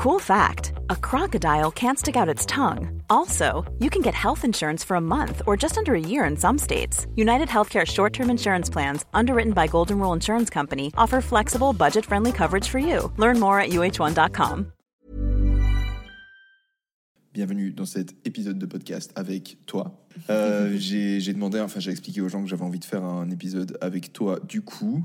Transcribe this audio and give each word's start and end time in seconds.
Cool 0.00 0.18
fact 0.18 0.72
a 0.88 0.96
crocodile 0.96 1.70
can't 1.70 1.98
stick 1.98 2.16
out 2.16 2.26
its 2.26 2.46
tongue. 2.46 3.02
Also, 3.10 3.70
you 3.80 3.90
can 3.90 4.00
get 4.00 4.14
health 4.14 4.46
insurance 4.46 4.82
for 4.82 4.94
a 4.94 5.00
month 5.00 5.42
or 5.46 5.58
just 5.58 5.76
under 5.76 5.94
a 5.94 6.00
year 6.00 6.24
in 6.24 6.38
some 6.38 6.56
states. 6.56 7.06
United 7.16 7.48
Healthcare 7.48 7.86
short 7.86 8.14
term 8.14 8.30
insurance 8.30 8.70
plans, 8.70 9.04
underwritten 9.12 9.52
by 9.52 9.66
Golden 9.66 9.98
Rule 9.98 10.14
Insurance 10.14 10.48
Company, 10.48 10.90
offer 10.96 11.20
flexible, 11.20 11.74
budget 11.74 12.06
friendly 12.06 12.32
coverage 12.32 12.66
for 12.66 12.78
you. 12.78 13.12
Learn 13.18 13.38
more 13.38 13.60
at 13.60 13.72
uh1.com. 13.72 14.72
Bienvenue 17.34 17.70
dans 17.70 17.84
cet 17.84 18.14
épisode 18.24 18.58
de 18.58 18.66
podcast 18.66 19.12
avec 19.16 19.58
toi. 19.66 20.06
Euh, 20.30 20.72
j'ai 20.78 21.20
j'ai 21.20 21.34
demandé, 21.34 21.60
enfin 21.60 21.78
j'ai 21.78 21.90
expliqué 21.90 22.22
aux 22.22 22.28
gens 22.30 22.42
que 22.42 22.48
j'avais 22.48 22.64
envie 22.64 22.80
de 22.80 22.86
faire 22.86 23.04
un 23.04 23.30
épisode 23.30 23.76
avec 23.82 24.14
toi 24.14 24.40
du 24.48 24.62
coup. 24.62 25.04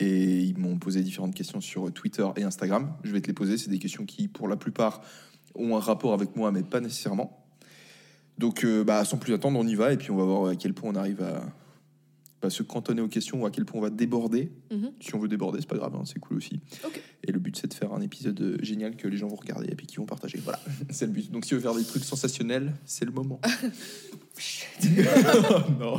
Et 0.00 0.40
ils 0.40 0.58
m'ont 0.58 0.78
posé 0.78 1.02
différentes 1.02 1.34
questions 1.34 1.60
sur 1.60 1.92
Twitter 1.92 2.26
et 2.36 2.42
Instagram. 2.42 2.92
Je 3.04 3.12
vais 3.12 3.20
te 3.20 3.28
les 3.28 3.32
poser. 3.32 3.56
C'est 3.58 3.70
des 3.70 3.78
questions 3.78 4.04
qui, 4.04 4.28
pour 4.28 4.48
la 4.48 4.56
plupart, 4.56 5.02
ont 5.54 5.76
un 5.76 5.80
rapport 5.80 6.12
avec 6.12 6.34
moi, 6.36 6.50
mais 6.50 6.62
pas 6.62 6.80
nécessairement. 6.80 7.44
Donc, 8.38 8.64
euh, 8.64 8.82
bah, 8.82 9.04
sans 9.04 9.18
plus 9.18 9.32
attendre, 9.32 9.58
on 9.58 9.66
y 9.66 9.76
va. 9.76 9.92
Et 9.92 9.96
puis, 9.96 10.10
on 10.10 10.16
va 10.16 10.24
voir 10.24 10.50
à 10.50 10.56
quel 10.56 10.74
point 10.74 10.90
on 10.90 10.96
arrive 10.96 11.22
à 11.22 11.44
pas 12.44 12.50
se 12.50 12.62
cantonner 12.62 13.00
aux 13.00 13.08
questions 13.08 13.40
ou 13.40 13.46
à 13.46 13.50
quel 13.50 13.64
point 13.64 13.80
on 13.80 13.82
va 13.82 13.88
déborder. 13.88 14.52
Mhm. 14.70 14.92
Si 15.00 15.14
on 15.14 15.18
veut 15.18 15.28
déborder, 15.28 15.60
c'est 15.60 15.68
pas 15.68 15.78
grave, 15.78 15.94
hein, 15.96 16.02
c'est 16.04 16.18
cool 16.18 16.36
aussi. 16.36 16.60
Et 17.26 17.32
le 17.32 17.38
but, 17.38 17.56
c'est 17.56 17.68
de 17.68 17.72
faire 17.72 17.94
un 17.94 18.02
épisode 18.02 18.38
euh, 18.38 18.58
génial 18.60 18.96
que 18.96 19.08
les 19.08 19.16
gens 19.16 19.28
vont 19.28 19.36
regarder 19.36 19.68
et 19.72 19.74
puis 19.74 19.86
qui 19.86 19.96
vont 19.96 20.04
partager. 20.04 20.38
Voilà, 20.44 20.60
c'est 20.90 21.06
le 21.06 21.12
but. 21.12 21.30
Donc, 21.30 21.46
si 21.46 21.54
on 21.54 21.56
veut 21.56 21.62
faire 21.62 21.74
des 21.74 21.84
trucs 21.84 22.04
sensationnels, 22.04 22.74
c'est 22.84 23.06
le 23.06 23.12
moment. 23.12 23.40
non. 25.80 25.98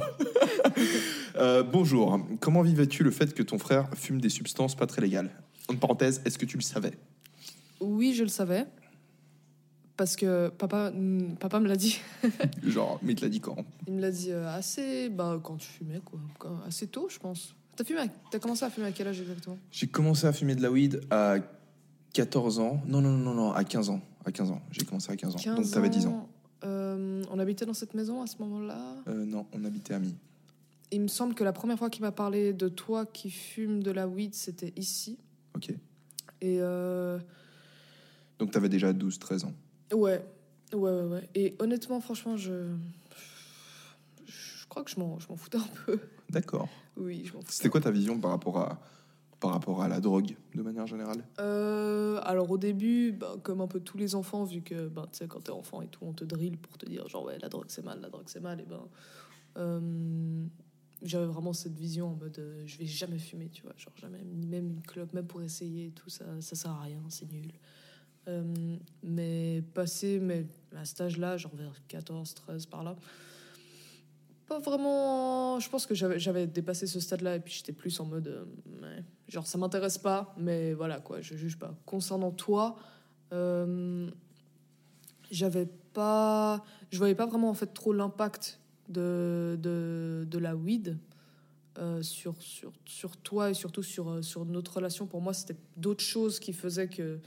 Euh, 1.37 1.63
bonjour. 1.63 2.19
Comment 2.39 2.61
vivais-tu 2.61 3.03
le 3.03 3.09
fait 3.09 3.33
que 3.33 3.41
ton 3.41 3.57
frère 3.57 3.89
fume 3.95 4.21
des 4.21 4.29
substances 4.29 4.75
pas 4.75 4.85
très 4.85 5.01
légales? 5.01 5.31
En 5.67 5.75
parenthèse, 5.75 6.21
est-ce 6.25 6.37
que 6.37 6.45
tu 6.45 6.57
le 6.57 6.63
savais? 6.63 6.93
Oui, 7.79 8.13
je 8.13 8.21
le 8.21 8.29
savais. 8.29 8.67
Parce 9.97 10.15
que 10.15 10.49
papa, 10.49 10.91
mm, 10.91 11.35
papa 11.39 11.59
me 11.59 11.67
l'a 11.67 11.75
dit. 11.77 11.99
Genre, 12.63 12.99
mais 13.01 13.13
il 13.13 13.15
te 13.15 13.21
l'a 13.21 13.29
dit 13.29 13.39
quand? 13.39 13.55
Il 13.87 13.93
me 13.93 14.01
l'a 14.01 14.11
dit 14.11 14.31
euh, 14.31 14.47
assez. 14.53 15.09
Bah, 15.09 15.39
quand 15.41 15.55
tu 15.55 15.67
fumais, 15.67 16.01
quoi. 16.03 16.19
Assez 16.67 16.87
tôt, 16.87 17.07
je 17.09 17.17
pense. 17.17 17.55
T'as 17.75 17.83
fumé 17.83 17.99
à- 18.01 18.07
T'as 18.31 18.39
commencé 18.39 18.65
à 18.65 18.69
fumer 18.69 18.87
à 18.87 18.91
quel 18.91 19.07
âge 19.07 19.19
exactement? 19.21 19.57
J'ai 19.71 19.87
commencé 19.87 20.27
à 20.27 20.33
fumer 20.33 20.55
de 20.55 20.61
la 20.61 20.71
weed 20.71 21.01
à 21.09 21.37
14 22.13 22.59
ans. 22.59 22.81
Non, 22.87 23.01
non, 23.01 23.11
non, 23.11 23.33
non, 23.33 23.51
à 23.51 23.63
15 23.63 23.89
ans. 23.89 24.01
À 24.25 24.31
15 24.31 24.51
ans. 24.51 24.61
J'ai 24.71 24.83
commencé 24.85 25.11
à 25.11 25.15
15 25.15 25.35
ans. 25.35 25.55
Donc, 25.55 25.69
t'avais 25.71 25.89
10 25.89 26.05
ans. 26.07 26.27
Euh, 26.63 27.23
on 27.31 27.37
habitait 27.39 27.65
dans 27.65 27.73
cette 27.73 27.93
maison 27.93 28.21
à 28.21 28.27
ce 28.27 28.37
moment-là? 28.39 28.95
Euh, 29.07 29.23
non, 29.25 29.45
on 29.53 29.63
habitait 29.65 29.93
à 29.93 29.99
Mi. 29.99 30.15
Il 30.91 31.01
me 31.01 31.07
semble 31.07 31.35
que 31.35 31.43
la 31.43 31.53
première 31.53 31.77
fois 31.77 31.89
qu'il 31.89 32.01
m'a 32.01 32.11
parlé 32.11 32.53
de 32.53 32.67
toi 32.69 33.05
qui 33.05 33.29
fume 33.29 33.83
de 33.83 33.91
la 33.91 34.07
weed, 34.07 34.33
c'était 34.33 34.73
ici. 34.77 35.17
Ok. 35.55 35.69
Et 36.41 36.57
euh, 36.61 37.19
Donc, 38.39 38.51
t'avais 38.51 38.69
déjà 38.69 38.93
12, 38.93 39.19
13 39.19 39.43
ans. 39.45 39.53
Ouais, 39.93 40.25
ouais, 40.73 40.79
ouais, 40.79 41.03
ouais. 41.03 41.29
Et 41.35 41.55
honnêtement, 41.59 41.99
franchement, 42.01 42.37
je. 42.37 42.75
Je 44.25 44.67
crois 44.67 44.83
que 44.83 44.91
je 44.91 44.99
m'en 44.99 45.19
je 45.19 45.29
m'en 45.29 45.37
foutais 45.37 45.57
un 45.57 45.69
peu. 45.85 45.99
D'accord. 46.29 46.67
Oui, 46.97 47.23
je 47.25 47.33
m'en 47.33 47.41
foutais. 47.41 47.53
C'était 47.53 47.69
quoi 47.69 47.81
ta 47.81 47.91
vision 47.91 48.19
par 48.19 48.31
rapport 48.31 48.57
à, 48.57 48.79
par 49.39 49.51
rapport 49.51 49.81
à 49.83 49.87
la 49.87 49.99
drogue, 49.99 50.35
de 50.53 50.61
manière 50.61 50.87
générale? 50.87 51.23
Euh, 51.39 52.19
alors 52.23 52.49
au 52.49 52.57
début, 52.57 53.11
bah, 53.11 53.35
comme 53.43 53.61
un 53.61 53.67
peu 53.67 53.79
tous 53.79 53.97
les 53.97 54.15
enfants, 54.15 54.43
vu 54.43 54.61
que 54.61 54.87
bah, 54.87 55.07
tu 55.11 55.19
sais, 55.19 55.27
quand 55.27 55.41
t'es 55.41 55.51
enfant 55.51 55.81
et 55.81 55.87
tout, 55.87 56.03
on 56.03 56.13
te 56.13 56.23
drille 56.23 56.57
pour 56.57 56.77
te 56.77 56.85
dire 56.85 57.07
genre 57.07 57.25
ouais 57.25 57.37
la 57.39 57.47
drogue 57.47 57.67
c'est 57.67 57.85
mal, 57.85 58.01
la 58.01 58.09
drogue 58.09 58.25
c'est 58.27 58.41
mal, 58.41 58.59
et 58.59 58.65
ben 58.65 58.81
euh, 59.57 60.45
j'avais 61.03 61.27
vraiment 61.27 61.53
cette 61.53 61.77
vision 61.77 62.07
en 62.07 62.15
mode 62.15 62.39
euh, 62.39 62.63
je 62.65 62.77
vais 62.77 62.85
jamais 62.85 63.19
fumer, 63.19 63.49
tu 63.49 63.61
vois, 63.61 63.73
genre 63.77 63.93
jamais, 63.95 64.23
même 64.23 64.67
une 64.67 64.81
clope, 64.81 65.13
même 65.13 65.27
pour 65.27 65.41
essayer 65.41 65.91
tout, 65.91 66.09
ça, 66.09 66.25
ça 66.41 66.55
sert 66.55 66.71
à 66.71 66.81
rien, 66.81 67.01
c'est 67.09 67.31
nul. 67.31 67.51
Euh, 68.27 68.77
mais 69.03 69.63
passé 69.73 70.19
mais 70.19 70.47
à 70.75 70.83
cet 70.85 71.01
âge-là, 71.01 71.37
genre 71.37 71.55
vers 71.55 71.73
14, 71.87 72.33
13 72.33 72.65
par 72.65 72.83
là, 72.83 72.95
pas 74.47 74.59
vraiment. 74.59 75.59
Je 75.59 75.69
pense 75.69 75.85
que 75.85 75.95
j'avais 75.95 76.47
dépassé 76.47 76.85
ce 76.87 76.99
stade-là 76.99 77.35
et 77.35 77.39
puis 77.39 77.53
j'étais 77.53 77.71
plus 77.73 77.99
en 77.99 78.05
mode. 78.05 78.27
euh, 78.27 79.01
genre, 79.27 79.47
ça 79.47 79.57
m'intéresse 79.57 79.97
pas, 79.97 80.33
mais 80.37 80.73
voilà 80.73 80.99
quoi, 80.99 81.21
je 81.21 81.35
juge 81.35 81.57
pas. 81.57 81.75
Concernant 81.85 82.31
toi, 82.31 82.75
euh, 83.33 84.09
j'avais 85.31 85.65
pas. 85.93 86.63
Je 86.91 86.97
voyais 86.97 87.15
pas 87.15 87.25
vraiment 87.25 87.49
en 87.49 87.53
fait 87.55 87.73
trop 87.73 87.93
l'impact 87.93 88.59
de, 88.89 89.57
de, 89.61 90.25
de 90.29 90.37
la 90.39 90.55
weed. 90.55 90.97
euh, 91.77 92.01
sur, 92.03 92.35
sur, 92.41 92.71
sur 92.85 93.17
toi 93.17 93.49
et 93.49 93.53
surtout 93.53 93.83
sur, 93.83 94.09
euh, 94.09 94.21
sur 94.21 94.45
notre 94.45 94.75
relation, 94.75 95.07
pour 95.07 95.21
moi, 95.21 95.33
c'était 95.33 95.57
d'autres 95.75 96.03
choses 96.03 96.39
qui 96.39 96.53
faisaient 96.53 96.87
que, 96.87 97.19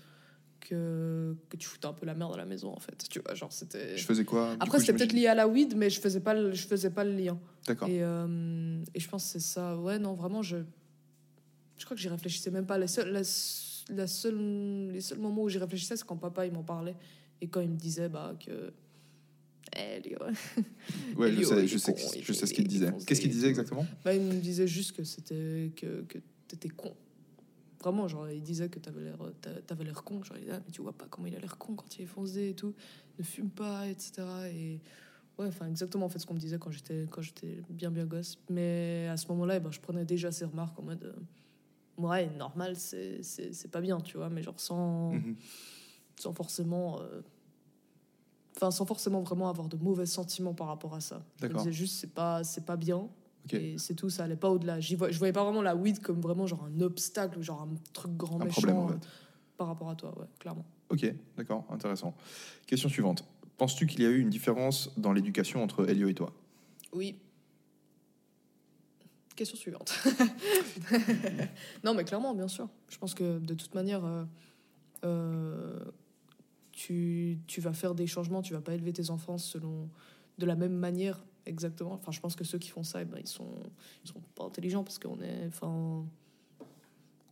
que, 0.69 1.35
que 1.49 1.57
tu 1.57 1.67
foutais 1.67 1.87
un 1.87 1.93
peu 1.93 2.05
la 2.05 2.15
merde 2.15 2.35
à 2.35 2.37
la 2.37 2.45
maison, 2.45 2.71
en 2.71 2.79
fait. 2.79 3.07
Tu 3.09 3.21
vois, 3.21 3.35
genre, 3.35 3.53
c'était. 3.53 3.97
Je 3.97 4.05
faisais 4.05 4.25
quoi 4.25 4.55
Après, 4.61 4.81
c'était 4.81 4.93
peut-être 4.93 5.13
lié 5.13 5.27
à 5.27 5.35
la 5.35 5.49
weed, 5.49 5.77
mais 5.77 5.89
je 5.89 6.01
faisais 6.01 6.21
pas 6.21 6.35
le, 6.35 6.53
je 6.53 6.67
faisais 6.67 6.91
pas 6.91 7.05
le 7.05 7.13
lien. 7.13 7.39
D'accord. 7.67 7.89
Et, 7.89 8.03
euh, 8.03 8.83
et 8.95 9.01
je 9.01 9.09
pense 9.09 9.25
que 9.25 9.31
c'est 9.31 9.47
ça. 9.47 9.77
Ouais, 9.79 9.99
non, 9.99 10.15
vraiment, 10.15 10.43
je, 10.43 10.59
je 11.79 11.85
crois 11.85 11.97
que 11.97 12.03
j'y 12.03 12.09
réfléchissais 12.09 12.51
même 12.51 12.67
pas. 12.67 12.77
La 12.77 12.87
seule, 12.87 13.11
la, 13.11 13.23
la 13.91 14.07
seule, 14.07 14.91
les 14.93 15.01
seuls 15.01 15.19
moments 15.19 15.43
où 15.43 15.49
j'y 15.49 15.59
réfléchissais, 15.59 15.97
c'est 15.97 16.07
quand 16.07 16.17
papa 16.17 16.45
il 16.45 16.53
m'en 16.53 16.63
parlait 16.63 16.97
et 17.41 17.49
quand 17.49 17.61
il 17.61 17.71
me 17.71 17.77
disait 17.77 18.09
bah, 18.09 18.35
que. 18.45 18.73
Eh, 19.77 20.01
Léo. 20.01 20.19
Ouais, 21.17 21.33
je 21.33 21.43
sais, 21.43 21.67
je 21.67 21.79
sais, 21.79 21.93
con, 21.93 22.09
je 22.21 22.33
sais 22.33 22.47
ce 22.47 22.53
qu'il 22.53 22.65
il 22.65 22.69
disait. 22.69 22.93
Qu'est-ce 23.07 23.21
qu'il 23.21 23.31
disait 23.31 23.49
exactement? 23.49 23.87
Bah, 24.05 24.15
il 24.15 24.23
me 24.23 24.35
disait 24.35 24.67
juste 24.67 24.93
que 24.93 25.05
c'était 25.05 25.73
que, 25.77 26.03
que 26.03 26.19
t'étais 26.47 26.69
con. 26.69 26.95
Vraiment, 27.81 28.09
genre, 28.09 28.29
il 28.29 28.43
disait 28.43 28.69
que 28.69 28.79
t'avais 28.81 29.03
l'air, 29.03 29.19
t'avais 29.67 29.85
l'air 29.85 30.03
con. 30.03 30.23
Genre, 30.25 30.37
il 30.37 30.41
disait, 30.45 30.55
ah, 30.57 30.63
mais 30.67 30.73
tu 30.73 30.83
vois 30.83 30.93
pas 30.93 31.07
comment 31.09 31.27
il 31.29 31.37
a 31.37 31.39
l'air 31.39 31.57
con 31.59 31.75
quand 31.77 31.97
il 31.99 32.03
est 32.03 32.07
foncé 32.07 32.49
et 32.51 32.55
tout. 32.55 32.75
Ne 33.19 33.25
fume 33.25 33.51
pas, 33.51 33.87
etc. 33.87 34.25
Et 34.53 34.81
ouais, 35.39 35.47
enfin, 35.47 35.67
exactement 35.69 36.07
en 36.07 36.09
fait 36.09 36.19
ce 36.19 36.27
qu'on 36.27 36.35
me 36.35 36.41
disait 36.41 36.59
quand 36.59 36.71
j'étais, 36.73 37.07
quand 37.11 37.23
j'étais 37.23 37.63
bien, 37.71 37.91
bien 37.93 38.05
gosse. 38.05 38.39
Mais 38.51 39.07
à 39.09 39.17
ce 39.17 39.29
moment-là, 39.29 39.57
eh 39.57 39.61
ben, 39.61 39.71
je 39.71 39.79
prenais 39.81 40.05
déjà 40.05 40.33
ces 40.33 40.45
remarques 40.45 40.77
en 40.79 40.83
mode, 40.83 41.05
euh, 41.05 42.03
ouais, 42.05 42.29
normal, 42.37 42.75
c'est, 42.77 43.23
c'est, 43.23 43.53
c'est 43.53 43.69
pas 43.69 43.81
bien, 43.81 44.01
tu 44.01 44.17
vois, 44.17 44.29
mais 44.29 44.43
genre 44.43 44.59
sans, 44.59 45.13
Mhm. 45.13 45.37
sans 46.19 46.33
forcément. 46.35 47.01
euh, 47.01 47.21
Enfin, 48.57 48.73
sans 48.73 48.87
forcément 48.87 49.23
vraiment 49.23 49.49
avoir 49.49 49.69
de 49.69 49.77
mauvais 49.77 50.05
sentiments 50.07 50.53
par 50.53 50.67
rapport 50.67 50.93
à 50.95 51.01
ça. 51.01 51.25
Je 51.41 51.45
me 51.47 51.51
disais 51.59 51.73
juste, 51.73 51.95
c'est 52.01 52.13
pas, 52.13 52.43
c'est 52.43 52.65
pas 52.67 52.77
bien. 52.77 53.09
Et 53.51 53.79
c'est 53.79 53.95
tout, 53.95 54.11
ça 54.11 54.25
allait 54.25 54.37
pas 54.37 54.51
au-delà. 54.51 54.81
Je 54.81 54.95
voyais 54.97 55.33
pas 55.33 55.45
vraiment 55.45 55.63
la 55.63 55.75
weed 55.75 56.01
comme 56.01 56.21
vraiment 56.21 56.47
genre 56.47 56.65
un 56.65 56.81
obstacle 56.81 57.39
ou 57.39 57.43
genre 57.43 57.63
un 57.63 57.71
truc 57.93 58.17
grand 58.17 58.41
Un 58.41 58.45
méchant 58.45 58.61
problème, 58.61 58.77
en 58.77 58.89
euh, 58.89 58.93
fait. 58.93 59.09
par 59.57 59.69
rapport 59.69 59.91
à 59.91 59.95
toi, 59.95 60.17
ouais, 60.19 60.27
clairement. 60.39 60.65
Ok, 60.91 61.07
d'accord, 61.37 61.65
intéressant. 61.71 62.15
Question 62.67 62.89
suivante. 62.89 63.25
Penses-tu 63.57 63.87
qu'il 63.87 64.03
y 64.03 64.07
a 64.07 64.11
eu 64.11 64.21
une 64.21 64.31
différence 64.31 64.93
dans 64.97 65.13
l'éducation 65.13 65.63
entre 65.63 65.89
Elio 65.89 66.09
et 66.09 66.15
toi? 66.15 66.33
Oui. 66.93 67.19
Question 69.35 69.57
suivante. 69.57 69.93
non, 71.85 71.95
mais 71.95 72.05
clairement, 72.05 72.35
bien 72.35 72.49
sûr. 72.49 72.69
Je 72.89 72.99
pense 72.99 73.15
que 73.15 73.39
de 73.39 73.55
toute 73.55 73.75
manière, 73.75 74.05
euh, 74.05 74.25
euh, 75.05 75.79
tu, 76.73 77.39
tu 77.47 77.61
vas 77.61 77.73
faire 77.73 77.95
des 77.95 78.07
changements, 78.07 78.43
tu 78.43 78.53
vas 78.53 78.61
pas 78.61 78.75
élever 78.75 78.93
tes 78.93 79.11
enfants 79.11 79.39
selon 79.39 79.89
de 80.39 80.47
la 80.47 80.55
même 80.57 80.75
manière 80.75 81.25
exactement. 81.47 81.93
Enfin, 81.93 82.13
je 82.13 82.21
pense 82.21 82.37
que 82.37 82.45
ceux 82.45 82.59
qui 82.59 82.69
font 82.71 82.83
ça, 82.83 83.03
eh 83.03 83.05
ben, 83.05 83.19
ils 83.21 83.29
sont 83.29 83.55
ils 84.05 84.09
sont 84.09 84.21
pas 84.35 84.45
intelligents 84.45 84.85
parce 84.85 84.99
qu'on 84.99 85.21
est, 85.21 85.47
enfin, 85.47 86.05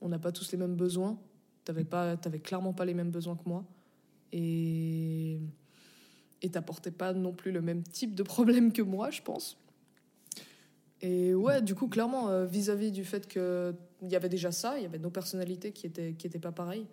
on 0.01 0.09
n'a 0.09 0.19
pas 0.19 0.33
tous 0.33 0.53
les 0.53 0.59
mêmes 0.59 0.77
besoins. 0.77 1.19
T'avais 1.65 1.85
pas, 1.85 2.17
t'avais 2.17 2.39
clairement 2.39 2.73
pas 2.73 2.85
les 2.85 2.95
mêmes 2.95 3.11
besoins 3.11 3.37
que 3.37 3.49
moi, 3.49 3.65
et 4.33 5.41
et 6.43 6.51
t'apportais 6.51 6.91
pas 6.91 7.13
non 7.13 7.33
plus 7.33 7.51
le 7.51 7.63
même 7.63 7.83
type 7.83 8.15
de 8.15 8.23
problème 8.23 8.73
que 8.73 8.83
moi, 8.83 9.11
je 9.11 9.23
pense. 9.23 9.59
Et 11.03 11.35
ouais, 11.35 11.61
du 11.63 11.75
coup, 11.75 11.89
clairement, 11.89 12.29
euh, 12.29 12.47
vis-à-vis 12.47 12.91
du 12.91 13.05
fait 13.05 13.27
qu'il 13.29 13.75
y 14.03 14.17
avait 14.17 14.29
déjà 14.29 14.53
ça, 14.53 14.79
il 14.79 14.83
y 14.83 14.87
avait 14.87 14.99
nos 14.99 15.11
personnalités 15.11 15.73
qui 15.73 15.87
étaient, 15.87 16.15
qui 16.15 16.27
étaient 16.27 16.39
pas 16.39 16.53
pareilles. 16.53 16.87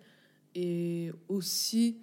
Et 0.54 1.10
aussi 1.28 1.98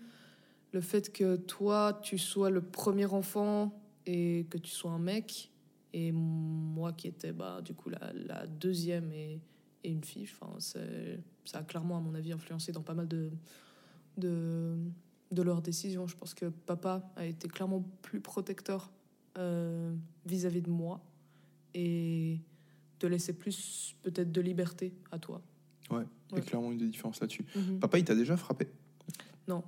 le 0.74 0.82
fait 0.82 1.12
que 1.12 1.36
toi, 1.36 2.00
tu 2.02 2.18
sois 2.18 2.50
le 2.50 2.62
premier 2.62 3.06
enfant 3.06 3.81
et 4.06 4.46
que 4.50 4.58
tu 4.58 4.72
sois 4.72 4.92
un 4.92 5.00
mec, 5.00 5.52
et 5.94 6.12
moi 6.12 6.94
qui 6.94 7.08
étais 7.08 7.32
bah, 7.34 7.62
du 7.62 7.74
coup 7.74 7.90
la, 7.90 8.14
la 8.14 8.48
deuxième 8.48 9.12
et, 9.12 9.40
et 9.84 9.90
une 9.92 10.04
fille, 10.04 10.28
enfin, 10.32 10.60
ça 10.60 10.80
a 11.60 11.64
clairement, 11.64 11.98
à 11.98 12.00
mon 12.00 12.14
avis, 12.14 12.32
influencé 12.32 12.72
dans 12.72 12.84
pas 12.84 12.94
mal 12.94 13.08
de, 13.08 13.32
de, 14.18 14.78
de 15.32 15.42
leurs 15.42 15.62
décisions. 15.62 16.08
Je 16.08 16.16
pense 16.16 16.34
que 16.34 16.46
papa 16.46 17.12
a 17.16 17.26
été 17.26 17.48
clairement 17.48 17.84
plus 18.02 18.22
protecteur 18.22 18.92
euh, 19.38 19.94
vis-à-vis 20.26 20.62
de 20.62 20.70
moi 20.70 21.04
et 21.74 22.40
de 23.00 23.08
laisser 23.08 23.34
plus 23.34 23.96
peut-être 24.04 24.32
de 24.32 24.42
liberté 24.42 24.94
à 25.12 25.18
toi. 25.18 25.42
Ouais, 25.90 26.06
il 26.32 26.38
y 26.38 26.40
a 26.40 26.44
clairement 26.44 26.72
une 26.72 26.78
des 26.78 26.88
différences 26.88 27.20
là-dessus. 27.20 27.46
Mhm. 27.56 27.80
Papa, 27.80 27.98
il 27.98 28.06
t'a 28.06 28.16
déjà 28.16 28.38
frappé? 28.38 28.68
Non. 29.48 29.64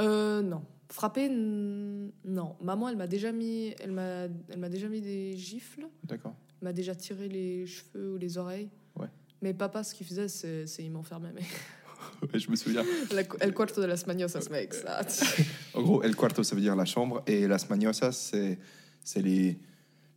Euh, 0.00 0.42
non. 0.42 0.64
Frapper, 0.90 1.28
non. 1.30 2.56
Maman, 2.60 2.88
elle 2.88 2.96
m'a 2.96 3.06
déjà 3.06 3.30
mis, 3.32 3.74
elle 3.80 3.92
m'a, 3.92 4.24
elle 4.48 4.58
m'a 4.58 4.68
déjà 4.68 4.88
mis 4.88 5.00
des 5.00 5.36
gifles, 5.36 5.86
D'accord. 6.04 6.34
m'a 6.62 6.72
déjà 6.72 6.94
tiré 6.96 7.28
les 7.28 7.64
cheveux 7.66 8.14
ou 8.14 8.16
les 8.16 8.38
oreilles. 8.38 8.68
Ouais. 8.96 9.06
Mais 9.40 9.54
papa, 9.54 9.84
ce 9.84 9.94
qu'il 9.94 10.06
faisait, 10.06 10.26
c'est, 10.28 10.66
c'est 10.66 10.82
il 10.84 10.90
m'enfermait. 10.90 11.32
Mais 11.34 11.42
Ouais, 12.32 12.38
je 12.40 12.50
me 12.50 12.56
souviens. 12.56 12.84
La- 13.12 13.22
El 13.40 13.54
cuarto 13.54 13.80
de 13.80 13.86
las 13.86 14.06
mañosas, 14.06 14.48
mec. 14.50 14.74
Ça. 14.74 15.00
En 15.74 15.82
gros, 15.82 16.02
el 16.02 16.16
cuarto, 16.16 16.42
ça 16.42 16.54
veut 16.56 16.60
dire 16.60 16.74
la 16.74 16.84
chambre, 16.84 17.22
et 17.26 17.46
las 17.46 17.68
mañosas, 17.70 18.12
c'est 18.12 18.58
c'est 19.04 19.22
les. 19.22 19.58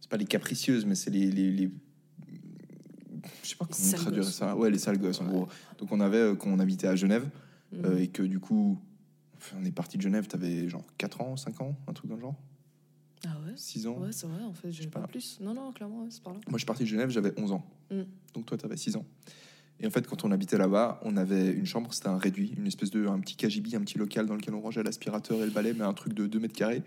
C'est 0.01 0.09
pas 0.09 0.17
les 0.17 0.25
capricieuses, 0.25 0.85
mais 0.85 0.95
c'est 0.95 1.11
les. 1.11 1.29
les, 1.29 1.51
les- 1.51 1.71
Je 3.43 3.49
sais 3.49 3.55
pas 3.55 3.65
comment 3.65 3.91
traduire 4.03 4.23
ça. 4.25 4.55
Ouais, 4.55 4.69
les 4.71 4.79
sales 4.79 4.97
gosses, 4.97 5.21
en 5.21 5.25
gros. 5.25 5.47
Donc, 5.77 5.91
on 5.91 5.99
avait, 5.99 6.17
euh, 6.17 6.35
quand 6.35 6.49
on 6.49 6.59
habitait 6.59 6.87
à 6.87 6.95
Genève, 6.95 7.25
Mm. 7.71 7.85
euh, 7.85 7.97
et 7.99 8.07
que 8.07 8.21
du 8.23 8.39
coup, 8.39 8.77
on 9.59 9.65
est 9.65 9.71
parti 9.71 9.97
de 9.97 10.01
Genève, 10.01 10.27
t'avais 10.27 10.67
genre 10.69 10.85
4 10.97 11.21
ans, 11.21 11.37
5 11.37 11.61
ans, 11.61 11.75
un 11.87 11.93
truc 11.93 12.09
dans 12.09 12.15
le 12.15 12.21
genre 12.21 12.35
Ah 13.25 13.37
ouais 13.45 13.53
6 13.55 13.87
ans 13.87 13.97
Ouais, 13.99 14.11
c'est 14.11 14.27
vrai, 14.27 14.43
en 14.43 14.53
fait, 14.53 14.71
j'ai 14.71 14.83
sais 14.83 14.89
pas 14.89 15.01
pas. 15.01 15.07
plus. 15.07 15.39
Non, 15.41 15.53
non, 15.53 15.71
clairement, 15.71 16.03
ouais, 16.03 16.09
c'est 16.09 16.23
par 16.23 16.33
là. 16.33 16.39
Moi, 16.47 16.53
je 16.53 16.59
suis 16.59 16.65
parti 16.65 16.83
de 16.83 16.87
Genève, 16.87 17.09
j'avais 17.09 17.33
11 17.39 17.51
ans. 17.51 17.65
Mm. 17.91 18.01
Donc, 18.33 18.45
toi, 18.45 18.57
t'avais 18.57 18.77
6 18.77 18.95
ans. 18.95 19.05
Et 19.79 19.87
en 19.87 19.89
fait, 19.89 20.07
quand 20.07 20.23
on 20.23 20.31
habitait 20.31 20.57
là-bas, 20.57 20.99
on 21.03 21.17
avait 21.17 21.51
une 21.51 21.65
chambre, 21.65 21.93
c'était 21.93 22.07
un 22.07 22.17
réduit, 22.17 22.53
une 22.57 22.67
espèce 22.67 22.91
de 22.91 23.07
un 23.07 23.19
petit 23.19 23.35
KGB, 23.35 23.75
un 23.75 23.81
petit 23.81 23.97
local 23.97 24.27
dans 24.27 24.35
lequel 24.35 24.53
on 24.53 24.61
rangeait 24.61 24.83
l'aspirateur 24.83 25.41
et 25.41 25.45
le 25.45 25.51
balai, 25.51 25.73
mais 25.73 25.83
un 25.83 25.93
truc 25.93 26.13
de 26.13 26.27
2 26.27 26.39
mètres 26.39 26.55
carrés. 26.55 26.83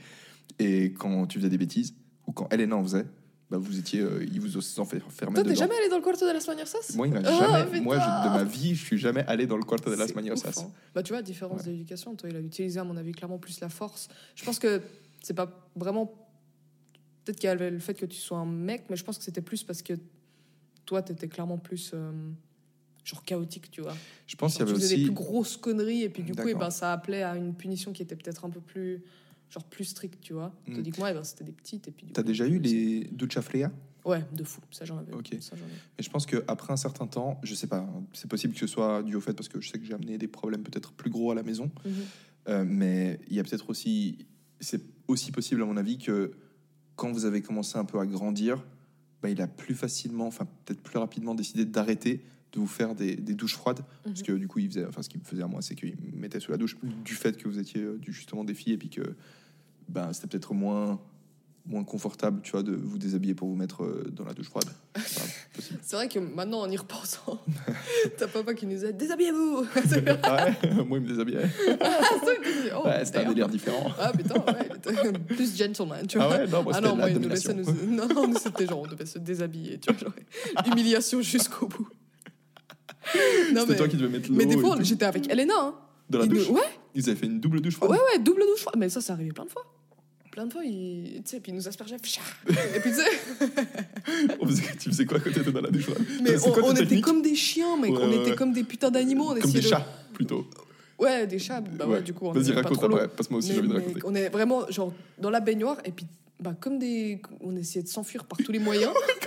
Et 0.58 0.92
quand 0.92 1.26
tu 1.26 1.38
faisais 1.38 1.50
des 1.50 1.58
bêtises, 1.58 1.94
ou 2.26 2.32
quand 2.32 2.48
Elena 2.52 2.76
en 2.76 2.82
faisait, 2.82 3.06
bah, 3.50 3.58
vous 3.58 3.78
étiez, 3.78 4.00
euh, 4.00 4.24
ils 4.32 4.40
vous 4.40 4.56
enfermaient 4.56 5.00
Toi, 5.34 5.44
t'es 5.44 5.54
jamais 5.54 5.76
allé 5.76 5.88
dans 5.88 5.96
le 5.98 6.02
cuarto 6.02 6.26
de 6.26 6.32
las 6.32 6.46
mañosas 6.48 6.94
Moi, 6.96 7.06
il 7.06 7.12
m'a 7.14 7.20
Ah, 7.24 7.38
jamais, 7.64 7.80
moi 7.80 7.98
je- 7.98 8.28
de 8.28 8.34
ma 8.34 8.44
vie, 8.44 8.74
je 8.74 8.84
suis 8.84 8.98
jamais 8.98 9.24
allé 9.26 9.46
dans 9.46 9.56
le 9.56 9.62
quarto 9.64 9.90
de 9.90 9.96
las 9.96 10.14
mañosas. 10.14 10.48
ouf, 10.48 10.58
hein. 10.58 10.72
Bah, 10.94 11.02
tu 11.02 11.12
vois, 11.12 11.22
différence 11.22 11.60
Ouais. 11.64 11.72
d'éducation. 11.72 12.14
Toi, 12.16 12.28
il 12.30 12.36
a 12.36 12.40
utilisé, 12.40 12.80
à 12.80 12.84
mon 12.84 12.96
avis, 12.96 13.12
clairement 13.12 13.38
plus 13.38 13.60
la 13.60 13.68
force. 13.68 14.08
Je 14.34 14.44
pense 14.44 14.58
que 14.58 14.82
c'est 15.22 15.34
pas 15.34 15.70
vraiment. 15.76 16.12
Peut-être 17.24 17.38
qu'il 17.40 17.48
y 17.48 17.50
avait 17.52 17.70
le 17.70 17.78
fait 17.78 17.94
que 17.94 18.06
tu 18.06 18.16
sois 18.18 18.38
un 18.38 18.46
mec, 18.46 18.84
mais 18.88 18.96
je 18.96 19.04
pense 19.04 19.18
que 19.18 19.24
c'était 19.24 19.40
plus 19.42 19.62
parce 19.64 19.82
que 19.82 19.94
toi, 20.84 21.02
t'étais 21.02 21.28
clairement 21.28 21.58
plus. 21.58 21.90
euh, 21.94 22.10
genre 23.04 23.22
chaotique, 23.24 23.70
tu 23.70 23.82
vois. 23.82 23.94
Je 24.26 24.34
pense 24.34 24.54
qu'il 24.54 24.60
y 24.60 24.62
avait 24.64 24.72
tu 24.74 24.80
faisais 24.80 24.96
des 24.96 25.02
aussi. 25.02 25.04
plus 25.12 25.14
grosses 25.14 25.56
conneries, 25.56 26.02
et 26.02 26.08
puis 26.08 26.24
du 26.24 26.34
coup, 26.34 26.48
eh 26.48 26.54
ben, 26.54 26.70
ça 26.70 26.92
appelait 26.92 27.22
à 27.22 27.36
une 27.36 27.54
punition 27.54 27.92
qui 27.92 28.02
était 28.02 28.16
peut-être 28.16 28.44
un 28.44 28.50
peu 28.50 28.58
plus. 28.60 29.00
Genre 29.50 29.64
plus 29.64 29.84
stricte, 29.84 30.20
tu 30.20 30.32
vois. 30.32 30.52
Mm. 30.66 30.74
Tandis 30.74 30.90
que 30.90 30.98
moi, 30.98 31.10
eh 31.10 31.14
ben, 31.14 31.24
c'était 31.24 31.44
des 31.44 31.52
petites. 31.52 31.88
et 31.88 31.92
puis 31.92 32.06
T'as 32.12 32.22
déjà 32.22 32.46
eu 32.46 32.58
les 32.58 33.04
ducha 33.12 33.42
fria 33.42 33.70
Ouais, 34.04 34.24
de 34.32 34.44
fou. 34.44 34.60
Ça, 34.70 34.84
j'en 34.84 34.98
avais. 34.98 35.12
Ok. 35.12 35.34
Ça. 35.40 35.56
Mais 35.56 36.04
je 36.04 36.08
pense 36.10 36.26
qu'après 36.26 36.72
un 36.72 36.76
certain 36.76 37.08
temps, 37.08 37.40
je 37.42 37.54
sais 37.54 37.66
pas, 37.66 37.88
c'est 38.12 38.28
possible 38.30 38.54
que 38.54 38.60
ce 38.60 38.68
soit 38.68 39.02
dû 39.02 39.16
au 39.16 39.20
fait 39.20 39.32
parce 39.32 39.48
que 39.48 39.60
je 39.60 39.68
sais 39.68 39.78
que 39.78 39.84
j'ai 39.84 39.94
amené 39.94 40.16
des 40.16 40.28
problèmes 40.28 40.62
peut-être 40.62 40.92
plus 40.92 41.10
gros 41.10 41.32
à 41.32 41.34
la 41.34 41.42
maison. 41.42 41.72
Mhm. 41.84 41.92
Euh, 42.48 42.64
mais 42.66 43.18
il 43.28 43.34
y 43.34 43.40
a 43.40 43.44
peut-être 43.44 43.68
aussi, 43.68 44.26
c'est 44.60 44.80
aussi 45.08 45.32
possible 45.32 45.62
à 45.62 45.64
mon 45.64 45.76
avis 45.76 45.98
que 45.98 46.32
quand 46.94 47.10
vous 47.10 47.24
avez 47.24 47.42
commencé 47.42 47.78
un 47.78 47.84
peu 47.84 47.98
à 47.98 48.06
grandir, 48.06 48.64
bah, 49.22 49.28
il 49.28 49.40
a 49.42 49.48
plus 49.48 49.74
facilement, 49.74 50.28
enfin 50.28 50.46
peut-être 50.64 50.82
plus 50.82 50.98
rapidement 50.98 51.34
décidé 51.34 51.64
d'arrêter 51.64 52.22
de 52.52 52.60
vous 52.60 52.66
faire 52.66 52.94
des, 52.94 53.16
des 53.16 53.34
douches 53.34 53.54
froides. 53.54 53.80
Parce 54.04 54.22
que 54.22 54.32
du 54.32 54.48
coup, 54.48 54.58
il 54.58 54.68
faisait, 54.68 54.86
enfin 54.86 55.02
ce 55.02 55.08
qu'il 55.08 55.20
me 55.20 55.24
faisait 55.24 55.42
à 55.42 55.46
moi, 55.46 55.62
c'est 55.62 55.74
qu'il 55.74 55.96
me 55.96 56.18
mettait 56.18 56.40
sous 56.40 56.50
la 56.50 56.56
douche 56.56 56.76
du 57.04 57.14
fait 57.14 57.36
que 57.36 57.48
vous 57.48 57.58
étiez 57.58 57.82
euh, 57.82 58.00
justement 58.06 58.44
des 58.44 58.54
filles 58.54 58.74
et 58.74 58.78
puis 58.78 58.90
que 58.90 59.14
ben, 59.88 60.12
c'était 60.12 60.26
peut-être 60.26 60.54
moins 60.54 60.98
moins 61.68 61.84
confortable, 61.84 62.40
tu 62.42 62.52
vois, 62.52 62.62
de 62.62 62.72
vous 62.72 62.98
déshabiller 62.98 63.34
pour 63.34 63.48
vous 63.48 63.56
mettre 63.56 63.82
euh, 63.82 64.10
dans 64.12 64.24
la 64.24 64.34
douche 64.34 64.46
froide. 64.46 64.68
C'est 65.82 65.96
vrai 65.96 66.08
que 66.08 66.18
maintenant, 66.18 66.60
en 66.60 66.70
y 66.70 66.76
repensant, 66.76 67.40
t'as 68.18 68.28
papa 68.28 68.54
qui 68.54 68.66
nous 68.66 68.84
a 68.84 68.92
déshabillez-vous 68.92 69.66
Ah 70.22 70.46
ouais, 70.46 70.84
moi, 70.84 70.98
il 70.98 71.04
me 71.04 71.08
déshabillait. 71.08 71.48
Oh, 72.74 72.86
ouais, 72.86 73.04
c'était 73.04 73.18
un 73.18 73.28
délire 73.28 73.48
différent. 73.48 73.90
Ah 73.98 74.12
putain, 74.12 74.34
ouais, 74.34 74.68
il 74.70 74.76
était 74.76 75.18
plus 75.18 75.56
gentleman, 75.56 76.06
tu 76.06 76.18
vois. 76.18 76.28
Ah 76.30 76.38
ouais, 76.38 76.46
non, 76.46 76.62
moi, 76.62 76.72
ah 76.74 76.80
non, 76.80 76.96
moi, 76.96 77.06
la 77.06 77.12
il 77.12 77.18
nous 77.18 77.28
laissait 77.28 77.48
domination. 77.48 77.86
nous... 77.86 77.96
Non, 77.96 78.08
non, 78.08 78.28
nous, 78.28 78.38
c'était 78.38 78.66
genre, 78.66 78.82
on 78.82 78.86
devait 78.86 79.06
se 79.06 79.18
déshabiller, 79.18 79.78
tu 79.78 79.92
vois, 79.92 80.00
genre, 80.00 80.66
humiliation 80.66 81.20
jusqu'au 81.20 81.66
bout. 81.66 81.88
C'était 83.56 83.76
toi 83.76 83.88
qui 83.88 83.96
devais 83.96 84.08
mettre 84.10 84.28
l'eau. 84.30 84.36
mais 84.36 84.46
des 84.46 84.58
fois, 84.58 84.76
j'étais 84.80 85.04
avec 85.04 85.30
Elena, 85.30 85.54
hein. 85.58 85.74
Dans 86.08 86.18
la 86.20 86.26
nous- 86.26 86.36
douche 86.36 86.48
Ouais, 86.50 86.60
Ils 86.94 87.08
avaient 87.10 87.18
fait 87.18 87.26
une 87.26 87.40
double 87.40 87.60
douche 87.60 87.74
froide. 87.74 87.90
ouais, 87.90 87.98
ouais, 87.98 88.18
double 88.20 88.42
douche 88.42 88.60
froide. 88.60 88.76
Mais 88.78 88.88
ça, 88.88 89.00
ça 89.00 89.12
arrivait 89.14 89.32
plein 89.32 89.44
de 89.44 89.50
fois. 89.50 89.64
Plein 90.30 90.46
de 90.46 90.52
fois, 90.52 90.62
il... 90.64 91.22
tu 91.24 91.30
sais, 91.30 91.40
puis 91.40 91.50
il 91.50 91.54
nous 91.54 91.66
aspergeait. 91.66 91.96
Et 91.96 91.98
puis, 91.98 92.90
tu 92.92 92.94
sais, 92.94 93.04
tu 94.78 94.90
faisais 94.90 95.06
quoi 95.06 95.18
quand 95.18 95.32
t'étais 95.32 95.50
dans 95.50 95.60
la 95.62 95.70
douche 95.70 95.84
froide 95.84 95.98
mais 96.22 96.36
on, 96.46 96.52
quoi 96.52 96.62
ta 96.62 96.68
on 96.68 96.74
était 96.76 97.00
comme 97.00 97.22
des 97.22 97.34
chiens, 97.34 97.76
mec. 97.78 97.90
Ouais, 97.92 97.98
on 98.02 98.08
ouais, 98.10 98.16
était 98.18 98.34
comme 98.36 98.52
des 98.52 98.62
putains 98.64 98.90
d'animaux. 98.90 99.34
Comme 99.40 99.50
des 99.50 99.60
de- 99.60 99.66
chats, 99.66 99.86
plutôt. 100.12 100.46
Ouais, 100.98 101.26
des 101.26 101.38
chats. 101.38 101.60
Bah 101.60 101.86
ouais, 101.86 102.02
du 102.02 102.12
coup, 102.12 102.26
on 102.26 102.32
Vas-y, 102.32 102.52
raconte 102.52 102.82
après. 102.82 103.08
Passe-moi 103.08 103.38
aussi, 103.38 103.52
j'ai 103.52 103.60
envie 103.60 103.68
de 103.68 103.74
raconter. 103.74 104.00
on 104.04 104.14
est 104.14 104.28
vraiment 104.28 104.66
genre 104.70 104.92
dans 105.18 105.30
la 105.30 105.40
baignoire 105.40 105.78
et 105.84 105.90
puis 105.92 106.06
bah 106.38 106.54
comme 106.60 106.78
des 106.78 107.20
on 107.40 107.56
essayait 107.56 107.82
de 107.82 107.88
s'enfuir 107.88 108.24
par 108.24 108.36
tous 108.38 108.52
les 108.52 108.58
moyens 108.58 108.92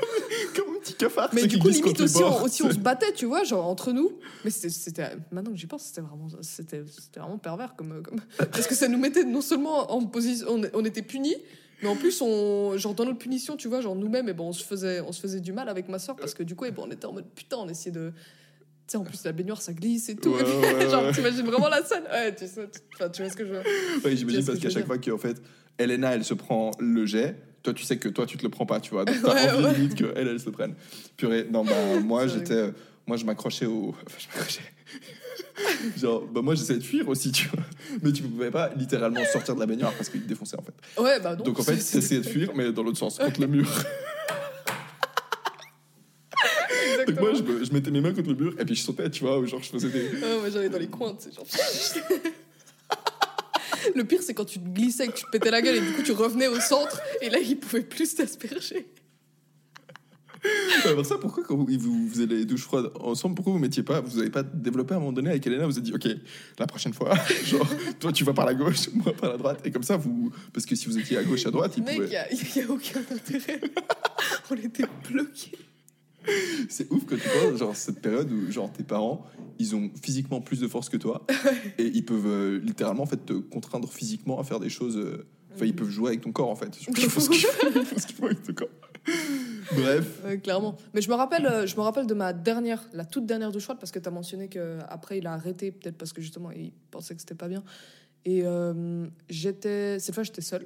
petit 0.79 0.93
cafard. 0.93 1.29
mais 1.33 1.47
du 1.47 1.59
coup 1.59 1.69
limite 1.69 1.99
aussi 2.01 2.23
on, 2.23 2.43
aussi 2.43 2.63
on 2.63 2.71
se 2.71 2.77
battait 2.79 3.13
tu 3.13 3.25
vois 3.25 3.43
genre 3.43 3.65
entre 3.67 3.91
nous 3.91 4.19
mais 4.43 4.51
c'était- 4.51 5.15
maintenant 5.31 5.51
que 5.51 5.57
j'y 5.57 5.67
pense 5.67 5.83
c'était 5.83 6.01
vraiment 6.01 6.27
c'était 6.41 6.83
c'était 6.87 7.19
vraiment 7.19 7.37
pervers 7.37 7.75
comme 7.75 8.01
comme 8.01 8.19
parce 8.37 8.67
que 8.67 8.75
ça 8.75 8.87
nous 8.87 8.97
mettait 8.97 9.23
non 9.23 9.41
seulement 9.41 9.91
en 9.91 10.05
position 10.05 10.47
on, 10.49 10.61
on 10.73 10.85
était 10.85 11.01
punis 11.01 11.35
mais 11.81 11.87
en 11.89 11.95
plus 11.95 12.21
on 12.21 12.77
genre 12.77 12.93
dans 12.93 13.05
notre 13.05 13.19
punition 13.19 13.55
tu 13.57 13.67
vois 13.67 13.81
genre 13.81 13.95
nous-mêmes 13.95 14.29
et 14.29 14.33
ben 14.33 14.43
on 14.43 14.53
se 14.53 14.63
faisait 14.63 15.01
on 15.01 15.11
se 15.11 15.21
faisait 15.21 15.39
du 15.39 15.53
mal 15.53 15.69
avec 15.69 15.87
ma 15.89 15.99
soeur 15.99 16.15
parce 16.15 16.33
que 16.33 16.43
du 16.43 16.55
coup 16.55 16.65
eh 16.65 16.71
ben, 16.71 16.83
on 16.85 16.91
était 16.91 17.05
en 17.05 17.13
mode 17.13 17.29
putain 17.35 17.57
on 17.57 17.69
essayait 17.69 17.91
de 17.95 18.11
tu 18.89 18.93
sais, 18.93 18.97
en 18.97 19.03
plus, 19.03 19.23
la 19.23 19.33
baignoire, 19.33 19.61
ça 19.61 19.71
glisse 19.71 20.09
et 20.09 20.15
tout. 20.15 20.31
Ouais, 20.31 20.41
Et 20.41 20.43
puis, 20.43 20.53
ouais, 20.75 20.89
genre, 20.89 21.03
ouais. 21.03 21.11
t'imagines 21.11 21.45
vraiment 21.45 21.69
la 21.69 21.83
scène? 21.83 22.05
Ouais, 22.11 22.33
tu 22.33 22.47
sais, 22.47 22.67
tu, 23.13 23.21
vois 23.21 23.29
ce 23.29 23.35
que 23.37 23.45
je 23.45 23.51
veux 23.51 23.61
Ouais, 24.03 24.15
j'imagine 24.15 24.43
parce 24.43 24.57
qu'à 24.57 24.71
chaque 24.71 24.87
fois 24.87 24.97
qu'en 24.97 25.19
fait, 25.19 25.39
Elena, 25.77 26.15
elle 26.15 26.23
se 26.25 26.33
prend 26.33 26.71
le 26.79 27.05
jet. 27.05 27.35
Toi, 27.63 27.73
tu 27.73 27.83
sais 27.83 27.97
que 27.97 28.07
toi, 28.09 28.25
tu 28.25 28.37
te 28.37 28.43
le 28.43 28.49
prends 28.49 28.65
pas, 28.65 28.79
tu 28.79 28.91
vois. 28.91 29.05
Donc, 29.05 29.15
t'as 29.23 29.55
envie 29.55 29.75
limite 29.75 29.95
que 29.95 30.13
elle, 30.15 30.27
elle 30.29 30.39
se 30.39 30.45
le 30.45 30.51
prenne. 30.51 30.75
Purée, 31.17 31.45
non, 31.51 31.63
bah, 31.65 31.71
moi, 32.03 32.27
j'étais. 32.27 32.53
euh, 32.53 32.71
Moi, 33.07 33.17
je 33.17 33.25
m'accrochais 33.25 33.65
au. 33.65 33.93
Enfin, 34.05 34.17
je 34.19 34.27
m'accrochais. 34.27 34.61
Genre, 35.97 36.21
bah, 36.25 36.41
moi, 36.41 36.55
j'essayais 36.55 36.79
de 36.79 36.83
fuir 36.83 37.07
aussi, 37.09 37.31
tu 37.33 37.47
vois. 37.49 37.63
Mais 38.01 38.11
tu 38.13 38.23
pouvais 38.23 38.49
pas 38.51 38.71
littéralement 38.75 39.23
sortir 39.25 39.55
de 39.55 39.59
la 39.59 39.65
baignoire 39.65 39.93
parce 39.93 40.07
qu'il 40.09 40.21
te 40.21 40.27
défonçait, 40.27 40.57
en 40.57 40.61
fait. 40.63 41.01
Ouais, 41.01 41.19
bah 41.19 41.35
non. 41.35 41.43
Donc, 41.43 41.59
en 41.59 41.63
fait, 41.63 41.75
t'essayais 41.75 42.21
de 42.21 42.25
fuir, 42.25 42.51
mais 42.55 42.71
dans 42.71 42.83
l'autre 42.83 42.97
sens, 42.97 43.17
contre 43.17 43.41
le 43.41 43.47
mur. 43.47 43.67
Donc, 47.07 47.19
moi, 47.19 47.33
je, 47.33 47.41
me- 47.43 47.63
je 47.63 47.73
mettais 47.73 47.91
mes 47.91 48.01
mains 48.01 48.13
contre 48.13 48.29
le 48.29 48.35
mur 48.35 48.55
et 48.59 48.65
puis 48.65 48.75
je 48.75 48.81
sautais, 48.81 49.09
tu 49.09 49.23
vois, 49.23 49.39
ou 49.39 49.45
genre, 49.45 49.61
je 49.63 49.69
faisais 49.69 49.89
des. 49.89 50.09
Ah 50.23 50.37
ouais, 50.43 50.51
j'allais 50.51 50.69
dans 50.69 50.77
les 50.77 50.87
coins, 50.87 51.15
tu 51.15 51.29
sais, 51.29 51.35
genre. 51.35 51.45
Le 53.95 54.03
pire, 54.03 54.21
c'est 54.21 54.33
quand 54.33 54.45
tu 54.45 54.59
te 54.59 54.67
glissais 54.67 55.05
et 55.05 55.07
que 55.07 55.17
tu 55.17 55.25
te 55.25 55.29
pétais 55.29 55.51
la 55.51 55.61
gueule 55.61 55.75
et 55.75 55.81
du 55.81 55.91
coup 55.93 56.03
tu 56.03 56.11
revenais 56.11 56.47
au 56.47 56.59
centre 56.59 57.01
et 57.21 57.29
là 57.29 57.39
il 57.39 57.57
pouvait 57.59 57.83
plus 57.83 58.15
t'asperger. 58.15 58.87
Alors 60.85 61.05
ça, 61.05 61.17
pourquoi 61.17 61.43
quand 61.43 61.55
vous, 61.55 61.65
vous 61.65 62.09
faisiez 62.09 62.25
les 62.25 62.45
douches 62.45 62.63
froides 62.63 62.91
ensemble, 62.99 63.35
pourquoi 63.35 63.53
vous 63.53 63.59
mettiez 63.59 63.83
pas, 63.83 63.99
vous 63.99 64.19
avez 64.19 64.29
pas 64.29 64.43
développé 64.43 64.93
à 64.93 64.97
un 64.97 64.99
moment 64.99 65.11
donné 65.11 65.31
avec 65.31 65.45
Elena, 65.45 65.65
vous 65.65 65.77
avez 65.77 65.81
dit, 65.81 65.93
ok, 65.93 66.07
la 66.57 66.65
prochaine 66.65 66.93
fois, 66.93 67.13
genre, 67.45 67.67
toi 67.99 68.11
tu 68.11 68.23
vas 68.23 68.33
par 68.33 68.45
la 68.45 68.53
gauche, 68.53 68.89
moi 68.93 69.13
par 69.13 69.31
la 69.31 69.37
droite, 69.37 69.59
et 69.65 69.71
comme 69.71 69.83
ça 69.83 69.97
vous, 69.97 70.31
parce 70.53 70.65
que 70.65 70.75
si 70.75 70.85
vous 70.87 70.97
étiez 70.97 71.17
à 71.17 71.23
gauche 71.23 71.45
à 71.45 71.51
droite, 71.51 71.73
il 71.77 71.83
Mec, 71.83 71.95
il 71.95 72.01
pouvait. 72.03 72.13
y 72.13 72.17
a, 72.17 72.31
y 72.31 72.61
a 72.61 72.71
aucun 72.71 73.01
intérêt. 73.11 73.59
On 74.49 74.55
était 74.55 74.85
bloqués. 75.09 75.57
C'est 76.69 76.89
ouf 76.91 77.03
quand 77.05 77.15
tu 77.15 77.27
penses, 77.27 77.59
genre 77.59 77.75
cette 77.75 78.01
période 78.01 78.31
où 78.31 78.51
genre 78.51 78.71
tes 78.71 78.83
parents, 78.83 79.25
ils 79.59 79.75
ont 79.75 79.91
physiquement 80.01 80.41
plus 80.41 80.59
de 80.59 80.67
force 80.67 80.89
que 80.89 80.97
toi, 80.97 81.25
et 81.77 81.85
ils 81.85 82.03
peuvent 82.05 82.25
euh, 82.27 82.59
littéralement 82.59 83.03
en 83.03 83.07
fait 83.07 83.25
te 83.25 83.33
contraindre 83.33 83.91
physiquement 83.91 84.39
à 84.39 84.43
faire 84.43 84.59
des 84.59 84.69
choses. 84.69 84.97
euh, 84.97 85.27
Enfin, 85.55 85.65
ils 85.65 85.75
peuvent 85.75 85.89
jouer 85.89 86.09
avec 86.09 86.21
ton 86.21 86.31
corps 86.31 86.49
en 86.49 86.55
fait. 86.55 86.69
Ils 86.79 86.85
font 86.85 87.19
ce 87.19 87.27
qu'ils 87.29 87.39
font 87.41 87.67
ils 87.75 87.83
font 87.83 87.97
ce 87.99 88.05
qu'ils 88.07 88.15
font 88.15 88.25
avec 88.27 88.43
ton 88.43 88.53
corps. 88.53 88.69
Bref. 89.75 90.21
Clairement. 90.43 90.77
Mais 90.93 91.01
je 91.01 91.09
me 91.09 91.15
rappelle, 91.15 91.45
euh, 91.47 91.65
je 91.65 91.75
me 91.75 91.81
rappelle 91.81 92.05
de 92.05 92.13
ma 92.13 92.33
dernière, 92.33 92.87
la 92.93 93.03
toute 93.03 93.25
dernière 93.25 93.51
douche 93.51 93.63
froide 93.63 93.79
parce 93.79 93.91
que 93.91 93.97
tu 93.99 94.07
as 94.07 94.11
mentionné 94.11 94.47
qu'après 94.47 95.17
il 95.17 95.27
a 95.27 95.33
arrêté, 95.33 95.71
peut-être 95.71 95.97
parce 95.97 96.13
que 96.13 96.21
justement 96.21 96.51
il 96.51 96.71
pensait 96.91 97.15
que 97.15 97.19
c'était 97.19 97.35
pas 97.35 97.47
bien. 97.47 97.63
Et 98.25 98.43
euh, 98.45 99.07
j'étais, 99.27 99.97
cette 99.99 100.13
fois 100.13 100.23
j'étais 100.23 100.41
seule. 100.43 100.65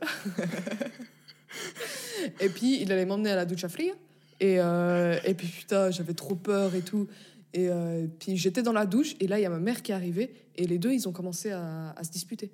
et 2.39 2.49
puis 2.49 2.81
il 2.81 2.91
allait 2.91 3.05
m'emmener 3.05 3.31
à 3.31 3.35
la 3.35 3.45
douche 3.45 3.63
à 3.63 3.69
fria. 3.69 3.93
Et, 4.39 4.59
euh, 4.59 5.17
et 5.25 5.33
puis 5.33 5.47
putain, 5.47 5.91
j'avais 5.91 6.13
trop 6.13 6.35
peur 6.35 6.75
et 6.75 6.81
tout. 6.81 7.07
Et 7.53 7.69
euh, 7.69 8.07
puis 8.19 8.35
j'étais 8.37 8.63
dans 8.63 8.73
la 8.73 8.85
douche 8.85 9.15
et 9.19 9.27
là 9.27 9.39
il 9.39 9.43
y 9.43 9.45
a 9.45 9.49
ma 9.49 9.59
mère 9.59 9.81
qui 9.83 9.91
est 9.91 9.95
arrivée 9.95 10.33
et 10.55 10.65
les 10.65 10.79
deux 10.79 10.91
ils 10.91 11.07
ont 11.07 11.11
commencé 11.11 11.51
à, 11.51 11.91
à 11.91 12.03
se 12.03 12.11
disputer. 12.11 12.51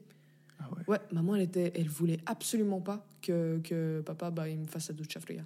Ah 0.59 0.69
ouais. 0.75 0.83
Ouais, 0.87 0.99
maman 1.13 1.35
elle 1.35 1.43
était, 1.43 1.71
elle 1.75 1.87
voulait 1.87 2.19
absolument 2.25 2.81
pas 2.81 3.05
que, 3.21 3.59
que 3.63 4.01
papa 4.01 4.29
bah, 4.29 4.49
il 4.49 4.59
me 4.59 4.65
fasse 4.67 4.89
la 4.89 4.95
douche 4.95 5.17
fria. 5.19 5.43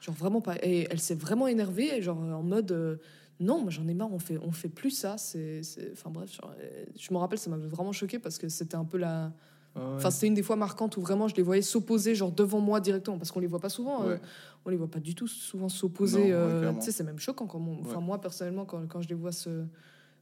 Genre 0.00 0.14
vraiment 0.14 0.40
pas. 0.40 0.56
Et 0.62 0.86
elle 0.90 1.00
s'est 1.00 1.14
vraiment 1.14 1.46
énervée, 1.46 1.96
et 1.96 2.02
genre 2.02 2.18
en 2.18 2.42
mode 2.42 2.72
euh, 2.72 2.96
non, 3.38 3.68
j'en 3.68 3.86
ai 3.86 3.92
marre, 3.94 4.12
on 4.12 4.18
fait, 4.18 4.38
on 4.42 4.52
fait 4.52 4.68
plus 4.70 4.90
ça. 4.90 5.18
C'est, 5.18 5.62
c'est- 5.62 5.90
Enfin 5.92 6.10
bref, 6.10 6.32
genre, 6.34 6.54
euh, 6.58 6.84
je 6.98 7.12
me 7.12 7.18
rappelle, 7.18 7.38
ça 7.38 7.50
m'avait 7.50 7.66
vraiment 7.68 7.92
choqué 7.92 8.18
parce 8.18 8.38
que 8.38 8.48
c'était 8.48 8.76
un 8.76 8.84
peu 8.84 8.96
la. 8.98 9.32
Ah. 9.76 9.80
Enfin, 9.96 10.10
c'était 10.10 10.26
une 10.28 10.34
des 10.34 10.42
fois 10.42 10.56
marquantes 10.56 10.96
où 10.96 11.00
vraiment 11.00 11.28
je 11.28 11.34
les 11.36 11.42
voyais 11.42 11.62
s'opposer, 11.62 12.14
genre 12.14 12.32
devant 12.32 12.60
moi 12.60 12.80
directement, 12.80 13.18
parce 13.18 13.30
qu'on 13.30 13.40
les 13.40 13.46
voit 13.46 13.60
pas 13.60 13.68
souvent. 13.68 14.02
euh, 14.04 14.14
Ouais. 14.14 14.20
on 14.64 14.70
les 14.70 14.76
voit 14.76 14.90
pas 14.90 15.00
du 15.00 15.14
tout 15.14 15.28
souvent 15.28 15.68
s'opposer. 15.68 16.32
euh, 16.32 16.60
clairement. 16.60 16.78
tu 16.78 16.86
sais, 16.86 16.92
c'est 16.92 17.04
même 17.04 17.18
choquant 17.18 17.46
quand 17.46 17.58
mon- 17.58 17.80
Enfin, 17.82 17.96
Ouais. 17.98 18.02
moi 18.04 18.20
personnellement, 18.20 18.64
quand, 18.64 18.86
quand 18.88 19.02
je 19.02 19.08
les 19.08 19.14
vois 19.14 19.32
se, 19.32 19.64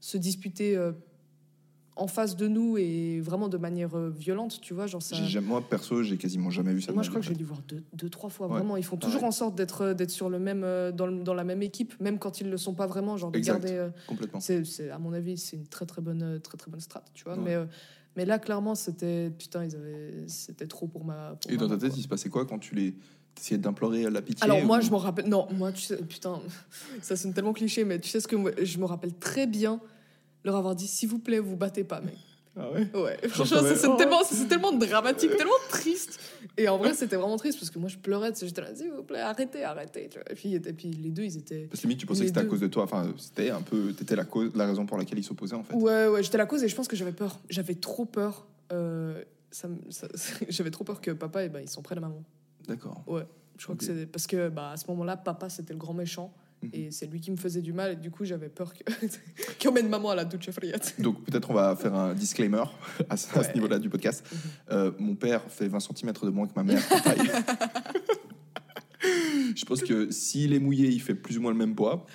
se 0.01 0.19
disputer. 0.19 0.77
euh, 0.77 0.93
en 1.97 2.09
face 2.09 2.35
de 2.35 2.49
nous 2.49 2.77
et 2.77 3.21
vraiment 3.21 3.49
de 3.49 3.57
manière 3.57 3.95
euh, 3.97 4.11
violente, 4.11 4.61
tu 4.61 4.75
vois. 4.75 4.89
Genre 4.89 5.01
ça... 5.01 5.15
Jamais- 5.15 5.47
moi, 5.47 5.61
perso, 5.63 6.03
j'ai 6.03 6.17
quasiment 6.17 6.51
jamais 6.51 6.73
vu 6.75 6.83
ça. 6.83 6.93
Moi, 6.93 7.05
je 7.05 7.09
crois 7.09 7.21
que 7.21 7.27
j'ai 7.29 7.35
dû 7.37 7.45
voir 7.45 7.61
deux, 7.69 7.85
deux 7.93 8.09
trois 8.11 8.31
fois. 8.31 8.49
Ouais, 8.49 8.55
Vraiment, 8.55 8.77
ils 8.77 8.83
font 8.85 8.97
toujours 8.97 9.21
pareil. 9.21 9.29
en 9.29 9.31
sorte 9.31 9.55
d'être 9.55 9.83
euh, 9.83 9.95
d'être 9.95 10.11
sur 10.11 10.29
le 10.29 10.41
même 10.41 10.65
euh, 10.65 10.91
dans, 10.91 11.07
le- 11.07 11.23
dans 11.23 11.35
la 11.35 11.45
même 11.45 11.63
équipe, 11.63 11.95
même 12.01 12.19
quand 12.19 12.41
ils 12.41 12.51
le 12.51 12.57
sont 12.57 12.75
pas 12.75 12.89
vraiment. 12.89 13.17
Genre 13.17 13.31
de 13.31 13.39
Exact. 13.39 13.61
garder. 13.61 13.77
euh. 13.77 13.91
Complètement. 14.09 14.41
c'est, 14.41 14.91
à 14.91 14.99
mon 14.99 15.13
avis, 15.13 15.39
c'est 15.39 15.55
une 15.57 15.69
très 15.69 15.87
très 15.87 16.03
bonne 16.03 16.23
euh, 16.25 16.39
très 16.41 16.59
très 16.59 16.69
bonne 16.69 16.81
strat, 16.81 17.05
tu 17.15 17.23
vois. 17.23 17.37
Mais 17.37 17.55
euh, 17.55 17.65
mais 18.16 18.25
là, 18.25 18.38
clairement, 18.38 18.75
c'était 18.75 19.30
putain, 19.30 19.64
ils 19.64 19.75
avaient, 19.76 20.25
c'était 20.28 20.66
trop 20.66 20.87
pour 20.87 21.04
ma. 21.04 21.37
pour 21.40 21.50
Et 21.50 21.56
dans 21.56 21.68
ta 21.68 21.76
tête, 21.76 21.90
quoi. 21.90 21.99
il 21.99 22.02
se 22.02 22.09
passait 22.09 22.28
quoi 22.28 22.44
quand 22.47 22.59
tu 22.59 22.75
les 22.75 22.94
essayais 23.37 23.59
d'implorer 23.59 24.09
la 24.11 24.23
pitié 24.23 24.44
Alors 24.44 24.64
moi, 24.64 24.78
ou- 24.78 24.83
je 24.83 24.90
me 24.90 24.97
rappelle. 24.97 25.28
Non, 25.28 25.49
moi, 25.52 25.73
tu 25.73 25.83
sais, 25.83 25.97
putain, 25.97 26.40
ça 27.02 27.16
sonne 27.16 27.33
tellement 27.35 27.52
cliché, 27.52 27.85
mais 27.85 27.99
tu 27.99 28.09
sais 28.09 28.21
ce 28.21 28.28
que 28.28 28.37
moi, 28.37 28.52
je 28.62 28.78
me 28.78 28.85
rappelle 28.85 29.14
très 29.14 29.47
bien 29.47 29.80
leur 30.44 30.56
avoir 30.56 30.75
dit, 30.76 30.87
s'il 30.87 31.09
vous 31.09 31.18
plaît, 31.18 31.38
vous 31.38 31.56
battez 31.56 31.85
pas, 31.85 32.00
mec. 32.00 32.16
Ah 32.57 32.71
ouais 32.71 32.87
Ouais, 32.95 33.19
franchement, 33.29 33.59
c'est 33.63 33.87
oh. 33.89 33.97
tellement, 33.97 34.23
tellement 34.49 34.73
dramatique, 34.73 35.37
tellement 35.37 35.53
triste. 35.69 36.21
Et 36.57 36.69
en 36.69 36.79
vrai, 36.79 36.95
c'était 36.95 37.17
vraiment 37.17 37.37
triste 37.37 37.59
parce 37.59 37.71
que 37.71 37.79
moi, 37.79 37.89
je 37.89 37.97
pleurais. 37.99 38.33
J'étais 38.41 38.61
là, 38.61 38.75
s'il 38.75 38.93
vous 38.93 39.03
plaît, 39.03 39.21
arrêtez, 39.21 39.65
arrêtez. 39.65 40.09
tu 40.09 40.19
vois. 40.19 40.31
Et 40.31 40.35
puis, 40.35 40.55
et 40.55 40.61
puis 40.61 40.89
les 40.91 41.11
deux, 41.11 41.25
ils 41.25 41.37
étaient. 41.37 41.67
Parce 41.69 41.81
que 41.81 41.87
limite, 41.87 41.99
tu 41.99 42.07
pensais 42.07 42.21
que 42.23 42.27
c'était 42.29 42.41
à 42.41 42.45
cause 42.45 42.61
de 42.61 42.69
toi. 42.69 42.85
Enfin, 42.85 43.13
c'était 43.19 43.51
un 43.51 43.61
peu. 43.63 43.93
T'étais 43.93 44.15
la, 44.15 44.25
cause, 44.25 44.53
la 44.55 44.67
raison 44.67 44.87
pour 44.87 44.99
laquelle 44.99 45.19
ils 45.19 45.25
s'opposaient, 45.25 45.57
en 45.57 45.65
fait. 45.65 45.75
Ouais, 45.75 46.07
ouais, 46.07 46.23
j'étais 46.23 46.39
la 46.39 46.47
cause 46.47 46.63
et 46.63 46.69
je 46.69 46.77
pense 46.77 46.87
que 46.87 46.95
j'avais 46.97 47.13
peur. 47.13 47.39
J'avais 47.51 47.75
trop 47.75 48.05
peur. 48.05 48.47
euh, 48.73 49.23
ça, 49.51 49.69
me- 49.69 49.91
ça- 49.91 50.09
j'avais 50.49 50.71
trop 50.71 50.85
peur 50.85 51.01
que 51.01 51.11
papa, 51.11 51.45
et 51.45 51.49
ben, 51.49 51.61
ils 51.61 51.69
s'en 51.69 51.83
prennent 51.83 51.99
à 51.99 52.03
maman. 52.03 52.23
D'accord. 52.69 53.05
Je 53.57 53.65
crois 53.65 53.77
que 53.77 53.85
c'est 53.85 54.07
parce 54.07 54.27
que 54.27 54.49
bah, 54.49 54.71
à 54.71 54.77
ce 54.77 54.85
moment-là, 54.89 55.17
papa, 55.17 55.49
c'était 55.49 55.73
le 55.73 55.79
grand 55.79 55.95
méchant. 55.95 56.33
Mhm. 56.64 56.71
Et 56.73 56.90
c'est 56.90 57.06
lui 57.06 57.21
qui 57.21 57.30
me 57.30 57.37
faisait 57.37 57.62
du 57.62 57.73
mal. 57.73 57.92
Et 57.92 57.97
du 57.97 58.11
coup, 58.11 58.25
j'avais 58.25 58.49
peur 58.49 58.73
que... 58.75 58.83
qu'il 59.59 59.71
emmène 59.71 59.88
maman 59.88 60.11
à 60.11 60.14
la 60.14 60.25
douche 60.25 60.50
friate. 60.50 60.94
Donc, 61.00 61.25
peut-être 61.25 61.50
on 61.50 61.54
va 61.54 61.76
faire 61.76 61.94
un 61.94 62.14
disclaimer 62.14 62.64
à 63.09 63.16
ce, 63.16 63.52
niveau-là 63.54 63.78
du 63.78 63.88
podcast. 63.88 64.25
Mhm. 64.30 64.38
Euh, 64.73 64.90
mon 64.99 65.14
père 65.14 65.42
fait 65.49 65.68
20 65.68 65.80
cm 65.80 66.12
de 66.23 66.30
moins 66.30 66.47
que 66.47 66.54
ma 66.56 66.64
mère. 66.64 66.83
je 69.54 69.64
pense 69.64 69.83
que 69.83 70.11
s'il 70.11 70.52
est 70.52 70.59
mouillé, 70.59 70.88
il 70.88 71.00
fait 71.00 71.14
plus 71.14 71.38
ou 71.38 71.42
moins 71.42 71.52
le 71.52 71.59
même 71.59 71.75
poids. 71.75 72.06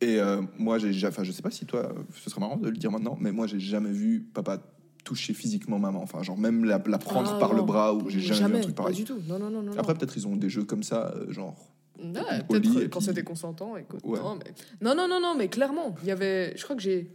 Et 0.00 0.20
euh, 0.20 0.42
moi, 0.58 0.78
j'ai 0.78 0.92
jamais. 0.92 1.12
Enfin, 1.12 1.24
je 1.24 1.32
sais 1.32 1.42
pas 1.42 1.50
si 1.50 1.66
toi, 1.66 1.94
ce 2.14 2.30
serait 2.30 2.40
marrant 2.40 2.56
de 2.56 2.68
le 2.68 2.76
dire 2.76 2.90
maintenant, 2.90 3.16
mais 3.20 3.32
moi, 3.32 3.46
j'ai 3.46 3.60
jamais 3.60 3.92
vu 3.92 4.20
papa 4.20 4.60
toucher 5.04 5.34
physiquement 5.34 5.78
maman. 5.78 6.02
Enfin, 6.02 6.22
genre, 6.22 6.38
même 6.38 6.64
la, 6.64 6.82
la 6.84 6.98
prendre 6.98 7.32
Ah, 7.34 7.38
par 7.38 7.54
le 7.54 7.62
bras, 7.62 7.94
ou 7.94 8.08
j'ai 8.08 8.20
jamais, 8.20 8.54
vu 8.54 8.58
un 8.58 8.62
truc 8.62 8.74
pas 8.74 8.84
pareil. 8.84 8.96
du 8.96 9.04
tout. 9.04 9.18
Non, 9.28 9.38
non, 9.38 9.50
non, 9.50 9.62
non. 9.62 9.72
Après, 9.78 9.94
peut-être 9.94 10.16
ils 10.16 10.26
ont 10.26 10.36
des 10.36 10.48
jeux 10.48 10.64
comme 10.64 10.82
ça, 10.82 11.12
euh, 11.14 11.32
genre. 11.32 11.73
Peut-être 11.96 12.80
et 12.82 12.88
quand 12.88 12.98
puis- 12.98 13.06
c'était 13.06 13.22
consentant. 13.22 13.76
Écoute, 13.76 14.00
Ouais. 14.04 14.18
non, 14.18 14.36
mais... 14.36 14.52
non, 14.80 14.94
non, 14.94 15.06
non, 15.08 15.20
non, 15.20 15.34
mais 15.36 15.48
clairement, 15.48 15.94
il 16.02 16.08
y 16.08 16.10
avait. 16.10 16.56
Je 16.56 16.62
crois 16.64 16.76
que 16.76 16.82
j'ai. 16.82 17.10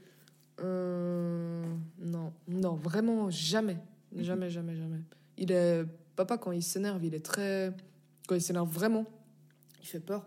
euh, 0.62 1.63
Non, 2.00 2.33
non, 2.48 2.75
vraiment 2.75 3.29
jamais, 3.29 3.77
jamais, 4.15 4.50
jamais, 4.50 4.75
jamais. 4.75 5.00
Il 5.38 5.51
est 5.51 5.83
papa 6.15 6.38
quand 6.38 6.51
il 6.51 6.63
s'énerve, 6.63 7.03
il 7.03 7.13
est 7.15 7.24
très. 7.25 7.74
Quand 8.27 8.36
il 8.36 8.41
s'énerve 8.41 8.69
vraiment, 8.71 9.05
il 9.81 9.88
fait 9.88 10.00
peur. 10.00 10.25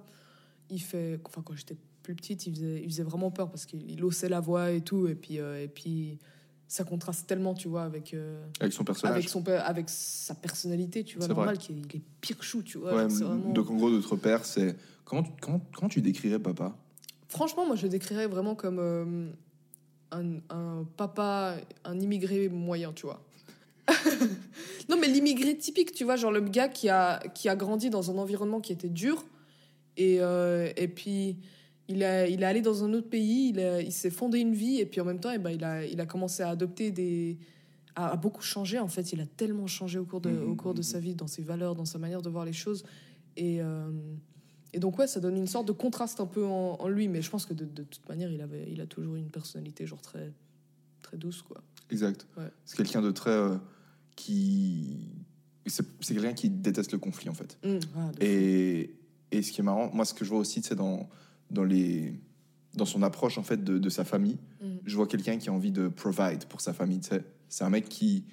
Il 0.71 0.81
fait. 0.81 1.21
Enfin, 1.27 1.43
quand 1.45 1.55
j'étais 1.55 1.77
plus 2.03 2.15
petite, 2.15 2.47
il 2.47 2.55
faisait, 2.55 2.81
il 2.83 2.87
faisait 2.91 3.03
vraiment 3.03 3.31
peur 3.31 3.51
parce 3.51 3.65
qu'il 3.67 3.91
il 3.91 4.03
haussait 4.05 4.29
la 4.29 4.41
voix 4.41 4.71
et 4.71 4.81
tout, 4.81 5.07
et 5.07 5.15
puis 5.15 5.39
euh, 5.39 5.63
et 5.63 5.69
puis 5.69 6.19
ça 6.73 6.85
contraste 6.85 7.27
tellement, 7.27 7.53
tu 7.53 7.69
vois, 7.69 7.83
avec. 7.83 8.15
euh, 8.15 8.43
Avec 8.59 8.73
son 8.73 8.83
personnage. 8.83 9.15
avec, 9.17 9.29
son, 9.29 9.43
père- 9.43 9.67
avec 9.67 9.91
sa 9.91 10.35
personnalité, 10.35 11.05
tu 11.05 11.19
vois, 11.19 11.29
normal, 11.29 11.59
qu'il 11.59 11.79
il 11.81 11.97
est 11.97 12.03
pire 12.23 12.43
chou, 12.43 12.63
tu 12.63 12.79
vois. 12.79 12.95
Ouais, 12.95 13.07
vraiment- 13.09 13.53
Donc, 13.53 13.71
en 13.71 13.75
gros, 13.77 13.91
notre 13.91 14.17
père, 14.17 14.47
c'est. 14.47 14.75
Comment, 15.05 15.23
tu- 15.23 15.33
comment, 15.43 15.61
comment 15.75 15.89
tu 15.91 16.01
décrirais 16.01 16.39
papa? 16.39 16.75
Franchement, 17.29 17.67
moi, 17.67 17.77
je 17.77 17.83
le 17.83 17.89
décrirais 17.91 18.27
vraiment 18.27 18.55
comme 18.55 18.79
euh, 18.79 19.29
un, 20.13 20.37
un 20.49 20.87
papa, 20.97 21.57
un 21.85 22.01
immigré 22.01 22.49
moyen, 22.49 22.93
tu 22.95 23.05
vois. 23.05 23.23
non, 24.89 24.97
mais 24.99 25.09
l'immigré 25.09 25.57
typique, 25.57 25.93
tu 25.93 26.05
vois, 26.05 26.17
genre 26.17 26.33
le 26.33 26.41
gars 26.41 26.69
qui 26.69 26.89
a, 26.89 27.19
qui 27.35 27.49
a 27.51 27.57
grandi 27.57 27.91
dans 27.91 28.11
un 28.11 28.17
environnement 28.17 28.61
qui 28.61 28.73
était 28.73 28.89
dur. 28.89 29.25
Et, 29.99 30.19
euh, 30.21 30.73
et 30.77 30.89
puis, 30.89 31.37
il, 31.93 32.03
a, 32.05 32.27
il 32.29 32.43
est 32.43 32.47
allé 32.47 32.61
dans 32.63 32.85
un 32.85 32.93
autre 32.95 33.09
pays, 33.09 33.51
il, 33.51 33.61
a- 33.61 33.81
il 33.81 33.93
s'est 33.93 34.11
fondé 34.11 34.39
une 34.41 34.55
vie, 34.55 34.79
et 34.81 34.87
puis 34.87 35.01
en 35.01 35.05
même 35.05 35.21
temps, 35.21 35.31
eh 35.33 35.39
ben, 35.39 35.51
il, 35.51 35.63
a, 35.65 35.85
il 35.87 36.01
a 36.01 36.07
commencé 36.07 36.43
à 36.43 36.49
adopter 36.51 36.91
des. 36.91 37.39
a, 37.95 38.11
a 38.13 38.17
beaucoup 38.17 38.43
changé, 38.43 38.79
en 38.79 38.89
fait. 38.89 39.13
Il 39.13 39.21
a 39.21 39.27
tellement 39.27 39.67
changé 39.67 39.99
au 39.99 40.05
cours 40.05 40.21
de, 40.21 40.31
Mhm, 40.31 40.51
au 40.51 40.55
cours 40.57 40.75
de 40.75 40.79
mhm. 40.81 40.83
sa 40.85 40.99
vie, 41.01 41.15
dans 41.15 41.27
ses 41.27 41.43
valeurs, 41.43 41.75
dans 41.75 41.85
sa 41.85 41.99
manière 41.99 42.23
de 42.23 42.29
voir 42.31 42.45
les 42.45 42.53
choses. 42.53 42.85
Et. 43.37 43.61
euh, 43.63 43.91
et 44.75 44.79
donc, 44.79 44.99
ouais, 44.99 45.07
ça 45.07 45.21
donne 45.21 45.37
une 45.37 45.47
sorte 45.47 45.69
de 45.69 45.73
contraste 45.73 46.19
un 46.21 46.27
peu 46.27 46.47
en, 46.47 46.79
en 46.81 46.89
lui, 46.89 47.07
mais 47.07 47.21
je 47.21 47.29
pense 47.29 47.45
que 47.45 47.53
de, 47.53 47.67
de 47.67 47.83
toute 47.83 48.09
manière, 48.09 48.33
il, 48.33 48.41
avait, 48.41 48.67
il 48.73 48.81
a 48.81 48.87
toujours 48.87 49.17
une 49.17 49.29
personnalité 49.29 49.87
genre 49.87 50.01
très, 50.01 50.33
très 51.03 51.19
douce, 51.19 51.43
quoi. 51.43 51.63
Exact. 51.91 52.27
Ouais. 52.39 52.49
C'est 52.65 52.79
quelqu'un 52.79 53.03
de 53.03 53.11
très. 53.11 53.31
euh, 53.33 53.57
qui. 54.17 54.97
C'est 55.67 55.85
c'est 56.01 56.15
quelqu'un 56.15 56.33
qui 56.33 56.49
déteste 56.51 56.93
le 56.93 56.99
conflit, 56.99 57.29
en 57.29 57.35
fait. 57.35 57.59
Ah. 57.97 58.11
Et, 58.21 58.95
et 59.31 59.43
ce 59.43 59.53
qui 59.53 59.61
est 59.61 59.65
marrant, 59.65 59.91
moi, 59.93 60.05
ce 60.05 60.15
que 60.15 60.25
je 60.25 60.31
vois 60.31 60.39
aussi, 60.41 60.63
c'est 60.63 60.75
dans, 60.75 61.09
dans, 61.53 61.65
les, 61.65 62.15
dans 62.75 62.85
son 62.87 63.03
approche, 63.03 63.39
en 63.39 63.43
fait, 63.43 63.63
de, 63.63 63.79
de 63.79 63.89
sa 63.89 64.05
famille. 64.05 64.39
Mhm. 64.63 64.79
Je 64.85 64.97
vois 64.97 65.07
quelqu'un 65.07 65.37
qui 65.39 65.49
a 65.49 65.53
envie 65.53 65.73
de 65.73 65.89
provide 65.89 66.45
pour 66.47 66.61
sa 66.61 66.73
famille. 66.73 67.01
C'est 67.49 67.65
un 67.65 67.71
mec 67.71 67.89
qui, 67.89 68.25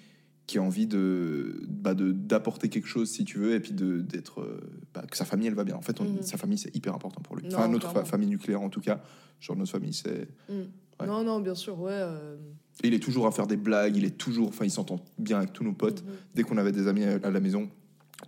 qui 0.47 0.57
a 0.57 0.63
envie 0.63 0.87
de 0.87 1.61
bah, 1.67 1.93
d'apporter 1.95 2.69
quelque 2.69 2.87
chose, 2.87 3.09
si 3.09 3.23
tu 3.25 3.37
veux, 3.37 3.53
et 3.53 3.59
puis 3.59 3.73
de- 3.73 3.99
d'être... 4.01 4.41
euh, 4.41 4.59
bah, 4.93 5.03
que 5.09 5.15
sa 5.17 5.25
famille, 5.25 5.47
elle 5.47 5.53
va 5.53 5.63
bien. 5.63 5.75
En 5.75 5.81
fait, 5.81 5.99
on- 6.01 6.05
Mhm. 6.05 6.21
sa 6.23 6.37
famille, 6.37 6.57
c'est 6.57 6.75
hyper 6.75 6.95
important 6.95 7.21
pour 7.21 7.35
lui. 7.35 7.47
Non, 7.47 7.57
Enfin, 7.57 7.67
notre 7.67 7.91
fa- 7.91 8.05
famille 8.05 8.29
nucléaire, 8.29 8.61
en 8.61 8.69
tout 8.69 8.81
cas. 8.81 9.01
Genre, 9.39 9.55
notre 9.55 9.71
famille, 9.71 9.93
c'est... 9.93 10.27
Ouais. 10.49 11.07
Non, 11.07 11.23
non, 11.23 11.39
bien 11.39 11.55
sûr, 11.55 11.79
ouais. 11.79 11.91
euh, 11.93 12.35
Et 12.83 12.87
il 12.89 12.93
est 12.93 12.99
toujours 12.99 13.25
à 13.27 13.31
faire 13.31 13.47
des 13.47 13.55
blagues, 13.55 13.95
il 13.95 14.03
est 14.03 14.17
toujours... 14.17 14.49
Enfin, 14.49 14.65
il 14.65 14.71
s'entend 14.71 14.99
bien 15.17 15.37
avec 15.37 15.53
tous 15.53 15.63
nos 15.63 15.71
potes. 15.73 16.03
mhm. 16.03 16.09
Dès 16.35 16.43
qu'on 16.43 16.57
avait 16.57 16.71
des 16.73 16.87
amis 16.87 17.03
à 17.05 17.19
à 17.23 17.29
la 17.29 17.39
maison, 17.39 17.69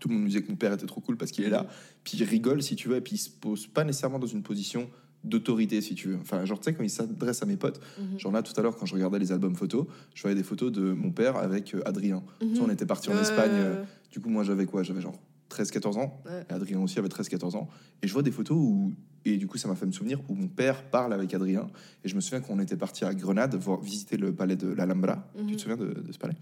tout 0.01 0.10
le 0.10 0.15
monde 0.15 0.25
disait 0.27 0.41
que 0.41 0.50
mon 0.50 0.58
père 0.58 0.74
était 0.74 0.86
trop 0.88 1.00
cool 1.00 1.15
parce 1.15 1.31
qu'il 1.31 1.46
est 1.46 1.50
là. 1.50 1.62
Mhm. 1.63 1.70
Puis 2.03 2.17
il 2.17 2.24
rigole, 2.25 2.62
si 2.62 2.75
tu 2.75 2.89
veux, 2.89 2.98
et 2.98 3.01
puis 3.01 3.15
il 3.15 3.20
se 3.20 3.29
pose 3.29 3.67
pas 3.67 3.86
nécessairement 3.86 4.20
dans 4.20 4.27
une 4.27 4.41
position 4.43 4.89
d'autorité, 5.24 5.79
si 5.81 5.93
tu 5.96 6.08
veux. 6.10 6.17
Enfin, 6.20 6.43
genre, 6.46 6.60
tu 6.60 6.65
sais, 6.65 6.74
quand 6.74 6.84
il 6.84 6.89
s'adresse 6.89 7.43
à 7.43 7.46
mes 7.46 7.55
potes, 7.55 7.79
Mhm. 8.00 8.20
genre 8.20 8.31
là, 8.31 8.41
tout 8.41 8.53
à 8.60 8.63
l'heure, 8.63 8.75
quand 8.75 8.88
je 8.88 8.96
regardais 8.96 9.20
les 9.20 9.31
albums 9.31 9.55
photos, 9.55 9.86
je 10.15 10.22
voyais 10.24 10.36
des 10.36 10.43
photos 10.43 10.72
de 10.72 10.81
mon 10.93 11.12
père 11.12 11.38
avec 11.38 11.75
euh, 11.75 11.81
Adrien. 11.86 12.24
Tu 12.39 12.55
sais, 12.55 12.62
on 12.62 12.70
était 12.70 12.86
parti 12.88 13.10
en 13.12 13.17
Espagne. 13.22 13.51
euh, 13.53 13.84
du 14.12 14.20
coup, 14.20 14.29
moi, 14.29 14.43
j'avais 14.43 14.65
quoi? 14.65 14.81
J'avais 14.84 15.00
genre 15.01 15.17
13-14 15.50 15.98
ans. 15.98 16.22
Ouais. 16.25 16.43
Et 16.50 16.53
Adrien 16.53 16.79
aussi 16.79 16.98
avait 16.98 17.10
13-14 17.10 17.55
ans. 17.55 17.70
Et 18.01 18.08
je 18.08 18.13
vois 18.13 18.24
des 18.24 18.31
photos 18.31 18.58
où. 18.58 18.93
Et 19.24 19.38
du 19.38 19.46
coup, 19.46 19.60
ça 19.60 19.67
m'a 19.67 19.75
fait 19.75 19.86
me 19.86 19.91
souvenir 19.91 20.20
où 20.27 20.34
mon 20.34 20.48
père 20.48 20.89
parle 20.89 21.13
avec 21.13 21.31
Adrien. 21.36 21.67
Et 22.03 22.10
je 22.10 22.15
me 22.15 22.22
souviens 22.22 22.41
qu'on 22.41 22.60
était 22.60 22.75
parti 22.77 23.05
à 23.05 23.13
Grenade 23.13 23.53
voir, 23.55 23.79
visiter 23.79 24.17
le 24.17 24.34
palais 24.34 24.55
de 24.55 24.67
l'Alhambra. 24.70 25.31
Tu 25.48 25.55
te 25.55 25.62
souviens 25.62 25.77
de, 25.77 25.93
de 26.01 26.12
ce 26.12 26.17
palais? 26.17 26.34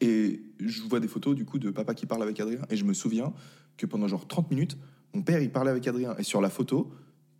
Et 0.00 0.42
je 0.60 0.82
vois 0.82 1.00
des 1.00 1.08
photos 1.08 1.34
du 1.34 1.44
coup 1.44 1.58
de 1.58 1.70
papa 1.70 1.94
qui 1.94 2.06
parle 2.06 2.22
avec 2.22 2.38
Adrien. 2.40 2.60
Et 2.70 2.76
je 2.76 2.84
me 2.84 2.94
souviens 2.94 3.32
que 3.76 3.86
pendant 3.86 4.08
genre 4.08 4.26
30 4.26 4.50
minutes, 4.50 4.76
mon 5.14 5.22
père 5.22 5.40
il 5.40 5.50
parlait 5.50 5.70
avec 5.70 5.86
Adrien. 5.86 6.14
Et 6.18 6.22
sur 6.22 6.40
la 6.40 6.50
photo, 6.50 6.90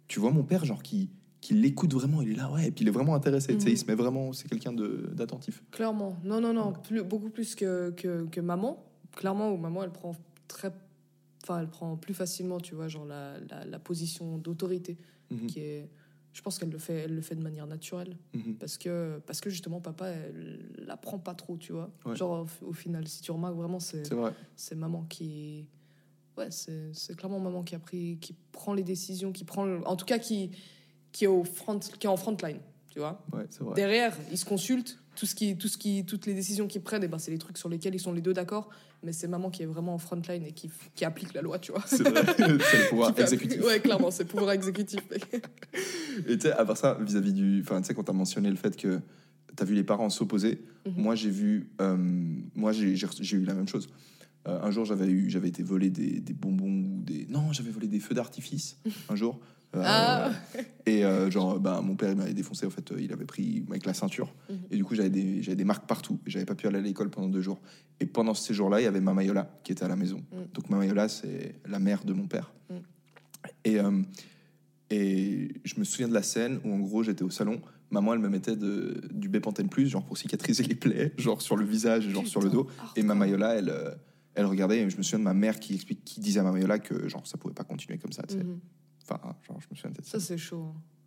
tu 0.08 0.20
vois 0.20 0.30
mon 0.30 0.42
père 0.44 0.64
genre 0.64 0.82
qui, 0.82 1.10
qui 1.40 1.54
l'écoute 1.54 1.92
vraiment. 1.94 2.22
Il 2.22 2.30
est 2.32 2.34
là, 2.36 2.50
ouais. 2.52 2.68
Et 2.68 2.70
puis 2.70 2.84
il 2.84 2.88
est 2.88 2.92
vraiment 2.92 3.14
intéressé. 3.14 3.54
tu 3.54 3.60
sais, 3.60 3.66
Mhm. 3.66 3.72
Il 3.72 3.78
se 3.78 3.86
met 3.86 3.94
vraiment. 3.94 4.32
C'est 4.32 4.48
quelqu'un 4.48 4.72
d'attentif. 4.72 5.62
Clairement. 5.70 6.16
Non, 6.24 6.40
non, 6.40 6.52
non. 6.52 6.72
Plus, 6.72 7.02
beaucoup 7.02 7.30
plus 7.30 7.54
que, 7.54 7.90
que, 7.90 8.26
que 8.26 8.40
maman. 8.40 8.82
Clairement, 9.14 9.50
où 9.52 9.56
maman, 9.56 9.82
elle 9.84 9.92
prend 9.92 10.12
très. 10.48 10.72
Enfin, 11.42 11.60
elle 11.60 11.68
prend 11.68 11.96
plus 11.96 12.12
facilement, 12.14 12.58
tu 12.60 12.74
vois, 12.74 12.88
genre 12.88 13.06
la, 13.06 13.38
la, 13.50 13.64
la 13.64 13.78
position 13.78 14.38
d'autorité 14.38 14.96
Mhm. 15.30 15.46
qui 15.48 15.60
est. 15.60 15.90
Je 16.36 16.42
pense 16.42 16.58
qu'elle 16.58 16.68
le 16.68 16.76
fait, 16.76 16.94
elle 17.04 17.14
le 17.14 17.22
fait 17.22 17.34
de 17.34 17.42
manière 17.42 17.66
naturelle 17.66 18.14
Mhm. 18.34 18.56
parce 18.56 18.76
que 18.76 19.18
parce 19.26 19.40
que 19.40 19.48
justement 19.48 19.80
papa 19.80 20.08
elle 20.08 20.68
la 20.86 20.98
prend 20.98 21.18
pas 21.18 21.34
trop, 21.34 21.56
tu 21.56 21.72
vois. 21.72 21.90
Ouais. 22.04 22.14
Genre 22.14 22.46
au, 22.62 22.66
au 22.66 22.72
final, 22.74 23.08
si 23.08 23.22
tu 23.22 23.30
remarques 23.32 23.56
vraiment, 23.56 23.80
c'est 23.80 24.04
C'est 24.06 24.14
vrai. 24.14 24.32
c'est 24.54 24.74
maman 24.74 25.04
qui 25.08 25.66
ouais 26.36 26.48
c'est 26.50 27.16
clairement 27.16 27.40
maman 27.40 27.62
qui 27.62 27.74
a 27.74 27.78
pris 27.78 28.18
qui 28.20 28.34
prend 28.52 28.74
les 28.74 28.82
décisions 28.82 29.32
qui 29.32 29.44
prend 29.44 29.64
le- 29.64 29.80
en 29.88 29.96
tout 29.96 30.04
cas 30.04 30.18
qui 30.18 30.50
qui 31.10 31.24
est 31.24 31.28
au 31.28 31.44
front 31.44 31.78
qui 31.78 32.06
est 32.06 32.10
en 32.10 32.18
front 32.18 32.36
line 32.42 32.60
tu 32.90 32.98
vois 32.98 33.24
Ouais, 33.32 33.46
c'est 33.48 33.62
vrai. 33.64 33.74
derrière 33.74 34.14
ils 34.30 34.36
se 34.36 34.44
consultent 34.44 34.98
tout 35.16 35.26
ce 35.26 35.34
qui 35.34 35.56
tout 35.56 35.66
ce 35.68 35.76
qui 35.78 36.04
toutes 36.04 36.26
les 36.26 36.34
décisions 36.34 36.66
qu'ils 36.68 36.82
prennent 36.82 37.02
et 37.02 37.08
ben 37.08 37.18
c'est 37.18 37.30
les 37.32 37.38
trucs 37.38 37.58
sur 37.58 37.68
lesquels 37.68 37.94
ils 37.94 38.00
sont 38.00 38.12
les 38.12 38.20
deux 38.20 38.32
d'accord 38.34 38.68
mais 39.02 39.12
c'est 39.12 39.26
maman 39.28 39.50
qui 39.50 39.62
est 39.62 39.66
vraiment 39.66 39.94
en 39.94 39.98
front 39.98 40.20
line 40.28 40.44
et 40.44 40.52
qui 40.52 40.70
qui 40.94 41.04
applique 41.04 41.32
la 41.34 41.42
loi 41.42 41.58
tu 41.58 41.72
vois 41.72 41.82
C'est 41.86 42.04
le 42.08 42.88
pouvoir 42.90 43.18
exécutif. 43.18 43.64
ouais 43.64 43.80
clairement 43.80 44.10
c'est 44.10 44.22
le 44.24 44.28
pouvoir 44.28 44.52
exécutif. 44.52 45.00
Et 46.28 46.38
tu 46.38 46.42
sais, 46.42 46.52
à 46.52 46.64
part 46.64 46.76
ça, 46.76 46.96
vis-à-vis 47.00 47.32
du. 47.32 47.60
Enfin, 47.62 47.80
tu 47.80 47.88
sais, 47.88 47.94
quand 47.94 48.04
tu 48.04 48.10
as 48.10 48.14
mentionné 48.14 48.48
le 48.50 48.56
fait 48.56 48.76
que 48.76 49.00
tu 49.56 49.62
as 49.62 49.66
vu 49.66 49.74
les 49.74 49.84
parents 49.84 50.08
s'opposer, 50.10 50.62
Mhm. 50.86 50.92
moi, 51.02 51.14
j'ai 51.14 51.30
vu. 51.30 51.68
euh, 51.80 51.96
moi, 52.54 52.72
j'ai 52.72 52.92
eu 53.36 53.44
la 53.44 53.54
même 53.54 53.68
chose. 53.68 53.88
Euh, 54.48 54.60
un 54.62 54.70
jour, 54.70 54.84
j'avais 54.84 55.08
eu, 55.08 55.28
j'avais 55.28 55.48
été 55.48 55.62
volé 55.62 55.90
des, 55.90 56.20
des 56.20 56.32
bonbons 56.32 56.70
ou 56.70 57.02
des. 57.02 57.26
Non, 57.28 57.52
j'avais 57.52 57.70
volé 57.70 57.88
des 57.88 58.00
feux 58.00 58.14
d'artifice 58.14 58.78
un 59.10 59.16
jour. 59.16 59.38
Euh, 59.74 59.82
Ah. 59.84 60.30
Et 60.86 61.04
euh, 61.04 61.30
genre, 61.30 61.58
bah, 61.58 61.80
mon 61.82 61.96
père, 61.96 62.10
il 62.12 62.16
m'avait 62.16 62.32
défoncé. 62.34 62.64
En 62.66 62.70
fait, 62.70 62.92
euh, 62.92 63.00
il 63.00 63.12
avait 63.12 63.24
pris 63.24 63.64
avec 63.68 63.84
la 63.86 63.92
ceinture. 63.94 64.32
Mhm. 64.48 64.58
Et 64.70 64.76
du 64.76 64.84
coup, 64.84 64.94
j'avais 64.94 65.10
des, 65.10 65.42
j'avais 65.42 65.56
des 65.56 65.64
marques 65.64 65.86
partout. 65.86 66.18
J'avais 66.26 66.44
pas 66.44 66.54
pu 66.54 66.66
aller 66.66 66.78
à 66.78 66.82
l'école 66.82 67.10
pendant 67.10 67.28
deux 67.28 67.40
jours. 67.42 67.60
Et 68.00 68.06
pendant 68.06 68.34
ces 68.34 68.54
jours-là, 68.54 68.80
il 68.80 68.84
y 68.84 68.86
avait 68.86 69.00
Mama 69.00 69.24
Yola 69.24 69.50
qui 69.64 69.72
était 69.72 69.84
à 69.84 69.88
la 69.88 69.96
maison. 69.96 70.22
Mhm. 70.32 70.46
Donc, 70.54 70.70
Mama 70.70 70.86
Yola, 70.86 71.08
c'est 71.08 71.56
la 71.66 71.78
mère 71.78 72.04
de 72.04 72.12
mon 72.12 72.26
père. 72.26 72.52
Mhm. 72.70 72.76
Et, 73.64 73.78
et 74.90 75.48
je 75.64 75.74
me 75.78 75.84
souviens 75.84 76.08
de 76.08 76.14
la 76.14 76.22
scène 76.22 76.60
où, 76.64 76.72
en 76.72 76.78
gros, 76.78 77.02
j'étais 77.02 77.24
au 77.24 77.30
salon. 77.30 77.60
maman, 77.90 78.14
elle 78.14 78.20
me 78.20 78.28
mettait 78.28 78.56
de, 78.56 79.00
du 79.12 79.28
Bepanthen 79.28 79.68
plus, 79.68 79.88
genre 79.88 80.04
pour 80.04 80.16
cicatriser 80.16 80.62
les 80.64 80.74
plaies, 80.76 81.12
genre 81.18 81.42
sur 81.42 81.56
le 81.56 81.64
visage, 81.64 82.06
et 82.06 82.10
genre 82.10 82.26
sur 82.26 82.40
le 82.40 82.50
dos. 82.50 82.68
Et 82.96 83.02
ma 83.02 83.14
Mayola, 83.14 83.54
elle, 83.56 83.72
elle 84.34 84.46
regardait, 84.46 84.80
et 84.82 84.90
je 84.90 84.96
me 84.96 85.02
souviens 85.02 85.18
de 85.18 85.24
ma 85.24 85.34
mère 85.34 85.58
qui, 85.58 85.74
explique, 85.74 86.04
qui 86.04 86.20
disait 86.20 86.40
à 86.40 86.42
ma 86.44 86.52
Mayola 86.52 86.78
que 86.78 87.08
genre 87.08 87.26
ça 87.26 87.36
pouvait 87.38 87.54
pas 87.54 87.64
continuer 87.64 87.98
comme 87.98 88.12
ça. 88.12 88.22
Enfin, 89.08 89.20
genre, 89.46 89.60
je 89.60 89.66
me 89.70 89.76
souviens 89.76 89.90
de 89.90 90.02
Ça, 90.04 90.20
c'est 90.20 90.38
chaud. 90.38 90.64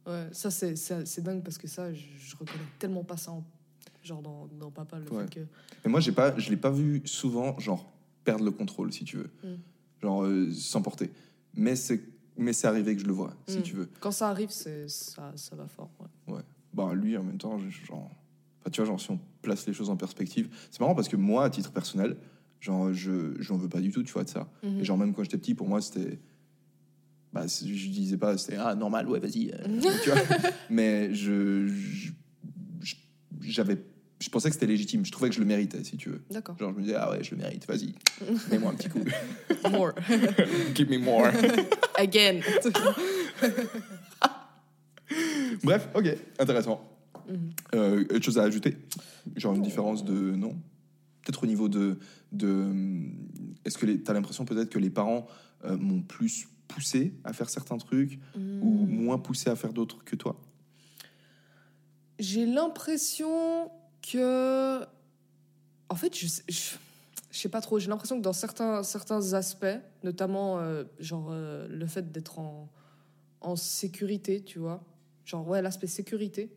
hein. 0.07 0.11
Ouais, 0.11 0.27
ça, 0.31 0.49
c'est, 0.49 1.21
dingue 1.21 1.43
parce 1.43 1.57
que 1.57 1.67
ça, 1.67 1.93
je, 1.93 1.99
je 2.17 2.35
reconnais 2.35 2.63
tellement 2.79 3.03
pas 3.03 3.17
ça 3.17 3.31
en- 3.31 3.45
genre 4.03 4.21
dans, 4.21 4.47
dans 4.47 4.71
Papa, 4.71 4.97
le 4.99 5.11
Ouais. 5.11 5.23
fait 5.25 5.29
que. 5.35 5.39
Mais 5.85 5.91
moi, 5.91 5.99
j'ai 5.99 6.11
pas, 6.13 6.37
je 6.37 6.49
l'ai 6.49 6.57
pas 6.57 6.71
vu 6.71 7.01
souvent, 7.05 7.59
genre, 7.59 7.91
perdre 8.23 8.43
le 8.45 8.51
contrôle, 8.51 8.91
si 8.93 9.03
tu 9.03 9.17
veux. 9.17 9.29
Mm. 9.43 9.55
Genre, 10.01 10.23
euh, 10.23 10.51
s'emporter. 10.53 11.11
Mais 11.53 11.75
c'est, 11.75 12.01
mais 12.37 12.53
c'est 12.53 12.67
arrivé 12.67 12.95
que 12.95 13.01
je 13.01 13.07
le 13.07 13.13
vois, 13.13 13.33
si 13.47 13.59
Mm. 13.59 13.63
tu 13.63 13.75
veux. 13.75 13.89
Quand 13.99 14.11
ça 14.11 14.29
arrive, 14.29 14.49
c'est, 14.51 14.87
ça, 14.87 15.33
ça 15.35 15.55
va 15.55 15.67
fort. 15.67 15.91
ouais. 15.99 16.33
Ouais. 16.35 16.41
Bah, 16.73 16.93
lui, 16.93 17.17
en 17.17 17.23
même 17.23 17.37
temps, 17.37 17.57
genre. 17.59 18.09
Enfin, 18.61 18.69
tu 18.71 18.81
vois, 18.81 18.87
genre, 18.87 18.99
si 19.01 19.11
on 19.11 19.19
place 19.41 19.67
les 19.67 19.73
choses 19.73 19.89
en 19.89 19.97
perspective. 19.97 20.49
C'est 20.71 20.79
marrant 20.79 20.95
parce 20.95 21.07
que 21.09 21.15
moi, 21.17 21.43
à 21.45 21.49
titre 21.49 21.71
personnel, 21.71 22.15
genre, 22.61 22.93
je, 22.93 23.35
j'en 23.41 23.57
veux 23.57 23.69
pas 23.69 23.79
du 23.81 23.91
tout, 23.91 24.03
tu 24.03 24.11
vois, 24.13 24.23
de 24.23 24.29
ça. 24.29 24.49
Mhm. 24.63 24.79
Et 24.79 24.83
genre, 24.85 24.97
même 24.97 25.13
quand 25.13 25.23
j'étais 25.23 25.37
petit, 25.37 25.55
pour 25.55 25.67
moi, 25.67 25.81
c'était. 25.81 26.19
Bah, 27.31 27.45
je 27.47 27.65
disais 27.87 28.17
pas, 28.17 28.37
c'était 28.37 28.57
ah, 28.57 28.73
normal, 28.73 29.07
ouais, 29.07 29.19
vas-y. 29.19 29.51
euh, 29.51 29.81
tu 30.03 30.09
vois. 30.09 30.19
Mais 30.69 31.13
je. 31.13 31.71
J'avais. 33.41 33.77
Je 34.19 34.29
pensais 34.29 34.49
que 34.49 34.53
c'était 34.55 34.65
légitime. 34.67 35.05
Je 35.05 35.11
trouvais 35.11 35.29
que 35.29 35.35
je 35.35 35.39
le 35.39 35.45
méritais, 35.45 35.83
si 35.83 35.95
tu 35.95 36.09
veux. 36.09 36.21
D'accord. 36.29 36.57
Genre, 36.57 36.71
je 36.73 36.77
me 36.77 36.81
disais, 36.81 36.95
ah 36.95 37.09
ouais, 37.11 37.23
je 37.23 37.31
le 37.31 37.37
mérite, 37.37 37.65
vas-y. 37.67 37.93
Mets-moi 38.51 38.71
un 38.71 38.75
petit 38.75 38.89
coup. 38.89 39.03
More. 39.71 39.93
Give 40.75 40.89
me 40.89 40.97
more. 40.97 41.29
Again. 41.97 42.41
Bref, 45.63 45.87
ok, 45.93 46.17
intéressant. 46.39 46.81
Mhm. 47.29 47.51
Euh, 47.75 48.03
autre 48.03 48.23
chose 48.23 48.37
à 48.39 48.43
ajouter? 48.43 48.77
Genre 49.35 49.53
une 49.53 49.61
différence 49.61 50.03
de. 50.03 50.13
Non 50.13 50.55
Peut-être 51.23 51.43
au 51.43 51.47
niveau 51.47 51.69
de. 51.69 51.99
de 52.31 52.71
Est-ce 53.65 53.77
que 53.77 53.85
tu 53.85 54.03
as 54.07 54.13
l'impression 54.13 54.45
peut-être 54.45 54.69
que 54.69 54.79
les 54.79 54.89
parents 54.89 55.27
euh, 55.65 55.77
m'ont 55.77 56.01
plus 56.01 56.47
poussé 56.69 57.13
à 57.25 57.33
faire 57.33 57.49
certains 57.49 57.77
trucs 57.77 58.19
ou 58.35 58.85
moins 58.87 59.17
poussé 59.19 59.49
à 59.49 59.55
faire 59.57 59.73
d'autres 59.73 60.03
que 60.05 60.15
toi 60.15 60.39
J'ai 62.19 62.45
l'impression 62.45 63.69
que. 64.01 64.83
En 65.89 65.95
fait, 65.95 66.15
je 66.15 66.27
sais, 66.27 66.43
je, 66.47 66.75
je 67.31 67.37
sais 67.37 67.49
pas 67.49 67.61
trop. 67.61 67.79
J'ai 67.79 67.87
l'impression 67.89 68.17
que 68.17 68.23
dans 68.23 68.33
certains, 68.33 68.83
certains 68.83 69.33
aspects, 69.33 69.65
notamment 70.03 70.59
euh, 70.59 70.83
genre 70.99 71.29
euh, 71.31 71.67
le 71.67 71.85
fait 71.87 72.11
d'être 72.11 72.39
en, 72.39 72.69
en 73.41 73.55
sécurité, 73.55 74.41
tu 74.43 74.59
vois. 74.59 74.83
Genre, 75.25 75.47
ouais, 75.47 75.61
l'aspect 75.61 75.87
sécurité, 75.87 76.51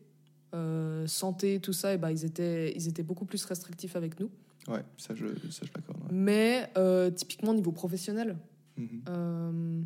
euh, 0.54 1.06
santé, 1.06 1.60
tout 1.60 1.72
ça, 1.72 1.94
et 1.94 1.98
ben, 1.98 2.10
ils, 2.10 2.24
étaient, 2.24 2.72
ils 2.76 2.88
étaient 2.88 3.02
beaucoup 3.02 3.24
plus 3.24 3.44
restrictifs 3.44 3.96
avec 3.96 4.18
nous. 4.20 4.30
Ouais, 4.68 4.84
ça 4.96 5.14
je, 5.14 5.26
ça, 5.50 5.64
je 5.66 5.72
l'accorde. 5.74 5.98
ouais. 6.02 6.08
Mais 6.12 6.70
typiquement, 7.16 7.54
niveau 7.54 7.72
professionnel, 7.72 8.36
Mhm. 8.78 9.02
euh, 9.10 9.82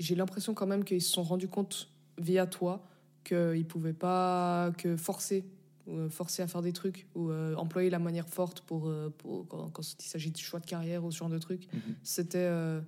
j'ai 0.00 0.14
l'impression 0.14 0.54
quand 0.54 0.66
même 0.66 0.82
qu'ils 0.84 1.02
se 1.02 1.10
sont 1.12 1.22
rendus 1.22 1.48
compte 1.48 1.88
via 2.18 2.46
toi 2.46 2.84
qu'ils 3.24 3.66
pouvaient 3.66 3.92
pas 3.92 4.72
que 4.78 4.96
forcer 4.96 5.44
ou, 5.86 5.92
euh, 5.96 6.08
forcer 6.08 6.42
à 6.42 6.46
faire 6.46 6.62
des 6.62 6.72
trucs 6.72 7.06
ou 7.14 7.30
euh, 7.30 7.54
employer 7.56 7.90
la 7.90 7.98
manière 7.98 8.28
forte 8.28 8.62
pour, 8.62 8.88
euh, 8.88 9.10
pour- 9.18 9.46
quand, 9.48 9.68
quand 9.70 9.82
il 9.82 10.06
s'agit 10.08 10.30
de 10.30 10.38
choix 10.38 10.58
de 10.60 10.66
carrière 10.66 11.04
ou 11.04 11.10
ce 11.10 11.18
genre 11.18 11.28
de 11.28 11.38
trucs 11.38 11.66
Mhm. 11.72 11.94
c'était 12.02 12.38
euh, 12.38 12.80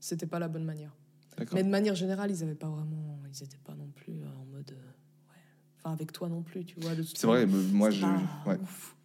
c'était 0.00 0.26
pas 0.26 0.38
la 0.38 0.48
bonne 0.48 0.64
manière 0.64 0.94
mais 1.54 1.62
de 1.62 1.68
manière 1.68 1.94
générale 1.94 2.30
ils 2.30 2.42
avaient 2.42 2.54
pas 2.54 2.68
vraiment 2.68 3.20
ils 3.30 3.42
étaient 3.42 3.58
pas 3.64 3.74
non 3.74 3.88
plus 3.94 4.14
en 4.24 4.44
mode 4.46 4.70
euh, 4.72 4.74
ouais. 5.30 5.40
enfin 5.78 5.92
avec 5.92 6.12
toi 6.12 6.28
non 6.28 6.42
plus 6.42 6.64
tu 6.64 6.80
vois 6.80 6.92
C'est 7.14 7.26
vrai, 7.26 7.44
moi 7.46 7.90
je. 7.90 8.06
Ouais, 8.46 8.58
ouf. 8.62 8.96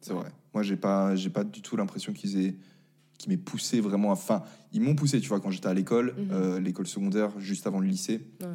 c'est 0.00 0.12
vrai. 0.12 0.30
Moi 0.54 0.62
j'ai 0.62 0.76
pas, 0.76 1.16
j'ai 1.16 1.30
pas 1.30 1.42
du 1.44 1.62
tout 1.62 1.76
l'impression 1.76 2.12
qu'ils 2.12 2.38
aient. 2.46 2.54
Qui 3.18 3.28
m'aient 3.28 3.36
poussé 3.36 3.80
vraiment 3.80 4.10
à. 4.10 4.12
Enfin, 4.12 4.42
ils 4.72 4.80
m'ont 4.80 4.94
poussé, 4.94 5.20
tu 5.20 5.28
vois, 5.28 5.40
quand 5.40 5.50
j'étais 5.50 5.68
à 5.68 5.74
l'école, 5.74 6.14
Mhm. 6.16 6.28
euh, 6.32 6.60
l'école 6.60 6.86
secondaire, 6.86 7.38
juste 7.38 7.66
avant 7.66 7.80
le 7.80 7.86
lycée. 7.88 8.26
Ouais. 8.40 8.46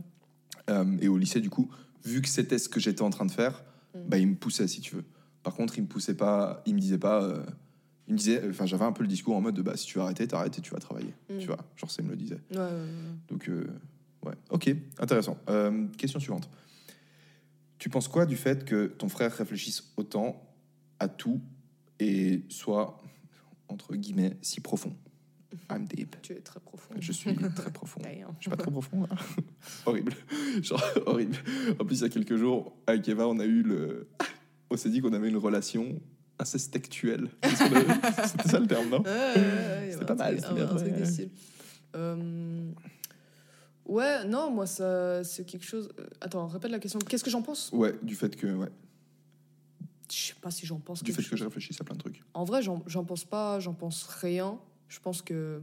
Euh, 0.69 0.85
et 1.01 1.07
au 1.07 1.17
lycée, 1.17 1.41
du 1.41 1.49
coup, 1.49 1.69
vu 2.05 2.21
que 2.21 2.27
c'était 2.27 2.59
ce 2.59 2.69
que 2.69 2.79
j'étais 2.79 3.01
en 3.01 3.09
train 3.09 3.25
de 3.25 3.31
faire, 3.31 3.63
Mhm. 3.95 4.01
bah, 4.07 4.17
ils 4.17 4.27
me 4.27 4.35
poussaient, 4.35 4.67
si 4.67 4.81
tu 4.81 4.95
veux. 4.95 5.03
Par 5.43 5.53
contre, 5.55 5.77
ils 5.77 5.81
me 5.81 5.87
poussaient 5.87 6.15
pas, 6.15 6.61
ils 6.65 6.75
me 6.75 6.79
disaient 6.79 6.97
pas. 6.99 7.23
euh, 7.23 7.43
ils 8.07 8.13
me 8.13 8.17
disaient, 8.17 8.41
enfin, 8.49 8.65
j'avais 8.65 8.83
un 8.83 8.91
peu 8.91 9.03
le 9.03 9.07
discours 9.07 9.35
en 9.37 9.41
mode 9.41 9.55
de, 9.55 9.61
bah, 9.61 9.77
si 9.77 9.85
tu 9.85 9.97
veux 9.97 10.03
arrêter, 10.03 10.27
t'arrêtes 10.27 10.57
et 10.57 10.61
tu 10.61 10.71
vas 10.71 10.79
travailler. 10.79 11.13
Mhm. 11.29 11.37
Tu 11.39 11.47
vois, 11.47 11.57
genre, 11.77 11.89
ça, 11.89 12.01
ils 12.01 12.05
me 12.05 12.11
le 12.11 12.17
disaient. 12.17 12.41
Ouais, 12.51 12.57
ouais, 12.57 12.63
ouais. 12.65 12.87
Donc, 13.29 13.47
euh, 13.49 13.67
ouais. 14.25 14.33
Ok, 14.49 14.75
intéressant. 14.99 15.37
Question 15.97 16.19
suivante. 16.19 16.49
Tu 17.77 17.89
penses 17.89 18.07
quoi 18.07 18.25
du 18.27 18.35
fait 18.35 18.63
que 18.65 18.87
ton 18.87 19.07
frère 19.09 19.35
réfléchisse 19.35 19.91
autant 19.97 20.41
à 20.99 21.07
tout 21.07 21.41
et 21.99 22.43
soit, 22.49 23.00
entre 23.71 23.95
guillemets, 23.95 24.37
si 24.41 24.59
profond 24.61 24.93
I'm 25.69 25.85
deep. 25.85 26.15
tu 26.21 26.33
es 26.33 26.39
très 26.39 26.59
profond 26.59 26.93
Je 26.99 27.11
suis 27.11 27.35
très 27.55 27.71
profond. 27.71 28.01
Je 28.37 28.41
suis 28.41 28.49
pas 28.49 28.55
trop 28.57 28.71
profond, 28.71 29.01
là. 29.01 29.15
horrible. 29.85 30.13
Genre, 30.61 30.81
horrible. 31.05 31.35
En 31.79 31.85
plus, 31.85 31.99
il 31.99 32.01
y 32.03 32.05
a 32.05 32.09
quelques 32.09 32.37
jours, 32.37 32.73
avec 32.87 33.07
Eva, 33.09 33.27
on 33.27 33.39
a 33.39 33.45
eu 33.45 33.61
le. 33.61 34.07
On 34.69 34.77
s'est 34.77 34.89
dit 34.89 35.01
qu'on 35.01 35.11
avait 35.13 35.27
une 35.29 35.37
relation 35.37 35.99
a- 36.39 36.45
C'était 38.27 38.49
ça 38.49 38.59
le 38.59 38.67
terme, 38.67 38.89
non? 38.89 39.03
Y 39.05 39.91
C'était 39.91 40.05
pas 40.05 40.15
mal, 40.15 40.35
truc- 40.35 40.39
c'était 40.39 40.51
un- 40.51 40.53
bien, 40.55 40.63
un 40.71 40.75
truc 40.75 40.93
ouais. 40.93 41.29
Euh, 41.95 42.71
Ouais, 43.85 44.23
non, 44.25 44.51
moi, 44.51 44.65
ça, 44.67 45.23
c'est 45.23 45.45
quelque 45.45 45.65
chose. 45.65 45.89
euh, 45.99 46.05
Attends, 46.21 46.47
répète 46.47 46.71
la 46.71 46.79
question. 46.79 46.99
Qu'est-ce 46.99 47.23
que 47.23 47.29
j'en 47.29 47.41
pense? 47.41 47.69
Ouais, 47.73 47.93
du 48.01 48.15
fait 48.15 48.35
que. 48.35 48.47
Ouais. 48.47 48.69
Je 50.11 50.27
sais 50.27 50.33
pas 50.41 50.51
si 50.51 50.65
j'en 50.65 50.79
pense. 50.79 51.01
Du 51.03 51.13
fait 51.13 51.23
que 51.23 51.37
je 51.37 51.43
réfléchisse 51.43 51.79
à 51.79 51.83
plein 51.83 51.95
de 51.95 51.99
trucs. 52.01 52.21
En 52.33 52.43
vrai, 52.43 52.61
j'en 52.61 53.05
pense 53.05 53.23
pas, 53.25 53.59
j'en 53.59 53.73
pense 53.73 54.03
rien. 54.03 54.59
Je 54.89 54.99
pense 54.99 55.21
que 55.21 55.61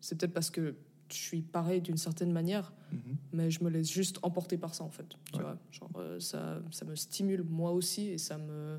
c'est 0.00 0.18
peut-être 0.18 0.34
parce 0.34 0.50
que 0.50 0.74
je 1.10 1.16
suis 1.16 1.40
pareil 1.42 1.80
d'une 1.80 1.96
certaine 1.96 2.30
manière, 2.32 2.72
Mhm. 2.92 3.16
mais 3.32 3.50
je 3.50 3.64
me 3.64 3.70
laisse 3.70 3.90
juste 3.90 4.18
emporter 4.22 4.56
par 4.58 4.74
ça, 4.74 4.84
en 4.84 4.90
fait. 4.90 5.06
Tu 5.32 5.38
Ouais. 5.38 5.42
vois 5.44 5.58
Genre, 5.72 5.90
euh, 5.96 6.20
ça, 6.20 6.60
ça 6.70 6.84
me 6.84 6.94
stimule 6.94 7.42
moi 7.42 7.72
aussi 7.72 8.08
et 8.08 8.18
ça 8.18 8.36
me. 8.38 8.78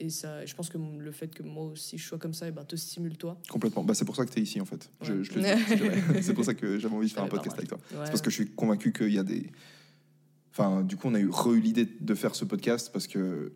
Et 0.00 0.10
ça, 0.10 0.46
je 0.46 0.54
pense 0.54 0.68
que 0.68 0.78
le 0.78 1.10
fait 1.10 1.34
que 1.34 1.42
moi 1.42 1.64
aussi 1.64 1.98
je 1.98 2.06
sois 2.06 2.18
comme 2.18 2.32
ça, 2.34 2.46
et 2.46 2.52
ben, 2.52 2.64
te 2.64 2.76
stimule 2.76 3.16
toi. 3.16 3.36
Complètement. 3.48 3.82
Bah, 3.82 3.94
c'est 3.94 4.04
pour 4.04 4.14
ça 4.14 4.24
que 4.24 4.30
tu 4.32 4.38
es 4.38 4.42
ici, 4.42 4.60
en 4.60 4.64
fait. 4.64 4.90
Je, 5.00 5.12
Ouais. 5.14 5.22
c'est 6.22 6.34
pour 6.34 6.44
ça 6.44 6.54
que 6.54 6.78
j'avais 6.78 6.94
envie 6.94 7.08
de 7.08 7.12
faire 7.12 7.24
un 7.24 7.28
podcast 7.28 7.56
avec 7.58 7.68
toi. 7.68 7.78
Ouais. 7.90 8.04
C'est 8.04 8.10
parce 8.12 8.22
que 8.22 8.30
je 8.30 8.36
suis 8.36 8.50
convaincu 8.50 8.92
qu'il 8.92 9.12
y 9.12 9.18
a 9.18 9.24
des. 9.24 9.50
Enfin, 10.52 10.82
du 10.82 10.96
coup, 10.96 11.08
on 11.08 11.14
a 11.14 11.18
eu 11.20 11.28
re 11.28 11.54
eu 11.54 11.60
l'idée 11.60 11.84
de 12.00 12.14
faire 12.14 12.34
ce 12.36 12.44
podcast 12.44 12.90
parce 12.92 13.06
que 13.08 13.52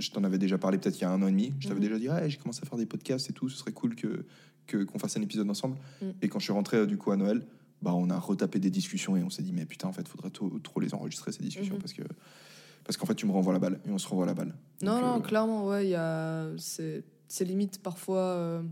je 0.00 0.10
t'en 0.10 0.24
avais 0.24 0.38
déjà 0.38 0.58
parlé 0.58 0.78
peut-être 0.78 0.96
il 0.98 1.02
y 1.02 1.04
a 1.04 1.10
un 1.10 1.22
an 1.22 1.26
et 1.28 1.30
demi. 1.30 1.52
Je 1.60 1.68
t'avais 1.68 1.80
Mhm. 1.80 1.86
déjà 1.86 1.98
dit, 1.98 2.08
ouais, 2.08 2.28
j'ai 2.30 2.38
commencé 2.38 2.60
à 2.62 2.66
faire 2.66 2.78
des 2.78 2.86
podcasts 2.86 3.28
et 3.30 3.32
tout, 3.32 3.48
ce 3.48 3.56
serait 3.56 3.72
cool 3.72 3.94
que 3.94 4.24
que- 4.66 4.84
qu'on 4.84 5.00
fasse 5.00 5.16
un 5.16 5.22
épisode 5.22 5.50
ensemble. 5.50 5.76
Mhm. 6.00 6.12
Et 6.22 6.28
quand 6.28 6.38
je 6.38 6.44
suis 6.44 6.52
rentré 6.52 6.76
euh, 6.76 6.86
du 6.86 6.96
coup 6.96 7.10
à 7.10 7.16
Noël, 7.16 7.44
bah, 7.82 7.92
on 7.92 8.08
a 8.08 8.18
retapé 8.18 8.60
des 8.60 8.70
discussions 8.70 9.16
et 9.16 9.22
on 9.24 9.30
s'est 9.30 9.42
dit, 9.42 9.52
mais 9.52 9.64
putain, 9.66 9.88
en 9.88 9.92
fait, 9.92 10.06
faudrait 10.06 10.30
trop, 10.30 10.48
trop 10.60 10.78
les 10.78 10.94
enregistrer 10.94 11.32
ces 11.32 11.42
discussions 11.42 11.74
Mhm. 11.74 11.80
parce 11.80 11.92
que 11.92 12.02
parce 12.84 12.96
qu'en 12.96 13.04
fait, 13.06 13.14
tu 13.16 13.26
me 13.26 13.32
renvoies 13.32 13.52
la 13.52 13.58
balle 13.58 13.80
et 13.86 13.90
on 13.90 13.98
se 13.98 14.06
renvoie 14.08 14.26
la 14.26 14.34
balle. 14.34 14.54
Non, 14.82 14.92
Donc, 14.94 15.02
non, 15.02 15.16
euh, 15.16 15.20
clairement, 15.20 15.66
ouais, 15.66 15.86
il 15.86 15.90
y 15.90 15.94
a... 15.96 16.46
c'est 16.56 17.44
limite 17.44 17.82
parfois 17.82 18.18
euh, 18.20 18.62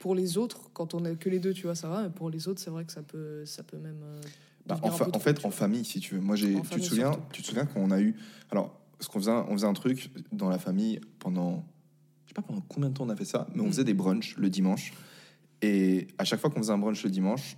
pour 0.00 0.14
les 0.14 0.36
autres, 0.38 0.70
quand 0.72 0.94
on 0.94 1.04
est 1.04 1.16
que 1.16 1.28
les 1.28 1.38
deux, 1.38 1.52
tu 1.52 1.62
vois, 1.64 1.74
ça 1.74 1.88
va, 1.88 2.02
mais 2.02 2.10
pour 2.10 2.30
les 2.30 2.48
autres, 2.48 2.60
c'est 2.60 2.70
vrai 2.70 2.84
que 2.84 2.92
ça 2.92 3.02
peut, 3.02 3.44
ça 3.44 3.62
peut 3.62 3.76
même. 3.78 4.00
euh, 4.02 4.20
Bah, 4.66 4.78
en, 4.82 4.90
fa- 4.90 5.04
fait, 5.20 5.44
en 5.44 5.50
famille, 5.50 5.84
si 5.84 6.00
tu 6.00 6.14
veux. 6.16 6.20
Moi, 6.20 6.34
j'ai. 6.36 6.54
Tu 6.62 6.80
te 6.80 6.84
souviens 6.84 7.12
surtout. 7.12 7.26
Tu 7.32 7.42
te 7.42 7.46
souviens 7.48 7.66
qu'on 7.66 7.90
a 7.92 8.00
eu. 8.00 8.16
Alors, 8.50 8.80
ce 9.00 9.08
qu'on 9.08 9.18
faisait, 9.20 9.30
un- 9.30 9.46
on 9.48 9.52
faisait 9.52 9.66
un 9.66 9.72
truc 9.74 10.10
dans 10.32 10.48
la 10.48 10.58
famille 10.58 11.00
pendant. 11.18 11.64
Je 12.24 12.30
sais 12.30 12.34
pas 12.34 12.42
pendant 12.42 12.62
combien 12.62 12.88
de 12.90 12.94
temps 12.94 13.04
on 13.04 13.08
a 13.10 13.16
fait 13.16 13.24
ça, 13.24 13.46
mais 13.54 13.60
on 13.62 13.66
Mm. 13.66 13.70
faisait 13.70 13.84
des 13.84 13.94
brunchs 13.94 14.36
le 14.36 14.48
dimanche. 14.50 14.92
Et 15.62 16.08
à 16.18 16.24
chaque 16.24 16.40
fois 16.40 16.50
qu'on 16.50 16.58
faisait 16.60 16.72
un 16.72 16.78
brunch 16.78 17.02
le 17.04 17.10
dimanche, 17.10 17.56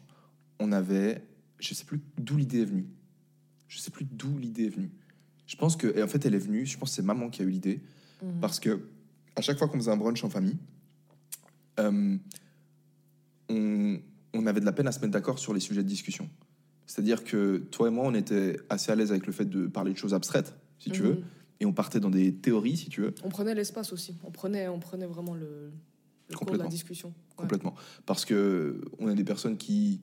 on 0.61 0.73
avait. 0.73 1.25
Je 1.59 1.75
sais 1.75 1.85
plus 1.85 2.01
d'où 2.19 2.37
l'idée 2.37 2.63
est 2.63 2.65
venue. 2.67 2.87
Je 3.69 3.79
sais 3.79 3.91
plus 3.91 4.05
d'où 4.05 4.39
l'idée 4.39 4.67
est 4.67 4.71
venue. 4.71 4.91
Je 5.47 5.57
pense 5.57 5.77
que. 5.77 5.97
Et 5.97 6.03
en 6.03 6.09
fait, 6.09 6.25
elle 6.27 6.35
est 6.35 6.39
venue. 6.39 6.67
Je 6.67 6.79
pense 6.79 6.91
que 6.91 6.97
c'est 6.97 7.03
maman 7.03 7.29
qui 7.31 7.43
a 7.43 7.45
eu 7.45 7.51
l'idée. 7.51 7.81
Mhm. 8.23 8.41
Parce 8.41 8.61
que 8.61 8.89
à 9.37 9.41
chaque 9.41 9.59
fois 9.59 9.69
qu'on 9.69 9.79
faisait 9.79 9.91
un 9.91 9.97
brunch 9.97 10.23
en 10.25 10.29
famille, 10.31 10.57
euh, 11.79 12.17
on, 13.49 13.99
on 14.35 14.47
avait 14.47 14.61
de 14.61 14.65
la 14.67 14.73
peine 14.73 14.87
à 14.89 14.93
se 14.93 15.01
mettre 15.01 15.13
d'accord 15.13 15.39
sur 15.39 15.55
les 15.55 15.61
sujets 15.61 15.83
de 15.83 15.89
discussion. 15.89 16.29
C'est-à-dire 16.87 17.23
que 17.25 17.59
toi 17.71 17.89
et 17.89 17.91
moi, 17.91 18.05
on 18.07 18.15
était 18.15 18.57
assez 18.69 18.91
à 18.91 18.95
l'aise 18.97 19.11
avec 19.11 19.27
le 19.27 19.33
fait 19.33 19.45
de 19.45 19.67
parler 19.67 19.93
de 19.93 19.99
choses 19.99 20.15
abstraites, 20.15 20.55
si 20.79 20.91
tu 20.91 21.03
Mhm. 21.03 21.09
veux, 21.09 21.23
et 21.61 21.67
on 21.67 21.73
partait 21.73 22.01
dans 22.01 22.11
des 22.11 22.35
théories, 22.35 22.77
si 22.77 22.89
tu 22.89 23.01
veux, 23.01 23.15
On 23.25 23.29
prenait 23.29 23.55
l'espace 23.55 23.93
aussi. 23.93 24.15
On 24.25 24.31
prenait, 24.31 24.69
on 24.69 24.79
prenait 24.79 25.07
vraiment 25.07 25.35
le, 25.35 25.71
le 26.29 26.37
cours 26.37 26.53
de 26.53 26.57
la 26.59 26.67
discussion. 26.69 27.09
Ouais. 27.09 27.15
complètement. 27.45 27.75
Parce 28.07 28.25
que 28.25 28.81
on 28.99 29.09
a 29.09 29.15
des 29.15 29.25
personnes 29.25 29.57
qui. 29.57 30.01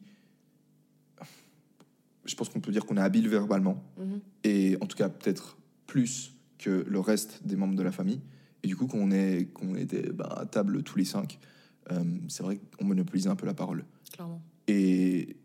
Je 2.26 2.34
pense 2.36 2.50
qu'on 2.50 2.60
peut 2.60 2.72
dire 2.72 2.86
qu'on 2.86 2.98
est 2.98 3.02
habile 3.02 3.30
verbalement, 3.30 3.84
Mhm. 4.00 4.20
et 4.44 4.78
en 4.82 4.88
tout 4.88 4.98
cas 4.98 5.10
peut-être 5.10 5.58
plus 5.86 6.34
que 6.58 6.84
le 6.88 7.00
reste 7.00 7.46
des 7.46 7.56
membres 7.56 7.76
de 7.76 7.84
la 7.84 7.92
famille. 7.92 8.20
Et 8.64 8.68
du 8.68 8.76
coup, 8.76 8.88
qu'on 8.88 9.12
est, 9.12 9.46
qu'on 9.54 9.76
était 9.76 10.12
bah, 10.12 10.34
à 10.40 10.46
table 10.48 10.82
tous 10.82 10.98
les 10.98 11.06
cinq, 11.06 11.38
euh, 11.92 12.04
c'est 12.28 12.42
vrai 12.42 12.60
qu'on 12.80 12.86
monopolisait 12.86 13.30
un 13.30 13.36
peu 13.36 13.46
la 13.46 13.54
parole. 13.54 13.86
Clairement. 14.12 14.42
Et 14.68 15.36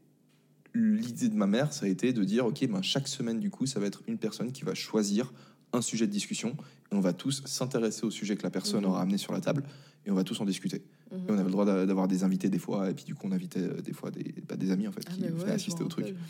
l'idée 0.74 1.28
de 1.28 1.34
ma 1.34 1.46
mère, 1.46 1.72
ça 1.72 1.86
a 1.86 1.88
été 1.88 2.12
de 2.12 2.22
dire, 2.24 2.46
ok, 2.46 2.66
ben, 2.68 2.82
chaque 2.82 3.08
semaine, 3.08 3.40
du 3.40 3.50
coup, 3.50 3.66
ça 3.66 3.80
va 3.80 3.86
être 3.86 4.02
une 4.06 4.18
personne 4.18 4.52
qui 4.52 4.64
va 4.64 4.74
choisir 4.74 5.32
un 5.72 5.82
sujet 5.82 6.06
de 6.06 6.12
discussion 6.12 6.56
et 6.90 6.94
on 6.94 7.00
va 7.00 7.12
tous 7.12 7.42
s'intéresser 7.46 8.04
au 8.04 8.10
sujet 8.10 8.36
que 8.36 8.42
la 8.42 8.50
personne 8.50 8.80
Mhm. 8.82 8.86
aura 8.90 9.02
amené 9.02 9.18
sur 9.18 9.32
la 9.32 9.40
table 9.40 9.62
et 10.04 10.10
on 10.10 10.14
va 10.14 10.24
tous 10.24 10.40
en 10.40 10.44
discuter. 10.44 10.82
Mhm. 11.12 11.18
Et 11.18 11.30
on 11.30 11.34
avait 11.34 11.44
le 11.44 11.50
droit 11.50 11.64
d'a- 11.64 11.86
d'avoir 11.86 12.08
des 12.08 12.24
invités 12.24 12.48
des 12.48 12.58
fois 12.58 12.90
et 12.90 12.94
puis 12.94 13.04
du 13.04 13.14
coup 13.14 13.28
on 13.28 13.32
invitait 13.32 13.60
euh, 13.60 13.80
des 13.80 13.92
fois 13.92 14.10
des, 14.10 14.34
bah, 14.48 14.56
des 14.56 14.72
amis 14.72 14.88
en 14.88 14.92
fait 14.92 15.02
Ah, 15.06 15.12
qui 15.12 15.20
venaient 15.20 15.32
ouais, 15.44 15.50
assister 15.52 15.84
au 15.84 15.88
truc. 15.88 16.06
rappelle. 16.06 16.20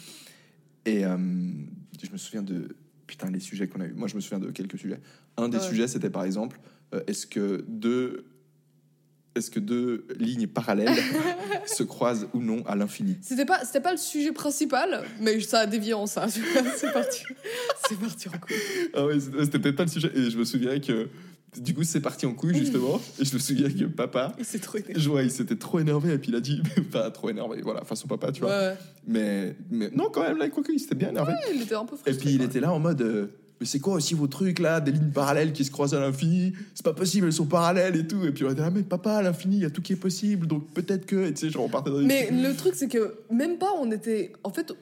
Et 0.84 1.04
euh, 1.06 1.16
je 2.02 2.10
me 2.10 2.16
souviens 2.18 2.42
de 2.42 2.76
putain 3.06 3.30
les 3.30 3.40
sujets 3.40 3.66
qu'on 3.66 3.80
a 3.80 3.86
eu. 3.86 3.92
Moi 3.94 4.08
je 4.08 4.14
me 4.16 4.20
souviens 4.20 4.38
de 4.40 4.50
quelques 4.50 4.78
sujets. 4.78 5.00
Un 5.38 5.48
des 5.48 5.56
Ouais. 5.58 5.62
sujets 5.68 5.88
c'était 5.88 6.10
par 6.10 6.24
exemple 6.24 6.60
euh, 6.94 7.00
est-ce 7.06 7.26
que 7.26 7.64
deux 7.68 8.24
est-ce 9.34 9.50
que 9.50 9.60
deux 9.60 10.06
lignes 10.18 10.46
parallèles 10.48 10.94
se 11.66 11.82
croisent 11.82 12.26
ou 12.34 12.40
non 12.40 12.64
à 12.66 12.74
l'infini? 12.76 13.16
C'était 13.22 13.44
pas, 13.44 13.64
c'était 13.64 13.80
pas 13.80 13.92
le 13.92 13.98
sujet 13.98 14.32
principal, 14.32 15.04
mais 15.20 15.38
ça 15.40 15.60
a 15.60 15.66
dévié 15.66 15.94
en 15.94 16.06
ça. 16.06 16.26
C'est 16.76 16.92
parti. 16.92 17.22
C'est 17.88 17.98
parti 17.98 18.28
en 18.28 18.32
couille. 18.32 18.56
Ah 18.94 19.06
ouais, 19.06 19.18
c'était 19.20 19.58
peut-être 19.58 19.76
pas 19.76 19.84
le 19.84 19.90
sujet. 19.90 20.10
Et 20.14 20.30
je 20.30 20.36
me 20.38 20.44
souviens 20.44 20.78
que 20.80 21.08
du 21.60 21.74
coup 21.74 21.82
c'est 21.82 22.00
parti 22.00 22.26
en 22.26 22.32
couille 22.34 22.54
justement. 22.56 23.00
Et 23.20 23.24
je 23.24 23.34
me 23.34 23.38
souviens 23.40 23.68
que 23.70 23.84
papa, 23.84 24.34
Il 24.38 24.44
s'est 24.44 24.58
trop 24.60 24.78
énervé. 24.78 25.24
il 25.24 25.30
s'était 25.30 25.56
trop 25.56 25.78
énervé 25.80 26.12
et 26.12 26.18
puis 26.18 26.30
il 26.30 26.36
a 26.36 26.40
dit, 26.40 26.62
pas 26.92 27.10
trop 27.10 27.30
énervé, 27.30 27.60
voilà, 27.62 27.82
son 27.94 28.06
papa, 28.08 28.30
tu 28.32 28.42
vois. 28.42 28.50
Ouais, 28.50 28.76
Mais, 29.06 29.56
mais 29.70 29.90
non, 29.94 30.10
quand 30.10 30.22
même, 30.22 30.38
là, 30.38 30.48
quoi 30.48 30.62
il 30.72 30.78
s'était 30.78 30.94
bien 30.94 31.08
énervé. 31.10 31.32
ouais, 31.32 31.54
il 31.54 31.62
était 31.62 31.74
un 31.74 31.84
peu 31.84 31.96
frustré. 31.96 32.12
et 32.12 32.14
puis 32.14 32.34
il 32.34 32.42
était 32.42 32.60
là 32.60 32.72
en 32.72 32.78
mode, 32.78 33.02
euh, 33.02 33.26
mais 33.60 33.66
c'est 33.66 33.78
quoi 33.78 33.94
aussi 33.94 34.14
vos 34.14 34.26
trucs 34.26 34.58
là, 34.58 34.80
des 34.80 34.90
lignes 34.90 35.10
parallèles 35.12 35.52
qui 35.52 35.64
se 35.64 35.70
croisent 35.70 35.94
à 35.94 36.00
l'infini? 36.00 36.54
C'est 36.74 36.84
pas 36.84 36.94
possible, 36.94 37.26
elles 37.26 37.32
sont 37.34 37.44
parallèles 37.46 37.94
et 37.96 38.06
tout. 38.06 38.24
Et 38.24 38.32
puis 38.32 38.44
on 38.44 38.50
était 38.50 38.62
là, 38.62 38.70
mais 38.70 38.82
papa, 38.82 39.12
à 39.16 39.22
l'infini, 39.22 39.56
il 39.56 39.62
y 39.62 39.66
a 39.66 39.70
tout 39.70 39.82
qui 39.82 39.92
est 39.92 39.96
possible, 39.96 40.46
donc 40.46 40.66
peut-être 40.72 41.04
que, 41.06 41.26
et 41.26 41.34
tu 41.34 41.40
sais, 41.40 41.50
genre 41.50 41.64
on 41.64 41.68
partait 41.68 41.90
dans 41.90 41.98
des 42.00 42.06
Mais 42.06 42.26
trucs. 42.28 42.40
le 42.42 42.56
truc, 42.56 42.74
c'est 42.74 42.88
que 42.88 43.14
même 43.30 43.58
pas, 43.58 43.70
on 43.78 43.90
était. 43.92 44.32
En 44.44 44.50
fait, 44.50 44.72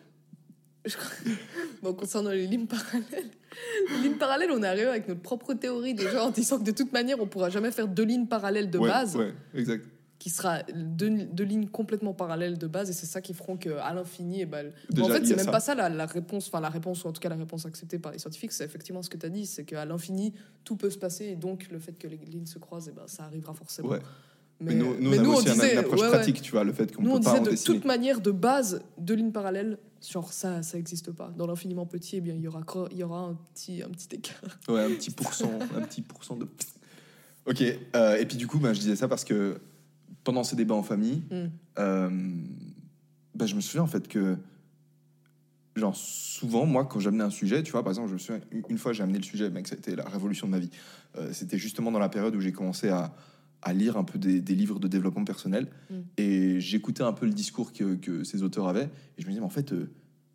je 0.85 0.97
crois- 0.97 1.11
bon, 1.83 1.93
concernant 1.95 2.31
les 2.31 2.47
lignes 2.47 2.67
parallèles, 2.67 3.31
les 3.91 4.03
lignes 4.09 4.17
parallèles, 4.19 4.51
on 4.53 4.63
est 4.63 4.67
arrivé 4.69 4.87
avec 4.87 5.09
notre 5.09 5.23
propre 5.23 5.55
théorie 5.55 5.95
déjà 5.95 6.25
en 6.25 6.31
disant 6.31 6.59
que 6.59 6.65
de 6.65 6.71
toute 6.71 6.93
manière, 6.93 7.21
on 7.21 7.27
pourra 7.27 7.51
jamais 7.51 7.73
faire 7.73 7.89
deux 7.89 8.05
lignes 8.05 8.27
parallèles 8.27 8.71
de 8.71 8.79
ouais, 8.79 8.89
base, 8.89 9.17
Ouais, 9.17 9.35
exact. 9.55 9.85
Qui 10.19 10.31
sera 10.31 10.63
deux, 10.75 11.11
deux 11.27 11.45
lignes 11.45 11.69
complètement 11.69 12.13
parallèles 12.13 12.59
de 12.59 12.67
base, 12.67 12.91
et 12.91 12.93
c'est 12.93 13.07
ça 13.07 13.21
qui 13.21 13.35
feront 13.35 13.57
qu'à 13.57 13.93
l'infini, 13.95 14.41
et 14.41 14.47
ben, 14.47 14.73
Déjà, 14.91 15.07
en 15.07 15.09
fait, 15.11 15.25
c'est 15.25 15.37
même 15.37 15.45
ça. 15.45 15.51
pas 15.53 15.61
ça 15.61 15.75
la, 15.77 15.89
la 15.89 16.07
réponse, 16.07 16.49
enfin 16.49 16.61
la 16.61 16.71
réponse, 16.71 17.05
ou 17.05 17.09
en 17.09 17.13
tout 17.13 17.21
cas 17.21 17.29
la 17.29 17.37
réponse 17.37 17.67
acceptée 17.67 17.99
par 18.01 18.11
les 18.13 18.19
scientifiques, 18.19 18.51
c'est 18.53 18.65
effectivement 18.65 19.03
ce 19.03 19.11
que 19.11 19.17
tu 19.17 19.27
as 19.27 19.29
dit, 19.29 19.47
c'est 19.47 19.65
qu'à 19.65 19.85
l'infini, 19.85 20.35
tout 20.65 20.77
peut 20.77 20.91
se 20.91 20.99
passer, 20.99 21.27
et 21.27 21.37
donc 21.37 21.69
le 21.71 21.79
fait 21.79 21.93
que 21.93 22.09
les 22.09 22.17
lignes 22.17 22.47
se 22.47 22.59
croisent, 22.59 22.89
et 22.89 22.93
ben, 22.93 23.05
ça 23.07 23.25
arrivera 23.25 23.55
forcément. 23.55 23.91
Ouais. 23.91 24.01
Mais, 24.61 24.75
nous, 24.75 24.97
nous, 24.99 25.13
on 25.15 25.35
a 25.35 25.37
aussi 25.39 25.51
un- 25.51 25.73
une 25.73 25.79
approche 25.79 26.01
pratique, 26.09 26.43
tu 26.43 26.51
vois, 26.51 26.65
le 26.65 26.73
fait 26.73 26.93
qu'on 26.93 27.01
Nous, 27.03 27.13
on 27.13 27.19
peut 27.19 27.25
pas 27.25 27.31
disait 27.31 27.41
en 27.41 27.45
de 27.45 27.51
dessiner. 27.51 27.77
toute 27.77 27.85
manière, 27.87 28.21
de 28.21 28.33
base, 28.33 28.83
deux 28.99 29.15
lignes 29.15 29.31
parallèles, 29.31 29.79
genre 30.11 30.33
ça, 30.33 30.65
ça 30.65 30.77
n'existe 30.79 31.13
pas. 31.13 31.33
Dans 31.37 31.47
l'infiniment 31.47 31.87
petit, 31.87 32.17
eh 32.17 32.21
bien, 32.21 32.35
il 32.35 32.41
y 32.41 32.49
aura, 32.49 32.65
il 32.91 32.97
y 32.99 33.05
aura 33.05 33.21
un, 33.21 33.35
petit, 33.55 33.85
un 33.85 33.89
petit 33.91 34.09
écart. 34.17 34.59
Ouais, 34.69 34.83
un 34.83 34.91
petit 34.97 35.13
pourcent, 35.13 35.53
un 35.77 35.83
petit 35.83 36.03
pourcent 36.03 36.35
de. 36.35 36.49
Ok. 37.47 37.63
euh, 37.97 38.17
et 38.17 38.27
puis 38.27 38.37
du 38.37 38.47
coup, 38.47 38.59
bah, 38.59 38.73
je 38.75 38.81
disais 38.81 38.97
ça 38.97 39.09
parce 39.09 39.25
que 39.25 39.59
pendant 40.29 40.45
ces 40.45 40.57
débats 40.57 40.75
en 40.75 40.83
famille, 40.83 41.23
Mm. 41.31 41.47
euh, 41.79 42.11
bah, 43.35 43.47
je 43.47 43.55
me 43.55 43.63
souviens 43.63 43.83
en 43.85 43.87
fait 43.87 44.09
que, 44.09 44.37
genre 45.75 45.97
souvent, 45.97 46.67
moi, 46.67 46.85
quand 46.85 47.01
j'amenais 47.01 47.25
un 47.25 47.31
sujet, 47.31 47.63
tu 47.63 47.73
vois, 47.73 47.83
par 47.83 47.93
exemple, 47.93 48.09
je 48.09 48.13
me 48.15 48.19
souviens 48.19 48.43
une- 48.69 48.77
fois, 48.77 48.93
j'ai 48.93 49.03
amené 49.03 49.17
le 49.17 49.25
sujet, 49.25 49.49
mec, 49.49 49.67
c'était 49.69 49.97
la 49.97 50.05
révolution 50.05 50.47
de 50.47 50.51
ma 50.53 50.59
vie. 50.59 50.69
Euh, 51.17 51.31
c'était 51.33 51.57
justement 51.57 51.91
dans 51.91 51.99
la 51.99 52.11
période 52.11 52.37
où 52.37 52.41
j'ai 52.43 52.53
commencé 52.53 52.91
à, 52.91 53.15
à 53.63 53.73
lire 53.73 53.97
un 53.97 54.05
peu 54.05 54.19
des, 54.19 54.43
des 54.43 54.55
livres 54.55 54.79
de 54.79 54.87
développement 54.87 55.25
personnel 55.25 55.69
Mm. 55.89 55.95
et 56.19 56.61
j'écoutais 56.61 57.03
un 57.05 57.15
peu 57.15 57.25
le 57.25 57.33
discours 57.33 57.73
que, 57.73 57.95
que 57.95 58.23
ces 58.23 58.43
auteurs 58.43 58.69
avaient 58.69 58.91
et 59.17 59.23
je 59.23 59.25
me 59.25 59.31
disais, 59.31 59.41
mais 59.41 59.47
en 59.47 59.51
fait. 59.51 59.73
euh, 59.73 59.89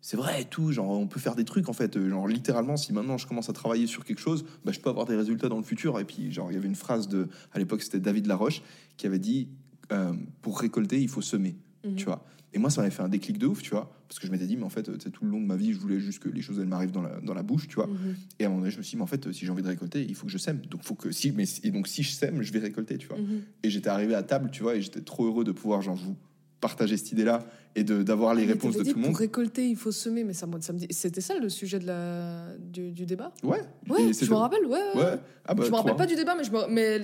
c'est 0.06 0.18
vrai 0.18 0.42
et 0.42 0.44
tout, 0.44 0.70
genre 0.70 0.90
on 0.90 1.06
peut 1.06 1.18
faire 1.18 1.34
des 1.34 1.46
trucs 1.46 1.70
en 1.70 1.72
fait, 1.72 1.98
genre 2.10 2.28
littéralement 2.28 2.76
si 2.76 2.92
maintenant 2.92 3.16
je 3.16 3.26
commence 3.26 3.48
à 3.48 3.54
travailler 3.54 3.86
sur 3.86 4.04
quelque 4.04 4.18
chose, 4.20 4.44
bah, 4.62 4.70
je 4.70 4.78
peux 4.78 4.90
avoir 4.90 5.06
des 5.06 5.16
résultats 5.16 5.48
dans 5.48 5.56
le 5.56 5.62
futur. 5.62 5.98
Et 5.98 6.04
puis 6.04 6.30
genre 6.30 6.50
il 6.52 6.54
y 6.56 6.58
avait 6.58 6.68
une 6.68 6.74
phrase 6.74 7.08
de, 7.08 7.26
à 7.54 7.58
l'époque 7.58 7.80
c'était 7.80 8.00
David 8.00 8.26
Laroche 8.26 8.60
qui 8.98 9.06
avait 9.06 9.18
dit 9.18 9.48
euh, 9.92 10.12
pour 10.42 10.58
récolter 10.60 11.00
il 11.00 11.08
faut 11.08 11.22
semer, 11.22 11.56
Mhm. 11.84 11.96
tu 11.96 12.04
vois. 12.06 12.24
Et 12.52 12.58
moi 12.58 12.70
ça 12.70 12.80
m'avait 12.82 12.94
fait 12.94 13.02
un 13.02 13.08
déclic 13.08 13.36
de 13.38 13.46
ouf, 13.46 13.62
tu 13.62 13.70
vois, 13.70 13.90
parce 14.08 14.18
que 14.20 14.26
je 14.28 14.32
m'étais 14.32 14.46
dit 14.46 14.56
mais 14.56 14.62
en 14.62 14.68
fait 14.68 14.88
c'est 15.02 15.10
tout 15.10 15.24
le 15.24 15.30
long 15.30 15.40
de 15.40 15.46
ma 15.46 15.56
vie 15.56 15.72
je 15.72 15.78
voulais 15.78 15.98
juste 15.98 16.20
que 16.20 16.28
les 16.28 16.40
choses 16.40 16.58
elles 16.60 16.66
m'arrivent 16.68 16.92
dans 16.92 17.02
la, 17.02 17.20
dans 17.20 17.34
la 17.34 17.42
bouche, 17.42 17.66
tu 17.68 17.74
vois. 17.74 17.88
Mhm. 17.88 18.14
Et 18.38 18.44
à 18.44 18.46
un 18.46 18.50
moment 18.50 18.60
donné 18.60 18.70
je 18.70 18.78
me 18.78 18.82
suis 18.82 18.92
dit 18.92 18.96
mais 18.96 19.02
en 19.02 19.06
fait 19.08 19.32
si 19.32 19.44
j'ai 19.44 19.50
envie 19.50 19.62
de 19.62 19.68
récolter 19.68 20.04
il 20.08 20.14
faut 20.14 20.26
que 20.26 20.32
je 20.32 20.38
sème, 20.38 20.60
donc 20.70 20.82
faut 20.84 20.94
que 20.94 21.10
si 21.10 21.32
mais 21.32 21.44
et 21.64 21.70
donc 21.72 21.88
si 21.88 22.02
je 22.04 22.10
sème 22.12 22.42
je 22.42 22.52
vais 22.52 22.60
récolter, 22.60 22.96
tu 22.96 23.08
vois. 23.08 23.18
Mhm. 23.18 23.42
Et 23.64 23.70
j'étais 23.70 23.88
arrivé 23.90 24.14
à 24.14 24.22
table, 24.22 24.50
tu 24.52 24.62
vois, 24.62 24.76
et 24.76 24.82
j'étais 24.82 25.00
trop 25.00 25.26
heureux 25.26 25.42
de 25.44 25.52
pouvoir 25.52 25.82
genre 25.82 25.96
vous 25.96 26.16
partager 26.60 26.96
cette 26.96 27.12
idée 27.12 27.24
là 27.24 27.44
et 27.76 27.82
d'avoir 27.84 28.34
les 28.34 28.44
Ah, 28.44 28.48
réponses 28.48 28.76
de 28.76 28.84
tout 28.84 28.90
le 28.94 29.00
monde. 29.02 29.10
Pour 29.10 29.18
récolter, 29.18 29.68
il 29.68 29.76
faut 29.76 29.90
semer, 29.92 30.22
mais 30.24 30.32
ça, 30.32 30.46
ça 30.60 30.72
me 30.72 30.78
dit. 30.78 30.86
C'était 30.90 31.20
ça 31.20 31.36
le 31.38 31.48
sujet 31.48 31.78
de 31.80 31.86
la, 31.86 32.46
du, 32.58 32.92
du 32.92 33.04
débat? 33.06 33.32
Ouais. 33.42 33.60
Ouais, 33.88 34.12
je 34.12 34.30
me 34.30 34.34
rappelle, 34.36 34.64
ouais. 34.66 34.78
ouais. 34.94 35.00
Ouais. 35.02 35.18
Ah 35.44 35.54
bah, 35.54 35.64
je 35.66 35.70
me 35.70 35.76
rappelle 35.76 35.96
pas 35.96 36.06
du 36.06 36.14
débat, 36.14 36.34
mais, 36.36 36.44
je 36.44 36.52
me, 36.52 36.68
mais, 36.68 37.00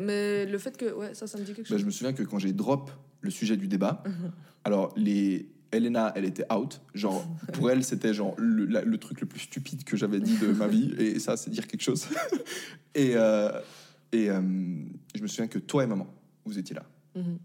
mais 0.00 0.46
le 0.46 0.58
fait 0.58 0.76
que. 0.76 0.92
Ouais, 0.94 1.14
ça, 1.14 1.26
ça 1.26 1.38
me 1.38 1.44
dit 1.44 1.52
quelque 1.52 1.68
Bah, 1.68 1.74
chose. 1.74 1.80
je 1.80 1.86
me 1.86 1.90
souviens 1.90 2.12
que 2.14 2.22
quand 2.22 2.38
j'ai 2.38 2.52
drop 2.52 2.90
le 3.20 3.30
sujet 3.30 3.56
du 3.56 3.68
débat, 3.68 4.02
alors 4.64 4.94
les 4.96 5.48
Elena, 5.72 6.12
elle 6.16 6.24
était 6.24 6.50
out. 6.52 6.80
Genre, 6.94 7.26
pour 7.52 7.70
elle, 7.70 7.84
c'était 7.84 8.14
genre 8.14 8.34
le, 8.38 8.64
la- 8.64 8.82
le 8.82 8.98
truc 8.98 9.20
le 9.20 9.26
plus 9.26 9.40
stupide 9.40 9.84
que 9.84 9.96
j'avais 9.96 10.20
dit 10.20 10.38
de 10.38 10.46
ma 10.48 10.66
vie. 10.68 10.94
Et 10.98 11.18
ça, 11.18 11.36
c'est 11.36 11.50
dire 11.50 11.66
quelque 11.66 11.82
chose. 11.82 12.06
et 12.94 13.12
euh, 13.16 13.50
et 14.12 14.30
euh, 14.30 14.40
je 15.14 15.20
me 15.22 15.26
souviens 15.26 15.48
que 15.48 15.58
toi 15.58 15.84
et 15.84 15.86
maman, 15.86 16.06
vous 16.46 16.58
étiez 16.58 16.74
là. 16.76 16.84
Mhm. 17.16 17.38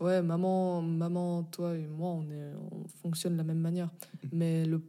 Ouais, 0.00 0.22
maman, 0.22 0.82
maman, 0.82 1.42
toi 1.44 1.76
et 1.76 1.86
moi, 1.86 2.10
on, 2.10 2.22
est, 2.30 2.52
on 2.72 2.86
fonctionne 3.02 3.32
de 3.34 3.38
la 3.38 3.44
même 3.44 3.60
manière. 3.60 3.90
Mais 4.32 4.64
le, 4.64 4.82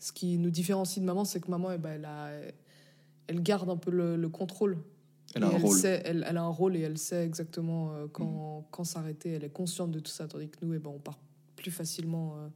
ce 0.00 0.12
qui 0.12 0.38
nous 0.38 0.50
différencie 0.50 1.00
de 1.00 1.06
maman, 1.06 1.24
c'est 1.24 1.40
que 1.40 1.50
maman, 1.50 1.70
eh 1.72 1.78
ben, 1.78 1.92
elle, 1.92 2.04
a, 2.04 2.30
elle 3.28 3.42
garde 3.42 3.70
un 3.70 3.76
peu 3.76 3.90
le, 3.90 4.16
le 4.16 4.28
contrôle. 4.28 4.78
elle 5.34 5.44
a 5.44 5.46
un 5.46 5.50
rôle. 5.58 5.76
Sait, 5.76 6.02
elle, 6.04 6.24
elle 6.28 6.36
a 6.36 6.42
un 6.42 6.48
rôle 6.48 6.76
et 6.76 6.80
elle 6.80 6.98
sait 6.98 7.24
exactement 7.24 7.92
euh, 7.92 8.06
quand, 8.12 8.60
Mm. 8.60 8.64
quand 8.70 8.84
s'arrêter. 8.84 9.30
Elle 9.32 9.44
est 9.44 9.52
consciente 9.52 9.90
de 9.92 10.00
tout 10.00 10.10
ça, 10.10 10.26
tandis 10.26 10.48
que 10.48 10.64
nous, 10.64 10.74
eh 10.74 10.78
ben, 10.78 10.90
on 10.94 10.98
part 10.98 11.18
plus 11.56 11.70
facilement 11.70 12.34
euh, 12.36 12.48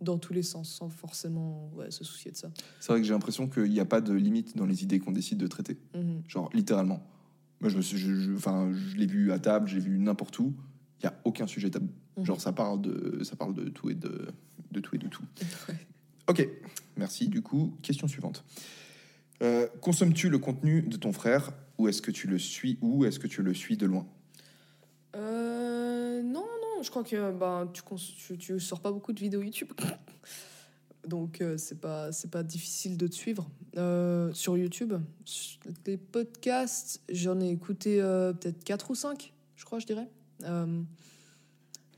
dans 0.00 0.18
tous 0.18 0.32
les 0.32 0.42
sens 0.42 0.68
sans 0.68 0.88
forcément 0.88 1.70
ouais, 1.76 1.90
se 1.90 2.04
soucier 2.04 2.30
de 2.32 2.36
ça. 2.36 2.50
C'est 2.80 2.90
vrai 2.92 3.00
que 3.00 3.06
j'ai 3.06 3.12
l'impression 3.12 3.48
qu'il 3.48 3.70
n'y 3.70 3.80
a 3.80 3.84
pas 3.84 4.00
de 4.00 4.12
limite 4.12 4.56
dans 4.56 4.66
les 4.66 4.82
idées 4.82 4.98
qu'on 4.98 5.12
décide 5.12 5.38
de 5.38 5.46
traiter. 5.46 5.78
Mhm. 5.94 6.22
Genre, 6.26 6.50
littéralement. 6.54 7.00
Moi, 7.60 7.68
je 7.70 7.76
me 7.76 7.82
suis, 7.82 7.98
je, 7.98 8.10
je 8.10 8.96
l'ai 8.96 9.06
vu 9.06 9.32
à 9.32 9.38
table, 9.38 9.68
j'ai 9.68 9.78
vu 9.80 9.98
n'importe 9.98 10.38
où. 10.38 10.54
Il 11.02 11.06
n'y 11.06 11.12
a 11.12 11.20
aucun 11.24 11.46
sujet 11.46 11.70
tabou. 11.70 11.88
Mhm. 12.16 12.24
Genre, 12.24 12.40
ça 12.40 12.52
parle 12.52 12.80
de, 12.80 13.22
ça 13.24 13.36
parle 13.36 13.54
de 13.54 13.68
tout 13.68 13.90
et 13.90 13.94
de, 13.94 14.28
de 14.70 14.80
tout 14.80 14.94
et 14.94 14.98
de 14.98 15.08
tout. 15.08 15.24
Ouais. 15.68 15.76
Ok, 16.28 16.46
merci. 16.96 17.28
Du 17.28 17.42
coup, 17.42 17.74
question 17.82 18.06
suivante. 18.06 18.44
Euh, 19.42 19.66
Consommes-tu 19.80 20.28
le 20.28 20.38
contenu 20.38 20.82
de 20.82 20.96
ton 20.96 21.12
frère 21.12 21.52
ou 21.78 21.88
est-ce 21.88 22.02
que 22.02 22.10
tu 22.10 22.26
le 22.26 22.38
suis 22.38 22.78
ou 22.82 23.04
est-ce 23.04 23.18
que 23.18 23.26
tu 23.26 23.42
le 23.42 23.54
suis 23.54 23.76
de 23.76 23.86
loin? 23.86 24.06
Euh, 25.16 26.22
non, 26.22 26.44
non, 26.44 26.82
je 26.82 26.90
crois 26.90 27.02
que 27.02 27.32
ben, 27.32 27.68
tu, 27.72 27.82
tu, 28.16 28.38
tu 28.38 28.60
sors 28.60 28.80
pas 28.80 28.92
beaucoup 28.92 29.12
de 29.12 29.20
vidéos 29.20 29.42
YouTube. 29.42 29.72
Donc, 31.08 31.40
euh, 31.40 31.56
c'est 31.56 31.80
pas, 31.80 32.10
pas 32.30 32.42
difficile 32.42 32.98
de 32.98 33.06
te 33.06 33.14
suivre. 33.14 33.48
Euh, 33.78 34.30
sur 34.34 34.58
YouTube, 34.58 34.92
les 35.86 35.96
podcasts, 35.96 37.00
j'en 37.08 37.40
ai 37.40 37.48
écouté 37.48 37.96
peut-être 38.40 38.62
4 38.62 38.90
ou 38.90 38.94
5, 38.94 39.32
je 39.56 39.64
crois, 39.64 39.78
je 39.78 39.86
dirais. 39.86 40.08
Euh, 40.44 40.82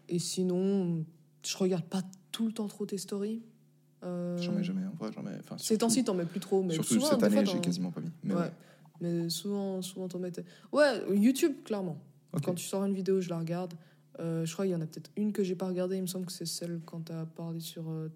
et 0.09 0.19
sinon, 0.19 1.05
je 1.45 1.57
regarde 1.57 1.85
pas 1.85 2.03
tout 2.31 2.47
le 2.47 2.53
temps 2.53 2.69
trop 2.69 2.87
tes 2.87 2.99
stories. 2.99 3.43
Euh, 4.05 4.37
J'en 4.39 4.53
mets 4.53 4.65
jamais, 4.65 4.85
en 4.87 4.95
vrai, 4.97 5.11
j'en 5.15 5.23
mets. 5.23 5.37
Enfin, 5.39 5.57
Ces 5.59 5.79
temps-ci, 5.79 6.05
t'en 6.05 6.15
mets 6.15 6.25
plus 6.25 6.41
trop. 6.41 6.63
Mais 6.63 6.75
Surtout 6.75 6.95
souvent, 6.95 7.11
cette 7.11 7.23
année, 7.23 7.47
j'ai 7.47 7.61
quasiment 7.61 7.91
pas 7.91 8.01
mis. 8.01 8.11
Mais 8.25 8.35
ouais. 8.35 8.41
ouais. 8.41 8.53
Mais 9.01 9.29
souvent, 9.31 9.83
souvent 9.83 10.09
t'en 10.09 10.19
mettais. 10.19 10.45
Ouais, 10.73 11.03
YouTube, 11.15 11.55
clairement. 11.65 11.99
Quand 12.43 12.55
tu 12.55 12.65
sors 12.65 12.85
une 12.85 12.95
vidéo, 12.95 13.21
je 13.21 13.29
la 13.29 13.39
regarde. 13.39 13.75
Euh, 14.21 14.45
je 14.45 14.53
crois 14.53 14.65
qu'il 14.65 14.73
y 14.73 14.77
en 14.77 14.81
a 14.81 14.87
peut-être 14.87 15.11
une 15.17 15.33
que 15.33 15.43
j'ai 15.43 15.55
pas 15.55 15.67
regardée. 15.67 15.97
Il 15.97 16.03
me 16.03 16.07
semble 16.07 16.27
que 16.27 16.33
c'est 16.33 16.47
celle 16.47 16.81
quand 16.85 17.01
t'as 17.07 17.25
parlé 17.25 17.61
sur 17.61 17.89
euh, 17.91 18.09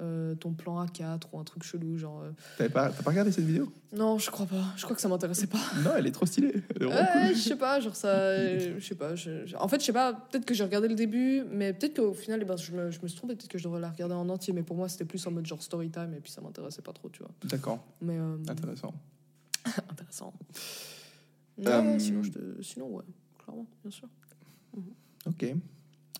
euh, 0.00 0.34
ton 0.34 0.52
plan 0.52 0.84
A4 0.84 1.22
ou 1.32 1.38
un 1.38 1.44
truc 1.44 1.62
chelou. 1.62 1.96
Genre, 1.98 2.22
euh, 2.22 2.68
pas, 2.68 2.90
t'as 2.90 3.02
pas 3.02 3.10
regardé 3.10 3.32
cette 3.32 3.44
vidéo? 3.44 3.72
Non, 3.92 4.18
je 4.18 4.30
crois 4.30 4.46
pas. 4.46 4.62
Je 4.76 4.84
crois 4.84 4.94
que 4.94 5.02
ça 5.02 5.08
m'intéressait 5.08 5.46
pas. 5.46 5.58
Non, 5.84 5.90
elle 5.96 6.06
est 6.06 6.12
trop 6.12 6.26
stylée. 6.26 6.62
Est 6.80 6.84
Ouais, 6.84 6.90
cool. 7.12 7.34
je 7.34 7.40
sais 7.40 7.56
pas, 7.56 7.80
genre 7.80 7.96
ça. 7.96 8.58
Je 8.58 8.78
sais 8.80 8.94
pas. 8.94 9.14
je- 9.14 9.46
je- 9.46 9.56
En 9.56 9.66
fait, 9.68 9.80
je 9.80 9.86
sais 9.86 9.92
pas. 9.92 10.12
Peut-être 10.12 10.44
que 10.44 10.54
j'ai 10.54 10.64
regardé 10.64 10.88
le 10.88 10.94
début, 10.94 11.42
mais 11.50 11.72
peut-être 11.72 11.96
qu'au 11.96 12.12
final, 12.14 12.40
eh 12.42 12.44
ben, 12.44 12.56
je, 12.56 12.72
me, 12.72 12.90
je 12.90 13.00
me 13.02 13.08
suis 13.08 13.16
trompée. 13.16 13.34
Peut-être 13.36 13.50
que 13.50 13.58
je 13.58 13.64
devrais 13.64 13.80
la 13.80 13.90
regarder 13.90 14.14
en 14.14 14.28
entier. 14.28 14.52
Mais 14.52 14.62
pour 14.62 14.76
moi, 14.76 14.88
c'était 14.88 15.04
plus 15.04 15.26
en 15.26 15.30
mode 15.30 15.46
genre 15.46 15.62
story 15.62 15.90
time 15.90 16.12
et 16.16 16.20
puis 16.20 16.30
ça 16.30 16.40
m'intéressait 16.40 16.82
pas 16.82 16.92
trop, 16.92 17.08
tu 17.08 17.20
vois. 17.22 17.30
D'accord, 17.44 17.84
Mais. 18.00 18.18
euh, 18.18 18.36
intéressant. 18.48 18.94
intéressant. 19.90 20.32
Ouais, 21.58 21.66
Euh, 21.68 21.98
sinon, 21.98 22.22
je 22.22 22.30
te- 22.30 22.62
sinon, 22.62 22.86
ouais, 22.88 23.04
clairement, 23.44 23.66
bien 23.82 23.90
sûr. 23.90 24.08
Ok. 25.26 25.44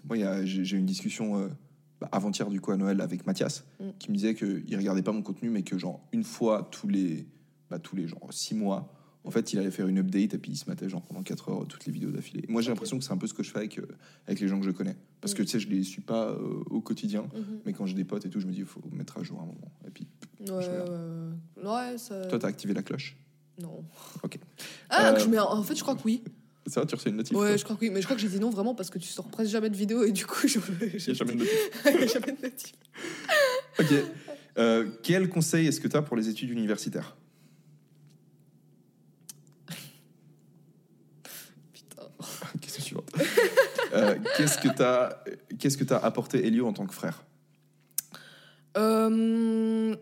Moi, 0.05 0.17
il 0.17 0.21
y 0.21 0.25
a- 0.25 0.45
j'ai 0.45 0.77
eu 0.77 0.79
une 0.79 0.87
discussion 0.87 1.49
bah, 2.01 2.09
avant-hier, 2.13 2.49
du 2.49 2.61
coup, 2.61 2.71
à 2.73 2.77
Noël, 2.77 3.01
avec 3.01 3.27
Mathias, 3.27 3.65
Mm. 3.81 3.85
qui 3.99 4.11
me 4.11 4.15
disait 4.17 4.35
qu'il 4.35 4.77
regardait 4.77 5.03
pas 5.03 5.13
mon 5.13 5.23
contenu, 5.23 5.51
mais 5.51 5.63
que, 5.63 5.79
genre, 5.79 6.01
une 6.13 6.25
fois 6.25 6.69
tous 6.71 6.89
les, 6.89 7.27
bah, 7.71 7.79
tous 7.79 7.97
les 7.97 8.07
genre, 8.09 8.27
six 8.31 8.55
mois, 8.55 8.95
En 9.25 9.31
fait, 9.31 9.53
il 9.53 9.59
allait 9.59 9.73
faire 9.73 9.89
une 9.89 9.99
update 9.99 10.33
et 10.33 10.39
puis 10.39 10.53
il 10.53 10.57
se 10.57 10.71
mettait 10.71 10.89
genre 10.89 11.03
pendant 11.03 11.23
4 11.23 11.51
heures 11.51 11.67
toutes 11.67 11.85
les 11.85 11.93
vidéos 11.93 12.11
d'affilée. 12.11 12.45
Moi, 12.49 12.63
j'ai 12.63 12.71
l'impression 12.71 12.97
que 12.99 13.05
c'est 13.05 13.13
un 13.13 13.19
peu 13.19 13.27
ce 13.27 13.35
que 13.35 13.43
je 13.43 13.51
fais 13.51 13.59
avec, 13.59 13.77
euh, 13.79 13.85
avec 14.27 14.41
les 14.41 14.49
gens 14.49 14.59
que 14.59 14.65
je 14.65 14.71
connais. 14.71 14.97
Parce 15.21 15.35
que 15.35 15.43
Mm. 15.43 15.45
tu 15.47 15.51
sais, 15.51 15.61
je 15.61 15.69
les 15.69 15.83
suis 15.83 16.01
pas 16.01 16.29
euh, 16.31 16.63
au 16.71 16.81
quotidien, 16.81 17.23
Mhm. 17.35 17.61
mais 17.67 17.75
quand 17.75 17.85
j'ai 17.85 17.95
des 17.95 18.05
potes 18.05 18.25
et 18.25 18.31
tout, 18.31 18.41
je 18.41 18.47
me 18.47 18.53
dis, 18.53 18.61
il 18.61 18.65
faut 18.65 18.81
mettre 18.93 19.19
à 19.19 19.23
jour 19.25 19.39
un 19.43 19.45
moment. 19.47 19.71
Et 19.87 19.91
puis, 19.91 20.07
Ouais, 20.49 20.63
Je 20.63 21.67
ouais, 21.69 21.99
ça. 21.99 22.25
toi, 22.27 22.39
t'as 22.39 22.47
activé 22.49 22.73
la 22.73 22.83
cloche. 22.83 23.19
Non. 23.61 23.85
Ok. 24.23 24.39
Ah, 24.89 25.11
Euh, 25.13 25.19
je 25.19 25.29
mets... 25.29 25.39
en 25.41 25.63
fait, 25.63 25.75
je 25.75 25.83
crois 25.83 25.97
que 25.97 26.03
oui. 26.05 26.23
Ça 26.69 26.85
tu 26.87 26.95
reçois 26.95 27.11
une 27.11 27.17
notif 27.17 27.37
Ouais, 27.37 27.57
je 27.59 27.65
crois 27.65 27.77
que 27.77 27.81
oui. 27.83 27.91
Mais 27.91 28.01
je 28.01 28.07
crois 28.07 28.17
que 28.17 28.23
j'ai 28.23 28.29
dit 28.29 28.39
non 28.41 28.51
vraiment 28.51 28.75
parce 28.75 28.91
que 28.91 28.99
tu 28.99 29.09
sors 29.09 29.27
presque 29.29 29.51
jamais 29.51 29.71
de 29.71 29.77
vidéo 29.77 30.05
et 30.05 30.13
du 30.13 30.27
coup, 30.27 30.47
je. 30.47 30.59
Il 30.83 31.11
a 31.11 31.15
jamais 31.15 31.33
de 31.33 31.39
notif. 31.39 31.71
Il 31.87 32.01
y 32.01 32.03
a 32.03 32.07
jamais 32.07 32.33
de 32.33 32.43
notif. 32.43 32.75
Ok. 33.79 33.95
Euh, 34.59 34.89
quel 35.03 35.29
conseil 35.29 35.67
est-ce 35.69 35.81
que 35.81 35.89
tu 35.89 35.97
as 35.97 36.03
pour 36.03 36.17
les 36.17 36.29
études 36.29 36.51
universitaires? 36.51 37.17
Putain. 41.73 42.03
Question 42.61 42.83
suivante. 42.83 43.11
Euh, 43.93 44.17
qu'est-ce 44.37 44.59
que 44.59 44.69
t'as 44.69 45.19
qu'est-ce 45.59 45.77
que 45.77 45.85
t'as 45.85 45.99
apporté 45.99 46.47
Elio 46.47 46.67
en 46.67 46.73
tant 46.73 46.87
que 46.87 46.95
frère? 46.95 47.25
Euh, 48.77 49.95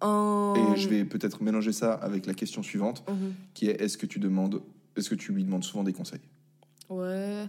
un- 0.00 0.54
Et 0.74 0.76
je 0.80 0.88
vais 0.88 1.04
peut-être 1.04 1.42
mélanger 1.42 1.72
ça 1.72 1.92
avec 1.94 2.26
la 2.26 2.34
question 2.34 2.62
suivante, 2.62 3.04
Mhm. 3.08 3.34
qui 3.54 3.68
est 3.68 3.80
est-ce 3.80 3.96
que 3.96 4.06
tu 4.06 4.18
demandes, 4.18 4.62
est-ce 4.96 5.10
que 5.10 5.14
tu 5.14 5.32
lui 5.32 5.44
demandes 5.44 5.64
souvent 5.64 5.84
des 5.84 5.92
conseils? 5.92 6.20
Ouais. 6.88 7.46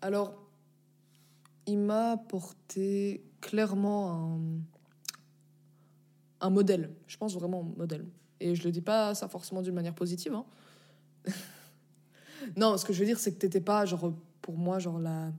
Alors, 0.00 0.34
il 1.66 1.78
m'a 1.78 2.12
apporté 2.12 3.24
clairement 3.40 4.12
un, 4.12 4.40
un 6.46 6.50
modèle. 6.50 6.94
Je 7.06 7.16
pense 7.16 7.34
vraiment 7.34 7.62
modèle. 7.62 8.06
Et 8.40 8.54
je 8.54 8.64
le 8.64 8.70
dis 8.70 8.82
pas 8.82 9.14
ça 9.14 9.28
forcément 9.28 9.62
d'une 9.62 9.74
manière 9.74 9.94
positive. 9.94 10.34
hein. 10.34 10.44
non, 12.56 12.76
ce 12.76 12.84
que 12.84 12.92
je 12.92 13.00
veux 13.00 13.06
dire, 13.06 13.18
c'est 13.18 13.32
que 13.32 13.38
t'étais 13.38 13.60
pas, 13.60 13.84
genre, 13.86 14.12
pour 14.42 14.56
moi, 14.56 14.78
genre, 14.78 14.98
la, 14.98 15.32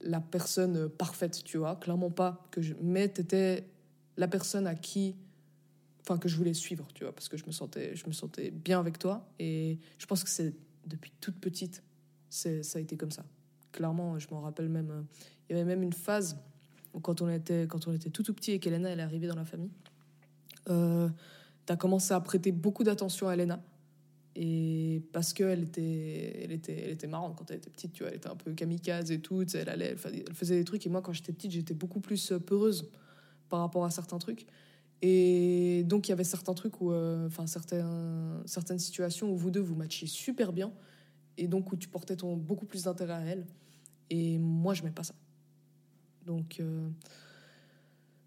la 0.00 0.20
personne 0.20 0.88
parfaite, 0.88 1.42
tu 1.44 1.58
vois. 1.58 1.76
Clairement 1.76 2.10
pas. 2.10 2.46
Que 2.50 2.60
je... 2.60 2.74
Mais 2.80 3.08
t'étais 3.08 3.68
la 4.16 4.28
personne 4.28 4.66
à 4.66 4.74
qui. 4.74 5.14
Enfin, 6.00 6.18
que 6.18 6.28
je 6.28 6.36
voulais 6.36 6.54
suivre, 6.54 6.88
tu 6.94 7.04
vois. 7.04 7.14
Parce 7.14 7.28
que 7.28 7.36
je 7.36 7.46
me 7.46 7.52
sentais, 7.52 7.94
je 7.94 8.06
me 8.06 8.12
sentais 8.12 8.50
bien 8.50 8.80
avec 8.80 8.98
toi. 8.98 9.28
Et 9.38 9.78
je 9.98 10.06
pense 10.06 10.24
que 10.24 10.30
c'est 10.30 10.54
depuis 10.86 11.12
toute 11.20 11.38
petite 11.38 11.82
ça 12.32 12.78
a 12.78 12.80
été 12.80 12.96
comme 12.96 13.10
ça. 13.10 13.24
Clairement, 13.72 14.18
je 14.18 14.26
m'en 14.30 14.40
rappelle 14.40 14.68
même. 14.68 14.90
euh, 14.90 15.02
Il 15.48 15.56
y 15.56 15.60
avait 15.60 15.68
même 15.68 15.82
une 15.82 15.92
phase 15.92 16.38
où 16.94 17.00
quand 17.00 17.20
on 17.22 17.28
était, 17.28 17.66
quand 17.68 17.86
on 17.88 17.92
était 17.92 18.10
tout 18.10 18.22
tout 18.22 18.34
petit 18.34 18.52
et 18.52 18.58
qu'Elena 18.58 18.90
elle 18.90 19.00
est 19.00 19.02
arrivée 19.02 19.26
dans 19.26 19.36
la 19.36 19.44
famille, 19.44 19.70
euh, 20.68 21.08
tu 21.66 21.72
as 21.72 21.76
commencé 21.76 22.12
à 22.14 22.20
prêter 22.20 22.52
beaucoup 22.52 22.84
d'attention 22.84 23.28
à 23.28 23.34
Elena. 23.34 23.62
Et 24.34 25.02
parce 25.12 25.34
qu'elle 25.34 25.64
était, 25.64 26.42
elle 26.42 26.52
était, 26.52 26.84
elle 26.84 26.90
était 26.92 27.06
marrante 27.06 27.36
quand 27.36 27.50
elle 27.50 27.58
était 27.58 27.68
petite, 27.68 27.92
tu 27.92 28.02
vois, 28.02 28.10
elle 28.10 28.16
était 28.16 28.28
un 28.28 28.36
peu 28.36 28.52
kamikaze 28.54 29.10
et 29.10 29.20
tout, 29.20 29.44
elle, 29.54 29.68
allait, 29.68 29.94
elle 30.04 30.34
faisait 30.34 30.56
des 30.56 30.64
trucs. 30.64 30.86
Et 30.86 30.88
moi, 30.88 31.02
quand 31.02 31.12
j'étais 31.12 31.34
petite, 31.34 31.50
j'étais 31.50 31.74
beaucoup 31.74 32.00
plus 32.00 32.32
euh, 32.32 32.38
peureuse 32.38 32.90
par 33.50 33.60
rapport 33.60 33.84
à 33.84 33.90
certains 33.90 34.18
trucs. 34.18 34.46
Et 35.04 35.82
donc, 35.84 36.06
il 36.06 36.10
y 36.10 36.12
avait 36.12 36.22
certains 36.24 36.54
trucs 36.54 36.80
où, 36.80 36.92
euh, 36.92 37.26
enfin, 37.26 37.46
certains, 37.48 38.40
certaines 38.46 38.78
situations 38.78 39.32
où 39.32 39.36
vous 39.36 39.50
deux 39.50 39.60
vous 39.60 39.74
matchiez 39.74 40.06
super 40.06 40.52
bien 40.52 40.72
et 41.36 41.48
donc 41.48 41.72
où 41.72 41.76
tu 41.76 41.88
portais 41.88 42.16
beaucoup 42.36 42.66
plus 42.66 42.84
d'intérêt 42.84 43.14
à 43.14 43.20
elle. 43.22 43.46
Et 44.10 44.38
moi, 44.38 44.74
je 44.74 44.84
mets 44.84 44.90
pas 44.92 45.02
ça. 45.02 45.14
Donc, 46.24 46.58
euh, 46.60 46.88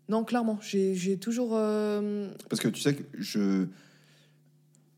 non, 0.09 0.25
clairement, 0.25 0.59
j'ai 0.61 0.95
j'ai 0.95 1.17
toujours. 1.17 1.51
euh, 1.53 2.29
Parce 2.49 2.61
que 2.61 2.67
tu 2.67 2.81
sais 2.81 2.95
que 2.95 3.03
je, 3.17 3.67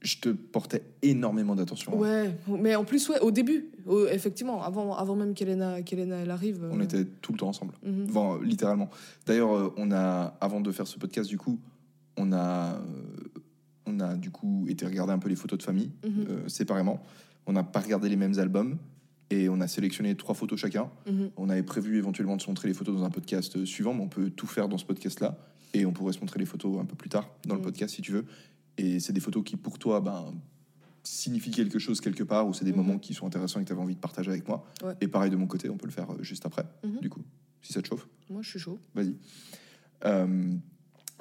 je 0.02 0.18
te 0.20 0.30
portais 0.30 0.84
énormément 1.02 1.56
d'attention. 1.56 1.98
Ouais, 1.98 2.36
mais 2.48 2.76
en 2.76 2.86
plus, 2.86 3.10
ouais, 3.10 3.20
au 3.20 3.32
début, 3.32 3.72
effectivement, 4.12 4.62
avant, 4.64 4.96
avant 4.96 5.16
même 5.16 5.34
qu'Elena 5.34 5.80
elle 5.80 6.30
arrive. 6.32 6.68
On 6.72 6.80
euh, 6.80 6.84
était 6.84 7.06
tout 7.06 7.32
le 7.32 7.38
temps 7.40 7.48
ensemble. 7.50 7.74
Enfin, 8.10 8.40
littéralement. 8.44 8.90
D'ailleurs, 9.26 9.56
euh, 9.56 9.74
on 9.78 9.92
a, 9.92 10.38
avant 10.40 10.62
de 10.62 10.72
faire 10.72 10.86
ce 10.88 11.00
podcast, 11.00 11.28
du 11.30 11.38
coup, 11.38 11.60
on 12.16 12.32
a, 12.32 12.76
euh, 12.76 12.80
on 13.88 14.00
a 14.00 14.16
du 14.16 14.30
coup 14.30 14.66
été 14.70 14.86
regarder 14.86 15.14
un 15.14 15.20
peu 15.20 15.30
les 15.30 15.36
photos 15.36 15.58
de 15.60 15.64
famille 15.64 15.92
Mhm. 16.06 16.26
euh, 16.30 16.48
séparément. 16.48 17.02
On 17.48 17.54
n'a 17.54 17.64
pas 17.64 17.80
regardé 17.80 18.08
les 18.10 18.18
mêmes 18.18 18.38
albums 18.40 18.78
et 19.30 19.50
on 19.50 19.62
a 19.62 19.68
sélectionné 19.68 20.16
trois 20.16 20.36
photos 20.36 20.60
chacun. 20.60 20.90
Mhm. 21.10 21.30
On 21.38 21.50
avait 21.50 21.64
prévu 21.64 21.98
éventuellement 21.98 22.36
de 22.38 22.42
se 22.42 22.48
montrer 22.50 22.68
les 22.68 22.74
photos 22.74 22.96
dans 22.98 23.04
un 23.04 23.10
podcast 23.10 23.66
suivant, 23.66 23.94
mais 23.94 24.04
on 24.04 24.10
peut 24.10 24.30
tout 24.30 24.48
faire 24.48 24.68
dans 24.70 24.78
ce 24.78 24.86
podcast-là 24.86 25.38
et 25.74 25.86
on 25.86 25.92
pourrait 25.92 26.14
se 26.14 26.20
montrer 26.20 26.40
les 26.40 26.46
photos 26.46 26.80
un 26.80 26.86
peu 26.86 26.96
plus 26.96 27.10
tard 27.10 27.30
dans 27.48 27.56
le 27.56 27.60
Mhm. 27.62 27.66
podcast 27.66 27.96
si 27.96 28.02
tu 28.02 28.12
veux. 28.12 28.26
Et 28.78 29.00
c'est 29.00 29.14
des 29.14 29.20
photos 29.20 29.44
qui, 29.44 29.56
pour 29.58 29.80
toi, 29.80 30.02
ben, 30.02 30.34
signifient 31.04 31.52
quelque 31.52 31.80
chose 31.80 32.02
quelque 32.02 32.24
part 32.24 32.48
ou 32.48 32.54
c'est 32.54 32.66
des 32.66 32.72
Mhm. 32.72 32.78
moments 32.78 33.00
qui 33.00 33.14
sont 33.14 33.26
intéressants 33.26 33.60
et 33.60 33.64
que 33.64 33.68
tu 33.68 33.74
avais 33.74 33.82
envie 33.82 33.96
de 33.96 34.00
partager 34.00 34.30
avec 34.30 34.48
moi. 34.48 34.66
Ouais. 34.84 34.94
Et 35.02 35.08
pareil 35.08 35.32
de 35.32 35.38
mon 35.38 35.48
côté, 35.48 35.70
on 35.70 35.78
peut 35.78 35.88
le 35.88 35.92
faire 35.94 36.12
euh, 36.12 36.22
juste 36.22 36.46
après, 36.46 36.66
Mhm. 36.84 37.00
du 37.00 37.10
coup, 37.10 37.22
si 37.62 37.72
ça 37.74 37.82
te 37.82 37.88
chauffe. 37.88 38.08
Moi, 38.30 38.42
je 38.42 38.50
suis 38.50 38.60
chaud. 38.60 38.78
Vas-y. 38.94 39.16
Euh, 40.06 40.52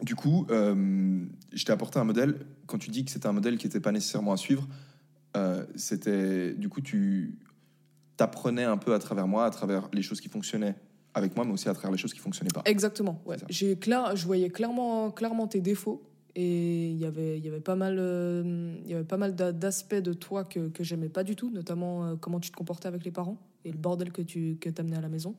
du 0.03 0.15
coup, 0.17 0.47
euh, 0.51 1.25
je 1.53 1.65
t'ai 1.65 1.73
apporté 1.73 1.99
un 1.99 2.05
modèle. 2.05 2.47
Quand 2.67 2.79
tu 2.79 2.91
dis 2.91 3.05
que 3.05 3.11
c'était 3.11 3.27
un 3.29 3.33
modèle 3.33 3.57
qui 3.59 3.67
n'était 3.67 3.81
pas 3.81 3.93
nécessairement 3.93 4.33
à 4.33 4.37
suivre, 4.37 4.67
euh, 5.37 5.65
c'était. 5.77 6.53
Du 6.55 6.69
coup, 6.69 6.81
tu 6.81 7.39
t'apprenais 8.17 8.65
un 8.65 8.77
peu 8.79 8.93
à 8.93 8.99
travers 8.99 9.27
moi, 9.29 9.45
à 9.47 9.51
travers 9.51 9.89
les 9.93 10.03
choses 10.03 10.21
qui 10.21 10.29
fonctionnaient 10.29 10.75
avec 11.15 11.37
moi, 11.37 11.45
mais 11.47 11.53
aussi 11.53 11.69
à 11.69 11.73
travers 11.75 11.93
les 11.93 11.99
choses 11.99 12.13
qui 12.13 12.19
fonctionnaient 12.21 12.51
pas. 12.53 12.63
Exactement. 12.67 13.23
Ouais. 13.25 13.37
J'ai 13.49 13.77
clair, 13.79 14.17
je 14.17 14.27
voyais 14.27 14.51
clairement, 14.51 15.11
clairement 15.11 15.47
tes 15.47 15.61
défauts 15.61 16.03
et 16.39 16.91
il 16.91 16.99
y 16.99 17.07
avait, 17.07 17.39
il 17.39 17.45
y 17.45 17.49
avait 17.49 17.61
pas 17.61 17.77
mal, 17.77 17.97
euh, 17.99 18.77
il 18.85 18.91
y 18.91 18.95
avait 18.95 19.05
pas 19.05 19.17
mal 19.17 19.35
d'a- 19.35 19.53
d'aspects 19.53 19.95
de 19.95 20.13
toi 20.13 20.45
que 20.45 20.69
que 20.69 20.85
j'aimais 20.85 21.09
pas 21.09 21.25
du 21.25 21.35
tout, 21.35 21.51
notamment 21.51 22.05
euh, 22.05 22.17
comment 22.17 22.41
tu 22.41 22.51
te 22.51 22.57
comportais 22.57 22.87
avec 22.89 23.05
les 23.05 23.11
parents 23.11 23.39
et 23.65 23.73
le 23.73 23.79
bordel 23.79 24.13
que 24.13 24.21
tu 24.21 24.59
que 24.61 24.69
amenais 24.79 24.99
à 24.99 25.01
la 25.01 25.09
maison. 25.09 25.35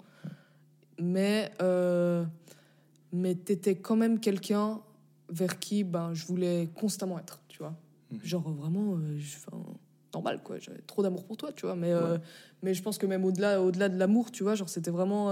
Mais 0.99 1.51
euh, 1.61 2.25
mais 3.13 3.35
t'étais 3.35 3.75
quand 3.75 3.95
même 3.95 4.19
quelqu'un 4.19 4.81
vers 5.29 5.59
qui 5.59 5.83
ben 5.83 6.13
je 6.15 6.25
voulais 6.25 6.67
constamment 6.73 7.19
être, 7.19 7.39
tu 7.47 7.59
vois. 7.59 7.75
Mhm. 8.11 8.19
Genre 8.23 8.49
vraiment, 8.49 8.95
euh, 8.95 9.17
je- 9.19 9.37
normal 10.13 10.41
quoi. 10.43 10.57
J'avais 10.57 10.81
trop 10.87 11.03
d'amour 11.03 11.25
pour 11.25 11.37
toi, 11.37 11.51
tu 11.53 11.67
vois. 11.67 11.75
Mais 11.75 11.91
euh, 11.93 12.17
mais 12.63 12.73
je 12.73 12.81
pense 12.81 12.97
que 12.97 13.05
même 13.05 13.23
au-delà, 13.23 13.61
au-delà 13.61 13.87
de 13.87 13.99
l'amour, 13.99 14.31
tu 14.31 14.41
vois, 14.41 14.55
genre 14.55 14.69
c'était 14.69 14.89
vraiment, 14.89 15.31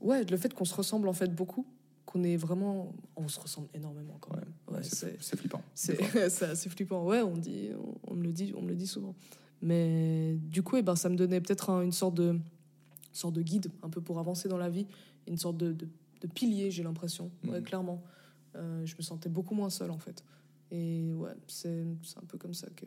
ouais, 0.00 0.24
le 0.24 0.36
fait 0.36 0.52
qu'on 0.52 0.64
se 0.64 0.74
ressemble 0.74 1.06
en 1.06 1.12
fait 1.12 1.32
beaucoup, 1.32 1.64
qu'on 2.12 2.22
est 2.24 2.36
vraiment, 2.36 2.92
on 3.16 3.26
se 3.28 3.40
ressemble 3.40 3.68
énormément 3.74 4.18
quand 4.20 4.34
même. 4.36 4.52
Ouais, 4.68 4.76
Ouais, 4.78 4.82
c'est, 4.82 5.18
flippant. 5.36 5.62
c'est, 5.74 5.98
assez 6.42 6.68
flippant. 6.68 7.04
Ouais, 7.06 7.20
on 7.22 7.36
dit, 7.36 7.70
on, 8.06 8.12
on 8.12 8.14
me 8.14 8.22
le 8.24 8.32
dit, 8.32 8.52
on 8.56 8.62
me 8.62 8.68
le 8.68 8.76
dit 8.76 8.86
souvent. 8.86 9.14
Mais 9.62 10.36
du 10.42 10.62
coup, 10.62 10.76
eh 10.76 10.82
ben, 10.82 10.96
ça 10.96 11.08
me 11.08 11.16
donnait 11.16 11.40
peut-être 11.40 11.70
un- 11.70 11.82
une 11.82 11.92
sorte 11.92 12.14
de, 12.14 12.38
sorte 13.12 13.34
de 13.34 13.42
guide, 13.42 13.70
un 13.82 13.88
peu 13.90 14.00
pour 14.00 14.18
avancer 14.18 14.48
dans 14.48 14.58
la 14.58 14.68
vie, 14.68 14.86
une 15.26 15.36
sorte 15.38 15.56
de, 15.56 15.72
de, 15.72 15.88
de 16.20 16.26
pilier, 16.26 16.70
j'ai 16.70 16.82
l'impression. 16.82 17.30
Ouais, 17.46 17.58
Mhm. 17.58 17.64
clairement. 17.64 18.02
Euh, 18.56 18.84
je 18.84 18.94
me 18.96 19.02
sentais 19.02 19.28
beaucoup 19.30 19.54
moins 19.54 19.70
seule 19.70 19.90
en 19.90 19.98
fait. 19.98 20.22
Et 20.70 21.12
ouais, 21.14 21.32
c'est, 21.46 21.84
c'est 22.02 22.18
un 22.18 22.24
peu 22.26 22.38
comme 22.38 22.54
ça 22.54 22.68
que 22.76 22.86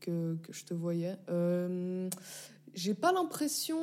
que, 0.00 0.36
que 0.42 0.52
je 0.52 0.64
te 0.64 0.74
voyais. 0.74 1.16
Euh, 1.28 2.08
j'ai 2.74 2.94
pas 2.94 3.12
l'impression, 3.12 3.78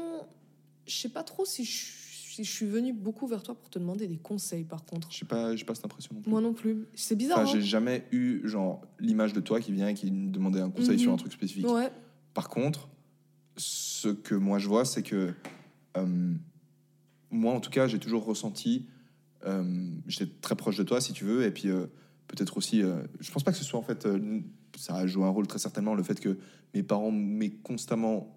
je 0.86 0.96
sais 0.96 1.10
pas 1.10 1.24
trop 1.24 1.46
si 1.46 1.66
je, 1.66 1.86
je 2.42 2.50
suis 2.50 2.66
venue 2.66 2.94
beaucoup 2.94 3.28
vers 3.28 3.44
toi 3.44 3.54
pour 3.54 3.70
te 3.70 3.78
demander 3.78 4.08
des 4.08 4.18
conseils 4.18 4.64
par 4.64 4.86
contre. 4.86 5.08
J'ai 5.12 5.26
pas, 5.26 5.56
j'ai 5.56 5.66
pas 5.66 5.76
cette 5.76 5.86
impression 5.86 6.16
non 6.16 6.22
plus. 6.22 6.32
Moi 6.32 6.42
non 6.42 6.54
plus. 6.54 6.86
C'est 6.96 7.16
bizarre. 7.16 7.40
Enfin, 7.40 7.50
hein 7.50 7.52
j'ai 7.54 7.62
jamais 7.62 8.08
eu 8.12 8.42
genre 8.48 8.82
l'image 9.00 9.34
de 9.34 9.40
toi 9.42 9.60
qui 9.60 9.72
vient 9.72 9.90
et 9.90 9.94
qui 9.94 10.10
me 10.12 10.32
demandait 10.32 10.62
un 10.62 10.70
conseil 10.72 10.94
Mhm. 10.96 11.00
sur 11.00 11.14
un 11.14 11.18
truc 11.18 11.34
spécifique. 11.34 11.68
ouais. 11.70 11.92
Par 12.34 12.50
contre, 12.50 12.90
ce 13.58 14.08
que 14.08 14.34
moi 14.34 14.58
je 14.58 14.68
vois, 14.68 14.86
c'est 14.86 15.04
que 15.04 15.34
euh, 15.98 16.34
moi, 17.30 17.54
en 17.54 17.60
tout 17.60 17.70
cas, 17.70 17.88
j'ai 17.88 18.00
toujours 18.00 18.24
ressenti. 18.26 18.88
euh, 19.46 19.64
J'étais 20.08 20.32
très 20.42 20.56
proche 20.56 20.78
de 20.78 20.84
toi, 20.84 21.02
si 21.02 21.14
tu 21.14 21.26
veux, 21.26 21.44
et 21.44 21.52
puis 21.52 21.70
euh, 21.70 21.86
peut-être 22.28 22.58
aussi. 22.58 22.82
je 23.20 23.32
pense 23.32 23.44
pas 23.44 23.52
que 23.52 23.58
ce 23.58 23.64
soit 23.64 23.80
en 23.80 23.84
fait. 23.84 24.08
ça 24.78 24.96
a 24.96 25.06
joué 25.06 25.24
un 25.26 25.30
rôle 25.30 25.46
très 25.46 25.60
certainement, 25.60 25.94
le 25.94 26.02
fait 26.04 26.20
que 26.20 26.38
mes 26.74 26.82
parents 26.82 27.12
m'aient 27.12 27.52
constamment 27.52 28.36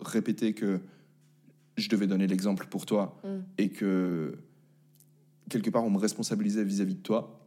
répété 0.00 0.54
que 0.54 0.80
je 1.76 1.88
devais 1.88 2.06
donner 2.06 2.26
l'exemple 2.26 2.66
pour 2.66 2.86
toi 2.86 3.20
Mm. 3.24 3.28
et 3.58 3.68
que 3.70 4.38
quelque 5.50 5.70
part 5.70 5.84
on 5.84 5.90
me 5.90 5.98
responsabilisait 5.98 6.64
vis-à-vis 6.64 6.94
de 6.96 7.02
toi. 7.02 7.40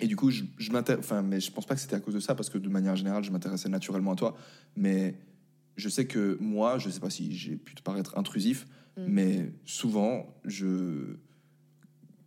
Et 0.00 0.06
du 0.06 0.16
coup, 0.16 0.30
je, 0.30 0.44
je 0.58 0.70
enfin, 0.98 1.22
mais 1.22 1.40
je 1.40 1.50
pense 1.50 1.64
pas 1.66 1.74
que 1.74 1.80
c'était 1.80 1.96
à 1.96 2.00
cause 2.00 2.14
de 2.14 2.20
ça, 2.20 2.34
parce 2.34 2.50
que 2.50 2.58
de 2.58 2.68
manière 2.68 2.96
générale, 2.96 3.24
je 3.24 3.30
m'intéressais 3.30 3.68
naturellement 3.70 4.12
à 4.12 4.16
toi. 4.16 4.36
Mais 4.76 5.14
je 5.76 5.88
sais 5.88 6.06
que 6.06 6.36
moi, 6.40 6.78
je 6.78 6.90
sais 6.90 7.00
pas 7.00 7.08
si 7.10 7.32
j'ai 7.34 7.56
pu 7.56 7.74
te 7.74 7.82
paraître 7.82 8.16
intrusif, 8.18 8.66
Mm. 8.98 9.04
mais 9.08 9.52
souvent, 9.64 10.34
je 10.44 11.16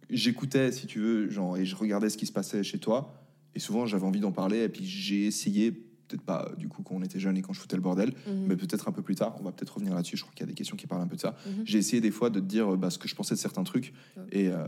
j'écoutais, 0.10 0.72
si 0.72 0.88
tu 0.88 1.00
veux, 1.00 1.30
genre, 1.30 1.58
et 1.58 1.66
je 1.66 1.76
regardais 1.76 2.10
ce 2.10 2.18
qui 2.18 2.26
se 2.26 2.32
passait 2.32 2.64
chez 2.64 2.80
toi. 2.80 3.14
Et 3.56 3.60
souvent, 3.60 3.86
j'avais 3.86 4.06
envie 4.06 4.20
d'en 4.20 4.32
parler, 4.32 4.60
et 4.64 4.70
puis 4.70 4.86
j'ai 4.86 5.26
essayé, 5.28 5.72
peut-être 6.10 6.24
pas 6.24 6.52
du 6.58 6.68
coup 6.68 6.84
quand 6.84 6.96
on 6.96 7.02
était 7.04 7.20
jeune 7.20 7.38
et 7.38 7.42
quand 7.42 7.54
je 7.54 7.60
foutais 7.62 7.76
le 7.78 7.82
bordel, 7.82 8.14
Mhm. 8.28 8.46
mais 8.48 8.56
peut-être 8.58 8.88
un 8.90 8.92
peu 8.92 9.02
plus 9.02 9.16
tard. 9.16 9.36
On 9.40 9.44
va 9.44 9.52
peut-être 9.52 9.76
revenir 9.76 9.94
là-dessus. 9.96 10.18
Je 10.18 10.24
crois 10.24 10.34
qu'il 10.34 10.42
y 10.46 10.50
a 10.50 10.52
des 10.52 10.56
questions 10.56 10.76
qui 10.76 10.88
parlent 10.88 11.02
un 11.04 11.08
peu 11.08 11.16
de 11.16 11.22
ça. 11.22 11.36
Mhm. 11.46 11.64
J'ai 11.66 11.78
essayé 11.78 12.02
des 12.02 12.12
fois 12.12 12.30
de 12.30 12.40
te 12.40 12.46
dire 12.46 12.74
euh, 12.74 12.78
bah, 12.78 12.90
ce 12.90 12.98
que 12.98 13.08
je 13.08 13.16
pensais 13.16 13.36
de 13.36 13.40
certains 13.40 13.64
trucs. 13.64 13.94
Ouais. 14.18 14.24
Et 14.32 14.48
euh, 14.50 14.68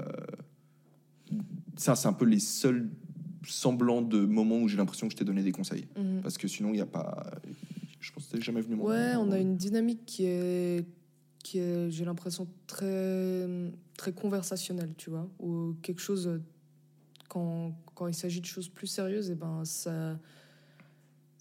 ça, 1.77 1.95
c'est 1.95 2.07
un 2.07 2.13
peu 2.13 2.25
les 2.25 2.39
seuls 2.39 2.89
semblant 3.47 4.01
de 4.01 4.23
moment 4.25 4.59
où 4.59 4.67
j'ai 4.67 4.77
l'impression 4.77 5.07
que 5.07 5.13
je 5.13 5.17
t'ai 5.17 5.25
donné 5.25 5.41
des 5.43 5.51
conseils. 5.51 5.87
Mhm. 5.97 6.21
Parce 6.21 6.37
que 6.37 6.47
sinon, 6.47 6.69
il 6.69 6.73
n'y 6.75 6.81
a 6.81 6.85
pas. 6.85 7.31
Je 7.99 8.11
pense 8.11 8.27
que 8.27 8.35
t'es 8.37 8.41
jamais 8.41 8.61
venu 8.61 8.75
me 8.75 8.81
Ouais, 8.81 9.13
on 9.17 9.31
a 9.31 9.39
une 9.39 9.57
dynamique 9.57 10.05
qui 10.05 10.25
est, 10.25 10.85
qui 11.43 11.59
est 11.59 11.89
j'ai 11.91 12.05
l'impression, 12.05 12.47
très, 12.67 13.47
très 13.97 14.11
conversationnelle, 14.11 14.93
tu 14.97 15.09
vois. 15.09 15.27
Ou 15.39 15.75
quelque 15.81 16.01
chose, 16.01 16.27
euh, 16.27 16.41
quand, 17.29 17.73
quand 17.95 18.07
il 18.07 18.13
s'agit 18.13 18.41
de 18.41 18.45
choses 18.45 18.69
plus 18.69 18.87
sérieuses, 18.87 19.29
et 19.31 19.35
ben 19.35 19.63
ça, 19.65 20.19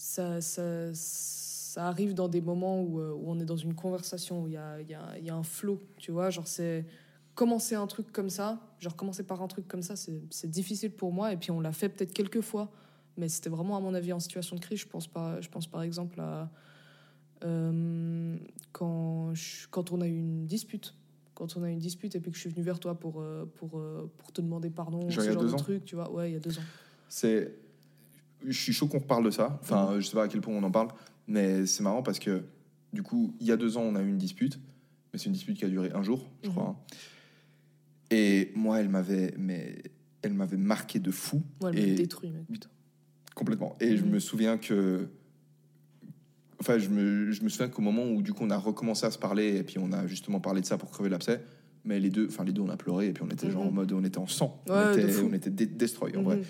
ça, 0.02 0.40
ça, 0.40 0.94
ça 0.94 1.86
arrive 1.86 2.14
dans 2.14 2.26
des 2.28 2.40
moments 2.40 2.80
où, 2.80 3.00
euh, 3.00 3.12
où 3.12 3.24
on 3.30 3.38
est 3.38 3.44
dans 3.44 3.56
une 3.58 3.74
conversation, 3.74 4.42
où 4.44 4.48
il 4.48 4.54
y 4.54 4.56
a, 4.56 4.80
y, 4.80 4.94
a, 4.94 5.18
y 5.18 5.28
a 5.28 5.34
un 5.34 5.42
flow, 5.42 5.78
tu 5.98 6.10
vois. 6.10 6.30
Genre, 6.30 6.46
c'est 6.46 6.86
commencer 7.34 7.74
un 7.74 7.86
truc 7.86 8.10
comme 8.10 8.30
ça, 8.30 8.58
genre 8.78 8.96
commencer 8.96 9.24
par 9.24 9.42
un 9.42 9.46
truc 9.46 9.68
comme 9.68 9.82
ça, 9.82 9.96
c'est 9.96 10.50
difficile 10.50 10.90
pour 10.90 11.12
moi. 11.12 11.34
Et 11.34 11.36
puis 11.36 11.50
on 11.50 11.60
l'a 11.60 11.72
fait 11.72 11.90
peut-être 11.90 12.14
quelques 12.14 12.40
fois, 12.40 12.70
mais 13.18 13.28
c'était 13.28 13.50
vraiment, 13.50 13.76
à 13.76 13.80
mon 13.80 13.92
avis, 13.92 14.12
en 14.14 14.20
situation 14.20 14.56
de 14.56 14.60
crise. 14.62 14.78
Je 14.80 14.86
pense 14.88 15.06
par, 15.06 15.40
je 15.42 15.50
pense 15.50 15.66
par 15.66 15.82
exemple 15.82 16.18
à 16.20 16.50
euh, 17.44 18.36
quand, 18.72 19.34
je- 19.34 19.66
quand 19.70 19.92
on 19.92 20.00
a 20.00 20.06
eu 20.06 20.16
une 20.16 20.46
dispute. 20.46 20.94
Quand 21.34 21.56
on 21.56 21.62
a 21.62 21.68
eu 21.68 21.72
une 21.72 21.78
dispute 21.78 22.14
et 22.14 22.20
puis 22.20 22.30
que 22.30 22.36
je 22.36 22.40
suis 22.42 22.50
venue 22.50 22.62
vers 22.64 22.78
toi 22.80 22.94
pour, 22.98 23.20
euh, 23.20 23.44
pour, 23.56 23.82
pour 24.18 24.32
te 24.32 24.40
demander 24.40 24.70
pardon, 24.70 25.08
Genre 25.10 25.24
ce 25.24 25.32
genre 25.32 25.42
deux 25.42 25.48
de 25.50 25.54
ans 25.54 25.58
truc, 25.58 25.84
tu 25.84 25.94
vois. 25.94 26.10
Ouais, 26.10 26.30
il 26.30 26.32
y 26.34 26.36
a 26.36 26.40
deux 26.40 26.58
ans. 26.58 26.62
C'est. 27.08 27.54
Je 28.46 28.52
suis 28.58 28.72
chaud 28.72 28.86
qu'on 28.88 28.98
reparle 29.00 29.24
de 29.24 29.30
ça. 29.30 29.58
Enfin, 29.62 29.96
je 30.00 30.06
sais 30.06 30.14
pas 30.14 30.24
à 30.24 30.28
quel 30.28 30.40
point 30.40 30.54
on 30.54 30.62
en 30.62 30.70
parle, 30.70 30.88
mais 31.26 31.66
c'est 31.66 31.82
marrant 31.82 32.02
parce 32.02 32.18
que, 32.18 32.44
du 32.92 33.02
coup, 33.02 33.34
il 33.40 33.46
y 33.46 33.52
a 33.52 33.56
deux 33.56 33.76
ans, 33.76 33.82
on 33.82 33.94
a 33.96 34.02
eu 34.02 34.08
une 34.08 34.18
dispute, 34.18 34.58
mais 35.12 35.18
c'est 35.18 35.26
une 35.26 35.32
dispute 35.32 35.56
qui 35.58 35.64
a 35.64 35.68
duré 35.68 35.90
un 35.94 36.02
jour, 36.02 36.28
je 36.42 36.48
Mhm. 36.48 36.54
crois. 36.54 36.68
hein. 36.68 36.76
Et 38.10 38.50
moi, 38.56 38.80
elle 38.80 38.88
m'avait, 38.88 39.34
mais 39.38 39.82
elle 40.22 40.32
m'avait 40.34 40.56
marqué 40.56 40.98
de 40.98 41.10
fou. 41.10 41.42
Ouais, 41.62 41.70
elle 41.72 41.78
et 41.78 41.90
m'a 41.90 41.96
détruit, 41.96 42.30
mec. 42.30 42.46
Putain. 42.50 42.68
complètement. 43.36 43.76
Et 43.80 43.96
je 43.96 44.04
Mhm. 44.04 44.10
me 44.10 44.18
souviens 44.18 44.58
que, 44.58 45.08
enfin, 46.60 46.78
je 46.78 46.88
me, 46.88 47.30
je 47.30 47.42
me 47.42 47.48
souviens 47.48 47.68
qu'au 47.68 47.80
moment 47.82 48.04
où 48.04 48.20
du 48.22 48.32
coup 48.34 48.44
on 48.44 48.50
a 48.50 48.58
recommencé 48.58 49.06
à 49.06 49.10
se 49.10 49.18
parler 49.18 49.56
et 49.56 49.62
puis 49.62 49.78
on 49.78 49.92
a 49.92 50.06
justement 50.06 50.40
parlé 50.40 50.60
de 50.60 50.66
ça 50.66 50.76
pour 50.76 50.90
crever 50.90 51.08
l'abcès. 51.08 51.42
Mais 51.84 51.98
les 52.00 52.10
deux, 52.10 52.26
enfin 52.28 52.44
les 52.44 52.52
deux, 52.52 52.60
on 52.60 52.68
a 52.68 52.76
pleuré 52.76 53.06
et 53.08 53.12
puis 53.12 53.24
on 53.26 53.30
était 53.30 53.50
genre 53.50 53.62
en 53.62 53.68
Mhm. 53.68 53.74
mode, 53.74 53.92
on 53.92 54.04
était 54.04 54.18
en 54.18 54.26
sang, 54.26 54.62
on 54.68 54.74
Ouais, 54.74 54.90
était, 54.90 55.16
on 55.22 55.32
était 55.32 55.48
destroy 55.50 56.14
en 56.18 56.22
vrai. 56.22 56.42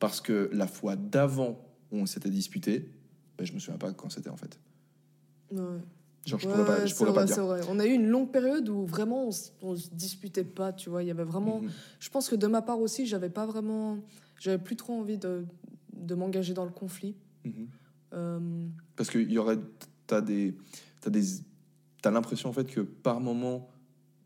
Parce 0.00 0.20
que 0.20 0.50
la 0.52 0.66
fois 0.66 0.96
d'avant 0.96 1.60
où 1.92 1.98
on 1.98 2.06
s'était 2.06 2.30
disputé, 2.30 2.90
ben, 3.38 3.44
je 3.46 3.52
me 3.52 3.58
souviens 3.60 3.78
pas 3.78 3.92
quand 3.92 4.10
c'était 4.10 4.30
en 4.30 4.36
fait. 4.36 4.58
Ouais. 5.52 5.58
Genre, 6.26 6.38
je 6.38 6.46
Ouais, 6.46 6.52
pourrais 6.52 6.64
pas, 6.64 6.86
je 6.86 6.90
c'est 6.92 6.96
pourrais 6.96 7.10
vrai, 7.12 7.20
pas 7.22 7.26
c'est 7.28 7.34
dire. 7.34 7.44
vrai. 7.44 7.60
On 7.68 7.78
a 7.78 7.86
eu 7.86 7.92
une 7.92 8.08
longue 8.08 8.30
période 8.30 8.68
où 8.68 8.84
vraiment 8.86 9.28
on, 9.28 9.30
on 9.62 9.76
se 9.76 9.88
disputait 9.90 10.44
pas, 10.44 10.72
tu 10.72 10.90
vois. 10.90 11.02
Il 11.02 11.06
y 11.06 11.10
avait 11.10 11.24
vraiment. 11.24 11.60
Mhm. 11.60 11.70
Je 12.00 12.10
pense 12.10 12.28
que 12.28 12.34
de 12.36 12.46
ma 12.46 12.62
part 12.62 12.80
aussi, 12.80 13.06
j'avais 13.06 13.30
pas 13.30 13.46
vraiment. 13.46 13.98
J'avais 14.38 14.58
plus 14.62 14.76
trop 14.76 14.94
envie 14.94 15.18
de, 15.18 15.44
de 15.94 16.14
m'engager 16.14 16.54
dans 16.54 16.64
le 16.64 16.70
conflit. 16.72 17.14
Mhm. 17.44 17.68
Euh, 18.14 18.66
Parce 18.96 19.08
que 19.10 19.18
il 19.18 19.30
y 19.30 19.38
aurait, 19.38 19.58
t'as 20.06 20.20
des, 20.20 20.56
t'as 21.00 21.10
des, 21.10 21.22
t'as 22.02 22.10
l'impression 22.10 22.48
en 22.48 22.52
fait 22.52 22.64
que 22.64 22.80
par 22.80 23.20
moment 23.20 23.68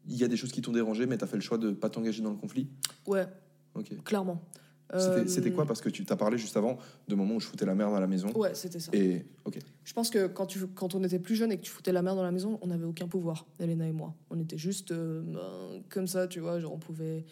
il 0.07 0.17
y 0.17 0.25
a 0.25 0.29
des 0.29 0.37
choses 0.37 0.53
qui 0.53 0.61
t'ont 0.63 0.73
dérangé, 0.73 1.07
mais 1.07 1.17
t'as 1.19 1.27
fait 1.27 1.37
le 1.37 1.43
choix 1.43 1.59
de 1.59 1.71
pas 1.73 1.89
t'engager 1.91 2.23
dans 2.23 2.31
le 2.31 2.37
conflit? 2.37 2.69
ouais, 3.07 3.27
Ok. 3.75 4.03
clairement. 4.05 4.43
C'était, 4.91 5.05
Euh, 5.05 5.27
c'était 5.27 5.51
quoi? 5.51 5.67
Parce 5.67 5.81
que 5.81 5.89
tu 5.89 6.05
t'as 6.05 6.15
parlé 6.17 6.37
juste 6.39 6.57
avant 6.57 6.79
de 7.09 7.15
moments 7.15 7.37
où 7.37 7.41
je 7.41 7.47
foutais 7.47 7.65
la 7.65 7.75
merde 7.75 7.95
à 7.95 8.01
la 8.01 8.07
maison. 8.07 8.29
Ouais, 8.35 8.55
c'était 8.55 8.79
ça. 8.81 8.91
Et 8.95 9.25
ok. 9.45 9.59
Je 9.83 9.93
pense 9.95 10.11
que 10.11 10.27
quand, 10.27 10.47
tu, 10.47 10.67
quand 10.69 10.95
on 10.95 11.03
était 11.03 11.19
plus 11.19 11.35
jeune 11.37 11.51
et 11.53 11.57
que 11.57 11.63
tu 11.63 11.71
foutais 11.71 11.91
la 11.93 12.03
merde 12.03 12.17
dans 12.17 12.23
la 12.23 12.31
maison, 12.31 12.59
on 12.63 12.67
n'avait 12.67 12.85
aucun 12.85 13.09
pouvoir, 13.09 13.47
Elena 13.59 13.89
et 13.89 13.93
moi. 13.93 14.15
On 14.31 14.39
était 14.39 14.59
juste 14.59 14.93
euh, 14.93 15.23
ben, 15.23 15.83
comme 15.89 16.07
ça, 16.07 16.27
tu 16.29 16.41
vois. 16.41 16.61
Genre, 16.61 16.73
on 16.73 16.79
pouvait. 16.79 17.25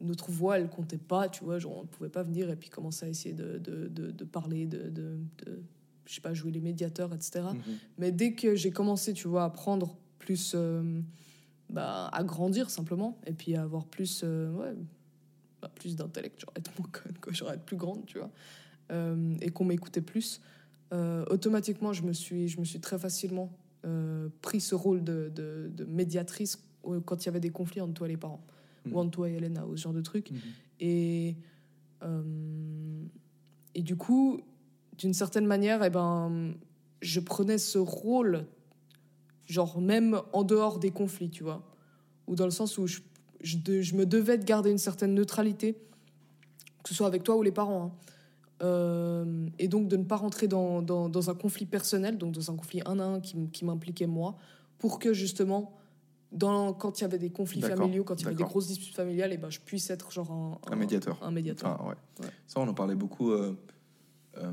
Notre 0.00 0.30
voix, 0.30 0.58
elle 0.58 0.68
comptait 0.68 0.96
pas, 0.98 1.28
tu 1.28 1.44
vois. 1.44 1.58
Genre, 1.58 1.76
on 1.76 1.82
ne 1.82 1.86
pouvait 1.88 2.08
pas 2.08 2.22
venir 2.22 2.50
et 2.50 2.56
puis 2.56 2.70
commencer 2.70 3.06
à 3.06 3.08
essayer 3.08 3.34
de, 3.34 3.58
de, 3.58 3.88
de, 3.88 4.10
de 4.10 4.24
parler, 4.24 4.66
de, 4.66 4.88
de, 4.88 5.18
Je 6.06 6.14
sais 6.14 6.20
pas, 6.20 6.34
jouer 6.34 6.50
les 6.52 6.60
médiateurs, 6.60 7.12
etc. 7.14 7.40
Mhm. 7.52 7.58
Mais 7.98 8.10
dès 8.12 8.32
que 8.34 8.54
j'ai 8.54 8.70
commencé, 8.70 9.12
tu 9.12 9.28
vois, 9.28 9.44
à 9.44 9.50
prendre 9.50 9.96
plus. 10.18 10.52
euh, 10.54 11.00
bah, 11.68 12.08
à 12.12 12.22
grandir 12.24 12.68
simplement, 12.70 13.18
et 13.26 13.32
puis 13.32 13.54
à 13.54 13.62
avoir 13.62 13.86
plus. 13.86 14.22
euh, 14.24 14.50
ouais, 14.52 14.74
bah, 15.62 15.70
plus 15.74 15.96
d'intellect, 15.96 16.40
genre 16.40 16.52
être 16.56 16.70
moins 16.78 16.88
conne, 16.90 17.16
quoi, 17.20 17.32
genre 17.32 17.52
être 17.52 17.64
plus 17.64 17.76
grande, 17.76 18.04
tu 18.06 18.18
vois. 18.18 18.30
Euh, 18.90 19.34
et 19.40 19.50
qu'on 19.50 19.64
m'écoutait 19.64 20.00
plus. 20.02 20.40
euh, 20.92 21.24
automatiquement, 21.30 21.92
je 21.94 22.02
me 22.02 22.12
suis, 22.12 22.48
je 22.48 22.60
me 22.60 22.64
suis 22.66 22.80
très 22.80 22.98
facilement 22.98 23.50
euh, 23.86 24.28
pris 24.42 24.60
ce 24.60 24.74
rôle 24.74 25.02
de, 25.02 25.32
de- 25.34 25.70
de 25.74 25.84
médiatrice 25.84 26.62
quand 27.06 27.22
il 27.22 27.26
y 27.26 27.28
avait 27.28 27.40
des 27.40 27.50
conflits 27.50 27.80
entre 27.80 27.94
toi 27.94 28.06
et 28.08 28.10
les 28.10 28.16
parents, 28.18 28.44
Mhm. 28.84 28.92
ou 28.92 28.98
entre 28.98 29.10
toi 29.12 29.30
et 29.30 29.34
Elena, 29.34 29.64
ou 29.66 29.76
ce 29.76 29.82
genre 29.84 29.92
de 29.94 30.00
truc. 30.02 30.30
Mhm. 30.32 30.38
Et, 30.80 31.36
et 33.74 33.82
du 33.82 33.96
coup, 33.96 34.40
d'une 34.98 35.14
certaine 35.14 35.46
manière, 35.46 35.82
eh 35.82 35.90
ben, 35.90 36.54
je 37.00 37.20
prenais 37.20 37.58
ce 37.58 37.78
rôle, 37.78 38.44
genre 39.46 39.80
même 39.80 40.20
en 40.32 40.42
dehors 40.44 40.78
des 40.78 40.90
conflits, 40.90 41.30
tu 41.30 41.42
vois. 41.42 41.62
Ou 42.26 42.34
dans 42.36 42.44
le 42.44 42.50
sens 42.50 42.76
où 42.78 42.86
je, 42.86 43.00
je, 43.42 43.58
de- 43.58 43.80
je 43.82 43.94
me 43.94 44.06
devais 44.06 44.38
de 44.38 44.44
garder 44.44 44.70
une 44.70 44.78
certaine 44.78 45.14
neutralité, 45.14 45.74
que 46.82 46.88
ce 46.88 46.94
soit 46.94 47.06
avec 47.06 47.22
toi 47.22 47.36
ou 47.36 47.42
les 47.42 47.52
parents. 47.52 47.84
hein. 47.86 47.92
Euh, 48.62 49.46
et 49.58 49.66
donc 49.66 49.88
de 49.88 49.96
ne 49.96 50.04
pas 50.04 50.14
rentrer 50.16 50.46
dans, 50.46 50.82
dans, 50.82 51.08
dans 51.08 51.30
un 51.30 51.34
conflit 51.34 51.66
personnel, 51.66 52.16
donc 52.16 52.32
dans 52.32 52.50
un 52.50 52.54
conflit 52.56 52.80
un 52.86 53.00
à 53.00 53.04
un 53.04 53.20
qui, 53.20 53.64
m'impliquait 53.64 54.06
moi, 54.06 54.36
pour 54.78 55.00
que 55.00 55.12
justement, 55.12 55.76
dans, 56.30 56.72
quand 56.72 57.00
il 57.00 57.02
y 57.02 57.04
avait 57.04 57.18
des 57.18 57.30
conflits 57.30 57.60
familiaux, 57.76 58.04
quand 58.04 58.14
il 58.20 58.24
y 58.24 58.26
avait 58.26 58.36
des 58.36 58.44
grosses 58.44 58.68
disputes 58.68 58.94
familiales, 58.94 59.32
et 59.32 59.36
ben, 59.36 59.50
je 59.50 59.58
puisse 59.58 59.90
être 59.90 60.12
genre 60.12 60.30
un, 60.30 60.58
Un 60.72 60.76
médiateur. 60.76 61.18
Un 61.22 61.32
médiateur. 61.32 61.84
Ouais. 61.84 61.94
Ouais. 62.20 62.30
Ça, 62.46 62.60
on 62.60 62.68
en 62.68 62.74
parlait 62.74 62.94
beaucoup. 62.94 63.32
euh, 63.32 63.56
euh, 64.38 64.52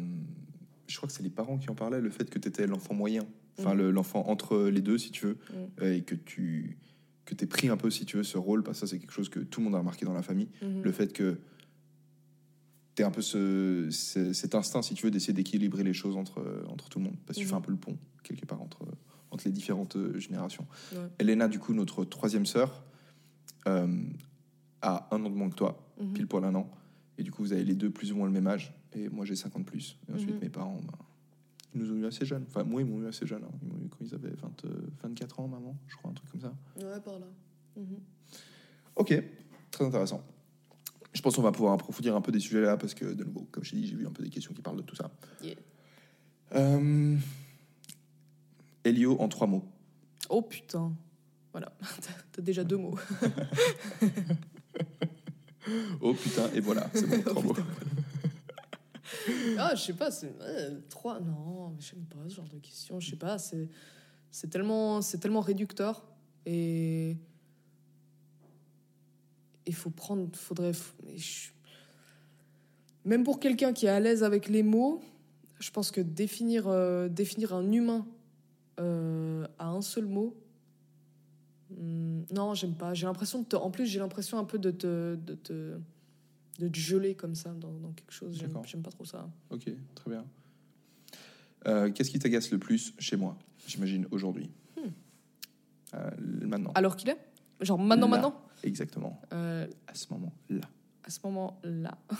je 0.88 0.98
crois 0.98 1.08
que 1.08 1.14
c'est 1.14 1.22
les 1.24 1.30
parents 1.30 1.60
qui 1.60 1.70
en 1.70 1.76
parlaient, 1.76 2.02
le 2.02 2.10
fait 2.10 2.28
que 2.32 2.40
tu 2.40 2.48
étais 2.48 2.66
l'enfant 2.66 2.96
moyen, 2.96 3.28
enfin 3.60 3.76
le- 3.76 3.92
l'enfant 3.92 4.24
entre 4.28 4.58
les 4.70 4.82
deux, 4.82 4.98
si 4.98 5.12
tu 5.12 5.28
veux, 5.28 5.38
euh, 5.84 5.94
et 5.96 6.02
que 6.02 6.16
tu 6.16 6.80
que 7.30 7.36
t'es 7.36 7.46
pris 7.46 7.70
un 7.70 7.78
peu, 7.78 7.90
si 7.90 8.06
tu 8.06 8.18
veux, 8.18 8.24
ce 8.24 8.38
rôle, 8.38 8.64
parce 8.64 8.80
que 8.82 8.88
ça, 8.88 8.92
c'est 8.92 9.00
quelque 9.00 9.12
chose 9.14 9.30
que 9.30 9.40
tout 9.40 9.60
le 9.60 9.66
monde 9.66 9.76
a 9.76 9.80
remarqué 9.80 10.06
dans 10.06 10.14
la 10.14 10.22
famille. 10.24 10.50
Mhm. 10.62 10.82
Le 10.84 10.92
fait 10.92 11.14
que 11.14 11.38
tu 12.96 13.04
un 13.04 13.12
peu 13.12 13.22
ce, 13.22 13.88
ce- 13.92 14.34
cet 14.34 14.56
instinct, 14.56 14.82
si 14.82 14.94
tu 14.94 15.06
veux, 15.06 15.12
d'essayer 15.12 15.34
d'équilibrer 15.34 15.84
les 15.84 15.94
choses 15.94 16.18
entre, 16.18 16.44
entre 16.68 16.90
tout 16.90 17.00
le 17.00 17.06
monde, 17.06 17.16
parce 17.26 17.38
que 17.38 17.42
tu 17.44 17.46
Mhm. 17.46 17.50
fais 17.52 17.56
un 17.56 17.62
peu 17.62 17.72
le 17.72 17.78
pont, 17.78 17.98
quelque 18.24 18.46
part, 18.46 18.62
entre, 18.62 18.86
entre 19.32 19.44
les 19.46 19.52
différentes 19.54 19.96
euh, 19.96 20.20
générations. 20.20 20.68
Ouais. 20.94 20.98
Elena, 21.20 21.48
du 21.48 21.60
coup, 21.60 21.74
notre 21.74 22.04
troisième 22.04 22.46
sœur, 22.46 22.84
euh, 23.68 23.88
a 24.82 25.08
un 25.12 25.24
an 25.24 25.30
de 25.30 25.36
moins 25.36 25.50
que 25.50 25.56
toi, 25.56 25.86
Mhm. 26.00 26.14
pile 26.14 26.28
poil 26.28 26.44
un 26.46 26.56
an. 26.56 26.70
Et 27.18 27.24
du 27.24 27.32
coup, 27.32 27.42
vous 27.44 27.54
avez 27.54 27.64
les 27.64 27.76
deux 27.76 27.90
plus 27.90 28.12
ou 28.12 28.16
moins 28.18 28.26
le 28.28 28.34
même 28.34 28.48
âge. 28.48 28.74
Et 28.94 29.08
moi, 29.10 29.26
j'ai 29.26 29.36
50 29.36 29.66
plus. 29.66 29.98
Et 30.10 30.14
ensuite, 30.14 30.36
Mhm. 30.36 30.40
mes 30.42 30.50
parents, 30.50 30.80
ben, 30.82 30.98
ils 31.74 31.82
nous 31.82 31.92
ont 31.92 31.96
eu 31.96 32.06
assez 32.06 32.26
jeunes. 32.26 32.46
Enfin, 32.48 32.64
moi, 32.64 32.82
ils 32.82 32.88
m'ont 32.88 33.02
eu 33.02 33.08
assez 33.08 33.26
jeunes. 33.28 33.44
hein. 33.44 33.52
Ils 33.62 33.68
m'ont 33.68 33.78
eu 33.84 33.90
quand 33.90 33.98
ils 34.02 34.14
avaient 34.16 34.30
20, 34.36 34.66
euh, 34.66 34.70
24 35.04 35.40
ans, 35.40 35.48
maman, 35.48 35.78
je 35.88 35.96
crois, 35.98 36.12
un 36.12 36.14
truc 36.14 36.30
comme 36.32 36.42
ça. 36.42 36.54
Ouais, 36.78 37.00
par 37.02 37.20
là. 37.20 37.28
Mhm. 37.78 38.00
Ok, 38.96 39.24
très 39.72 39.86
intéressant. 39.86 40.24
Je 41.14 41.22
pense 41.22 41.36
qu'on 41.36 41.42
va 41.42 41.52
pouvoir 41.52 41.74
approfondir 41.74 42.16
un 42.16 42.22
peu 42.22 42.32
des 42.32 42.40
sujets 42.40 42.62
là, 42.62 42.78
parce 42.78 42.94
que, 42.94 43.06
de 43.14 43.24
nouveau, 43.24 43.48
comme 43.52 43.64
je 43.64 43.72
t'ai 43.72 43.78
dit, 43.78 43.88
j'ai 43.88 43.96
vu 43.96 44.06
un 44.08 44.12
peu 44.12 44.24
des 44.24 44.30
questions 44.30 44.54
qui 44.54 44.62
parlent 44.62 44.78
de 44.78 44.82
tout 44.84 44.96
ça. 44.96 45.12
Yeah. 45.44 45.56
Euh, 46.56 47.18
Elio, 48.84 49.20
en 49.20 49.28
trois 49.28 49.48
mots. 49.48 49.64
Oh 50.30 50.42
putain. 50.42 50.94
Voilà, 51.52 51.72
T'as- 52.32 52.42
déjà 52.42 52.64
deux 52.64 52.78
mots. 52.78 52.98
Oh 56.02 56.14
putain, 56.14 56.50
et 56.56 56.62
voilà, 56.62 56.90
c'est 56.94 57.08
bon, 57.08 57.22
trois 57.32 57.44
mots. 57.44 57.56
Ah, 59.58 59.76
je 59.76 59.82
sais 59.82 59.94
pas, 59.94 60.12
c'est 60.12 60.34
euh, 60.42 60.80
trois. 60.90 61.20
Non, 61.20 61.70
mais 61.70 61.82
j'aime 61.82 62.06
pas 62.06 62.28
ce 62.28 62.36
genre 62.36 62.48
de 62.48 62.58
questions. 62.58 63.00
Je 63.00 63.10
sais 63.10 63.16
pas, 63.16 63.38
c'est 63.38 63.70
c'est 64.32 64.50
tellement 64.50 65.02
c'est 65.02 65.18
tellement 65.18 65.42
réducteur 65.42 66.04
et 66.46 67.18
il 69.66 69.76
faut 69.76 69.90
prendre, 69.90 70.30
faudrait. 70.36 70.72
Même 73.06 73.24
pour 73.24 73.40
quelqu'un 73.40 73.74
qui 73.74 73.86
est 73.86 73.90
à 73.90 74.00
l'aise 74.00 74.24
avec 74.24 74.50
les 74.50 74.64
mots, 74.64 75.02
je 75.60 75.72
pense 75.72 75.92
que 75.92 76.02
définir 76.02 76.68
euh, 76.68 77.08
définir 77.08 77.54
un 77.54 77.72
humain 77.72 78.06
euh, 78.80 79.46
à 79.58 79.68
un 79.68 79.82
seul 79.82 80.06
mot. 80.06 80.36
hmm, 81.72 82.24
non, 82.32 82.54
j'aime 82.54 82.76
pas. 82.76 82.94
J'ai 82.94 83.06
l'impression 83.06 83.42
de 83.42 83.56
En 83.56 83.72
plus, 83.72 83.86
j'ai 83.86 84.00
l'impression 84.00 84.38
un 84.38 84.46
peu 84.46 84.58
de 84.58 84.72
de 84.72 85.36
te, 85.36 85.78
de 86.60 86.68
te 86.68 86.78
geler 86.78 87.16
comme 87.16 87.34
ça 87.36 87.52
dans, 87.54 87.72
dans 87.72 87.92
quelque 87.94 88.12
chose. 88.12 88.38
J'aime 88.66 88.82
pas 88.84 88.92
trop 88.92 89.06
ça. 89.06 89.28
Ok, 89.50 89.70
très 89.96 90.12
bien. 90.12 90.26
Euh, 91.68 91.92
Qu'est-ce 91.92 92.10
qui 92.12 92.20
t'agace 92.20 92.52
le 92.52 92.58
plus 92.60 92.94
chez 93.00 93.16
moi, 93.18 93.38
j'imagine, 93.68 94.06
aujourd'hui? 94.12 94.52
Euh, 95.96 96.12
Maintenant. 96.20 96.72
Alors 96.76 96.96
qu'il 96.96 97.10
est? 97.10 97.18
Genre 97.62 97.80
maintenant, 97.80 98.08
Là. 98.08 98.12
maintenant? 98.18 98.42
Exactement, 98.64 99.20
Euh, 99.34 99.66
à 99.88 99.96
ce 99.96 100.06
moment-là. 100.14 100.70
À 101.04 101.10
ce 101.10 101.20
moment-là. 101.24 101.98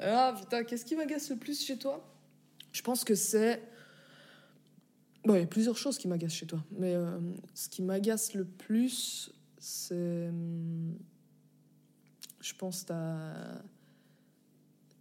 ah 0.00 0.34
putain, 0.38 0.64
qu'est-ce 0.64 0.84
qui 0.84 0.94
m'agace 0.96 1.30
le 1.30 1.36
plus 1.36 1.64
chez 1.64 1.76
toi? 1.78 2.08
Je 2.72 2.82
pense 2.82 3.04
que 3.04 3.14
c'est. 3.14 3.62
Bon, 5.24 5.34
il 5.34 5.40
y 5.40 5.42
a 5.44 5.46
plusieurs 5.46 5.76
choses 5.76 5.96
qui 5.98 6.06
m'agacent 6.08 6.34
chez 6.34 6.46
toi. 6.46 6.62
Mais 6.78 6.94
euh, 6.94 7.18
ce 7.54 7.68
qui 7.68 7.82
m'agace 7.82 8.34
le 8.34 8.44
plus, 8.44 9.32
c'est. 9.58 10.30
Je 12.44 12.54
pense, 12.54 12.84
t'as 12.84 13.62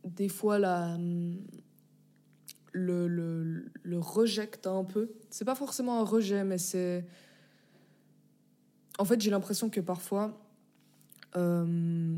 des 0.06 0.30
fois 0.30 0.60
la, 0.60 0.98
le, 2.72 3.08
le, 3.08 3.72
le 3.84 4.00
rejet 4.00 4.48
que 4.48 4.58
t'as 4.58 4.72
un 4.72 4.86
peu. 4.86 5.12
C'est 5.30 5.46
pas 5.46 5.56
forcément 5.56 6.00
un 6.00 6.06
rejet, 6.06 6.46
mais 6.46 6.58
c'est. 6.58 7.06
En 8.98 9.06
fait, 9.06 9.20
j'ai 9.20 9.30
l'impression 9.30 9.70
que 9.70 9.82
parfois. 9.82 10.40
euh, 11.36 12.18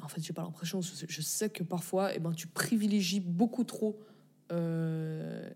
en 0.00 0.08
fait, 0.08 0.20
j'ai 0.22 0.32
pas 0.32 0.42
l'impression, 0.42 0.80
je 0.80 1.22
sais 1.22 1.50
que 1.50 1.64
parfois, 1.64 2.14
eh 2.14 2.20
ben, 2.20 2.32
tu 2.32 2.46
privilégies 2.46 3.18
beaucoup 3.20 3.64
trop 3.64 3.98
euh, 4.52 5.50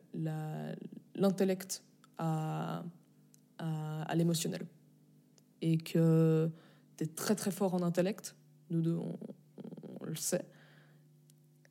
l'intellect 1.14 1.84
à, 2.18 2.82
à, 3.58 4.02
à 4.02 4.14
l'émotionnel. 4.16 4.66
Et 5.60 5.78
que 5.78 6.50
tu 6.96 7.04
es 7.04 7.06
très 7.06 7.36
très 7.36 7.52
fort 7.52 7.74
en 7.74 7.82
intellect, 7.82 8.34
nous 8.72 8.82
deux, 8.82 8.96
on, 8.96 9.18
on 10.00 10.04
le 10.04 10.16
sait. 10.16 10.44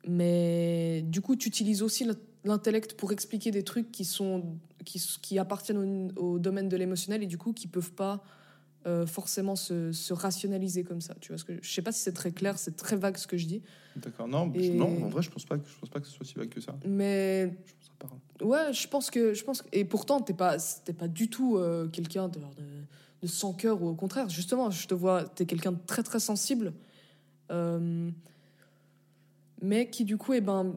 Mais 0.06 1.02
du 1.06 1.20
coup, 1.20 1.36
tu 1.36 1.48
utilises 1.48 1.82
aussi 1.82 2.04
l'in- 2.04 2.16
l'intellect 2.44 2.94
pour 2.94 3.12
expliquer 3.12 3.50
des 3.50 3.62
trucs 3.62 3.92
qui, 3.92 4.04
sont, 4.04 4.56
qui, 4.84 5.00
qui 5.20 5.38
appartiennent 5.38 6.12
au, 6.16 6.20
au 6.34 6.38
domaine 6.38 6.68
de 6.68 6.76
l'émotionnel 6.76 7.22
et 7.22 7.26
du 7.26 7.38
coup 7.38 7.52
qui 7.52 7.68
peuvent 7.68 7.92
pas 7.92 8.22
euh, 8.84 9.06
forcément 9.06 9.54
se, 9.54 9.92
se 9.92 10.12
rationaliser 10.12 10.82
comme 10.82 11.00
ça. 11.00 11.14
Tu 11.20 11.28
vois 11.28 11.38
ce 11.38 11.44
que 11.44 11.52
je 11.62 11.72
sais 11.72 11.82
pas 11.82 11.92
si 11.92 12.00
c'est 12.00 12.12
très 12.12 12.32
clair, 12.32 12.58
c'est 12.58 12.74
très 12.76 12.96
vague 12.96 13.16
ce 13.16 13.26
que 13.28 13.36
je 13.36 13.46
dis, 13.46 13.62
D'accord. 13.94 14.26
Non, 14.26 14.50
Et- 14.54 14.70
non, 14.70 15.04
en 15.04 15.08
vrai, 15.08 15.22
je 15.22 15.30
pense 15.30 15.44
pas 15.44 15.56
que 15.58 15.68
je 15.68 15.78
pense 15.78 15.90
pas 15.90 16.00
que 16.00 16.06
ce 16.08 16.12
soit 16.14 16.24
si 16.26 16.34
vague 16.34 16.48
que 16.48 16.60
ça. 16.60 16.74
mais 16.86 17.54
Je 17.76 17.90
pense. 17.98 18.18
Ouais, 18.42 18.72
je 18.72 18.88
pense 18.88 19.10
que. 19.10 19.34
Je 19.34 19.44
pense 19.44 19.62
que- 19.62 19.68
et 19.70 19.84
pourtant, 19.84 20.20
t'es 20.20 20.32
pas, 20.32 20.56
t'es 20.84 20.94
pas 20.94 21.06
du 21.08 21.28
tout 21.30 21.58
euh, 21.58 21.86
quelqu'un 21.88 22.28
de, 22.28 22.40
de, 22.40 22.44
de 23.20 23.26
sans 23.28 23.52
cœur, 23.52 23.80
ou 23.82 23.88
au 23.88 23.94
contraire. 23.94 24.28
Justement, 24.30 24.70
je 24.70 24.88
te 24.88 24.94
vois, 24.94 25.24
t'es 25.28 25.44
quelqu'un 25.46 25.72
de 25.72 25.78
très 25.86 26.02
très 26.02 26.18
sensible. 26.18 26.72
Euh, 27.52 28.10
mais 29.60 29.90
qui, 29.90 30.04
du 30.04 30.16
coup, 30.16 30.32
eh 30.32 30.40
ben. 30.40 30.74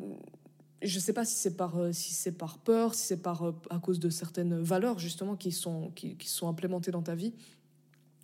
Je 0.81 0.99
sais 0.99 1.13
pas 1.13 1.25
si 1.25 1.35
c'est 1.35 1.57
par, 1.57 1.77
euh, 1.77 1.91
si 1.93 2.31
par 2.31 2.59
peur, 2.59 2.93
si 2.93 3.07
c'est 3.07 3.21
par, 3.21 3.43
euh, 3.43 3.53
à 3.71 3.79
cause 3.79 3.99
de 3.99 4.09
certaines 4.09 4.61
valeurs, 4.61 4.99
justement, 4.99 5.35
qui 5.35 5.51
sont, 5.51 5.89
qui, 5.95 6.15
qui 6.15 6.27
sont 6.27 6.47
implémentées 6.47 6.91
dans 6.91 7.01
ta 7.01 7.15
vie. 7.15 7.33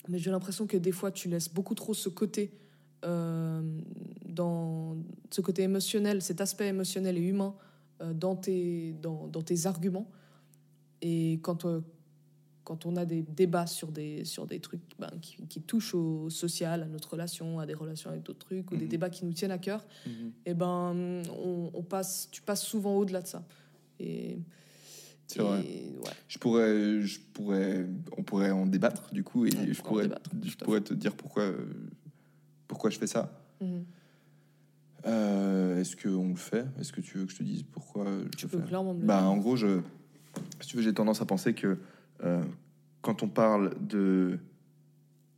Mais 0.09 0.19
j'ai 0.19 0.29
l'impression 0.29 0.67
que 0.67 0.77
des 0.77 0.91
fois, 0.91 1.11
tu 1.11 1.27
laisses 1.27 1.51
beaucoup 1.51 1.73
trop 1.73 1.93
ce 1.93 2.09
côté. 2.09 2.51
dans 3.03 4.95
ce 5.31 5.41
côté 5.41 5.63
émotionnel, 5.63 6.21
cet 6.21 6.39
aspect 6.39 6.67
émotionnel 6.67 7.17
et 7.17 7.21
humain 7.21 7.55
dans, 8.13 8.35
tes, 8.35 8.93
dans, 9.01 9.27
dans 9.27 9.41
tes 9.41 9.65
arguments. 9.65 10.07
Et 11.01 11.39
quand, 11.41 11.65
euh, 11.65 11.81
quand 12.71 12.85
on 12.85 12.95
a 12.95 13.03
des 13.03 13.21
débats 13.23 13.67
sur 13.67 13.91
des, 13.91 14.23
sur 14.23 14.47
des 14.47 14.61
trucs 14.61 14.79
ben, 14.97 15.09
qui, 15.21 15.35
qui 15.49 15.61
touchent 15.61 15.93
au 15.93 16.29
social, 16.29 16.83
à 16.83 16.85
notre 16.85 17.09
relation, 17.11 17.59
à 17.59 17.65
des 17.65 17.73
relations 17.73 18.09
avec 18.09 18.23
d'autres 18.23 18.39
trucs, 18.45 18.71
ou 18.71 18.77
des 18.77 18.85
Mhm. 18.85 18.89
débats 18.89 19.09
qui 19.09 19.25
nous 19.25 19.33
tiennent 19.33 19.51
à 19.51 19.57
cœur, 19.57 19.85
Mhm. 20.05 20.31
et 20.45 20.53
ben, 20.53 21.21
on, 21.37 21.69
on 21.73 21.83
passe, 21.83 22.29
tu 22.31 22.41
passes 22.41 22.63
souvent 22.63 22.95
au-delà 22.95 23.21
de 23.21 23.27
ça. 23.27 23.43
Et, 23.99 24.37
et- 25.35 25.37
vrai. 25.37 25.57
ouais. 25.59 26.11
Je 26.29 26.37
pourrais, 26.39 27.01
je 27.01 27.19
pourrais, 27.33 27.85
on 28.17 28.23
pourrait 28.23 28.51
en 28.51 28.65
débattre 28.65 29.13
du 29.13 29.25
coup, 29.25 29.45
et 29.45 29.49
On 29.59 29.73
je 29.73 29.81
pourrais, 29.81 30.07
je 30.41 30.55
pourrais 30.55 30.79
te 30.79 30.93
dire 30.93 31.13
pourquoi, 31.13 31.51
pourquoi 32.69 32.89
je 32.89 32.97
fais 32.99 33.07
ça. 33.07 33.37
Mhm. 33.59 33.83
Euh, 35.07 35.81
Est-ce 35.81 35.97
qu'on 35.97 36.29
le 36.29 36.35
fait? 36.35 36.65
Est-ce 36.79 36.93
que 36.93 37.01
tu 37.01 37.17
veux 37.17 37.25
que 37.25 37.33
je 37.33 37.37
te 37.37 37.43
dise 37.43 37.63
pourquoi 37.63 38.05
je 38.31 38.37
Tu 38.37 38.45
le 38.45 38.61
fais? 38.61 38.65
clairement 38.65 38.93
me 38.93 39.01
le 39.01 39.07
Bah, 39.07 39.19
dire. 39.19 39.29
en 39.29 39.35
gros, 39.37 39.57
je, 39.57 39.81
si 40.61 40.69
tu 40.69 40.77
veux, 40.77 40.83
j'ai 40.83 40.93
tendance 40.93 41.21
à 41.21 41.25
penser 41.25 41.53
que 41.53 41.77
euh, 42.23 42.43
quand 43.01 43.23
on 43.23 43.29
parle 43.29 43.75
de 43.79 44.39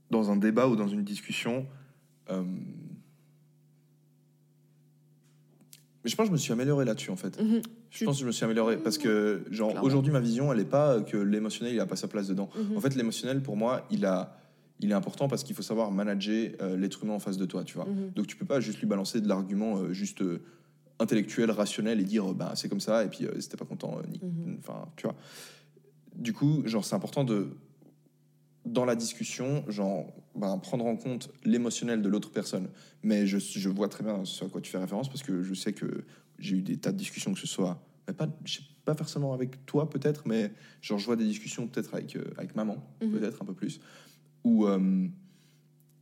dans 0.10 0.32
un 0.32 0.36
débat 0.36 0.68
ou 0.68 0.76
dans 0.76 0.88
une 0.88 1.04
discussion, 1.04 1.66
euh, 2.30 2.44
mais 6.04 6.10
je 6.10 6.16
pense 6.16 6.26
que 6.26 6.30
je 6.30 6.34
me 6.34 6.38
suis 6.38 6.52
amélioré 6.52 6.86
là-dessus 6.86 7.12
en 7.12 7.16
fait. 7.16 7.42
Mhm. 7.42 7.62
Je 7.90 8.06
pense 8.06 8.16
que 8.18 8.22
je 8.22 8.26
me 8.26 8.32
suis 8.32 8.44
amélioré 8.44 8.78
parce 8.78 8.98
que 8.98 9.44
genre 9.52 9.82
aujourd'hui 9.84 10.12
ma 10.12 10.20
vision 10.20 10.52
elle 10.52 10.60
est 10.60 10.66
pas 10.66 11.02
que 11.02 11.18
l'émotionnel 11.18 11.74
il 11.74 11.80
a 11.80 11.86
pas 11.86 11.96
sa 11.96 12.08
place 12.08 12.28
dedans. 12.28 12.50
Mhm. 12.56 12.78
En 12.78 12.82
fait 12.82 12.96
l'émotionnel 12.96 13.42
pour 13.42 13.56
moi 13.56 13.86
il 13.90 14.06
a 14.06 14.38
il 14.80 14.92
est 14.92 14.96
important 14.96 15.28
parce 15.30 15.44
qu'il 15.44 15.56
faut 15.56 15.62
savoir 15.62 15.92
manager 15.92 16.52
euh, 16.62 16.76
l'être 16.76 17.04
humain 17.04 17.14
en 17.14 17.20
face 17.20 17.38
de 17.38 17.46
toi, 17.46 17.64
tu 17.64 17.76
vois. 17.76 17.86
Mhm. 17.86 18.12
Donc 18.16 18.28
tu 18.28 18.36
peux 18.36 18.46
pas 18.46 18.60
juste 18.60 18.80
lui 18.80 18.88
balancer 18.88 19.22
de 19.22 19.28
l'argument 19.28 19.78
euh, 19.78 19.94
juste 19.94 20.22
euh, 20.22 20.42
intellectuel, 21.00 21.52
rationnel 21.52 22.02
et 22.02 22.04
dire 22.04 22.34
bah 22.34 22.54
c'est 22.56 22.68
comme 22.68 22.82
ça 22.82 23.04
et 23.04 23.08
puis 23.08 23.26
t'es 23.50 23.58
pas 23.58 23.66
content, 23.66 24.00
enfin 24.60 24.88
tu 24.96 25.08
vois. 25.08 25.16
Du 26.16 26.34
coup 26.34 26.62
genre 26.66 26.86
c'est 26.86 26.96
important 26.96 27.24
de 27.24 27.58
dans 28.66 28.86
la 28.86 28.96
discussion 28.96 29.66
genre 29.70 30.14
bah, 30.36 30.58
prendre 30.62 30.86
en 30.86 30.96
compte 30.96 31.30
l'émotionnel 31.44 32.02
de 32.02 32.08
l'autre 32.10 32.32
personne. 32.32 32.70
Mais 33.04 33.28
je, 33.28 33.38
je 33.38 33.70
vois 33.70 33.90
très 33.90 34.04
bien 34.04 34.24
ce 34.26 34.46
à 34.46 34.50
quoi 34.50 34.62
tu 34.62 34.72
fais 34.72 34.78
référence 34.78 35.10
parce 35.10 35.22
que 35.24 35.42
je 35.44 35.54
sais 35.54 35.74
que 35.74 36.06
j'ai 36.40 36.56
eu 36.58 36.62
des 36.62 36.78
tas 36.78 36.92
de 36.92 36.98
discussions 36.98 37.34
que 37.34 37.40
ce 37.40 37.48
soit 37.48 37.82
mais 38.08 38.14
pas 38.14 38.28
je 38.46 38.56
sais 38.58 38.64
pas 38.86 38.96
forcément 38.96 39.34
avec 39.34 39.66
toi 39.66 39.90
peut-être 39.90 40.28
mais 40.28 40.52
genre 40.82 40.98
je 41.00 41.06
vois 41.06 41.16
des 41.16 41.26
discussions 41.26 41.68
peut-être 41.68 41.94
avec 41.94 42.16
euh, 42.16 42.24
avec 42.38 42.56
maman 42.56 42.78
Mhm. 43.02 43.12
peut-être 43.12 43.42
un 43.42 43.46
peu 43.46 43.54
plus 43.54 43.80
où 44.44 44.66
euh, 44.68 45.08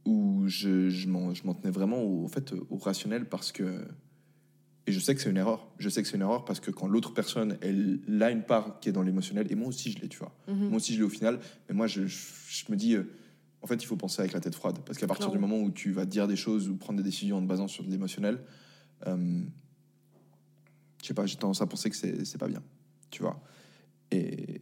où 0.06 0.44
je, 0.48 0.90
je 0.90 1.08
m'en 1.08 1.34
je 1.34 1.46
m'en 1.46 1.54
tenais 1.54 1.72
vraiment 1.72 2.02
au, 2.02 2.26
en 2.26 2.28
fait 2.28 2.54
au 2.70 2.78
rationnel 2.78 3.28
parce 3.30 3.52
que 3.52 3.86
et 4.88 4.92
je 4.92 5.00
sais 5.00 5.14
que 5.16 5.22
c'est 5.22 5.30
une 5.30 5.38
erreur. 5.38 5.68
Je 5.78 5.90
sais 5.90 6.02
que 6.02 6.08
c'est 6.08 6.16
une 6.16 6.22
erreur 6.24 6.44
parce 6.46 6.60
que 6.60 6.72
quand 6.72 6.88
l'autre 6.88 7.14
personne 7.14 7.58
elle 7.62 8.00
a 8.22 8.32
une 8.32 8.44
part 8.44 8.80
qui 8.80 8.90
est 8.90 8.92
dans 8.92 9.04
l'émotionnel 9.04 9.52
et 9.52 9.56
moi 9.56 9.68
aussi 9.68 9.92
je 9.92 10.00
l'ai 10.00 10.08
tu 10.10 10.18
vois. 10.20 10.36
Mhm. 10.48 10.68
moi 10.70 10.78
aussi 10.78 10.94
je 10.94 10.98
l'ai 11.00 11.04
au 11.04 11.10
final. 11.10 11.40
Mais 11.70 11.76
moi 11.76 11.88
je, 11.88 12.08
je, 12.08 12.18
je 12.50 12.66
me 12.72 12.76
dis 12.76 12.96
euh, 12.96 13.04
en 13.62 13.68
fait 13.68 13.76
il 13.76 13.86
faut 13.86 13.96
penser 13.98 14.22
avec 14.22 14.34
la 14.34 14.40
tête 14.40 14.56
froide. 14.56 14.80
Parce 14.86 14.98
qu'à 14.98 15.08
partir 15.08 15.30
du 15.32 15.38
moment 15.40 15.60
où 15.60 15.70
tu 15.72 15.92
vas 15.92 16.06
dire 16.06 16.28
des 16.28 16.36
choses 16.36 16.68
ou 16.70 16.78
prendre 16.78 16.98
des 16.98 17.04
décisions 17.04 17.38
en 17.38 17.42
te 17.42 17.48
basant 17.48 17.68
sur 17.68 17.84
de 17.84 17.90
l'émotionnel 17.92 18.40
euh, 19.08 19.44
je 21.02 21.08
sais 21.08 21.14
pas 21.14 21.26
j'ai 21.26 21.36
tendance 21.38 21.62
à 21.62 21.68
penser 21.68 21.90
que 21.90 21.96
c'est 21.96 22.38
pas 22.38 22.48
bien 22.48 22.62
tu 23.12 23.22
vois. 23.24 23.40
Et 24.12 24.62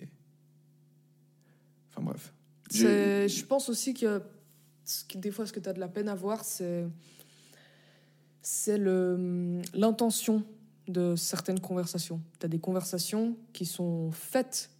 enfin 1.89 2.01
bref. 2.01 2.33
Je 2.71 3.43
pense 3.45 3.69
aussi 3.69 3.93
que, 3.93 4.21
qui- 5.07 5.17
des 5.17 5.31
fois, 5.31 5.45
ce 5.45 5.53
que 5.53 5.59
tu 5.59 5.69
as 5.69 5.73
de 5.73 5.79
la 5.79 5.87
peine 5.87 6.07
à 6.09 6.15
voir, 6.15 6.43
c'est 6.43 6.85
c'est 8.41 8.77
le- 8.77 9.61
l'intention 9.73 10.43
de 10.87 11.15
certaines 11.15 11.59
conversations. 11.59 12.21
Tu 12.39 12.45
as 12.45 12.49
des 12.49 12.59
conversations 12.59 13.35
qui 13.53 13.65
sont 13.65 14.11
faites, 14.11 14.71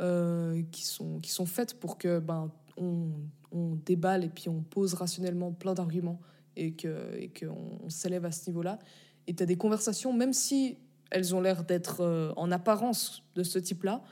euh, 0.00 0.62
qui, 0.72 0.84
sont, 0.84 1.20
qui 1.20 1.30
sont 1.30 1.46
faites 1.46 1.78
pour 1.78 1.98
que 1.98 2.18
ben, 2.18 2.50
on, 2.76 3.10
on 3.52 3.76
déballe 3.86 4.24
et 4.24 4.28
puis 4.28 4.48
on 4.48 4.62
pose 4.62 4.94
rationnellement 4.94 5.52
plein 5.52 5.74
d'arguments 5.74 6.20
et 6.56 6.72
que 6.72 7.16
et 7.16 7.28
qu'on 7.30 7.78
on 7.84 7.88
s'élève 7.90 8.24
à 8.24 8.32
ce 8.32 8.48
niveau-là. 8.50 8.78
Et 9.26 9.34
tu 9.34 9.42
as 9.42 9.46
des 9.46 9.56
conversations, 9.56 10.12
même 10.12 10.32
si 10.32 10.78
elles 11.10 11.34
ont 11.34 11.40
l'air 11.40 11.64
d'être 11.64 12.00
euh, 12.00 12.32
en 12.36 12.50
apparence 12.50 13.22
de 13.36 13.42
ce 13.42 13.58
type-là, 13.58 14.02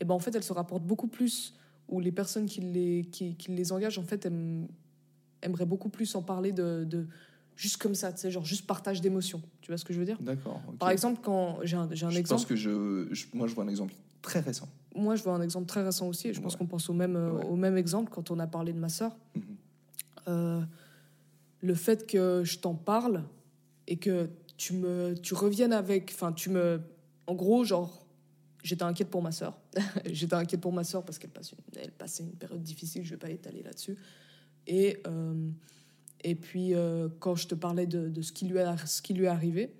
et 0.00 0.04
ben 0.04 0.14
en 0.14 0.18
fait 0.18 0.34
elles 0.34 0.42
se 0.42 0.52
rapportent 0.52 0.86
beaucoup 0.86 1.08
plus 1.08 1.54
où 1.88 2.00
les 2.00 2.10
personnes 2.12 2.46
qui 2.46 2.60
les, 2.60 3.04
qui, 3.04 3.36
qui 3.36 3.52
les 3.52 3.70
engagent, 3.70 3.98
en 3.98 4.02
fait, 4.02 4.26
aimeraient 5.42 5.66
beaucoup 5.66 5.88
plus 5.88 6.16
en 6.16 6.22
parler 6.22 6.50
de 6.50 7.06
juste 7.56 7.78
comme 7.78 7.94
ça, 7.94 8.12
tu 8.12 8.20
sais, 8.20 8.30
genre 8.30 8.44
juste 8.44 8.66
partage 8.66 9.00
d'émotions. 9.00 9.42
Tu 9.62 9.70
vois 9.70 9.78
ce 9.78 9.84
que 9.84 9.92
je 9.92 9.98
veux 9.98 10.04
dire? 10.04 10.18
D'accord. 10.20 10.60
Par 10.78 10.90
exemple, 10.90 11.20
quand 11.22 11.58
j'ai 11.62 11.76
un, 11.76 11.88
j'ai 11.92 12.06
un 12.06 12.10
je 12.10 12.18
exemple, 12.18 12.40
pense 12.42 12.46
que 12.48 12.54
je, 12.56 13.08
je- 13.10 13.26
moi 13.34 13.46
je 13.48 13.54
vois 13.54 13.64
un 13.64 13.68
exemple 13.68 13.94
très 14.22 14.40
récent. 14.40 14.68
moi 14.94 15.14
je 15.16 15.22
vois 15.22 15.34
un 15.34 15.40
exemple 15.42 15.66
très 15.66 15.82
récent 15.82 16.06
aussi, 16.08 16.28
et 16.28 16.34
je 16.34 16.40
pense 16.40 16.54
qu'on 16.56 16.66
pense 16.66 16.88
au 16.90 16.92
même, 16.92 17.16
euh, 17.16 17.32
Ouais. 17.32 17.44
au 17.46 17.56
même 17.56 17.76
exemple 17.76 18.10
quand 18.12 18.30
on 18.30 18.38
a 18.38 18.46
parlé 18.46 18.72
de 18.72 18.78
ma 18.78 18.88
sœur. 18.88 19.16
Mhm. 19.34 19.42
Euh, 20.28 20.62
le 21.60 21.74
fait 21.74 22.06
que 22.06 22.42
je 22.44 22.58
t'en 22.58 22.74
parle 22.74 23.24
et 23.86 23.96
que 23.96 24.28
tu 24.56 24.72
me 24.74 25.14
tu 25.14 25.34
reviennes 25.34 25.72
avec 25.72 26.10
enfin 26.14 26.32
tu 26.32 26.50
me 26.50 26.80
en 27.26 27.34
gros 27.34 27.62
genre 27.64 28.06
j'étais 28.64 28.82
inquiète 28.82 29.08
pour 29.10 29.22
ma 29.22 29.30
sœur 29.32 29.58
j'étais 30.06 30.34
inquiète 30.34 30.60
pour 30.60 30.72
ma 30.72 30.82
sœur 30.84 31.04
parce 31.04 31.18
qu'elle 31.18 31.30
passe 31.30 31.52
une, 31.52 31.58
elle 31.80 31.92
passait 31.92 32.24
une 32.24 32.32
période 32.32 32.62
difficile 32.62 33.04
je 33.04 33.10
vais 33.10 33.16
pas 33.16 33.30
étaler 33.30 33.62
là-dessus 33.62 33.96
et 34.66 34.98
euh, 35.06 35.48
et 36.22 36.34
puis 36.34 36.74
euh, 36.74 37.08
quand 37.20 37.34
je 37.34 37.46
te 37.48 37.54
parlais 37.54 37.86
de, 37.86 38.22
ce 38.22 38.32
qui 38.32 38.46
lui 38.46 38.58
a 38.58 38.76
ce 38.86 39.02
qui 39.02 39.14
lui 39.14 39.24
est 39.24 39.28
arrivé 39.28 39.72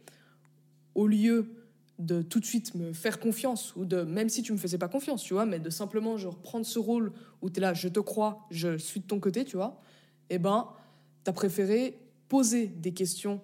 au 0.94 1.06
lieu 1.06 1.50
de 1.98 2.22
tout 2.22 2.40
de 2.40 2.44
suite 2.44 2.74
me 2.74 2.92
faire 2.92 3.18
confiance 3.18 3.74
ou 3.76 3.84
de 3.84 4.02
même 4.02 4.28
si 4.28 4.42
tu 4.42 4.52
me 4.52 4.58
faisais 4.58 4.78
pas 4.78 4.88
confiance 4.88 5.22
tu 5.22 5.34
vois 5.34 5.46
mais 5.46 5.58
de 5.58 5.70
simplement 5.70 6.16
genre 6.16 6.36
prendre 6.36 6.66
ce 6.66 6.78
rôle 6.78 7.12
où 7.42 7.50
tu 7.50 7.58
es 7.58 7.60
là 7.60 7.74
je 7.74 7.88
te 7.88 8.00
crois 8.00 8.46
je 8.50 8.76
suis 8.76 9.00
de 9.00 9.06
ton 9.06 9.18
côté 9.18 9.44
tu 9.44 9.56
vois 9.56 9.80
eh 10.30 10.38
ben 10.38 10.68
tu 11.24 11.30
as 11.30 11.32
préféré 11.32 11.98
poser 12.28 12.66
des 12.66 12.92
questions 12.92 13.40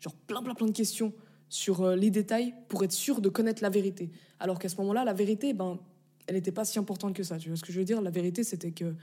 genre 0.00 0.14
plein 0.14 0.42
plein 0.42 0.54
plein 0.54 0.66
de 0.66 0.72
questions 0.72 1.12
sur 1.54 1.82
euh, 1.82 1.94
les 1.94 2.10
détails 2.10 2.52
pour 2.68 2.82
être 2.82 2.92
sûr 2.92 3.20
de 3.20 3.28
connaître 3.28 3.62
la 3.62 3.70
vérité. 3.70 4.10
Alors 4.40 4.58
qu'à 4.58 4.68
ce 4.68 4.76
moment-là 4.78 5.04
la 5.04 5.12
vérité 5.12 5.52
ben 5.52 5.78
elle 6.26 6.34
n'était 6.34 6.52
pas 6.52 6.64
si 6.64 6.80
importante 6.80 7.14
que 7.14 7.22
ça 7.22 7.38
tu 7.38 7.48
vois 7.48 7.56
ce 7.56 7.62
que 7.62 7.72
je 7.72 7.78
veux 7.78 7.84
dire? 7.84 8.02
La 8.02 8.10
vérité 8.10 8.42
c'était 8.42 8.72
que 8.72 8.94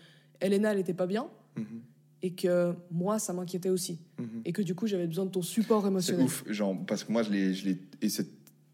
Elena 0.42 0.74
elle 0.74 0.80
était 0.80 0.94
pas 0.94 1.08
bien. 1.08 1.30
Mhm. 1.56 1.82
Et 2.24 2.34
que 2.34 2.74
moi 2.92 3.18
ça 3.20 3.34
m'inquiétait 3.34 3.70
aussi 3.70 4.00
Mhm. 4.20 4.42
et 4.46 4.54
que 4.54 4.62
du 4.62 4.76
coup 4.76 4.88
j'avais 4.88 5.08
besoin 5.08 5.26
de 5.26 5.32
ton 5.32 5.42
support 5.42 5.82
C'est 5.84 5.88
émotionnel 5.90 6.26
ouf, 6.26 6.44
genre 6.50 6.76
parce 6.86 7.04
que 7.04 7.12
moi 7.12 7.24
je 7.24 7.32
l'ai, 7.32 7.78
et 8.02 8.10
c'est 8.10 8.28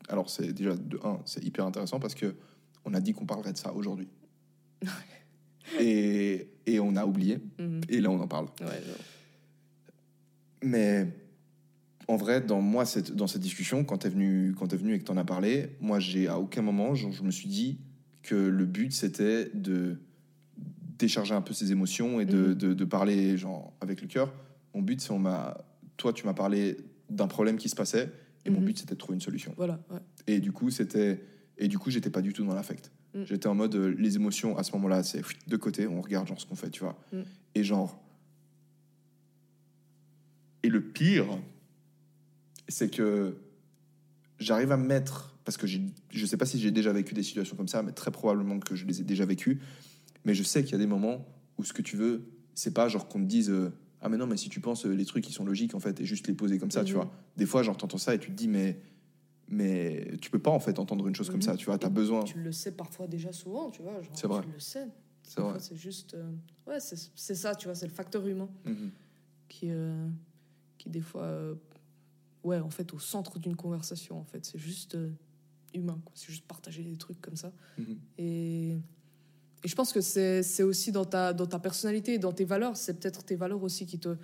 alors 0.10 0.30
c'est 0.30 0.52
déjà 0.54 0.76
de 0.76 1.00
un, 1.04 1.20
c'est 1.26 1.44
hyper 1.44 1.66
intéressant 1.66 2.00
parce 2.00 2.16
que 2.16 2.36
on 2.86 2.94
a 2.94 3.00
dit 3.02 3.14
qu'on 3.14 3.26
parlerait 3.26 3.54
de 3.54 3.58
ça 3.58 3.74
aujourd'hui. 3.74 4.08
et, 5.80 6.48
et 6.66 6.80
on 6.80 6.96
a 6.96 7.06
oublié 7.06 7.40
Mhm. 7.60 7.82
et 7.90 8.00
là 8.02 8.10
on 8.12 8.20
en 8.20 8.28
parle. 8.28 8.48
Ouais. 8.62 8.82
Mais 10.64 11.08
en 12.08 12.16
vrai, 12.16 12.42
dans 12.42 12.62
moi, 12.62 12.86
cette, 12.86 13.12
dans 13.14 13.28
cette 13.28 13.42
discussion, 13.42 13.84
quand 13.84 14.00
tu 14.00 14.08
es 14.08 14.10
venu, 14.10 14.56
quand 14.58 14.72
es 14.74 14.78
venu 14.78 14.94
et 14.94 15.00
que 15.00 15.04
tu 15.04 15.12
en 15.12 15.18
as 15.18 15.26
parlé, 15.26 15.76
moi, 15.82 16.00
j'ai 16.00 16.28
à 16.28 16.40
aucun 16.40 16.62
moment, 16.62 16.96
genre, 16.96 17.12
je 17.12 17.22
me 17.24 17.32
suis 17.32 17.50
dit 17.50 17.80
que 18.24 18.36
le 18.36 18.66
but 18.66 18.92
c'était 18.92 19.52
de 19.54 19.98
décharger 20.98 21.34
un 21.34 21.42
peu 21.42 21.54
ses 21.54 21.72
émotions 21.72 22.20
et 22.20 22.26
de, 22.26 22.48
Mhm. 22.48 22.54
de, 22.56 22.74
de 22.74 22.86
parler 22.86 23.38
genre 23.38 23.74
avec 23.82 24.02
le 24.02 24.08
cœur. 24.08 24.34
Mon 24.74 24.82
but, 24.82 25.00
c'est 25.02 25.12
on 25.12 25.20
m'a, 25.20 25.58
toi, 25.98 26.14
tu 26.14 26.26
m'as 26.26 26.34
parlé 26.34 26.78
d'un 27.10 27.28
problème 27.28 27.58
qui 27.58 27.70
se 27.70 27.76
passait 27.76 28.12
et 28.46 28.50
mon 28.50 28.60
Mhm. 28.60 28.66
but 28.66 28.78
c'était 28.80 28.94
de 28.96 29.00
trouver 29.00 29.16
une 29.16 29.22
solution. 29.22 29.54
Voilà, 29.58 29.80
ouais. 29.92 30.00
Et 30.28 30.40
du 30.40 30.52
coup, 30.52 30.70
c'était 30.70 31.24
et 31.60 31.68
du 31.68 31.80
coup, 31.80 31.90
j'étais 31.90 32.10
pas 32.12 32.22
du 32.22 32.34
tout 32.34 32.46
dans 32.46 32.54
l'affect. 32.54 32.92
Mm. 33.16 33.24
J'étais 33.24 33.48
en 33.48 33.56
mode 33.56 33.74
euh, 33.76 33.96
les 33.98 34.16
émotions 34.16 34.58
à 34.58 34.64
ce 34.64 34.72
moment-là, 34.74 35.02
c'est 35.04 35.24
de 35.48 35.58
côté, 35.58 35.88
on 35.88 36.02
regarde 36.02 36.28
genre 36.28 36.40
ce 36.40 36.46
qu'on 36.46 36.56
fait, 36.56 36.70
tu 36.70 36.82
vois. 36.84 37.00
Mm. 37.12 37.22
Et 37.56 37.64
genre 37.64 38.00
et 40.64 40.70
le 40.70 40.82
pire, 40.82 41.26
c'est 42.68 42.90
que 42.90 43.38
j'arrive 44.40 44.72
à 44.72 44.78
me 44.78 44.86
mettre 44.86 45.34
parce 45.46 45.56
que 45.58 45.66
je 45.66 46.26
sais 46.26 46.36
pas 46.38 46.46
si 46.46 46.60
j'ai 46.60 46.72
déjà 46.72 46.92
vécu 46.92 47.14
des 47.14 47.24
situations 47.24 47.56
comme 47.56 47.70
ça, 47.70 47.82
mais 47.82 47.94
très 47.94 48.12
probablement 48.12 48.60
que 48.60 48.76
je 48.76 48.86
les 48.86 49.00
ai 49.00 49.04
déjà 49.06 49.26
vécues. 49.26 49.62
Mais 50.28 50.36
je 50.36 50.44
sais 50.44 50.62
qu'il 50.64 50.74
y 50.74 50.76
a 50.76 50.78
des 50.78 50.86
moments 50.88 51.26
où 51.58 51.64
ce 51.64 51.74
que 51.74 51.82
tu 51.82 51.96
veux, 51.98 52.26
c'est 52.54 52.74
pas 52.74 52.88
genre 52.90 53.08
qu'on 53.08 53.20
te 53.22 53.26
dise 53.26 53.50
euh, 53.50 53.72
ah 54.02 54.10
mais 54.10 54.18
non 54.18 54.28
mais 54.28 54.38
si 54.38 54.50
tu 54.50 54.60
penses 54.60 54.86
euh, 54.86 54.94
les 54.94 55.06
trucs 55.06 55.24
qui 55.24 55.32
sont 55.32 55.46
logiques 55.46 55.74
en 55.74 55.80
fait 55.80 56.00
et 56.02 56.06
juste 56.06 56.28
les 56.28 56.34
poser 56.36 56.60
comme 56.60 56.70
ça, 56.70 56.84
tu 56.84 56.94
Mhm. 56.94 57.02
vois. 57.02 57.12
Des 57.38 57.46
fois 57.46 57.64
genre 57.64 57.78
t'entends 57.78 57.98
ça 57.98 58.14
et 58.14 58.20
tu 58.20 58.28
te 58.30 58.36
dis 58.36 58.48
mais 58.48 58.80
mais 59.48 60.18
tu 60.22 60.30
peux 60.30 60.40
pas 60.40 60.52
en 60.52 60.60
fait 60.60 60.78
entendre 60.80 61.08
une 61.08 61.16
chose 61.16 61.28
comme 61.30 61.38
Mhm. 61.38 61.42
ça, 61.44 61.56
tu 61.56 61.66
vois. 61.66 61.78
T'as 61.80 61.88
besoin. 61.90 62.24
Tu 62.24 62.38
le 62.40 62.52
sais 62.52 62.74
parfois 62.74 63.08
déjà 63.08 63.32
souvent, 63.32 63.70
tu 63.72 63.82
vois. 63.82 63.94
C'est 64.14 64.28
vrai. 64.28 64.42
Tu 64.44 64.52
le 64.52 64.60
sais. 64.60 64.88
C'est 65.24 65.40
vrai. 65.42 65.58
C'est 65.60 65.76
juste. 65.78 66.14
euh, 66.16 66.30
Ouais, 66.68 66.80
c'est 66.82 67.36
ça, 67.36 67.56
tu 67.56 67.68
vois, 67.68 67.76
c'est 67.76 67.88
le 67.88 67.94
facteur 67.94 68.28
humain 68.28 68.50
Mhm. 68.66 68.92
qui, 69.48 69.68
euh, 69.72 70.06
qui 70.78 70.90
des 70.90 71.00
fois. 71.02 71.56
Ouais, 72.44 72.60
en 72.60 72.70
fait, 72.70 72.94
au 72.94 73.00
centre 73.00 73.40
d'une 73.40 73.56
conversation, 73.56 74.20
en 74.20 74.26
fait. 74.26 74.46
C'est 74.46 74.58
juste 74.60 74.98
humain. 75.74 76.00
C'est 76.14 76.30
juste 76.32 76.46
partager 76.46 76.84
des 76.84 76.98
trucs 76.98 77.22
comme 77.22 77.36
ça. 77.38 77.52
Et, 78.18 78.78
et 79.64 79.68
je 79.68 79.76
pense 79.76 79.92
que 79.94 80.02
c'est 80.02 80.64
aussi 80.64 80.92
dans 80.92 81.06
ta, 81.06 81.34
dans 81.34 81.48
ta 81.48 81.60
personnalité 81.60 82.18
dans 82.20 82.32
tes 82.34 82.46
valeurs. 82.46 82.78
C'est 82.78 83.00
peut-être 83.00 83.24
tes 83.24 83.36
valeurs 83.36 83.64
aussi 83.64 83.86
qui 83.86 83.98
te 84.00 84.16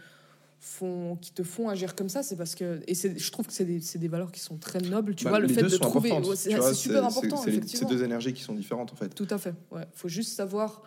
font, 0.60 1.18
qui 1.18 1.32
te 1.34 1.44
font 1.44 1.70
agir 1.70 1.96
comme 1.96 2.10
ça. 2.10 2.24
C'est 2.24 2.36
parce 2.38 2.56
que. 2.56 2.82
Et 2.88 2.94
je 2.96 3.32
trouve 3.32 3.48
que 3.48 3.54
c'est 3.54 3.66
des, 3.66 3.80
des 3.80 4.08
valeurs 4.08 4.32
qui 4.32 4.40
sont 4.40 4.58
très 4.58 4.80
nobles. 4.80 5.16
Tu 5.16 5.24
Bah, 5.26 5.32
vois, 5.32 5.40
le 5.40 5.48
fait 5.48 5.64
de 5.64 5.78
trouver. 5.78 6.12
ouais, 6.12 6.36
c'est 6.36 6.52
super 6.74 7.04
important, 7.06 7.38
c'est 7.68 7.86
deux 7.90 8.04
énergies 8.04 8.34
qui 8.34 8.42
sont 8.44 8.54
différentes 8.54 8.92
en 8.94 8.96
fait. 8.96 9.10
Tout 9.10 9.28
à 9.30 9.38
fait. 9.38 9.54
Ouais, 9.72 9.86
faut 9.94 10.08
juste 10.10 10.34
savoir 10.34 10.84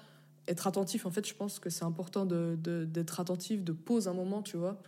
être 0.49 0.67
attentif. 0.67 1.07
En 1.07 1.11
fait, 1.11 1.27
je 1.27 1.35
pense 1.35 1.59
que 1.59 1.69
c'est 1.71 1.85
important 1.85 2.25
de 2.25 2.57
de- 2.63 2.85
d'être 2.85 3.19
attentif, 3.21 3.65
de 3.65 3.73
poser 3.73 4.09
un 4.09 4.15
moment, 4.15 4.43
tu 4.43 4.57
vois, 4.57 4.81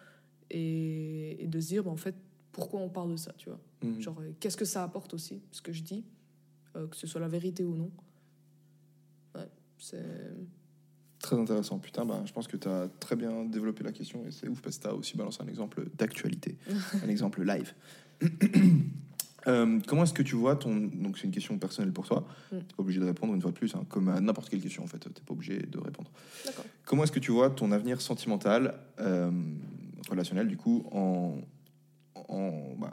et, 0.51 1.43
et 1.43 1.47
de 1.49 1.61
se 1.61 1.67
dire, 1.69 1.83
bah, 1.85 1.91
en 1.91 1.97
fait, 1.97 2.15
pourquoi 2.53 2.81
on 2.81 2.89
parle 2.89 3.11
de 3.13 3.17
ça, 3.17 3.33
tu 3.37 3.49
vois. 3.51 3.59
Mhm. 3.83 4.01
Genre, 4.01 4.17
euh, 4.21 4.31
qu'est-ce 4.41 4.57
que 4.57 4.65
ça 4.65 4.83
apporte 4.83 5.15
aussi, 5.15 5.43
ce 5.53 5.61
que 5.63 5.73
je 5.73 5.83
dis, 5.83 6.05
euh, 6.77 6.87
que 6.87 6.97
ce 6.97 7.07
soit 7.07 7.21
la 7.21 7.29
vérité 7.29 7.65
ou 7.65 7.75
non. 7.75 7.91
C'est. 9.79 10.05
Très 11.21 11.37
intéressant. 11.37 11.79
Putain, 11.79 12.05
bah, 12.05 12.23
je 12.25 12.33
pense 12.33 12.47
que 12.47 12.57
tu 12.57 12.69
as 12.69 12.89
très 13.01 13.17
bien 13.17 13.45
développé 13.45 13.83
la 13.83 13.91
question 13.91 14.25
et 14.27 14.31
c'est 14.31 14.49
ouf 14.49 14.63
parce 14.63 14.79
que 14.79 14.83
tu 14.83 14.89
as 14.89 14.95
aussi 14.95 15.17
balancé 15.17 15.43
un 15.43 15.49
exemple 15.49 15.85
d'actualité, 15.97 16.57
un 17.05 17.09
exemple 17.09 17.43
live. 17.45 17.75
Euh, 19.47 19.79
comment 19.87 20.03
est-ce 20.03 20.13
que 20.13 20.23
tu 20.23 20.35
vois 20.35 20.57
ton. 20.57 20.77
Donc, 20.77 21.17
c'est 21.17 21.25
une 21.25 21.31
question 21.31 21.57
personnelle 21.59 21.93
pour 21.93 22.07
toi. 22.07 22.27
Mm. 22.53 22.59
Tu 22.69 22.75
pas 22.75 22.83
obligé 22.83 23.01
de 23.01 23.07
répondre 23.07 23.33
une 23.35 23.41
fois 23.41 23.51
de 23.51 23.57
plus, 23.57 23.75
hein, 23.75 23.87
comme 23.89 24.09
à 24.09 24.21
n'importe 24.21 24.51
quelle 24.51 24.61
question 24.61 24.83
en 24.83 24.87
fait. 24.89 24.99
Tu 24.99 25.23
pas 25.23 25.33
obligé 25.33 25.59
de 25.59 25.79
répondre. 25.79 26.11
Comment 26.85 27.05
est-ce 27.05 27.13
que 27.13 27.21
tu 27.21 27.31
vois 27.31 27.49
ton 27.49 27.73
avenir 27.73 28.03
sentimental, 28.03 28.79
euh, 29.01 29.31
relationnel, 30.11 30.49
du 30.49 30.59
coup, 30.59 30.85
en. 30.93 31.39
en 32.15 32.75
bah, 32.79 32.93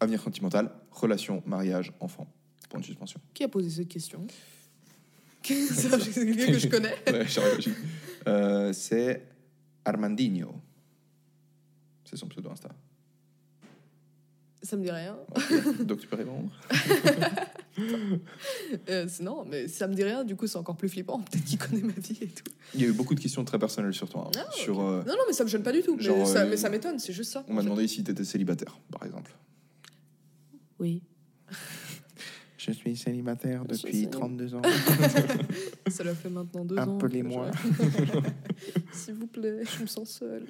avenir 0.00 0.20
sentimental, 0.20 0.70
relation, 0.90 1.42
mariage, 1.46 1.92
enfant 2.00 2.26
Point 2.68 2.80
de 2.80 2.84
suspension? 2.84 3.20
Qui 3.32 3.44
a 3.44 3.48
posé 3.48 3.70
cette 3.70 3.88
question? 3.88 4.26
C'est 5.42 6.14
quelqu'un 6.14 6.46
que 6.52 6.58
je 6.58 6.68
connais. 6.68 6.94
Ouais. 7.06 7.26
Euh, 8.28 8.72
c'est 8.72 9.26
Armandinho. 9.84 10.54
C'est 12.04 12.16
son 12.16 12.28
pseudo 12.28 12.50
Insta. 12.50 12.68
Ça 14.62 14.76
me 14.76 14.82
dit 14.82 14.90
rien. 14.90 15.16
Donc 15.84 16.00
tu 16.00 16.06
peux 16.06 16.16
répondre. 16.16 16.50
Euh, 18.90 19.06
non, 19.22 19.46
mais 19.48 19.68
ça 19.68 19.86
me 19.86 19.94
dit 19.94 20.02
rien. 20.02 20.22
Du 20.24 20.36
coup, 20.36 20.46
c'est 20.46 20.58
encore 20.58 20.76
plus 20.76 20.88
flippant. 20.88 21.20
Peut-être 21.20 21.44
qu'il 21.44 21.56
connaît 21.58 21.80
ma 21.80 21.92
vie 21.94 22.18
et 22.20 22.26
tout. 22.26 22.44
Il 22.74 22.82
y 22.82 22.84
a 22.84 22.88
eu 22.88 22.92
beaucoup 22.92 23.14
de 23.14 23.20
questions 23.20 23.42
très 23.44 23.58
personnelles 23.58 23.94
sur 23.94 24.08
toi. 24.08 24.26
hein. 24.28 24.38
Ah, 24.38 24.50
sur, 24.52 24.80
euh, 24.80 25.02
Non, 25.06 25.12
non, 25.14 25.22
mais 25.26 25.32
ça 25.32 25.44
me 25.44 25.48
gêne 25.48 25.62
pas 25.62 25.72
du 25.72 25.80
tout. 25.82 25.98
Genre, 25.98 26.18
mais, 26.18 26.26
ça, 26.26 26.40
euh, 26.42 26.50
mais 26.50 26.56
ça 26.58 26.68
m'étonne. 26.68 26.98
C'est 26.98 27.12
juste 27.14 27.32
ça. 27.32 27.44
on 27.48 27.54
m'a 27.54 27.62
demandé 27.62 27.86
si 27.88 28.04
tu 28.04 28.10
étais 28.10 28.24
célibataire, 28.24 28.78
par 28.90 29.04
exemple. 29.06 29.32
Oui. 30.78 31.02
Je 32.62 32.72
suis 32.72 32.94
célibataire 32.96 33.64
depuis 33.64 33.92
célib- 33.92 34.10
32 34.10 34.54
ans. 34.54 34.60
Ça 35.88 36.04
l'a 36.04 36.14
fait 36.14 36.28
maintenant 36.28 36.64
deux 36.64 36.76
ans. 36.78 36.96
Appelez-moi. 36.96 37.50
S'il 38.92 39.14
vous 39.14 39.26
plaît, 39.26 39.60
je 39.64 39.80
me 39.82 39.86
sens 39.86 40.10
seule. 40.10 40.46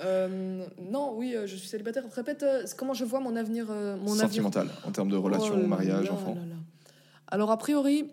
Euh, 0.00 0.64
non, 0.80 1.14
oui, 1.16 1.34
euh, 1.36 1.46
je 1.46 1.56
suis 1.56 1.68
célibataire. 1.68 2.04
Répète, 2.14 2.42
euh, 2.42 2.64
comment 2.78 2.94
je 2.94 3.04
vois 3.04 3.20
mon 3.20 3.36
avenir. 3.36 3.66
euh, 3.70 3.96
mon 3.96 4.12
avenir 4.12 4.20
Sentimental, 4.28 4.68
en 4.84 4.90
termes 4.90 5.10
de 5.10 5.16
relation, 5.16 5.54
Oh 5.62 5.66
mariage, 5.66 6.06
là 6.06 6.12
enfant. 6.14 6.34
là 6.34 6.40
là. 6.46 6.56
Alors, 7.28 7.50
a 7.50 7.58
priori, 7.58 8.10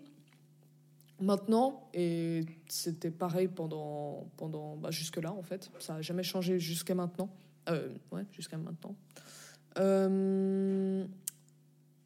maintenant, 1.20 1.88
et 1.94 2.44
c'était 2.68 3.10
pareil 3.10 3.48
pendant, 3.48 4.26
pendant 4.36 4.76
bah, 4.76 4.90
jusque-là, 4.90 5.32
en 5.32 5.42
fait, 5.42 5.70
ça 5.78 5.94
n'a 5.94 6.02
jamais 6.02 6.22
changé 6.22 6.58
jusqu'à 6.58 6.94
maintenant. 6.94 7.30
Euh, 7.70 7.88
ouais, 8.10 8.26
jusqu'à 8.32 8.58
maintenant. 8.58 8.94
Euh, 9.78 11.04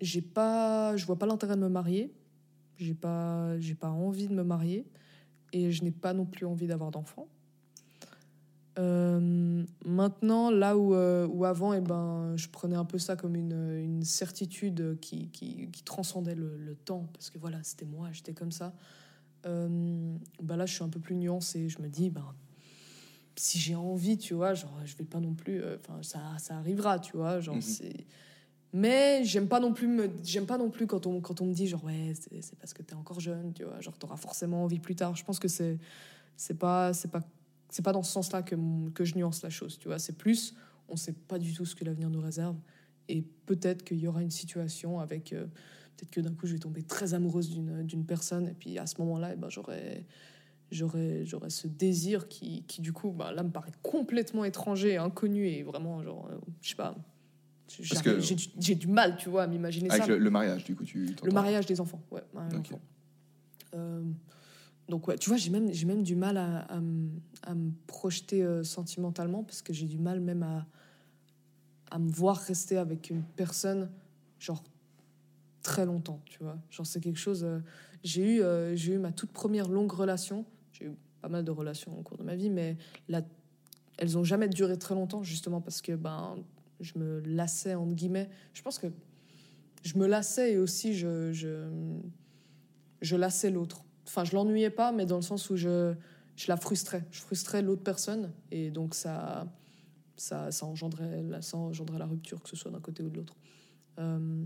j'ai 0.01 0.23
pas, 0.23 0.97
je 0.97 1.07
vois 1.07 1.19
pas 1.19 1.27
l'intérêt 1.27 1.57
de 1.57 1.61
me 1.61 1.69
marier. 1.69 2.13
J'ai 2.77 2.95
pas, 2.95 3.59
j'ai 3.61 3.75
pas 3.75 3.91
envie 3.91 4.29
de 4.29 4.35
me 4.35 4.43
marier. 4.45 4.87
Et 5.53 5.71
je 5.71 5.83
n'ai 5.85 5.91
pas 5.93 6.13
non 6.13 6.27
plus 6.27 6.45
envie 6.47 6.67
d'avoir 6.67 6.91
d'enfants. 6.91 7.29
Euh, 8.79 9.65
maintenant, 9.87 10.51
là 10.51 10.77
où, 10.77 10.95
euh, 10.95 11.27
où 11.29 11.45
avant, 11.47 11.73
eh 11.73 11.81
ben, 11.81 12.35
je 12.37 12.49
prenais 12.49 12.77
un 12.77 12.85
peu 12.85 12.99
ça 12.99 13.17
comme 13.17 13.35
une, 13.35 13.53
une 13.83 14.03
certitude 14.03 14.99
qui, 15.01 15.31
qui, 15.31 15.71
qui 15.71 15.83
transcendait 15.83 16.35
le, 16.35 16.59
le 16.59 16.75
temps, 16.75 17.09
parce 17.15 17.31
que 17.31 17.39
voilà, 17.39 17.63
c'était 17.63 17.87
moi, 17.87 18.09
j'étais 18.13 18.35
comme 18.35 18.53
ça. 18.53 18.75
Euh, 19.47 20.15
bah 20.43 20.57
là, 20.57 20.67
je 20.67 20.75
suis 20.75 20.85
un 20.85 20.91
peu 20.91 21.01
plus 21.01 21.15
nuancée. 21.17 21.71
Je 21.71 21.81
me 21.81 21.89
dis, 21.89 22.11
ben, 22.11 22.35
si 23.37 23.59
j'ai 23.59 23.77
envie, 23.77 24.19
tu 24.19 24.35
vois, 24.35 24.53
genre, 24.53 24.79
je 24.85 24.95
vais 24.97 25.05
pas 25.05 25.21
non 25.21 25.33
plus. 25.33 25.63
euh, 25.63 25.77
Enfin, 25.81 26.03
ça, 26.03 26.21
ça 26.39 26.57
arrivera, 26.59 26.99
tu 26.99 27.17
vois. 27.17 27.41
Genre, 27.41 27.55
Mhm. 27.57 27.63
c'est. 27.63 28.07
Mais 28.73 29.25
j'aime 29.25 29.49
pas 29.49 29.61
non 29.61 29.73
plus 29.73 29.87
me, 29.87 30.11
j'aime 30.23 30.47
pas 30.47 30.59
non 30.59 30.71
plus 30.71 30.87
quand 30.87 31.07
on, 31.07 31.21
quand 31.21 31.41
on 31.41 31.47
me 31.47 31.55
dit 31.55 31.67
genre 31.67 31.85
ouais 31.85 32.13
c'est 32.15 32.59
parce 32.59 32.75
que 32.75 32.83
t'es 32.83 32.95
encore 32.95 33.21
jeune 33.21 33.53
tu 33.55 33.65
vois 33.65 33.81
genre 33.81 33.97
t'auras 33.97 34.17
forcément 34.17 34.65
envie 34.65 34.81
plus 34.81 34.95
tard 34.95 35.15
je 35.17 35.25
pense 35.25 35.39
que 35.39 35.49
c'est 35.49 35.79
c'est 36.37 36.59
pas 36.59 36.93
c'est 36.93 37.11
pas 37.11 37.21
c'est 37.71 37.85
pas 37.85 37.93
dans 37.93 38.03
ce 38.03 38.13
sens-là 38.13 38.43
que, 38.43 38.57
que 38.91 39.05
je 39.05 39.17
nuance 39.17 39.43
la 39.43 39.51
chose, 39.51 39.79
tu 39.79 39.89
vois. 39.89 39.99
C'est 39.99 40.17
plus, 40.17 40.55
on 40.89 40.97
sait 40.97 41.13
pas 41.13 41.39
du 41.39 41.53
tout 41.53 41.65
ce 41.65 41.75
que 41.75 41.85
l'avenir 41.85 42.11
nous 42.11 42.21
réserve. 42.21 42.57
Et 43.09 43.23
peut-être 43.47 43.85
qu'il 43.85 43.99
y 43.99 44.09
aura 44.09 44.23
une 44.23 44.31
situation 44.31 45.01
avec. 45.01 45.33
euh, 45.33 45.47
peut-être 45.97 46.11
que 46.11 46.21
d'un 46.21 46.35
coup, 46.35 46.47
je 46.47 46.55
vais 46.55 46.59
tomber 46.59 46.83
très 46.83 47.15
amoureuse 47.15 47.51
d'une 47.51 48.05
personne. 48.05 48.49
Et 48.49 48.55
puis 48.55 48.79
à 48.79 48.87
ce 48.87 49.01
moment-là, 49.01 49.33
eh 49.35 49.37
ben, 49.37 49.49
j'aurai. 49.51 50.07
J'aurais, 50.73 51.25
j'aurais 51.25 51.51
ce 51.51 51.69
désir 51.69 52.27
qui, 52.27 52.65
qui 52.65 52.81
du 52.81 52.93
coup, 52.93 53.13
bah, 53.13 53.31
là, 53.31 53.45
me 53.45 53.51
paraît 53.51 53.71
complètement 53.85 54.45
étranger, 54.45 54.97
inconnu, 54.97 55.47
et 55.47 55.63
vraiment, 55.63 56.03
genre, 56.03 56.29
euh, 56.29 56.39
je 56.61 56.71
sais 56.71 56.75
pas. 56.75 56.97
Parce 57.89 58.03
que- 58.03 58.21
J'ai 58.21 58.35
du- 58.35 58.49
j'ai 58.59 58.75
mal, 58.87 59.17
tu 59.17 59.29
vois, 59.29 59.43
à 59.45 59.47
m'imaginer 59.47 59.89
ça. 59.89 59.95
Avec 60.05 60.09
le, 60.09 60.25
le 60.25 60.31
mariage, 60.31 60.65
du 60.65 60.77
coup, 60.77 60.85
tu 60.85 60.99
Le 61.25 61.31
mariage 61.33 61.67
des 61.67 61.81
enfants, 61.81 62.01
ouais. 62.11 62.23
Euh, 63.75 64.03
donc, 64.89 65.09
ouais, 65.09 65.19
tu 65.19 65.29
vois, 65.29 65.37
j'ai 65.37 65.51
même, 65.51 65.73
j'ai 65.73 65.85
même 65.87 66.03
du 66.03 66.15
mal 66.15 66.37
à, 66.37 66.61
à 66.61 66.81
me- 66.81 67.11
à 67.43 67.55
me 67.55 67.73
projeter 67.87 68.43
euh, 68.43 68.63
sentimentalement 68.63 69.43
parce 69.43 69.61
que 69.63 69.73
j'ai 69.73 69.87
du 69.87 69.99
mal 69.99 70.21
même 70.21 70.43
à, 70.45 70.67
à 71.91 71.99
me 71.99 72.09
voir 72.09 72.37
rester 72.37 72.77
avec 72.79 73.11
une 73.11 73.23
personne, 73.23 73.91
genre, 74.39 74.63
très 75.63 75.85
longtemps, 75.85 76.21
tu 76.27 76.39
vois. 76.43 76.57
Genre, 76.71 76.87
c'est 76.87 77.01
quelque 77.01 77.19
chose. 77.19 77.43
euh, 77.45 77.59
j'ai 78.05 78.37
eu, 78.37 78.77
j'ai 78.77 78.95
eu 78.95 78.99
ma 78.99 79.11
toute 79.11 79.33
première 79.33 79.69
longue 79.69 79.91
relation. 79.91 80.45
J'ai 80.73 80.85
eu 80.87 80.93
pas 81.21 81.29
mal 81.29 81.45
de 81.45 81.51
relations 81.51 81.99
au 81.99 82.03
cours 82.03 82.17
de 82.17 82.23
ma 82.23 82.37
vie, 82.37 82.51
mais 82.51 82.77
elles 83.99 84.17
ont 84.17 84.23
jamais 84.23 84.49
duré 84.49 84.79
très 84.79 84.95
longtemps, 84.95 85.25
justement 85.25 85.61
parce 85.61 85.83
que 85.83 85.93
ben, 85.97 86.37
je 86.81 86.99
me 86.99 87.21
lassais, 87.21 87.75
entre 87.75 87.95
guillemets. 87.95 88.29
Je 88.55 88.63
pense 88.63 88.79
que 88.79 88.87
je 89.83 89.99
me 89.99 90.07
lassais 90.07 90.53
et 90.53 90.59
aussi 90.59 90.95
je, 90.95 91.33
je, 91.33 93.17
lassais 93.17 93.51
l'autre. 93.51 93.85
Enfin, 94.07 94.25
je 94.25 94.35
l'ennuyais 94.35 94.71
pas, 94.71 94.93
mais 94.93 95.07
dans 95.07 95.17
le 95.17 95.23
sens 95.23 95.51
où 95.51 95.57
je, 95.57 95.95
je 96.37 96.47
la 96.49 96.57
frustrais. 96.57 97.05
Je 97.11 97.21
frustrais 97.21 97.63
l'autre 97.63 97.83
personne 97.83 98.33
et 98.51 98.71
donc 98.71 98.95
ça, 98.95 99.47
ça, 100.17 100.51
ça, 100.51 100.67
engendrait, 100.67 101.23
la- 101.23 101.43
ça 101.43 101.57
engendrait 101.57 101.99
la 101.99 102.07
rupture, 102.07 102.43
que 102.43 102.49
ce 102.49 102.57
soit 102.57 102.71
d'un 102.71 102.81
côté 102.81 103.03
ou 103.03 103.11
de 103.11 103.17
l'autre. 103.17 103.37
Euh, 103.99 104.45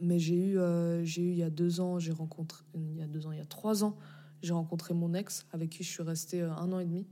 mais 0.00 0.18
j'ai 0.18 0.36
eu, 0.36 0.58
euh, 0.58 1.04
j'ai 1.04 1.22
eu 1.22 1.30
il 1.30 1.38
y 1.38 1.42
a 1.42 1.50
deux 1.50 1.80
ans, 1.80 1.98
j'ai 1.98 2.12
rencontré, 2.12 2.64
il 2.74 2.96
y 2.96 3.02
a 3.02 3.06
deux 3.06 3.26
ans, 3.26 3.32
il 3.32 3.38
y 3.38 3.42
a 3.42 3.46
trois 3.46 3.84
ans, 3.84 3.96
j'ai 4.42 4.52
rencontré 4.52 4.92
mon 4.92 5.14
ex 5.14 5.46
avec 5.52 5.70
qui 5.70 5.84
je 5.84 5.90
suis 5.90 6.02
restée 6.02 6.42
euh, 6.42 6.52
un 6.52 6.72
an 6.72 6.80
et 6.80 6.84
demi. 6.84 7.06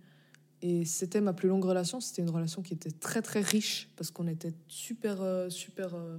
Et 0.63 0.85
c'était 0.85 1.21
ma 1.21 1.33
plus 1.33 1.49
longue 1.49 1.65
relation. 1.65 2.01
C'était 2.01 2.23
une 2.23 2.31
relation 2.31 2.63
qui 2.63 2.73
était 2.75 2.91
très 2.93 3.21
très 3.21 3.41
riche 3.41 3.91
parce 3.97 4.11
qu'on 4.11 4.29
était 4.29 4.55
super 4.69 5.21
euh, 5.21 5.51
super 5.51 5.95
euh, 5.95 6.19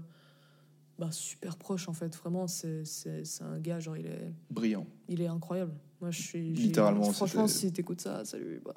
bah, 1.00 1.10
super 1.12 1.56
proche 1.58 1.88
en 1.88 1.94
fait. 1.94 2.14
Vraiment, 2.16 2.48
c'est 2.48 2.84
c'est 2.86 3.24
c'est 3.26 3.44
un 3.44 3.58
gars 3.60 3.80
genre 3.80 3.96
il 3.98 4.06
est 4.06 4.32
Brillant. 4.52 4.86
il 5.08 5.22
est 5.22 5.28
incroyable. 5.28 5.74
Moi, 6.02 6.12
je 6.12 6.22
suis. 6.22 6.52
Littéralement, 6.54 7.10
Franchement, 7.14 7.48
si 7.48 7.72
t'écoutes 7.72 8.02
ça, 8.02 8.26
salut. 8.26 8.60
bref. 8.62 8.76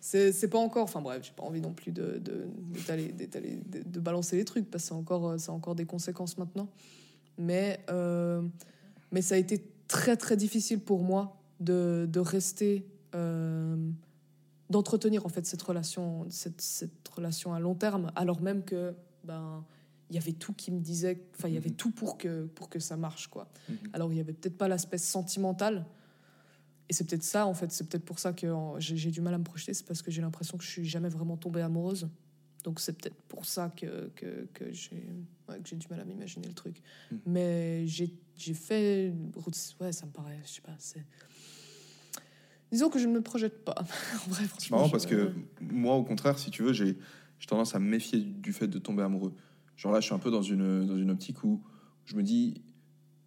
C'est 0.00 0.32
c'est 0.32 0.48
pas 0.48 0.58
encore. 0.58 0.82
Enfin, 0.82 1.00
bref, 1.00 1.22
j'ai 1.22 1.30
pas 1.32 1.44
envie 1.44 1.60
non 1.60 1.72
plus 1.72 1.92
de, 1.92 2.18
de, 2.18 2.48
d'étaler- 2.72 3.12
d'étaler- 3.12 3.60
de, 3.70 3.88
de 3.88 4.00
balancer 4.00 4.34
les 4.36 4.44
trucs 4.44 4.68
parce 4.68 4.82
que 4.82 4.88
c'est 4.88 4.94
encore, 4.94 5.28
euh, 5.28 5.36
a 5.46 5.52
encore 5.52 5.76
des 5.76 5.86
conséquences 5.86 6.36
maintenant. 6.36 6.68
Mais, 7.38 7.78
euh, 7.90 8.42
mais 9.12 9.22
ça 9.22 9.36
a 9.36 9.38
été 9.38 9.64
très, 9.86 10.16
très 10.16 10.36
difficile 10.36 10.80
pour 10.80 11.04
moi 11.04 11.40
de, 11.60 12.08
de 12.10 12.18
rester. 12.18 12.84
euh, 13.14 13.73
d'entretenir 14.74 15.24
en 15.24 15.28
fait 15.28 15.46
cette 15.46 15.62
relation, 15.62 16.26
cette, 16.30 16.60
cette 16.60 17.08
relation 17.08 17.54
à 17.54 17.60
long 17.60 17.74
terme, 17.76 18.10
alors 18.16 18.40
même 18.42 18.64
que 18.64 18.94
ben 19.24 19.64
il 20.10 20.16
y 20.16 20.18
avait 20.18 20.32
tout 20.32 20.52
qui 20.52 20.70
me 20.70 20.80
disait, 20.80 21.16
enfin 21.34 21.48
il 21.48 21.54
y 21.54 21.56
avait 21.56 21.70
Mhm. 21.70 21.76
tout 21.76 21.90
pour 21.92 22.18
que 22.18 22.44
pour 22.46 22.68
que 22.68 22.78
ça 22.78 22.96
marche 22.96 23.28
quoi. 23.28 23.48
Mhm. 23.68 23.76
Alors 23.92 24.12
il 24.12 24.16
y 24.16 24.20
avait 24.20 24.32
peut-être 24.34 24.58
pas 24.58 24.68
l'aspect 24.68 24.98
sentimental. 24.98 25.86
Et 26.90 26.92
c'est 26.92 27.04
peut-être 27.08 27.22
ça, 27.24 27.46
en 27.46 27.54
fait, 27.54 27.72
c'est 27.72 27.88
peut-être 27.88 28.04
pour 28.04 28.18
ça 28.18 28.34
que 28.34 28.46
j'ai 28.78 29.10
du 29.10 29.22
mal 29.22 29.32
à 29.32 29.38
me 29.38 29.44
projeter, 29.44 29.72
c'est 29.72 29.86
parce 29.86 30.02
que 30.02 30.10
j'ai 30.10 30.20
l'impression 30.20 30.58
que 30.58 30.64
je 30.64 30.68
suis 30.70 30.84
jamais 30.84 31.08
vraiment 31.08 31.38
tombée 31.38 31.62
amoureuse. 31.62 32.08
Donc 32.64 32.78
c'est 32.80 32.92
peut-être 32.92 33.16
pour 33.28 33.46
ça 33.46 33.70
que, 33.74 34.10
que, 34.16 34.46
que 34.52 34.70
j'ai 34.70 35.06
ouais, 35.48 35.60
du 35.60 35.86
mal 35.88 36.00
à 36.00 36.04
m'imaginer 36.04 36.46
le 36.46 36.52
truc. 36.54 36.82
Mhm. 37.10 37.20
Mais 37.26 37.86
j'ai 37.86 38.12
j'ai 38.36 38.52
fait... 38.54 39.14
Ouais, 39.80 39.92
ça 39.92 40.06
me 40.06 40.10
paraît, 40.10 40.40
je 40.44 40.50
sais 40.54 40.60
pas, 40.60 40.74
c'est... 40.78 41.04
Disons 42.74 42.90
que 42.90 42.98
je 42.98 43.06
ne 43.06 43.12
me 43.12 43.20
projette 43.20 43.64
pas. 43.64 43.74
en 44.26 44.30
vrai, 44.30 44.42
C'est 44.42 44.48
franchement. 44.48 44.76
marrant 44.78 44.90
parce 44.90 45.06
que 45.06 45.30
moi, 45.60 45.94
au 45.94 46.02
contraire, 46.02 46.38
si 46.38 46.50
tu 46.50 46.62
veux, 46.64 46.72
j'ai 46.72 46.96
tendance 47.46 47.74
à 47.74 47.78
me 47.78 47.88
méfier 47.88 48.18
du 48.20 48.52
fait 48.52 48.66
de 48.66 48.78
tomber 48.78 49.02
amoureux. 49.02 49.32
Genre 49.76 49.92
là, 49.92 50.00
je 50.00 50.06
suis 50.06 50.14
un 50.14 50.18
peu 50.18 50.30
dans 50.30 50.42
une, 50.42 50.86
dans 50.86 50.96
une 50.96 51.10
optique 51.10 51.44
où 51.44 51.62
je 52.04 52.16
me 52.16 52.22
dis, 52.22 52.62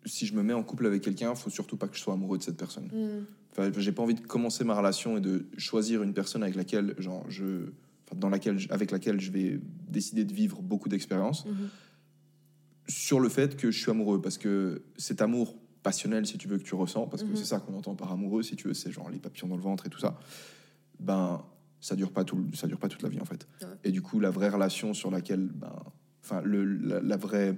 si 0.06 0.26
je 0.26 0.34
me 0.36 0.44
mets 0.44 0.54
en 0.54 0.64
couple 0.64 0.86
avec 0.86 1.02
quelqu'un, 1.02 1.34
faut 1.36 1.50
surtout 1.50 1.78
pas 1.78 1.88
que 1.88 1.96
je 1.96 2.02
sois 2.02 2.14
amoureux 2.14 2.38
de 2.38 2.44
cette 2.44 2.58
personne. 2.58 2.86
Hmm. 2.92 3.26
Enfin, 3.52 3.72
j'ai 3.78 3.92
pas 3.92 4.04
envie 4.04 4.16
de 4.16 4.20
commencer 4.22 4.64
ma 4.64 4.76
relation 4.76 5.18
et 5.18 5.22
de 5.22 5.48
choisir 5.58 6.04
une 6.04 6.14
personne 6.14 6.44
avec 6.44 6.56
laquelle, 6.56 6.94
genre, 6.98 7.24
je, 7.30 7.70
enfin, 8.06 8.18
dans 8.18 8.30
laquelle, 8.30 8.58
avec 8.70 8.92
laquelle 8.92 9.20
je 9.22 9.32
vais 9.32 9.60
décider 9.88 10.26
de 10.26 10.34
vivre 10.34 10.62
beaucoup 10.62 10.90
d'expériences 10.90 11.46
Mhm. 11.46 11.70
sur 12.88 13.20
le 13.20 13.30
fait 13.30 13.56
que 13.58 13.72
je 13.72 13.80
suis 13.80 13.92
amoureux 13.92 14.22
parce 14.22 14.38
que 14.38 14.82
cet 14.98 15.22
amour 15.22 15.56
passionnel, 15.88 16.26
si 16.28 16.38
tu 16.38 16.50
veux, 16.50 16.58
que 16.58 16.64
tu 16.64 16.76
ressens, 16.76 17.08
parce 17.08 17.24
que 17.24 17.30
Mhm. 17.30 17.36
c'est 17.38 17.46
ça 17.46 17.60
qu'on 17.62 17.74
entend 17.74 17.96
par 17.96 18.12
amoureux, 18.12 18.44
si 18.44 18.58
tu 18.58 18.68
veux, 18.68 18.74
c'est 18.74 18.92
genre 18.92 19.10
les 19.10 19.20
papillons 19.20 19.48
dans 19.48 19.56
le 19.56 19.62
ventre 19.62 19.86
et 19.86 19.90
tout 19.90 20.00
ça. 20.00 20.20
Ben, 21.00 21.42
ça 21.80 21.96
dure 21.96 22.12
pas 22.12 22.26
tout, 22.26 22.46
ça 22.56 22.68
dure 22.68 22.78
pas 22.78 22.90
toute 22.90 23.04
la 23.04 23.08
vie 23.10 23.22
en 23.22 23.26
fait. 23.26 23.48
Ouais. 23.62 23.68
Et 23.86 23.92
du 23.92 24.02
coup, 24.02 24.20
la 24.20 24.30
vraie 24.30 24.50
relation 24.50 24.94
sur 24.94 25.10
laquelle, 25.12 25.48
ben, 25.48 25.72
enfin, 26.24 26.42
le, 26.42 26.66
la, 26.66 27.00
la 27.00 27.16
vraie, 27.16 27.56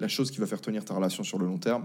la 0.00 0.08
chose 0.08 0.30
qui 0.30 0.38
va 0.38 0.46
faire 0.46 0.62
tenir 0.62 0.84
ta 0.86 0.94
relation 0.94 1.22
sur 1.22 1.38
le 1.38 1.44
long 1.46 1.58
terme, 1.58 1.84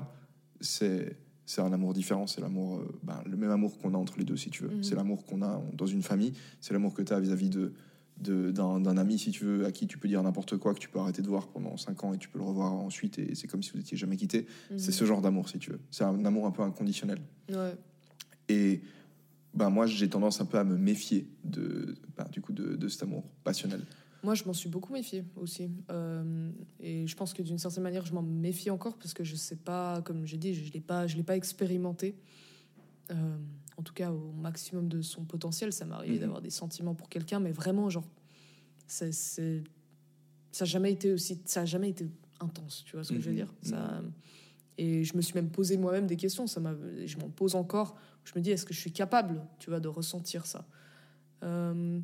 c'est 0.61 1.17
c'est 1.45 1.61
un 1.61 1.73
amour 1.73 1.91
différent, 1.93 2.27
c'est 2.27 2.39
l'amour, 2.39 2.77
euh, 2.79 2.87
ben, 3.03 3.21
le 3.25 3.35
même 3.35 3.51
amour 3.51 3.77
qu'on 3.79 3.93
a 3.93 3.97
entre 3.97 4.17
les 4.17 4.23
deux, 4.23 4.37
si 4.37 4.49
tu 4.49 4.63
veux. 4.63 4.69
Mhm. 4.75 4.83
C'est 4.83 4.95
l'amour 4.95 5.25
qu'on 5.25 5.41
a 5.41 5.61
dans 5.73 5.87
une 5.87 6.03
famille, 6.03 6.31
c'est 6.61 6.71
l'amour 6.73 6.93
que 6.93 7.01
tu 7.01 7.11
as 7.11 7.19
vis-à-vis 7.19 7.49
de- 7.49 7.73
d'un 8.21 8.97
ami, 8.97 9.17
si 9.19 9.31
tu 9.31 9.43
veux, 9.45 9.65
à 9.65 9.71
qui 9.71 9.87
tu 9.87 9.97
peux 9.97 10.07
dire 10.07 10.21
n'importe 10.23 10.57
quoi, 10.57 10.73
que 10.73 10.79
tu 10.79 10.89
peux 10.89 10.99
arrêter 10.99 11.21
de 11.21 11.27
voir 11.27 11.47
pendant 11.47 11.75
5 11.77 12.03
ans 12.03 12.13
et 12.13 12.17
tu 12.17 12.29
peux 12.29 12.37
le 12.39 12.45
revoir 12.45 12.71
ensuite, 12.73 13.17
et 13.19 13.35
c'est 13.35 13.47
comme 13.47 13.63
si 13.63 13.71
vous 13.71 13.79
étiez 13.79 13.97
jamais 13.97 14.17
quitté. 14.17 14.45
C'est 14.77 14.87
Mhm. 14.87 14.91
ce 14.93 15.05
genre 15.05 15.21
d'amour, 15.21 15.49
si 15.49 15.57
tu 15.59 15.71
veux. 15.71 15.79
C'est 15.89 16.03
un 16.03 16.23
amour 16.25 16.45
un 16.45 16.51
peu 16.51 16.61
inconditionnel. 16.61 17.19
Ouais. 17.49 17.75
Et 18.49 18.81
ben, 19.53 19.69
moi, 19.69 19.85
j'ai 19.87 20.09
tendance 20.09 20.39
un 20.41 20.45
peu 20.45 20.57
à 20.59 20.63
me 20.63 20.77
méfier 20.77 21.27
de, 21.43 21.95
ben, 22.17 22.25
du 22.31 22.41
coup, 22.41 22.53
de, 22.53 22.75
de 22.75 22.87
cet 22.87 23.03
amour 23.03 23.23
passionnel. 23.43 23.81
Moi, 24.23 24.35
je 24.35 24.43
m'en 24.45 24.53
suis 24.53 24.69
beaucoup 24.69 24.93
méfiée 24.93 25.23
aussi. 25.35 25.69
Euh, 25.89 26.51
et 26.79 27.07
je 27.07 27.15
pense 27.15 27.33
que 27.33 27.41
d'une 27.41 27.57
certaine 27.57 27.81
manière, 27.83 28.05
je 28.05 28.13
m'en 28.13 28.21
méfie 28.21 28.69
encore 28.69 28.97
parce 28.97 29.13
que 29.15 29.23
je 29.23 29.35
sais 29.35 29.55
pas, 29.55 30.01
comme 30.03 30.25
j'ai 30.27 30.37
dit, 30.37 30.53
je 30.53 30.67
ne 30.67 30.73
l'ai 30.73 30.79
pas, 30.79 31.07
je 31.07 31.17
l'ai 31.17 31.23
pas 31.23 31.35
expérimenté. 31.35 32.15
Euh, 33.09 33.15
en 33.81 33.83
tout 33.83 33.93
cas, 33.93 34.11
au 34.11 34.31
maximum 34.31 34.87
de 34.87 35.01
son 35.01 35.25
potentiel, 35.25 35.73
ça 35.73 35.85
m'est 35.85 35.95
arrivé 35.95 36.13
Mhm. 36.15 36.19
d'avoir 36.21 36.41
des 36.41 36.51
sentiments 36.51 36.93
pour 36.93 37.09
quelqu'un, 37.09 37.39
mais 37.39 37.51
vraiment, 37.51 37.89
genre, 37.89 38.07
c'est- 38.85 39.11
ça 39.11 40.65
n'a 40.65 40.65
jamais 40.65 40.91
été 40.91 41.11
aussi, 41.11 41.41
ça 41.45 41.61
a 41.61 41.65
jamais 41.65 41.89
été 41.89 42.07
intense. 42.39 42.83
Tu 42.85 42.95
vois 42.95 43.03
ce 43.03 43.11
que 43.11 43.19
je 43.19 43.25
veux 43.25 43.31
Mhm. 43.31 43.35
dire? 43.37 43.53
Ça, 43.63 44.01
Et 44.77 45.03
je 45.03 45.15
me 45.17 45.21
suis 45.21 45.33
même 45.35 45.49
posé 45.49 45.77
moi-même 45.77 46.07
des 46.07 46.15
questions. 46.15 46.47
Ça 46.47 46.59
je 47.05 47.17
m'en 47.17 47.29
pose 47.29 47.55
encore. 47.55 47.97
Je 48.23 48.31
me 48.35 48.41
dis, 48.41 48.51
est-ce 48.51 48.65
que 48.65 48.73
je 48.73 48.79
suis 48.79 48.91
capable, 48.91 49.41
tu 49.59 49.69
vois, 49.69 49.79
de 49.79 49.87
ressentir 49.87 50.45
ça? 50.45 50.65
Euh, 51.43 51.99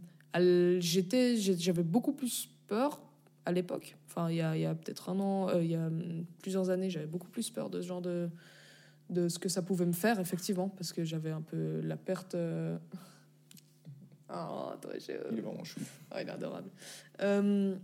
j'étais, 0.79 1.37
j'avais 1.37 1.83
beaucoup 1.83 2.13
plus 2.13 2.49
peur 2.67 3.01
à 3.45 3.51
l'époque. 3.51 3.97
Enfin, 4.07 4.29
il 4.29 4.37
y 4.37 4.41
a, 4.41 4.55
il 4.57 4.61
y 4.61 4.65
a 4.65 4.75
peut-être 4.75 5.09
un 5.09 5.19
an, 5.19 5.49
euh, 5.49 5.63
il 5.63 5.71
y 5.71 5.75
a 5.75 5.87
hum, 5.87 6.25
plusieurs 6.41 6.69
années, 6.69 6.89
j'avais 6.89 7.07
beaucoup 7.07 7.29
plus 7.29 7.49
peur 7.49 7.69
de 7.69 7.81
ce 7.81 7.87
genre 7.87 8.01
de, 8.01 8.29
de 9.09 9.29
ce 9.29 9.39
que 9.39 9.49
ça 9.49 9.61
pouvait 9.61 9.85
me 9.85 9.93
faire, 9.93 10.19
effectivement, 10.19 10.69
parce 10.69 10.91
que 10.93 11.03
j'avais 11.03 11.31
un 11.31 11.41
peu 11.41 11.81
la 11.81 11.97
perte. 11.97 12.35
euh, 12.35 12.77
Oh, 14.29 14.71
très 14.81 14.99
chou. 14.99 15.11
Il 15.31 15.37
est 15.37 15.41
vraiment 15.41 15.63
chou. 15.63 15.79
Ah, 16.11 16.21
il 16.21 16.27
est 16.27 16.31
adorable. 16.31 16.69
Euh, 17.21 17.75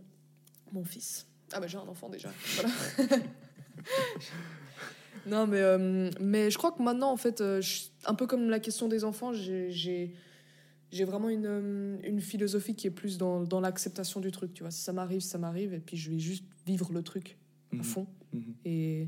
mon 0.73 0.83
fils. 0.83 1.25
Ah, 1.53 1.59
bah 1.61 1.67
j'ai 1.67 1.77
un 1.77 1.81
enfant 1.87 2.09
déjà. 2.09 2.29
Voilà. 2.55 2.69
non, 5.25 5.47
mais, 5.47 5.61
euh, 5.61 6.09
mais 6.19 6.51
je 6.51 6.57
crois 6.57 6.71
que 6.73 6.81
maintenant, 6.83 7.11
en 7.11 7.17
fait, 7.17 7.39
euh, 7.39 7.61
je- 7.61 7.83
un 8.05 8.13
peu 8.15 8.27
comme 8.27 8.49
la 8.49 8.59
question 8.59 8.87
des 8.89 9.03
enfants, 9.05 9.31
j'ai- 9.31 9.71
j'ai 9.71 11.05
vraiment 11.05 11.29
une, 11.29 11.99
une 12.03 12.19
philosophie 12.21 12.75
qui 12.75 12.87
est 12.87 12.91
plus 12.91 13.17
dans, 13.17 13.41
dans 13.43 13.61
l'acceptation 13.61 14.19
du 14.19 14.31
truc. 14.31 14.53
Tu 14.53 14.63
vois, 14.63 14.71
si 14.71 14.81
ça 14.81 14.91
m'arrive, 14.93 15.21
ça 15.21 15.37
m'arrive, 15.37 15.73
et 15.73 15.79
puis 15.79 15.95
je 15.97 16.11
vais 16.11 16.19
juste 16.19 16.43
vivre 16.65 16.91
le 16.91 17.01
truc 17.03 17.37
à 17.71 17.77
Mhm. 17.77 17.83
fond. 17.83 18.07
Mhm. 18.33 18.53
Et, 18.65 19.07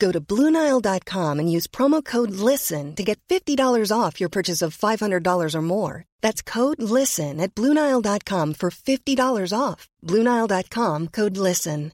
Go 0.00 0.10
to 0.10 0.20
BlueNile.com 0.20 1.38
and 1.38 1.52
use 1.52 1.66
promo 1.68 2.02
code 2.02 2.30
LISTEN 2.32 2.94
to 2.96 3.04
get 3.04 3.20
$50 3.28 3.92
off 3.92 4.18
your 4.18 4.30
purchase 4.30 4.62
of 4.62 4.76
$500 4.76 5.54
or 5.54 5.62
more. 5.62 6.04
That's 6.22 6.42
code 6.42 6.80
LISTEN 6.82 7.38
at 7.40 7.54
BlueNile.com 7.54 8.54
for 8.54 8.70
$50 8.70 9.52
off. 9.52 9.86
BlueNile.com 10.02 11.08
code 11.08 11.36
LISTEN. 11.36 11.92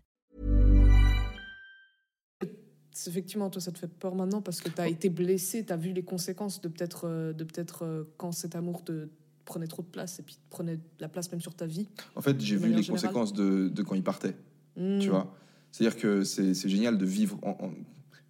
effectivement, 3.09 3.51
toi, 3.51 3.61
ça 3.61 3.71
te 3.73 3.79
fait 3.79 3.87
peur 3.89 4.15
maintenant 4.15 4.41
parce 4.43 4.61
que 4.61 4.69
tu 4.71 4.81
as 4.81 4.89
été 4.89 5.11
blessé, 5.11 5.65
tu 5.65 5.73
as 5.73 5.77
vu 5.77 5.93
les 5.93 6.03
conséquences 6.03 6.61
de 6.61 6.69
peut-être 6.69 7.07
euh, 7.07 7.33
de 7.33 7.45
peut-être 7.45 7.85
euh, 7.85 8.05
quand 8.17 8.33
cet 8.33 8.57
amour 8.57 8.83
te 8.85 9.09
prenait 9.45 9.67
trop 9.69 9.83
de 9.83 9.87
place 9.87 10.19
et 10.19 10.23
puis 10.23 10.35
te 10.37 10.41
prenait 10.51 10.79
la 10.99 11.09
place 11.09 11.31
même 11.31 11.41
sur 11.41 11.55
ta 11.55 11.67
vie. 11.67 11.89
En 12.17 12.21
fait, 12.23 12.41
j'ai 12.41 12.57
vu 12.57 12.69
les 12.73 12.83
générale. 12.83 12.87
conséquences 13.03 13.33
de, 13.33 13.69
de 13.69 13.83
quand 13.83 13.95
il 13.95 14.03
partait. 14.03 14.35
Mm. 14.77 14.99
Tu 14.99 15.11
vois 15.11 15.33
C'est-à-dire 15.71 16.01
que 16.01 16.25
c'est 16.25 16.55
c'est 16.55 16.69
génial 16.71 16.97
de 16.99 17.05
vivre, 17.07 17.39
en- 17.43 17.51
en- 17.67 17.71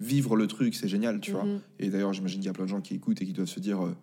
vivre 0.01 0.37
le 0.37 0.47
truc, 0.47 0.75
c'est 0.75 0.89
génial, 0.89 1.21
tu 1.21 1.33
vois 1.33 1.45
Mhm. 1.45 1.61
Et 1.79 1.91
d'ailleurs, 1.91 2.13
j'imagine 2.13 2.41
qu'il 2.41 2.47
y 2.47 2.51
a 2.51 2.53
plein 2.53 2.65
de 2.65 2.71
gens 2.71 2.81
qui 2.81 2.95
écoutent 2.95 3.21
et 3.23 3.27
qui 3.27 3.33
doivent 3.33 3.49
se 3.49 3.61
dire 3.61 3.85
euh, 3.85 3.97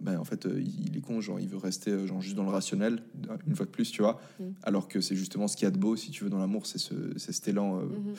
ben, 0.00 0.18
en 0.18 0.24
fait, 0.24 0.44
euh, 0.46 0.60
il 0.60 0.96
est 0.96 1.00
con, 1.00 1.20
genre, 1.20 1.40
il 1.40 1.48
veut 1.48 1.56
rester 1.56 1.90
euh, 1.90 2.06
genre, 2.06 2.20
juste 2.20 2.36
dans 2.36 2.42
le 2.42 2.50
rationnel, 2.50 3.02
une 3.46 3.56
fois 3.56 3.64
de 3.66 3.70
plus, 3.70 3.90
tu 3.90 4.02
vois. 4.02 4.20
Mhm. 4.40 4.54
Alors 4.62 4.88
que 4.88 5.00
c'est 5.00 5.16
justement 5.16 5.48
ce 5.48 5.56
qu'il 5.56 5.64
y 5.64 5.68
a 5.68 5.70
de 5.70 5.78
beau, 5.78 5.96
si 5.96 6.10
tu 6.10 6.24
veux, 6.24 6.30
dans 6.30 6.38
l'amour, 6.38 6.66
c'est 6.66 6.78
ce, 6.78 6.94
c'est 7.16 7.32
cet 7.32 7.48
élan. 7.48 7.80
euh. 7.80 7.84
Mhm. 7.84 8.14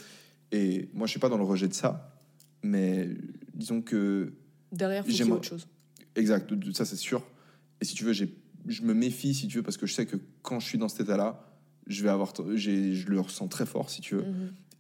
Et 0.54 0.90
moi, 0.94 1.08
je 1.08 1.12
suis 1.12 1.20
pas 1.20 1.30
dans 1.30 1.38
le 1.38 1.44
rejet 1.44 1.68
de 1.68 1.74
ça, 1.74 2.20
mais 2.64 3.10
disons 3.54 3.82
que. 3.82 4.34
Derrière, 4.72 5.04
il 5.08 5.16
y 5.16 5.32
autre 5.32 5.44
chose. 5.44 5.68
Exact, 6.16 6.52
ça 6.74 6.86
c'est 6.86 6.96
sûr. 6.96 7.24
Et 7.80 7.86
si 7.86 7.94
tu 7.96 8.04
veux, 8.06 8.14
j'ai- 8.14 8.34
je 8.66 8.82
me 8.82 8.94
méfie, 8.94 9.34
si 9.36 9.48
tu 9.48 9.58
veux, 9.58 9.64
parce 9.64 9.78
que 9.78 9.86
je 9.86 9.94
sais 9.94 10.06
que 10.06 10.18
quand 10.42 10.60
je 10.60 10.66
suis 10.68 10.78
dans 10.80 10.90
cet 10.90 11.02
état-là, 11.02 11.44
je 11.86 12.02
vais 12.04 12.10
avoir, 12.10 12.34
je 12.56 13.08
le 13.08 13.20
ressens 13.20 13.48
très 13.50 13.66
fort, 13.68 13.90
si 13.90 14.02
tu 14.02 14.16
veux. 14.16 14.26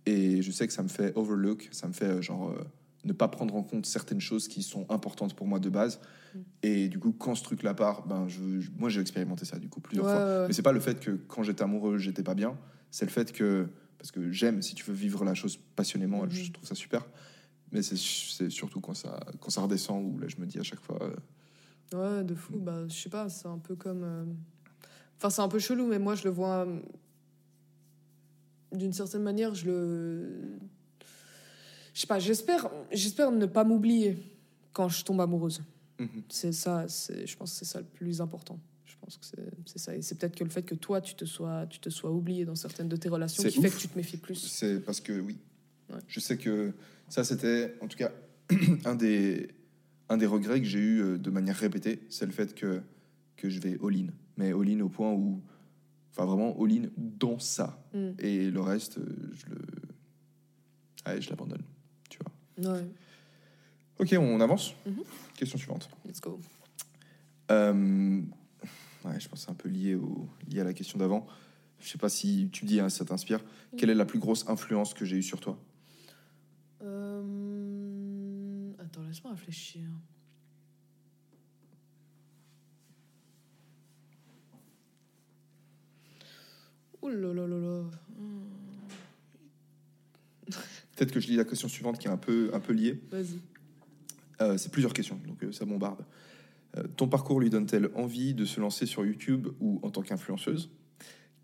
Et 0.07 0.41
je 0.41 0.51
sais 0.51 0.65
que 0.67 0.73
ça 0.73 0.83
me 0.83 0.87
fait 0.87 1.11
overlook, 1.15 1.67
ça 1.71 1.87
me 1.87 1.93
fait 1.93 2.05
euh, 2.05 2.21
genre 2.21 2.49
euh, 2.49 2.63
ne 3.03 3.13
pas 3.13 3.27
prendre 3.27 3.55
en 3.55 3.63
compte 3.63 3.85
certaines 3.85 4.21
choses 4.21 4.47
qui 4.47 4.63
sont 4.63 4.85
importantes 4.89 5.33
pour 5.35 5.47
moi 5.47 5.59
de 5.59 5.69
base. 5.69 5.99
Mm. 6.33 6.39
Et 6.63 6.87
du 6.87 6.97
coup, 6.99 7.11
quand 7.11 7.35
ce 7.35 7.43
truc-là 7.43 7.73
part, 7.73 8.07
ben 8.07 8.27
je, 8.27 8.59
je- 8.59 8.71
moi 8.77 8.89
j'ai 8.89 9.01
expérimenté 9.01 9.45
ça 9.45 9.59
du 9.59 9.67
coup 9.69 9.81
plusieurs 9.81 10.05
Ouais, 10.05 10.11
fois. 10.13 10.21
ouais. 10.41 10.47
Mais 10.47 10.53
c'est 10.53 10.61
pas 10.61 10.71
le 10.71 10.79
fait 10.79 10.99
que 10.99 11.11
quand 11.11 11.43
j'étais 11.43 11.63
amoureux, 11.63 11.97
j'étais 11.97 12.23
pas 12.23 12.35
bien. 12.35 12.57
C'est 12.91 13.05
le 13.05 13.11
fait 13.11 13.31
que 13.33 13.67
parce 13.97 14.11
que 14.11 14.31
j'aime, 14.31 14.61
si 14.61 14.75
tu 14.75 14.85
veux 14.85 14.93
vivre 14.93 15.25
la 15.25 15.33
chose 15.33 15.57
passionnément, 15.75 16.23
Mhm. 16.23 16.29
je 16.31 16.51
trouve 16.51 16.67
ça 16.67 16.75
super. 16.75 17.05
Mais 17.73 17.81
c'est 17.81 17.97
surtout 18.49 18.79
quand 18.79 18.93
ça 18.93 19.19
quand 19.41 19.49
ça 19.49 19.61
redescend 19.61 20.01
où 20.05 20.19
là 20.19 20.27
je 20.29 20.37
me 20.37 20.45
dis 20.45 20.57
à 20.59 20.63
chaque 20.63 20.79
fois. 20.81 20.99
euh, 21.01 21.15
Ouais, 21.93 22.23
de 22.23 22.33
fou. 22.35 22.57
Bah, 22.59 22.87
je 22.87 22.93
sais 22.93 23.09
pas, 23.09 23.27
c'est 23.29 23.47
un 23.47 23.57
peu 23.59 23.75
comme. 23.75 24.03
euh, 24.03 24.25
Enfin, 25.17 25.29
c'est 25.31 25.41
un 25.41 25.47
peu 25.47 25.57
chelou, 25.59 25.87
mais 25.87 25.97
moi, 25.99 26.13
je 26.15 26.23
le 26.25 26.29
vois. 26.29 26.67
D'une 28.71 28.93
certaine 28.93 29.23
manière, 29.23 29.55
je 29.55 29.65
le. 29.65 30.59
je 31.93 32.01
sais 32.01 32.07
pas, 32.07 32.19
j'espère, 32.19 32.69
j'espère 32.91 33.31
ne 33.31 33.45
pas 33.45 33.63
m'oublier 33.63 34.17
quand 34.73 34.89
je 34.89 35.03
tombe 35.03 35.21
amoureuse. 35.21 35.61
Mhm. 35.99 36.23
C'est 36.29 36.51
ça, 36.51 36.85
c'est, 36.87 37.25
je 37.25 37.37
pense 37.37 37.51
que 37.51 37.57
c'est 37.59 37.71
ça 37.71 37.79
le 37.79 37.85
plus 37.85 38.21
important. 38.21 38.59
Je 38.85 38.95
pense 39.01 39.17
que 39.17 39.25
c'est, 39.25 39.49
c'est 39.65 39.79
ça. 39.79 39.95
Et 39.95 40.01
c'est 40.01 40.15
peut-être 40.15 40.35
que 40.35 40.43
le 40.43 40.49
fait 40.49 40.63
que 40.63 40.75
toi, 40.75 41.01
tu 41.01 41.15
te 41.15 41.25
sois, 41.25 41.65
tu 41.67 41.79
te 41.79 41.89
sois 41.89 42.11
oublié 42.11 42.45
dans 42.45 42.55
certaines 42.55 42.89
de 42.89 42.95
tes 42.95 43.09
relations 43.09 43.43
qui 43.43 43.61
fait 43.61 43.69
que 43.69 43.77
tu 43.77 43.87
te 43.87 43.97
méfies 43.97 44.17
plus. 44.17 44.35
C'est 44.35 44.79
parce 44.79 45.01
que 45.01 45.19
oui. 45.19 45.37
Ouais. 45.89 45.99
Je 46.07 46.19
sais 46.19 46.37
que 46.37 46.73
ça, 47.09 47.23
c'était 47.23 47.75
en 47.81 47.87
tout 47.87 47.97
cas 47.97 48.11
un 48.85 48.95
des, 48.95 49.49
un 50.09 50.17
des 50.17 50.25
regrets 50.25 50.59
que 50.59 50.67
j'ai 50.67 50.79
eu 50.79 51.01
euh, 51.01 51.17
de 51.17 51.29
manière 51.29 51.55
répétée. 51.55 51.99
C'est 52.09 52.25
le 52.25 52.31
fait 52.31 52.53
que, 52.53 52.81
que 53.35 53.49
je 53.49 53.59
vais 53.59 53.77
all-in. 53.83 54.07
Mais 54.35 54.51
all-in 54.51 54.81
au 54.81 54.89
point 54.89 55.11
où. 55.11 55.41
Enfin, 56.17 56.25
vraiment 56.25 56.55
all-in 56.59 56.89
dans 56.97 57.37
ça. 57.37 57.79
Mm. 57.93 58.09
Et 58.19 58.49
le 58.49 58.59
reste, 58.61 58.97
euh, 58.97 59.05
je 59.33 59.45
le. 59.47 59.57
Allez, 61.05 61.21
je 61.21 61.29
l'abandonne. 61.29 61.61
Tu 62.09 62.17
vois. 62.19 62.73
Ouais, 62.73 62.85
Ok, 63.99 64.15
on 64.19 64.39
avance. 64.41 64.73
Mhm. 64.85 65.03
Question 65.35 65.57
suivante. 65.57 65.89
let's 66.05 66.19
go. 66.19 66.39
Euh, 67.51 68.21
ouais, 69.05 69.19
je 69.19 69.29
pense 69.29 69.41
c'est 69.41 69.49
un 69.51 69.55
peu 69.55 69.69
lié, 69.69 69.95
au, 69.95 70.27
lié 70.49 70.59
à 70.61 70.63
la 70.63 70.73
question 70.73 70.99
d'avant. 70.99 71.25
Je 71.79 71.87
sais 71.87 71.97
pas 71.97 72.09
si 72.09 72.49
tu 72.51 72.65
dis, 72.65 72.79
hein, 72.79 72.89
ça 72.89 73.05
t'inspire. 73.05 73.43
Quelle 73.77 73.89
est 73.91 73.95
la 73.95 74.05
plus 74.05 74.19
grosse 74.19 74.47
influence 74.49 74.93
que 74.93 75.05
j'ai 75.05 75.17
eue 75.17 75.23
sur 75.23 75.39
toi? 75.39 75.57
Euh, 76.81 78.71
Attends, 78.79 79.03
laisse-moi 79.03 79.31
réfléchir. 79.31 79.83
Ouh 87.01 87.09
là 87.09 87.33
là 87.33 87.47
là 87.47 87.57
là. 87.57 87.83
Peut-être 90.95 91.11
que 91.11 91.19
je 91.19 91.27
lis 91.27 91.35
la 91.35 91.45
question 91.45 91.67
suivante 91.67 91.99
qui 91.99 92.07
est 92.07 92.11
un 92.11 92.17
peu, 92.17 92.49
un 92.53 92.59
peu 92.59 92.73
liée. 92.73 92.99
Vas-y. 93.11 93.39
Euh, 94.41 94.57
c'est 94.57 94.71
plusieurs 94.71 94.93
questions, 94.93 95.19
donc 95.27 95.43
euh, 95.43 95.51
ça 95.51 95.65
bombarde. 95.65 96.03
Euh, 96.75 96.83
ton 96.95 97.07
parcours 97.07 97.39
lui 97.39 97.49
donne-t-elle 97.49 97.89
envie 97.95 98.33
de 98.33 98.45
se 98.45 98.59
lancer 98.59 98.85
sur 98.85 99.05
YouTube 99.05 99.47
ou 99.59 99.79
en 99.83 99.89
tant 99.89 100.01
qu'influenceuse? 100.01 100.69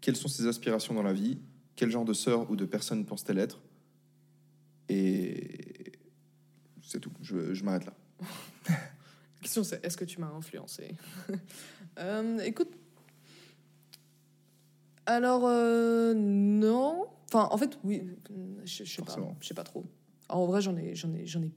Quelles 0.02 0.16
sont 0.16 0.28
ses 0.28 0.48
aspirations 0.48 0.94
dans 0.94 1.04
la 1.04 1.14
vie? 1.14 1.40
Quel 1.76 1.90
genre 1.90 2.06
de 2.06 2.14
sœur 2.14 2.50
ou 2.52 2.56
de 2.56 2.66
personne 2.66 3.06
pense-t-elle 3.06 3.40
être? 3.40 3.62
Et 4.90 5.94
c'est 6.82 7.00
tout, 7.00 7.12
je, 7.22 7.54
je 7.54 7.64
m'arrête 7.64 7.86
là. 7.86 7.94
Question 9.42 9.64
c'est 9.64 9.84
est-ce 9.84 9.98
que 9.98 10.06
tu 10.06 10.20
m'as 10.20 10.32
influencé 10.32 10.96
Écoute. 12.46 12.70
Alors, 15.06 15.44
euh, 15.46 16.14
non. 16.16 17.08
Enfin, 17.28 17.48
en 17.52 17.58
fait, 17.58 17.78
oui. 17.84 18.04
Je, 18.64 18.84
je 18.84 18.96
sais 18.96 19.02
pas. 19.02 19.16
Je 19.40 19.48
sais 19.48 19.54
pas 19.54 19.64
trop. 19.64 19.86
En 20.30 20.46
vrai, 20.46 20.62
j'en 20.62 20.76
ai, 20.78 20.96
j'en 20.96 21.14
ai, 21.14 21.26
j'en 21.26 21.42
ai. 21.44 21.52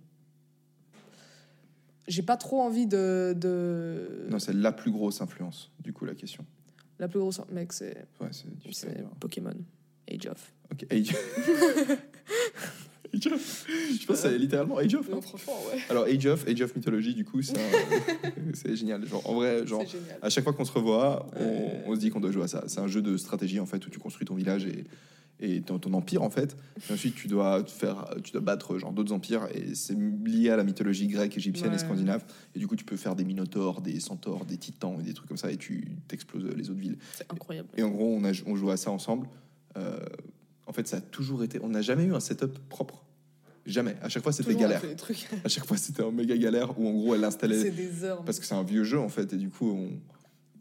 J'ai 2.09 2.23
pas 2.23 2.37
trop 2.37 2.61
envie 2.61 2.87
de, 2.87 3.35
de... 3.37 4.27
Non, 4.31 4.39
c'est 4.39 4.53
la 4.53 4.71
plus 4.71 4.93
grosse 4.93 5.21
influence, 5.21 5.73
du 5.81 5.93
coup, 5.93 6.05
la 6.05 6.15
question. 6.15 6.45
La 6.99 7.09
plus 7.09 7.19
grosse, 7.19 7.41
mec, 7.51 7.73
c'est 7.73 8.07
Ouais, 8.21 8.29
c'est. 8.73 9.05
Pokémon. 9.19 9.55
Age 10.11 10.27
of. 10.27 10.53
Ok, 10.73 10.87
Age 10.91 11.15
Age 13.15 13.27
of 13.33 13.67
Je 13.69 14.07
pense 14.07 14.17
que 14.23 14.29
c'est 14.29 14.39
littéralement 14.39 14.79
Age 14.79 14.95
of. 14.95 15.09
hein. 15.13 15.21
franchement, 15.21 15.55
ouais. 15.73 15.81
Alors, 15.91 16.05
Age 16.05 16.27
of, 16.27 16.47
Age 16.49 16.61
of 16.63 16.75
Mythology, 16.77 17.15
du 17.15 17.25
coup, 17.25 17.43
c'est 17.43 17.57
un- 17.59 18.75
génial. 18.75 19.07
Genre, 19.07 19.29
en 19.29 19.35
vrai, 19.35 19.67
genre, 19.67 19.85
à 20.23 20.31
chaque 20.31 20.45
fois 20.45 20.53
qu'on 20.53 20.65
se 20.65 20.73
revoit, 20.73 21.27
on, 21.37 21.45
Ouais. 21.45 21.83
on 21.87 21.95
se 21.95 22.01
dit 22.01 22.11
qu'on 22.11 22.21
doit 22.21 22.33
jouer 22.33 22.45
à 22.45 22.49
ça. 22.49 22.65
C'est 22.67 22.81
un 22.81 22.89
jeu 22.89 23.03
de 23.03 23.17
stratégie, 23.17 23.61
en 23.61 23.67
fait, 23.67 23.85
où 23.87 23.91
tu 23.91 23.99
construis 23.99 24.27
ton 24.27 24.35
village 24.35 24.67
et, 24.67 24.85
et 25.39 25.61
ton, 25.61 25.79
ton 25.79 25.93
empire, 25.93 26.23
en 26.23 26.31
fait. 26.31 26.57
Et 26.89 26.93
ensuite, 26.95 27.15
tu 27.15 27.29
dois, 27.29 27.63
faire, 27.67 28.07
tu 28.25 28.33
dois 28.33 28.41
battre 28.41 28.79
genre 28.79 28.93
d'autres 28.93 29.13
empires. 29.13 29.47
Et 29.55 29.75
c'est 29.75 29.97
lié 30.25 30.51
à 30.51 30.57
la 30.57 30.65
mythologie 30.65 31.07
grecque, 31.09 31.37
égyptienne 31.37 31.69
Ouais. 31.71 31.77
et 31.77 31.79
scandinave. 31.79 32.25
Et 32.55 32.59
du 32.59 32.67
coup, 32.67 32.75
tu 32.77 32.85
peux 32.85 32.97
faire 32.97 33.15
des 33.15 33.25
minotaures, 33.25 33.81
des 33.83 34.01
centaures, 34.01 34.45
des 34.47 34.57
titans 34.57 34.97
et 35.01 35.03
des 35.03 35.13
trucs 35.13 35.29
comme 35.29 35.37
ça. 35.37 35.51
Et 35.53 35.57
tu 35.59 35.89
t'exploses 36.09 36.45
les 36.57 36.71
autres 36.71 36.81
villes. 36.81 36.97
C'est 37.15 37.31
incroyable. 37.31 37.69
Et 37.77 37.83
en 37.83 37.91
gros, 37.91 38.17
on, 38.19 38.25
a, 38.25 38.33
on 38.47 38.57
joue 38.57 38.71
à 38.71 38.77
ça 38.79 38.91
ensemble. 38.91 39.29
Euh, 39.77 39.99
en 40.67 40.73
fait, 40.73 40.87
ça 40.87 40.99
a 40.99 41.01
toujours 41.01 41.43
été. 41.43 41.61
On 41.63 41.69
n'a 41.69 41.83
jamais 41.83 42.05
eu 42.05 42.15
un 42.15 42.21
setup 42.21 42.59
propre. 42.69 43.05
Jamais. 43.65 43.97
À 44.01 44.09
chaque 44.09 44.23
fois, 44.23 44.33
c'était 44.33 44.55
galère. 44.55 44.83
À 45.45 45.49
chaque 45.49 45.67
fois, 45.67 45.77
c'était 45.77 46.03
un 46.03 46.11
méga 46.11 46.37
galère 46.37 46.79
où 46.79 46.89
en 46.89 46.93
gros, 46.93 47.15
elle 47.15 47.25
installait. 47.25 47.61
C'est 47.61 47.71
des 47.71 48.05
heures. 48.05 48.25
Parce 48.25 48.39
que 48.39 48.47
c'est 48.47 48.55
un 48.55 48.63
vieux 48.63 48.85
jeu 48.85 48.99
en 48.99 49.09
fait, 49.09 49.33
et 49.33 49.37
du 49.37 49.51
coup, 49.51 49.71
on, 49.71 49.91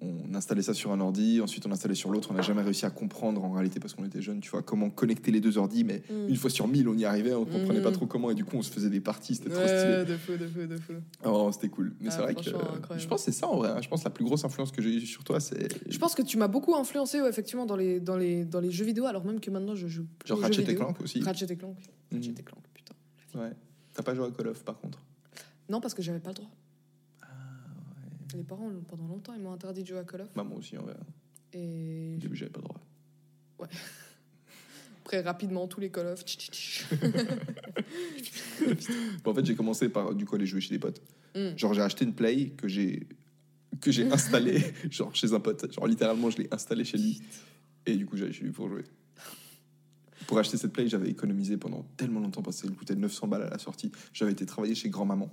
on 0.01 0.33
installait 0.35 0.61
ça 0.61 0.73
sur 0.73 0.91
un 0.91 0.99
ordi, 0.99 1.39
ensuite 1.41 1.65
on 1.65 1.71
installait 1.71 1.95
sur 1.95 2.09
l'autre. 2.11 2.29
On 2.31 2.33
n'a 2.33 2.41
jamais 2.41 2.61
réussi 2.61 2.85
à 2.85 2.89
comprendre 2.89 3.43
en 3.43 3.51
réalité 3.51 3.79
parce 3.79 3.93
qu'on 3.93 4.03
était 4.05 4.21
jeunes, 4.21 4.39
tu 4.41 4.49
vois, 4.49 4.61
comment 4.61 4.89
connecter 4.89 5.31
les 5.31 5.39
deux 5.41 5.57
ordi. 5.57 5.83
Mais 5.83 6.03
Mm. 6.09 6.29
une 6.29 6.35
fois 6.35 6.49
sur 6.49 6.67
mille, 6.67 6.87
on 6.87 6.97
y 6.97 7.05
arrivait, 7.05 7.33
on 7.33 7.45
comprenait 7.45 7.79
Mm. 7.79 7.83
pas 7.83 7.91
trop 7.91 8.05
comment, 8.05 8.29
et 8.31 8.35
du 8.35 8.43
coup, 8.45 8.57
on 8.57 8.61
se 8.61 8.69
faisait 8.71 8.89
des 8.89 8.99
parties, 9.01 9.35
c'était 9.35 9.49
trop 9.49 9.61
stylé. 9.65 10.05
de 10.05 10.17
fou, 10.17 10.31
de 10.37 10.47
fou, 10.47 10.67
de 10.67 10.77
fou. 10.77 10.93
Ah, 11.23 11.49
c'était 11.53 11.69
cool. 11.69 11.95
Mais 11.99 12.07
Ah, 12.09 12.11
c'est 12.11 12.21
vrai 12.21 12.35
que 12.35 12.49
euh, 12.49 12.97
je 12.97 13.07
pense 13.07 13.25
que 13.25 13.31
c'est 13.31 13.37
ça 13.39 13.47
en 13.47 13.57
vrai. 13.57 13.69
hein. 13.69 13.81
Je 13.81 13.87
pense 13.89 14.01
que 14.01 14.05
la 14.05 14.11
plus 14.11 14.25
grosse 14.25 14.43
influence 14.45 14.71
que 14.71 14.81
j'ai 14.81 14.95
eue 14.95 15.01
sur 15.05 15.23
toi, 15.23 15.39
c'est 15.39 15.67
Je 15.91 15.97
pense 15.97 16.13
que 16.15 16.21
tu 16.21 16.37
m'as 16.37 16.47
beaucoup 16.47 16.75
influencé, 16.75 17.21
ouais, 17.21 17.29
effectivement, 17.29 17.65
dans 17.65 17.75
les, 17.75 17.99
dans, 17.99 18.17
les, 18.17 18.45
dans 18.45 18.59
les 18.59 18.71
jeux 18.71 18.85
vidéo, 18.85 19.05
alors 19.05 19.23
même 19.25 19.39
que 19.39 19.49
maintenant 19.51 19.75
je 19.75 19.87
joue 19.87 20.05
plus 20.19 20.27
genre 20.29 20.39
Ratchet 20.39 20.63
et. 20.69 20.75
Clank 20.75 20.99
aussi. 21.01 21.21
Ratchet 21.21 21.45
et 21.51 21.55
Clank. 21.55 21.77
Mhm. 22.11 22.17
Ratchet 22.19 22.31
et 22.37 22.43
Clank, 22.43 22.59
putain. 22.73 22.93
Ouais. 23.39 23.51
T'as 23.93 24.03
pas 24.03 24.13
joué 24.13 24.25
à 24.25 24.31
Call 24.31 24.47
of 24.49 24.63
par 24.63 24.77
contre? 24.79 24.99
Non, 25.69 25.79
parce 25.81 25.93
que 25.93 26.01
j'avais 26.01 26.19
pas 26.19 26.29
le 26.29 26.35
droit. 26.35 26.49
Les 28.35 28.43
parents, 28.43 28.69
pendant 28.87 29.07
longtemps, 29.07 29.33
ils 29.33 29.41
m'ont 29.41 29.53
interdit 29.53 29.83
de 29.83 29.87
jouer 29.87 29.99
à 29.99 30.03
Call 30.03 30.21
of. 30.21 30.33
Bah, 30.35 30.43
moi 30.43 30.57
aussi 30.57 30.77
en 30.77 30.83
vrai. 30.83 30.95
Et 31.53 32.15
Au 32.15 32.19
début, 32.19 32.35
j'avais 32.35 32.51
pas 32.51 32.59
le 32.59 32.65
droit. 32.65 32.81
après, 35.01 35.21
rapidement, 35.21 35.67
tous 35.67 35.79
les 35.79 35.89
Call 35.89 36.07
of. 36.07 36.23
Bon, 39.23 39.31
en 39.31 39.33
fait, 39.33 39.45
j'ai 39.45 39.55
commencé 39.55 39.89
par 39.89 40.15
du 40.15 40.25
coup 40.25 40.35
aller 40.35 40.45
jouer 40.45 40.61
chez 40.61 40.73
des 40.73 40.79
potes. 40.79 41.01
Mm. 41.35 41.57
Genre, 41.57 41.73
j'ai 41.73 41.81
acheté 41.81 42.05
une 42.05 42.13
Play 42.13 42.51
que 42.51 42.67
j'ai 42.67 43.07
que 43.81 43.91
j'ai 43.91 44.09
installée 44.09 44.61
genre 44.89 45.13
chez 45.13 45.33
un 45.33 45.39
pote. 45.39 45.71
Genre, 45.71 45.87
littéralement, 45.87 46.29
je 46.29 46.37
l'ai 46.37 46.47
installée 46.51 46.85
chez 46.85 46.97
lui. 46.97 47.21
Et 47.85 47.95
du 47.95 48.05
coup, 48.05 48.17
j'allais 48.17 48.33
chez 48.33 48.43
lui 48.43 48.51
pour 48.51 48.69
jouer. 48.69 48.83
Pour 50.27 50.39
acheter 50.39 50.57
cette 50.57 50.73
Play, 50.73 50.87
j'avais 50.87 51.09
économisé 51.09 51.57
pendant 51.57 51.83
tellement 51.97 52.19
longtemps 52.19 52.41
parce 52.41 52.61
qu'elle 52.61 52.73
coûtait 52.73 52.95
900 52.95 53.27
balles 53.27 53.43
à 53.43 53.49
la 53.49 53.59
sortie. 53.59 53.91
J'avais 54.13 54.31
été 54.31 54.45
travailler 54.45 54.75
chez 54.75 54.89
grand-maman. 54.89 55.29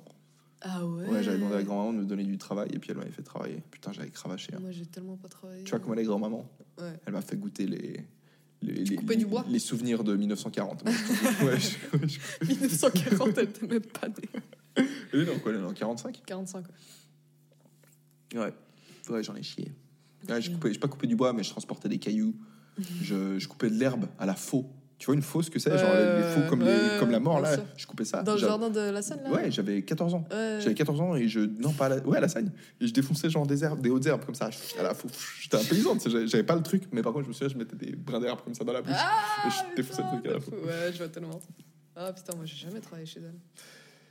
Ah 0.65 0.87
ouais 0.87 1.09
Ouais, 1.09 1.23
j'avais 1.23 1.39
demandé 1.39 1.57
à 1.57 1.63
grand-maman 1.63 1.93
de 1.93 1.99
me 1.99 2.05
donner 2.05 2.25
du 2.25 2.39
travail 2.39 2.69
et 2.73 2.79
puis 2.79 2.91
elle 2.91 2.97
m'avait 2.97 3.11
fait 3.11 3.23
travailler. 3.23 3.63
Putain, 3.71 3.93
j'avais 3.93 4.11
cravaché. 4.11 4.53
hein. 4.55 4.59
Moi, 4.61 4.71
j'ai 4.71 4.87
tellement 4.87 5.17
pas 5.17 5.29
travaillé. 5.29 5.65
Tu 5.65 5.71
vois 5.71 5.81
comment 5.81 5.95
elle 5.95 6.01
est 6.01 6.05
grand-maman 6.05 6.49
Ouais. 6.81 6.93
Elle 7.07 7.13
m'a 7.13 7.23
fait 7.23 7.37
goûter 7.37 7.67
les. 7.67 8.05
Les, 8.65 8.85
du 8.85 9.27
bois 9.27 9.45
les 9.49 9.59
souvenirs 9.59 10.05
de 10.05 10.15
1940. 10.15 10.85
ouais, 10.87 10.93
je- 11.43 11.97
ouais, 11.99 12.09
je- 12.09 12.47
1940, 12.47 13.31
elle 13.39 13.45
était 13.49 13.67
même 13.67 13.81
pas 13.81 14.07
née. 14.07 14.85
Elle 15.13 15.23
est 15.29 15.39
quoi 15.41 15.51
Elle 15.51 15.59
est 15.59 15.63
dans 15.63 15.73
45 15.73 16.23
45, 16.25 16.65
ouais. 18.35 18.39
Ouais, 18.39 18.55
ouais 19.11 19.23
j'en 19.25 19.35
ai 19.35 19.43
chié. 19.43 19.73
Ouais, 20.29 20.41
je 20.41 20.53
coupais, 20.53 20.73
j'ai 20.73 20.79
pas 20.79 20.87
coupé 20.89 21.09
du 21.09 21.17
bois, 21.17 21.33
mais 21.33 21.43
je 21.43 21.51
transportais 21.51 21.89
des 21.89 21.99
cailloux. 21.99 22.37
Je, 23.03 23.39
je 23.39 23.49
coupais 23.49 23.69
de 23.69 23.75
l'herbe 23.75 24.07
à 24.19 24.25
la 24.25 24.35
faux. 24.35 24.71
Tu 25.03 25.07
vois 25.07 25.16
une 25.16 25.22
fausse 25.22 25.50
que 25.50 25.59
c'est 25.59 25.76
Genre 25.76 25.90
les, 25.96 26.18
les 26.22 26.28
faux 26.28 26.48
comme, 26.48 26.61
les- 26.61 26.66
Ouais, 26.66 26.98
comme 27.00 27.11
la 27.11 27.18
mort, 27.18 27.40
là. 27.40 27.55
sûr. 27.55 27.64
Je 27.76 27.86
coupais 27.88 28.05
ça. 28.05 28.22
Dans 28.22 28.34
le 28.34 28.38
jardin 28.38 28.70
de 28.70 28.78
la 28.78 29.03
Seine, 29.03 29.20
là? 29.24 29.30
Ouais, 29.32 29.50
j'avais 29.50 29.82
14 29.82 30.14
ans. 30.14 30.24
Ouais. 30.30 30.59
J'avais 30.61 30.74
14 30.76 31.00
ans 31.00 31.16
et 31.16 31.26
je. 31.26 31.40
Non, 31.40 31.72
pas 31.72 31.86
à 31.86 31.88
la. 31.88 31.96
Ouais, 32.07 32.18
à 32.18 32.20
la 32.20 32.28
Sagne. 32.28 32.53
Et 32.80 32.86
je 32.86 32.92
défonçais 32.92 33.28
genre 33.28 33.44
des 33.44 33.64
herbes, 33.64 33.80
des 33.80 33.90
hautes 33.90 34.07
herbes 34.07 34.24
comme 34.24 34.36
ça. 34.36 34.48
À 34.78 34.82
la. 34.84 34.92
J'étais 35.40 35.57
un 35.57 35.64
paysan, 35.64 35.98
j'avais- 36.24 36.44
pas 36.44 36.55
le 36.55 36.62
truc. 36.62 36.84
Mais 36.92 37.03
par 37.03 37.12
contre, 37.12 37.24
je 37.24 37.28
me 37.30 37.34
souviens, 37.34 37.48
je 37.48 37.59
mettais 37.59 37.74
des 37.74 37.96
brins 37.96 38.20
d'herbe 38.20 38.42
comme 38.44 38.55
ça 38.55 38.62
dans 38.62 38.72
la 38.72 38.80
bouche. 38.80 38.94
Ah, 38.96 39.48
et 39.48 39.50
je 39.50 39.74
défonçais 39.74 40.03
le 40.03 40.09
truc 40.20 40.26
à 40.26 40.30
la. 40.34 40.36
Ouais, 40.86 40.92
je 40.92 40.98
vois 40.98 41.09
tellement. 41.09 41.40
Ah 41.96 42.12
putain, 42.12 42.36
moi 42.36 42.44
j'ai 42.44 42.68
jamais 42.68 42.78
travaillé 42.78 43.05
chez 43.05 43.18
elle. 43.18 43.34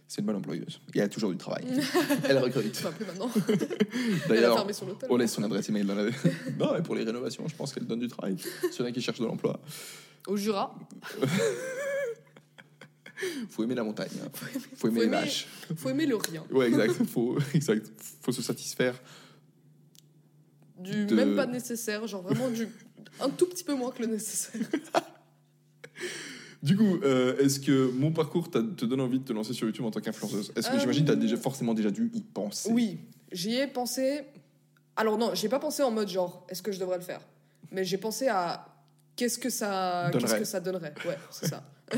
C'est 0.10 0.20
une 0.20 0.28
bonne 0.28 0.36
employeuse. 0.36 0.82
Il 0.94 0.98
y 0.98 1.02
a 1.02 1.08
toujours 1.08 1.32
du 1.32 1.38
travail. 1.38 1.64
Elle 2.28 2.38
recrute. 2.40 2.76
Enfin, 2.78 2.92
plus 2.92 3.06
maintenant. 3.06 3.30
D'ailleurs, 4.28 4.68
on 5.10 5.16
laisse 5.16 5.32
son 5.32 5.44
adresse 5.44 5.70
email 5.70 5.86
dans 5.86 5.96
la. 5.96 6.04
non, 6.60 6.74
mais 6.74 6.82
pour 6.82 6.96
les 6.96 7.06
rénovations, 7.06 7.48
je 7.48 7.56
pense 7.56 7.74
qu'elle 7.74 7.86
donne 7.88 8.00
du 8.02 8.10
travail. 8.10 8.36
S'il 8.72 8.82
y 8.82 8.84
en 8.84 8.90
a 8.90 8.92
qui 8.92 9.02
cherchent 9.02 9.22
de 9.22 9.26
l'emploi, 9.26 9.58
Au 10.28 10.38
Jura. 10.38 10.76
faut 13.50 13.64
aimer 13.64 13.76
la 13.76 13.84
montagne. 13.84 14.10
hein. 14.24 14.30
Faut 14.34 14.48
aimer 14.48 14.66
faut 14.76 14.88
les 14.88 15.02
aimer- 15.04 15.08
vaches. 15.12 15.48
Faut 15.76 15.90
aimer 15.90 16.06
le 16.06 16.16
rien. 16.16 16.44
Ouais, 16.52 16.68
exact. 16.68 16.94
Faut, 17.06 17.38
exact. 17.54 17.92
Faut 18.22 18.32
se 18.32 18.42
satisfaire. 18.42 19.00
Du 20.78 21.06
De- 21.06 21.16
même 21.16 21.36
pas 21.36 21.46
nécessaire, 21.46 22.08
genre 22.08 22.24
vraiment 22.24 22.50
du 22.50 22.68
un 23.20 23.30
tout 23.30 23.46
petit 23.48 23.64
peu 23.64 23.74
moins 23.76 23.92
que 23.92 24.02
le 24.02 24.08
nécessaire. 24.10 24.62
Du 26.64 26.78
coup, 26.78 27.00
euh, 27.04 27.40
est-ce 27.40 27.60
que 27.60 27.90
mon 27.90 28.12
parcours 28.12 28.52
te 28.52 28.60
donne 28.86 29.02
envie 29.02 29.18
de 29.18 29.24
te 29.26 29.34
lancer 29.34 29.52
sur 29.52 29.66
YouTube 29.66 29.84
en 29.84 29.90
tant 29.90 30.00
qu'influenceuse? 30.00 30.52
Est-ce 30.56 30.70
que 30.70 30.76
Euh, 30.76 30.80
j'imagine 30.80 31.06
que 31.06 31.12
tu 31.12 31.18
as 31.18 31.20
déjà, 31.20 31.36
forcément 31.36 31.74
déjà 31.74 31.90
dû 31.90 32.12
y 32.14 32.22
penser? 32.22 32.70
Oui, 32.72 33.00
j'y 33.32 33.56
ai 33.56 33.66
pensé. 33.66 34.22
Alors 34.96 35.18
non, 35.18 35.34
j'ai 35.34 35.50
pas 35.50 35.58
pensé 35.58 35.82
en 35.82 35.90
mode 35.90 36.08
genre 36.08 36.46
est-ce 36.50 36.62
que 36.62 36.72
je 36.72 36.80
devrais 36.80 36.98
le 36.98 37.04
faire, 37.04 37.22
mais 37.72 37.84
j'ai 37.84 37.98
pensé 37.98 38.28
à 38.28 38.71
qu'est-ce 39.16 39.38
que 39.40 39.50
ça 39.50 40.10
Donnerait. 40.12 40.28
qu'est-ce 40.28 40.40
que 40.40 40.46
ça 40.46 40.60
donnerait? 40.60 40.94
Ouais, 41.06 41.18
c'est 41.32 41.48
ça. 41.48 41.64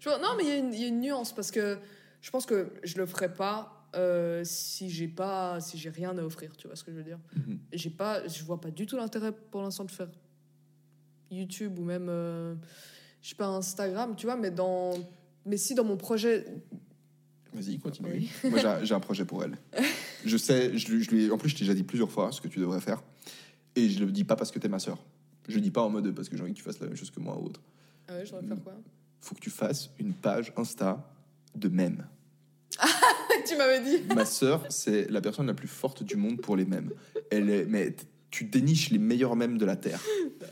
tu 0.00 0.08
vois, 0.08 0.18
non, 0.18 0.28
mais 0.36 0.44
il 0.44 0.48
y, 0.48 0.52
a 0.52 0.56
une- 0.56 0.72
il 0.74 0.80
y 0.80 0.84
a 0.84 0.88
une 0.88 1.00
nuance 1.00 1.34
parce 1.34 1.50
que 1.50 1.78
je 2.20 2.30
pense 2.30 2.46
que 2.46 2.72
je 2.84 2.96
le 2.98 3.06
ferais 3.06 3.32
pas 3.32 3.74
euh, 3.96 4.42
si 4.44 4.90
j'ai 4.90 5.08
pas 5.08 5.60
si 5.60 5.78
j'ai 5.78 5.90
rien 5.90 6.16
à 6.18 6.22
offrir. 6.22 6.56
Tu 6.56 6.66
vois 6.66 6.76
ce 6.76 6.84
que 6.84 6.92
je 6.92 6.96
veux 6.98 7.02
dire? 7.04 7.18
Mhm. 7.34 7.58
J'ai 7.72 7.90
pas, 7.90 8.26
je 8.28 8.44
vois 8.44 8.60
pas 8.60 8.70
du 8.70 8.86
tout 8.86 8.96
l'intérêt 8.96 9.32
pour 9.32 9.62
l'instant 9.62 9.84
de 9.84 9.90
faire 9.90 10.08
YouTube 11.30 11.78
ou 11.78 11.84
même 11.84 12.08
euh, 12.08 12.54
je 13.22 13.30
sais 13.30 13.34
pas 13.34 13.46
Instagram, 13.46 14.14
tu 14.16 14.26
vois, 14.26 14.36
mais 14.36 14.50
dans 14.50 14.94
mais 15.46 15.56
si 15.56 15.74
dans 15.74 15.84
mon 15.84 15.96
projet. 15.96 16.44
Vas-y, 17.54 17.78
continue. 17.78 18.10
Oui. 18.12 18.30
Moi, 18.50 18.60
j'ai- 18.84 18.94
un 18.94 19.00
projet 19.00 19.24
pour 19.24 19.42
elle. 19.42 19.56
Je 20.24 20.36
sais, 20.36 20.76
je, 20.76 20.92
lui- 20.92 21.02
je 21.02 21.10
lui 21.10 21.24
ai- 21.24 21.30
en 21.30 21.38
plus, 21.38 21.48
je 21.48 21.54
t'ai 21.54 21.60
déjà 21.60 21.72
dit 21.74 21.82
plusieurs 21.82 22.10
fois 22.10 22.30
ce 22.30 22.40
que 22.40 22.48
tu 22.48 22.58
devrais 22.60 22.80
faire. 22.80 23.02
Et 23.74 23.88
je 23.88 24.04
le 24.04 24.12
dis 24.12 24.24
pas 24.24 24.36
parce 24.36 24.50
que 24.50 24.58
t'es 24.58 24.68
ma 24.68 24.78
sœur. 24.78 24.98
Je 25.48 25.58
dis 25.58 25.70
pas 25.70 25.82
en 25.82 25.88
mode 25.90 26.14
parce 26.14 26.28
que 26.28 26.36
j'ai 26.36 26.42
envie 26.42 26.52
que 26.52 26.58
tu 26.58 26.62
fasses 26.62 26.78
la 26.80 26.86
même 26.86 26.96
chose 26.96 27.10
que 27.10 27.20
moi 27.20 27.36
ou 27.38 27.46
autre. 27.46 27.60
Ah 28.08 28.14
ouais, 28.14 28.26
faire 28.26 28.40
quoi? 28.62 28.74
Faut 29.20 29.34
que 29.34 29.40
tu 29.40 29.50
fasses 29.50 29.90
une 29.98 30.14
page 30.14 30.52
Insta 30.56 31.10
de 31.54 31.68
mèmes. 31.68 32.06
Tu 33.46 33.56
m'avais 33.56 33.80
dit. 33.80 34.02
Ma 34.14 34.26
sœur, 34.26 34.64
c'est 34.68 35.10
la 35.10 35.20
personne 35.20 35.46
la 35.46 35.54
plus 35.54 35.68
forte 35.68 36.02
du 36.02 36.16
monde 36.16 36.40
pour 36.40 36.56
les 36.56 36.64
mèmes. 36.64 36.90
Elle 37.30 37.48
est, 37.48 37.64
mais 37.64 37.94
tu 38.30 38.44
déniches 38.44 38.90
les 38.90 38.98
meilleurs 38.98 39.36
mèmes 39.36 39.56
de 39.58 39.64
la 39.64 39.76
Terre. 39.76 40.00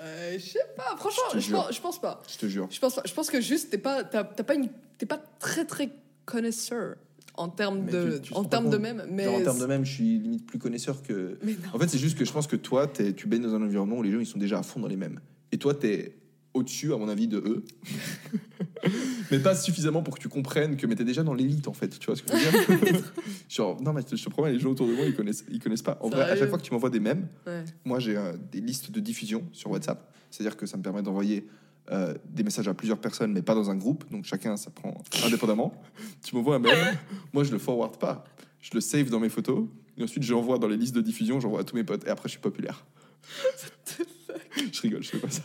Euh, 0.00 0.38
je 0.38 0.44
sais 0.44 0.58
pas, 0.76 0.96
franchement, 0.96 1.38
Je 1.38 1.50
pense, 1.50 1.74
je 1.74 1.80
pense 1.80 2.00
pas. 2.00 2.22
Je 2.28 2.38
te 2.38 2.46
jure. 2.46 2.68
Je 2.70 2.80
pense 2.80 2.94
pas. 2.94 3.02
Je 3.04 3.12
pense 3.12 3.30
que 3.30 3.40
juste, 3.40 3.70
t'es 3.70 3.78
pas, 3.78 4.04
t'as, 4.04 4.24
t'as 4.24 4.44
pas 4.44 4.54
une, 4.54 4.70
t'es 4.98 5.06
pas 5.06 5.18
très 5.18 5.66
très 5.66 5.90
connaisseur 6.24 6.96
en 7.36 7.48
termes 7.48 7.86
de, 7.86 8.18
tu- 8.18 8.30
tu 8.30 8.34
en 8.34 8.44
termes 8.44 8.70
de 8.70 8.76
même. 8.78 9.04
Mais 9.10 9.26
en 9.26 9.42
termes 9.42 9.58
de 9.58 9.66
mèmes, 9.66 9.84
je 9.84 9.92
suis 9.92 10.18
limite 10.18 10.46
plus 10.46 10.58
connaisseur 10.58 11.02
que. 11.02 11.38
En 11.74 11.78
fait, 11.78 11.88
c'est 11.88 11.98
juste 11.98 12.16
que 12.18 12.24
je 12.24 12.32
pense 12.32 12.46
que 12.46 12.56
toi, 12.56 12.86
t'es- 12.86 13.12
tu 13.12 13.26
baignes 13.28 13.42
dans 13.42 13.54
un 13.54 13.62
environnement 13.62 13.96
où 13.98 14.02
les 14.02 14.12
gens 14.12 14.20
ils 14.20 14.26
sont 14.26 14.38
déjà 14.38 14.58
à 14.58 14.62
fond 14.62 14.80
dans 14.80 14.88
les 14.88 14.96
mêmes. 14.96 15.20
Et 15.52 15.58
toi, 15.58 15.74
t'es 15.74 16.16
au-dessus, 16.54 16.92
à 16.94 16.96
mon 16.96 17.08
avis, 17.08 17.28
de 17.28 17.36
eux. 17.38 17.64
mais 19.30 19.38
pas 19.38 19.54
suffisamment 19.54 20.02
pour 20.02 20.14
que 20.14 20.20
tu 20.20 20.28
comprennes 20.28 20.76
que 20.76 20.86
mais 20.86 20.94
t'es 20.94 21.04
déjà 21.04 21.22
dans 21.22 21.34
l'élite 21.34 21.68
en 21.68 21.72
fait. 21.72 21.98
Tu 21.98 22.06
vois 22.06 22.16
ce 22.16 22.22
que 22.22 22.30
je 22.36 22.66
veux 22.66 22.92
dire 22.92 23.12
Genre, 23.48 23.80
non, 23.82 23.92
mais 23.92 24.02
je 24.10 24.22
te 24.22 24.30
promets, 24.30 24.52
les 24.52 24.58
gens 24.58 24.70
autour 24.70 24.86
de 24.86 24.92
moi, 24.94 25.04
ils 25.06 25.14
connaissent, 25.14 25.44
ils 25.50 25.58
connaissent 25.58 25.82
pas. 25.82 25.98
En 26.02 26.08
vrai, 26.08 26.22
à 26.30 26.36
chaque 26.36 26.48
fois 26.48 26.58
que 26.58 26.62
tu 26.64 26.72
m'envoies 26.72 26.90
des 26.90 27.00
mèmes, 27.00 27.28
Ouais. 27.46 27.64
moi 27.84 27.98
j'ai 27.98 28.16
euh, 28.16 28.32
des 28.52 28.60
listes 28.60 28.90
de 28.90 29.00
diffusion 29.00 29.44
sur 29.52 29.70
WhatsApp. 29.70 30.10
C'est-à-dire 30.30 30.56
que 30.56 30.66
ça 30.66 30.76
me 30.76 30.82
permet 30.82 31.02
d'envoyer 31.02 31.46
euh, 31.90 32.14
des 32.24 32.42
messages 32.42 32.68
à 32.68 32.74
plusieurs 32.74 32.98
personnes, 32.98 33.32
mais 33.32 33.42
pas 33.42 33.54
dans 33.54 33.70
un 33.70 33.76
groupe. 33.76 34.04
Donc 34.10 34.24
chacun, 34.24 34.56
ça 34.56 34.70
prend 34.70 34.94
indépendamment. 35.24 35.72
tu 36.24 36.34
m'envoies 36.34 36.56
un 36.56 36.58
mème, 36.58 36.96
moi 37.32 37.44
je 37.44 37.52
le 37.52 37.58
forward 37.58 37.96
pas. 37.98 38.24
Je 38.60 38.70
le 38.74 38.80
save 38.80 39.10
dans 39.10 39.20
mes 39.20 39.28
photos. 39.28 39.66
Et 39.96 40.02
ensuite, 40.02 40.22
j'envoie 40.22 40.58
dans 40.58 40.68
les 40.68 40.76
listes 40.76 40.94
de 40.94 41.00
diffusion, 41.00 41.40
j'envoie 41.40 41.60
à 41.60 41.64
tous 41.64 41.76
mes 41.76 41.84
potes. 41.84 42.06
Et 42.06 42.10
après, 42.10 42.28
je 42.28 42.32
suis 42.32 42.40
populaire. 42.40 42.84
je 44.72 44.80
rigole, 44.82 45.02
je 45.02 45.10
fais 45.10 45.18
pas 45.18 45.30
ça. 45.30 45.42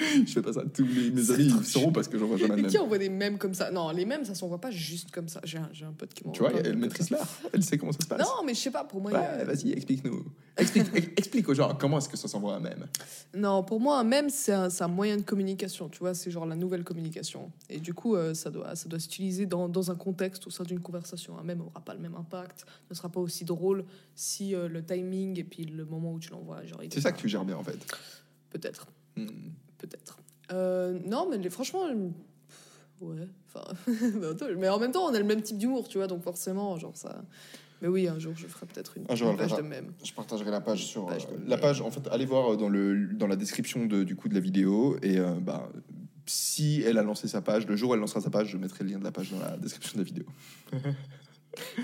je 0.26 0.32
fais 0.32 0.42
pas 0.42 0.52
ça. 0.52 0.62
Tous 0.72 0.84
mes, 0.84 1.30
amis 1.30 1.52
ils 1.60 1.64
sauront 1.64 1.92
parce 1.92 2.08
que 2.08 2.18
j'envoie 2.18 2.36
jamais 2.36 2.56
de 2.56 2.62
Mais 2.62 2.68
qui 2.68 2.78
envoie 2.78 2.98
des 2.98 3.08
mèmes 3.08 3.38
comme 3.38 3.54
ça? 3.54 3.70
Non, 3.70 3.90
les 3.90 4.04
mèmes, 4.04 4.24
ça 4.24 4.34
s'envoie 4.34 4.60
pas 4.60 4.70
juste 4.70 5.10
comme 5.10 5.28
ça. 5.28 5.40
J'ai 5.44 5.58
un, 5.58 5.68
j'ai 5.72 5.84
un 5.84 5.92
pote 5.92 6.14
qui 6.14 6.24
m'envoie. 6.24 6.48
Tu 6.48 6.54
vois, 6.54 6.62
elle 6.64 6.76
maîtrise 6.76 7.10
l'art. 7.10 7.28
Elle 7.52 7.62
sait 7.62 7.78
comment 7.78 7.92
ça 7.92 8.00
se 8.00 8.06
passe. 8.06 8.20
Non, 8.20 8.44
mais 8.44 8.54
je 8.54 8.60
sais 8.60 8.70
pas, 8.70 8.84
pour 8.84 9.00
moi. 9.00 9.12
il 9.12 9.44
vas-y, 9.44 9.72
explique-nous. 9.72 10.24
Explique, 10.56 10.86
ex- 10.94 11.08
explique 11.16 11.48
aux 11.48 11.54
gens 11.54 11.74
comment 11.74 11.98
est-ce 11.98 12.08
que 12.08 12.16
ça 12.16 12.28
s'envoie 12.28 12.54
un 12.54 12.60
mème. 12.60 12.86
Non, 13.34 13.62
pour 13.62 13.80
moi, 13.80 13.98
un 13.98 14.04
mème, 14.04 14.30
c'est 14.30 14.52
un, 14.52 14.70
c'est 14.70 14.84
un 14.84 14.88
moyen 14.88 15.16
de 15.16 15.22
communication, 15.22 15.88
tu 15.88 15.98
vois, 16.00 16.14
c'est 16.14 16.30
genre 16.30 16.46
la 16.46 16.56
nouvelle 16.56 16.84
communication. 16.84 17.50
Et 17.68 17.80
du 17.80 17.94
coup, 17.94 18.16
euh, 18.16 18.34
ça 18.34 18.50
doit, 18.50 18.74
ça 18.76 18.88
doit 18.88 18.98
s'utiliser 18.98 19.46
dans, 19.46 19.68
dans 19.68 19.90
un 19.90 19.96
contexte, 19.96 20.46
au 20.46 20.50
sein 20.50 20.64
d'une 20.64 20.80
conversation. 20.80 21.38
Un 21.38 21.42
mème 21.42 21.58
n'aura 21.58 21.80
pas 21.80 21.94
le 21.94 22.00
même 22.00 22.14
impact, 22.14 22.64
ne 22.88 22.94
sera 22.94 23.08
pas 23.08 23.20
aussi 23.20 23.44
drôle 23.44 23.84
si 24.14 24.54
euh, 24.54 24.68
le 24.68 24.84
timing 24.84 25.38
et 25.38 25.44
puis 25.44 25.64
le 25.64 25.84
moment 25.84 26.12
où 26.12 26.18
tu 26.18 26.30
l'envoies, 26.30 26.64
genre... 26.66 26.80
C'est 26.82 26.98
est 26.98 27.00
ça 27.00 27.12
que 27.12 27.18
tu 27.20 27.28
gères 27.28 27.44
bien 27.44 27.56
en 27.56 27.64
fait. 27.64 27.78
Peut-être, 28.50 28.86
Hmm. 29.16 29.26
Peut-être. 29.80 30.18
Euh, 30.52 30.98
non, 31.06 31.28
mais 31.30 31.38
les- 31.38 31.50
franchement, 31.50 31.86
euh, 31.86 31.94
pff, 32.48 33.02
ouais, 33.08 33.28
enfin... 33.48 33.64
mais 34.58 34.68
en 34.68 34.78
même 34.78 34.92
temps, 34.92 35.04
on 35.04 35.14
a 35.14 35.18
le 35.18 35.24
même 35.24 35.42
type 35.42 35.58
d'humour, 35.58 35.88
tu 35.88 35.98
vois, 35.98 36.06
donc 36.06 36.22
forcément, 36.22 36.76
genre 36.78 36.96
ça... 36.96 37.22
Mais 37.82 37.88
oui, 37.88 38.08
un 38.08 38.18
jour, 38.18 38.34
je 38.36 38.46
ferai 38.46 38.66
peut-être 38.66 38.98
une, 38.98 39.04
Un 39.08 39.14
jour, 39.14 39.34
page 39.36 39.56
de 39.56 39.62
mème. 39.62 39.92
Je 40.04 40.12
partagerai 40.12 40.50
la 40.50 40.60
page 40.60 40.84
sur 40.84 41.06
Page 41.06 41.26
euh, 41.32 41.36
la 41.46 41.56
page. 41.56 41.80
En 41.80 41.90
fait, 41.90 42.06
allez 42.08 42.26
voir 42.26 42.58
dans 42.58 42.68
le 42.68 43.06
dans 43.14 43.26
la 43.26 43.36
description 43.36 43.86
de, 43.86 44.04
du 44.04 44.16
coup 44.16 44.28
de 44.28 44.34
la 44.34 44.40
vidéo 44.40 44.98
et 45.02 45.18
euh, 45.18 45.32
bah 45.40 45.66
si 46.26 46.82
elle 46.82 46.98
a 46.98 47.02
lancé 47.02 47.26
sa 47.26 47.40
page, 47.40 47.66
le 47.66 47.76
jour 47.76 47.90
où 47.90 47.94
elle 47.94 48.00
lancera 48.00 48.20
sa 48.20 48.28
page, 48.28 48.48
je 48.48 48.58
mettrai 48.58 48.84
le 48.84 48.90
lien 48.90 48.98
de 48.98 49.04
la 49.04 49.12
page 49.12 49.30
dans 49.30 49.38
la 49.40 49.56
description 49.56 49.94
de 49.94 50.00
la 50.00 50.04
vidéo, 50.04 50.24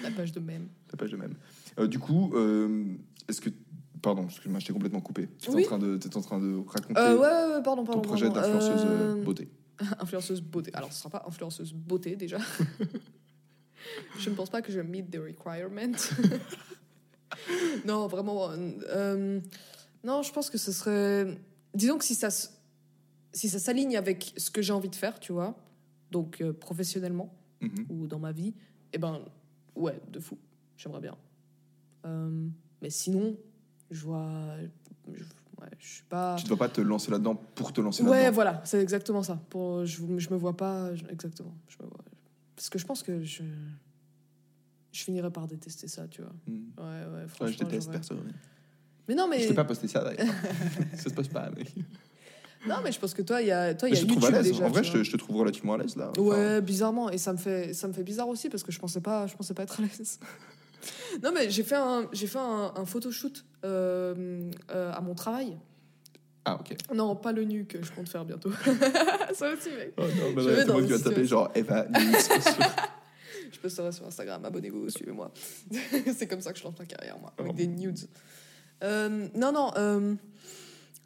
La 0.03 0.11
page 0.11 0.33
de 0.33 0.41
mème. 0.41 0.69
la 0.93 0.99
page 0.99 1.11
de 1.13 1.17
même. 1.17 1.35
Euh, 1.79 1.87
du 1.89 1.99
coup, 1.99 2.31
euh, 2.35 2.85
est-ce 3.29 3.41
que 3.41 3.49
pardon, 4.07 4.25
excuse-moi, 4.27 4.61
je 4.61 4.67
t'ai 4.67 4.73
complètement 4.73 5.01
coupé. 5.01 5.29
Tu 5.41 5.51
Oui. 5.51 5.65
en 5.65 5.67
train 5.67 5.79
de 5.81 5.97
t'es 5.97 6.17
en 6.17 6.21
train 6.21 6.39
de 6.39 6.59
raconter 6.65 7.01
Euh, 7.01 7.17
ouais, 7.19 7.63
pardon, 7.65 7.85
pardon. 7.85 8.01
ton 8.01 8.01
projet 8.03 8.31
d'influenceuse 8.31 8.85
euh, 8.87 9.15
Euh, 9.17 9.23
beauté. 9.25 9.49
Influenceuse 9.99 10.41
beauté. 10.41 10.71
Alors, 10.75 10.93
ce 10.93 10.99
sera 11.01 11.11
pas 11.11 11.25
influenceuse 11.27 11.73
beauté 11.73 12.15
déjà. 12.15 12.39
je 14.21 14.31
ne 14.31 14.35
pense 14.37 14.49
pas 14.49 14.63
que 14.63 14.71
je 14.71 14.79
meet 14.81 15.11
the 15.11 15.17
requirement. 15.19 15.99
non, 17.85 18.07
vraiment. 18.07 18.51
euh, 18.51 19.41
non, 20.05 20.23
je 20.23 20.33
pense 20.33 20.51
que 20.51 20.59
ce 20.59 20.71
serait. 20.71 21.37
Disons 21.75 21.99
que 21.99 22.05
si 22.05 22.15
ça, 22.15 22.29
si 23.33 23.49
ça 23.49 23.59
s'aligne 23.59 23.97
avec 23.97 24.33
ce 24.37 24.51
que 24.53 24.63
j'ai 24.63 24.73
envie 24.73 24.89
de 24.89 24.95
faire, 24.95 25.19
tu 25.19 25.33
vois, 25.33 25.57
donc 26.13 26.45
professionnellement 26.61 27.35
Mhm. 27.61 27.87
ou 27.89 28.07
dans 28.07 28.19
ma 28.21 28.31
vie, 28.33 28.55
eh 28.93 28.99
ben, 28.99 29.21
ouais, 29.75 29.99
de 30.13 30.21
fou. 30.21 30.39
J'aimerais 30.77 31.01
bien. 31.01 31.17
Mais 32.83 32.91
sinon, 32.91 33.37
je 33.91 34.05
vois. 34.05 34.29
Je, 35.13 35.23
ouais, 35.23 35.69
je 35.79 35.87
suis 35.87 36.03
pas. 36.05 36.37
Tu 36.39 36.45
ne 36.45 36.49
dois 36.49 36.57
pas 36.59 36.69
te 36.69 36.81
lancer 36.81 37.11
là-dedans 37.11 37.35
pour 37.55 37.73
te 37.73 37.81
lancer 37.81 38.03
Ouais, 38.03 38.11
là-dedans. 38.19 38.33
voilà, 38.35 38.63
c'est 38.65 38.81
exactement 38.83 39.23
ça. 39.23 39.41
Pour, 39.51 39.85
je, 39.87 40.03
je 40.19 40.31
me 40.31 40.37
vois 40.37 40.57
pas 40.57 40.95
je- 40.95 41.05
exactement. 41.11 41.55
Je 41.69 41.77
me 41.83 41.89
vois- 41.89 41.99
parce 42.57 42.69
que 42.71 42.79
je 42.79 42.87
pense 42.87 43.03
que 43.03 43.23
je, 43.23 43.43
je 44.93 45.03
finirais 45.03 45.31
par 45.31 45.47
détester 45.47 45.89
ça, 45.89 46.09
tu 46.09 46.23
vois. 46.23 46.33
Hmm. 46.47 46.55
Ouais, 46.79 46.85
ouais, 46.85 47.21
Ouais, 47.23 47.29
franchement. 47.29 47.57
je 47.59 47.65
déteste 47.65 47.91
perso. 47.91 48.15
mais- 48.15 48.33
Mais 49.09 49.15
non, 49.15 49.27
Je 49.27 49.31
mais 49.39 49.47
t'ai 49.47 49.55
pas 49.55 49.65
posté 49.65 49.87
ça 49.89 50.03
d'ailleurs. 50.03 50.35
ça 50.95 51.11
se 51.11 51.15
passe 51.15 51.29
pas. 51.29 51.51
Mais, 51.57 51.65
non, 52.69 52.77
mais 52.83 52.91
je 52.93 52.99
pense 52.99 53.15
que 53.15 53.23
toi, 53.23 53.41
il 53.43 53.49
y 53.49 53.53
a, 53.53 53.75
toi, 53.75 53.89
il 53.89 53.95
y 53.95 53.99
a 53.99 54.01
je 54.01 54.07
te 54.07 54.11
trouve 54.13 54.25
à 54.35 54.43
déjà. 54.43 54.67
En 54.67 54.71
vrai, 54.71 54.83
je 54.83 54.93
te, 54.93 55.03
je 55.05 55.13
te 55.13 55.17
trouve 55.17 55.37
relativement 55.37 55.75
à 55.75 55.79
l'aise 55.79 55.95
là. 55.97 56.11
Enfin, 56.11 56.21
Ouais, 56.23 56.61
bizarrement, 56.63 57.11
et 57.11 57.19
ça 57.19 57.33
me 57.33 57.39
fait, 57.39 57.73
ça 57.75 57.87
me 57.87 57.93
fait 57.93 58.03
bizarre 58.03 58.29
aussi 58.29 58.49
parce 58.49 58.63
que 58.65 58.73
je 58.73 58.79
pensais 58.81 59.01
pas, 59.01 59.27
je 59.29 59.37
pensais 59.37 59.55
pas 59.55 59.63
être 59.65 59.79
à 59.79 59.83
l'aise. 59.85 60.19
Non, 61.23 61.33
mais 61.33 61.51
j'ai 61.51 61.63
fait 61.63 61.77
un, 61.77 62.09
j'ai 62.13 62.27
fait 62.27 62.39
un, 62.39 62.73
un 62.77 62.85
photoshoot 62.85 63.45
euh, 63.65 64.51
euh, 64.71 64.93
à 64.93 65.01
mon 65.01 65.15
travail. 65.15 65.57
Ah 66.45 66.57
ok. 66.61 66.77
Non, 66.95 67.17
pas 67.17 67.33
le 67.33 67.43
nu 67.45 67.65
que 67.67 67.83
je 67.83 67.91
compte 67.93 68.09
faire 68.09 68.25
bientôt. 68.25 68.51
ça 69.35 69.53
aussi, 69.53 69.71
mec. 69.71 69.95
Oh 69.97 70.03
non, 70.03 70.33
bah 70.35 70.43
Je 70.43 70.49
là, 70.51 70.55
vais 70.57 70.61
tout 70.61 70.61
le 70.61 70.65
dans 70.67 70.73
monde 70.75 70.83
une 70.83 70.97
qui 70.97 71.03
va 71.03 71.11
taper 71.11 71.25
genre 71.25 71.51
Eva. 71.55 71.87
Je 73.53 73.59
posterai 73.61 73.93
sur 73.93 74.07
Instagram, 74.07 74.45
abonnez-vous, 74.45 74.91
suivez-moi. 74.91 75.33
c'est 76.17 76.27
comme 76.27 76.41
ça 76.41 76.53
que 76.53 76.59
je 76.59 76.65
lance 76.65 76.79
ma 76.79 76.85
carrière, 76.85 77.19
moi, 77.19 77.33
avec 77.39 77.53
Oh. 77.53 77.55
des 77.55 77.67
nudes. 77.67 77.99
Euh, 78.85 79.29
non, 79.35 79.51
non, 79.53 79.71
euh, 79.77 80.15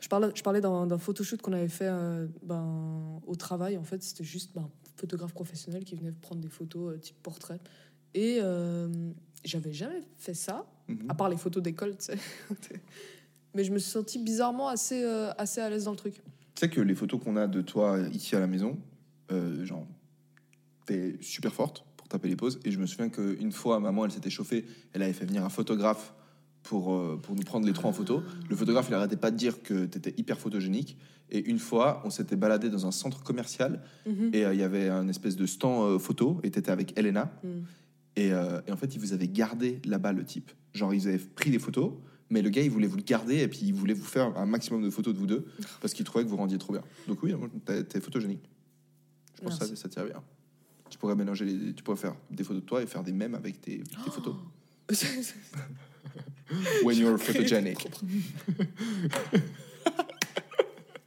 je 0.00 0.08
parlais, 0.08 0.28
je 0.34 0.42
parlais 0.42 0.60
d'un 0.60 0.98
photoshoot 0.98 1.40
qu'on 1.40 1.52
avait 1.52 1.68
fait 1.68 1.88
euh, 1.88 2.26
ben, 2.42 3.20
au 3.26 3.36
travail. 3.36 3.76
En 3.78 3.84
fait, 3.84 4.02
c'était 4.02 4.24
juste 4.24 4.52
ben, 4.54 4.62
un 4.62 4.70
photographe 4.96 5.32
professionnel 5.32 5.84
qui 5.84 5.94
venait 5.94 6.12
prendre 6.12 6.40
des 6.40 6.48
photos 6.48 6.94
euh, 6.94 6.98
type 6.98 7.16
portrait. 7.22 7.60
Et 8.14 8.40
j'avais 9.44 9.72
jamais 9.72 10.02
fait 10.16 10.34
ça, 10.34 10.66
Mhm. 10.88 11.06
à 11.08 11.14
part 11.14 11.28
les 11.28 11.36
photos 11.36 11.62
d'école, 11.62 11.96
tu 11.96 12.06
sais. 12.06 12.18
Mais 13.54 13.64
je 13.64 13.72
me 13.72 13.78
suis 13.78 13.90
sentie 13.90 14.18
bizarrement 14.18 14.68
assez, 14.68 15.02
euh, 15.02 15.30
assez 15.38 15.60
à 15.60 15.68
l'aise 15.70 15.84
dans 15.84 15.90
le 15.92 15.96
truc. 15.96 16.14
Tu 16.14 16.20
sais 16.56 16.68
que 16.68 16.80
les 16.80 16.94
photos 16.94 17.20
qu'on 17.22 17.36
a 17.36 17.46
de 17.46 17.62
toi 17.62 17.98
ici 18.12 18.36
à 18.36 18.40
la 18.40 18.46
maison, 18.46 18.78
euh, 19.32 19.64
genre, 19.64 19.86
t'es 20.86 21.16
super 21.20 21.52
forte 21.52 21.84
pour 21.96 22.08
taper 22.08 22.28
les 22.28 22.36
poses. 22.36 22.60
Et 22.64 22.70
je 22.70 22.78
me 22.78 22.86
souviens 22.86 23.08
qu'une 23.08 23.52
fois, 23.52 23.80
maman, 23.80 24.04
elle 24.04 24.12
s'était 24.12 24.30
chauffée, 24.30 24.64
elle 24.92 25.02
avait 25.02 25.12
fait 25.12 25.24
venir 25.24 25.44
un 25.44 25.48
photographe 25.48 26.12
pour, 26.62 26.94
euh, 26.94 27.18
pour 27.22 27.34
nous 27.34 27.42
prendre 27.42 27.66
les 27.66 27.72
trois 27.72 27.90
en 27.90 27.92
photo. 27.92 28.22
Le 28.48 28.54
photographe, 28.56 28.86
il 28.88 28.94
arrêtait 28.94 29.16
pas 29.16 29.30
de 29.30 29.36
dire 29.36 29.62
que 29.62 29.86
t'étais 29.86 30.14
hyper 30.16 30.38
photogénique. 30.38 30.96
Et 31.32 31.38
une 31.48 31.58
fois, 31.60 32.02
on 32.04 32.10
s'était 32.10 32.36
baladé 32.36 32.68
dans 32.70 32.86
un 32.86 32.90
centre 32.90 33.22
commercial 33.22 33.80
Mhm. 34.06 34.30
et 34.32 34.44
euh, 34.44 34.52
il 34.54 34.60
y 34.60 34.64
avait 34.64 34.88
un 34.88 35.06
espèce 35.08 35.36
de 35.36 35.46
stand 35.46 35.98
photo 36.00 36.40
et 36.42 36.50
t'étais 36.50 36.70
avec 36.72 36.98
Elena. 36.98 37.32
Mm. 37.44 37.48
Et, 38.20 38.32
euh, 38.32 38.60
et 38.66 38.72
en 38.72 38.76
fait, 38.76 38.94
il 38.94 39.00
vous 39.00 39.14
avait 39.14 39.28
gardé 39.28 39.80
là-bas 39.86 40.12
le 40.12 40.24
type. 40.24 40.50
Genre, 40.74 40.92
ils 40.92 41.08
avaient 41.08 41.16
pris 41.18 41.50
des 41.50 41.58
photos, 41.58 41.94
mais 42.28 42.42
le 42.42 42.50
gars, 42.50 42.60
il 42.60 42.70
voulait 42.70 42.86
vous 42.86 42.98
le 42.98 43.02
garder 43.02 43.38
et 43.38 43.48
puis 43.48 43.60
il 43.62 43.72
voulait 43.72 43.94
vous 43.94 44.04
faire 44.04 44.36
un 44.36 44.44
maximum 44.44 44.82
de 44.82 44.90
photos 44.90 45.14
de 45.14 45.18
vous 45.18 45.26
deux 45.26 45.46
parce 45.80 45.94
qu'il 45.94 46.04
trouvait 46.04 46.22
que 46.24 46.28
vous 46.28 46.36
rendiez 46.36 46.58
trop 46.58 46.74
bien. 46.74 46.82
Donc, 47.08 47.22
oui, 47.22 47.34
t'es 47.64 47.98
photogénique. 48.00 48.50
Je 49.36 49.42
pense 49.42 49.58
que 49.58 49.64
ça, 49.64 49.74
ça 49.74 49.88
tire 49.88 50.04
bien. 50.04 50.22
Tu 50.90 50.98
pourrais 50.98 51.14
mélanger 51.14 51.46
les, 51.46 51.72
tu 51.72 51.82
pourrais 51.82 51.96
faire 51.96 52.14
des 52.30 52.44
photos 52.44 52.62
de 52.62 52.66
toi 52.66 52.82
et 52.82 52.86
faire 52.86 53.02
des 53.02 53.12
mèmes 53.12 53.34
avec 53.34 53.58
tes, 53.62 53.78
tes 53.78 54.10
photos. 54.10 54.34
When 56.84 56.98
you're 56.98 57.16
photogenic. 57.18 57.88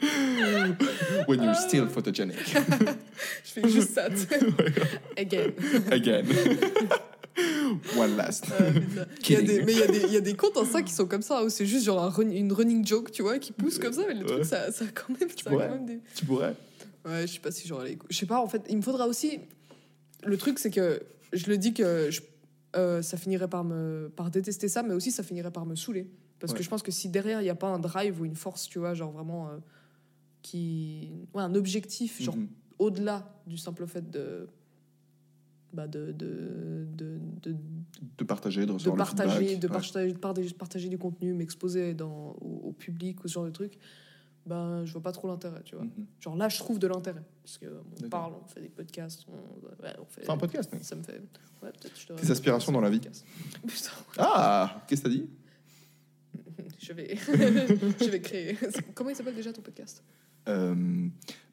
When 1.27 1.41
you're 1.43 1.55
still 1.55 1.87
photogenic. 1.87 2.35
je 3.43 3.49
fais 3.51 3.69
juste 3.69 3.93
ça. 3.93 4.05
Again. 5.17 5.51
Again. 5.91 6.23
One 7.97 8.15
last. 8.15 8.45
Euh, 8.61 8.71
putain. 8.73 9.05
Il 9.27 9.31
y 9.31 9.35
a 9.35 9.39
Kidding. 9.39 9.45
des, 9.47 9.63
mais 9.63 9.73
il 9.73 9.79
y, 9.79 9.83
a 9.83 9.87
des- 9.87 10.01
il 10.07 10.13
y 10.13 10.17
a 10.17 10.21
des 10.21 10.35
comptes 10.35 10.57
Insta 10.57 10.81
qui 10.83 10.93
sont 10.93 11.07
comme 11.07 11.21
ça, 11.23 11.43
où 11.43 11.49
c'est 11.49 11.65
juste 11.65 11.85
genre 11.85 12.01
un 12.03 12.09
run- 12.09 12.29
une 12.29 12.51
running 12.53 12.85
joke, 12.85 13.11
tu 13.11 13.23
vois, 13.23 13.39
qui 13.39 13.51
pousse 13.51 13.79
comme 13.79 13.93
ça, 13.93 14.03
mais 14.07 14.13
le 14.13 14.21
Ouais. 14.21 14.25
truc, 14.27 14.45
ça, 14.45 14.71
ça 14.71 14.85
a 14.85 14.87
quand 14.89 15.17
même, 15.19 15.29
ça 15.29 15.49
pourrais. 15.49 15.67
quand 15.67 15.73
même 15.73 15.85
des... 15.85 15.99
Tu 16.15 16.25
pourrais? 16.25 16.55
Ouais, 17.05 17.25
je 17.25 17.33
sais 17.33 17.39
pas 17.39 17.51
si 17.51 17.67
j'aurais 17.67 17.89
les... 17.89 17.97
Je 18.09 18.15
sais 18.17 18.25
pas, 18.27 18.39
en 18.39 18.47
fait, 18.47 18.61
il 18.69 18.77
me 18.77 18.81
faudra 18.83 19.07
aussi... 19.07 19.39
Le 20.25 20.37
truc, 20.37 20.59
c'est 20.59 20.69
que 20.69 21.01
je 21.33 21.47
le 21.47 21.57
dis 21.57 21.73
que 21.73 22.11
je- 22.11 22.21
euh, 22.75 23.01
ça 23.01 23.17
finirait 23.17 23.47
par 23.49 23.63
me 23.63 24.11
par 24.15 24.29
détester 24.31 24.67
ça, 24.67 24.81
mais 24.83 24.93
aussi 24.93 25.11
ça 25.11 25.21
finirait 25.23 25.51
par 25.51 25.65
me 25.65 25.75
saouler. 25.75 26.07
Parce 26.39 26.53
Ouais. 26.53 26.59
que 26.59 26.63
je 26.63 26.69
pense 26.69 26.81
que 26.83 26.91
si 26.91 27.09
derrière, 27.09 27.41
il 27.41 27.45
n'y 27.45 27.49
a 27.49 27.55
pas 27.55 27.67
un 27.67 27.77
drive 27.79 28.21
ou 28.21 28.25
une 28.25 28.35
force, 28.35 28.67
tu 28.69 28.77
vois, 28.79 28.93
genre 28.93 29.11
vraiment... 29.11 29.47
euh, 29.49 29.57
qui... 30.43 31.09
Ouais, 31.33 31.41
un 31.41 31.55
objectif, 31.55 32.21
genre 32.21 32.35
Mhm. 32.37 32.47
au-delà 32.77 33.41
du 33.47 33.57
simple 33.57 33.87
fait 33.87 34.09
de. 34.11 34.47
Bah 35.73 35.87
de, 35.87 36.11
de, 36.11 36.85
de, 36.95 37.17
de, 37.41 37.55
De 38.19 38.23
partager, 38.23 38.61
de 38.61 38.65
de 38.67 38.71
recevoir 38.73 38.95
le 38.95 38.99
partager, 39.03 39.39
feedback. 39.39 39.59
de 39.61 39.67
Ouais. 39.67 39.73
partager, 39.73 40.13
de 40.13 40.17
partager, 40.19 40.53
partager 40.53 40.87
du 40.89 40.99
contenu, 40.99 41.33
m'exposer 41.33 41.95
dans, 41.95 42.35
au, 42.41 42.61
au 42.65 42.71
public 42.73 43.23
ou 43.23 43.27
ce 43.27 43.33
genre 43.33 43.45
de 43.45 43.49
trucs, 43.49 43.79
ben, 44.45 44.85
je 44.85 44.91
vois 44.93 45.01
pas 45.01 45.11
trop 45.13 45.27
l'intérêt, 45.27 45.63
tu 45.63 45.73
vois. 45.75 45.85
Mhm. 45.85 46.05
Genre 46.19 46.35
là, 46.35 46.47
je 46.49 46.59
trouve 46.59 46.77
de 46.77 46.85
l'intérêt. 46.85 47.23
Parce 47.43 47.57
qu'on 47.57 48.07
parle, 48.09 48.33
on 48.43 48.47
fait 48.47 48.61
des 48.61 48.69
podcasts, 48.69 49.25
on, 49.27 49.83
ouais, 49.83 49.93
on 49.99 50.05
fait. 50.05 50.29
Un 50.29 50.37
podcast, 50.37 50.71
mec. 50.73 50.83
Ça 50.83 50.95
me 50.95 51.01
fait. 51.01 51.21
Ouais, 51.63 51.71
je 51.95 52.13
Tes 52.13 52.29
aspirations 52.29 52.71
dans 52.71 52.81
la 52.81 52.89
vie. 52.91 52.99
Putain, 53.65 53.89
Ah 54.17 54.83
Qu'est-ce 54.87 55.01
que 55.01 55.07
t'as 55.07 55.13
dit? 55.15 55.27
Je 56.79 56.93
vais, 56.93 57.15
je 57.99 58.09
vais 58.09 58.19
créer. 58.21 58.57
Comment 58.93 59.09
il 59.09 59.15
s'appelle 59.15 59.35
déjà 59.35 59.51
ton 59.53 59.61
podcast? 59.61 60.03
Euh, 60.47 60.73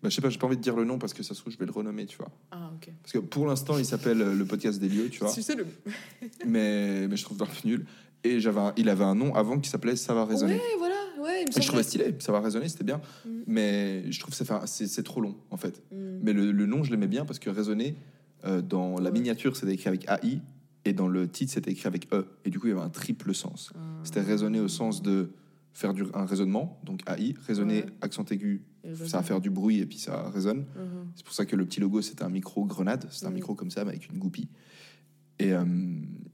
bah, 0.02 0.08
Je 0.08 0.14
sais 0.14 0.20
pas, 0.22 0.30
j'ai 0.30 0.38
pas 0.38 0.46
envie 0.46 0.56
de 0.56 0.62
dire 0.62 0.76
le 0.76 0.84
nom 0.84 0.98
parce 0.98 1.14
que 1.14 1.22
ça 1.22 1.34
se 1.34 1.40
trouve, 1.40 1.52
je 1.52 1.58
vais 1.58 1.66
le 1.66 1.72
renommer, 1.72 2.06
tu 2.06 2.16
vois. 2.18 2.30
Ah, 2.50 2.70
ok. 2.74 2.90
Parce 3.02 3.12
que 3.12 3.18
pour 3.18 3.46
l'instant, 3.46 3.78
il 3.78 3.84
s'appelle 3.84 4.20
euh, 4.20 4.34
le 4.34 4.44
podcast 4.44 4.80
des 4.80 4.88
lieux, 4.88 5.08
tu 5.10 5.20
vois. 5.20 5.32
Tu 5.32 5.42
sais 5.42 5.54
le. 5.54 5.66
mais, 6.46 7.06
mais 7.08 7.16
je 7.16 7.24
trouve 7.24 7.36
peu 7.38 7.44
nul. 7.64 7.86
Et 8.22 8.38
j'avais 8.38 8.60
un- 8.60 8.72
il 8.76 8.88
avait 8.90 9.04
un 9.04 9.14
nom 9.14 9.34
avant 9.34 9.58
qui 9.58 9.70
s'appelait 9.70 9.96
Ça 9.96 10.12
va 10.12 10.24
résonner. 10.26 10.54
Ouais, 10.54 10.60
voilà, 10.78 10.94
ouais, 11.22 11.42
il 11.42 11.46
me 11.52 11.58
Et 11.58 11.62
je 11.62 11.66
trouvais 11.66 11.82
stylé, 11.82 12.14
ça 12.18 12.32
va 12.32 12.40
résonner, 12.40 12.68
c'était 12.68 12.84
bien. 12.84 13.00
Mm. 13.24 13.30
Mais 13.46 14.12
je 14.12 14.20
trouve 14.20 14.36
que 14.36 14.66
c'est 14.66 15.02
trop 15.02 15.20
long, 15.22 15.36
en 15.50 15.56
fait. 15.56 15.82
Mm. 15.90 16.18
Mais 16.22 16.32
le, 16.34 16.52
le 16.52 16.66
nom, 16.66 16.82
je 16.84 16.90
l'aimais 16.90 17.06
bien 17.06 17.24
parce 17.24 17.38
que 17.38 17.48
résonner, 17.48 17.96
euh, 18.44 18.60
dans 18.60 18.98
la 18.98 19.06
Ouais. 19.10 19.12
miniature, 19.12 19.56
c'était 19.56 19.72
écrit 19.72 19.88
avec 19.88 20.06
AI. 20.08 20.40
Et 20.86 20.92
dans 20.94 21.08
le 21.08 21.28
titre, 21.28 21.52
c'était 21.52 21.70
écrit 21.72 21.86
avec 21.88 22.08
E. 22.12 22.26
Et 22.44 22.50
du 22.50 22.58
coup, 22.58 22.66
il 22.66 22.70
y 22.70 22.72
avait 22.72 22.82
un 22.82 22.88
triple 22.90 23.34
sens. 23.34 23.70
Ah. 23.74 23.78
C'était 24.02 24.22
raisonner 24.22 24.60
au 24.60 24.68
sens 24.68 25.02
de 25.02 25.30
faire 25.72 25.92
du, 25.94 26.04
un 26.14 26.24
raisonnement, 26.26 26.78
donc 26.84 27.00
AI. 27.08 27.34
Résonner, 27.46 27.82
Ouais. 27.82 27.86
accent 28.02 28.24
aigu, 28.30 28.62
ça 29.06 29.18
va 29.18 29.22
faire 29.22 29.40
du 29.40 29.50
bruit 29.50 29.78
et 29.78 29.86
puis 29.86 29.98
ça 29.98 30.30
résonne. 30.30 30.60
Mhm. 30.76 31.12
C'est 31.16 31.24
pour 31.24 31.34
ça 31.34 31.44
que 31.46 31.56
le 31.56 31.64
petit 31.66 31.80
logo, 31.80 32.00
c'était 32.02 32.22
un 32.24 32.28
micro 32.30 32.64
grenade. 32.64 33.06
C'est 33.10 33.26
un 33.26 33.28
Mhm. 33.28 33.34
micro 33.34 33.54
comme 33.54 33.70
ça, 33.70 33.84
mais 33.84 33.90
avec 33.90 34.10
une 34.10 34.18
goupille. 34.18 34.48
Et, 35.38 35.52
euh, 35.52 35.64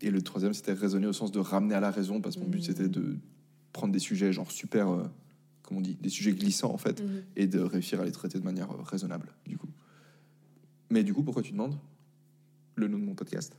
et 0.01 0.11
le 0.11 0.22
troisième, 0.22 0.53
c'était 0.55 0.72
raisonner 0.72 1.07
au 1.07 1.12
sens 1.12 1.30
de 1.32 1.38
ramener 1.38 1.74
à 1.74 1.80
la 1.80 1.90
raison, 1.90 2.20
parce 2.20 2.36
que 2.36 2.40
mon 2.40 2.49
but, 2.49 2.59
Mhm. 2.59 2.64
c'était 2.64 2.88
de 2.88 3.18
prendre 3.72 3.92
des 3.92 3.99
sujets 3.99 4.32
genre 4.32 4.51
super, 4.51 4.88
euh, 4.88 5.05
comment 5.62 5.78
on 5.78 5.82
dit, 5.82 5.97
des 6.01 6.09
sujets 6.09 6.32
glissants 6.32 6.72
en 6.72 6.78
fait, 6.78 7.03
et 7.36 7.47
de 7.47 7.61
réussir 7.61 8.01
à 8.01 8.05
les 8.05 8.12
traiter 8.12 8.38
de 8.38 8.44
manière 8.44 8.70
euh, 8.72 8.82
raisonnable, 8.82 9.28
du 9.47 9.59
coup. 9.59 9.68
Mais 10.90 11.03
du 11.05 11.12
coup, 11.14 11.22
pourquoi 11.22 11.42
tu 11.42 11.53
demandes 11.53 11.76
le 12.76 12.88
nom 12.88 12.99
de 12.99 13.05
mon 13.05 13.14
podcast? 13.14 13.57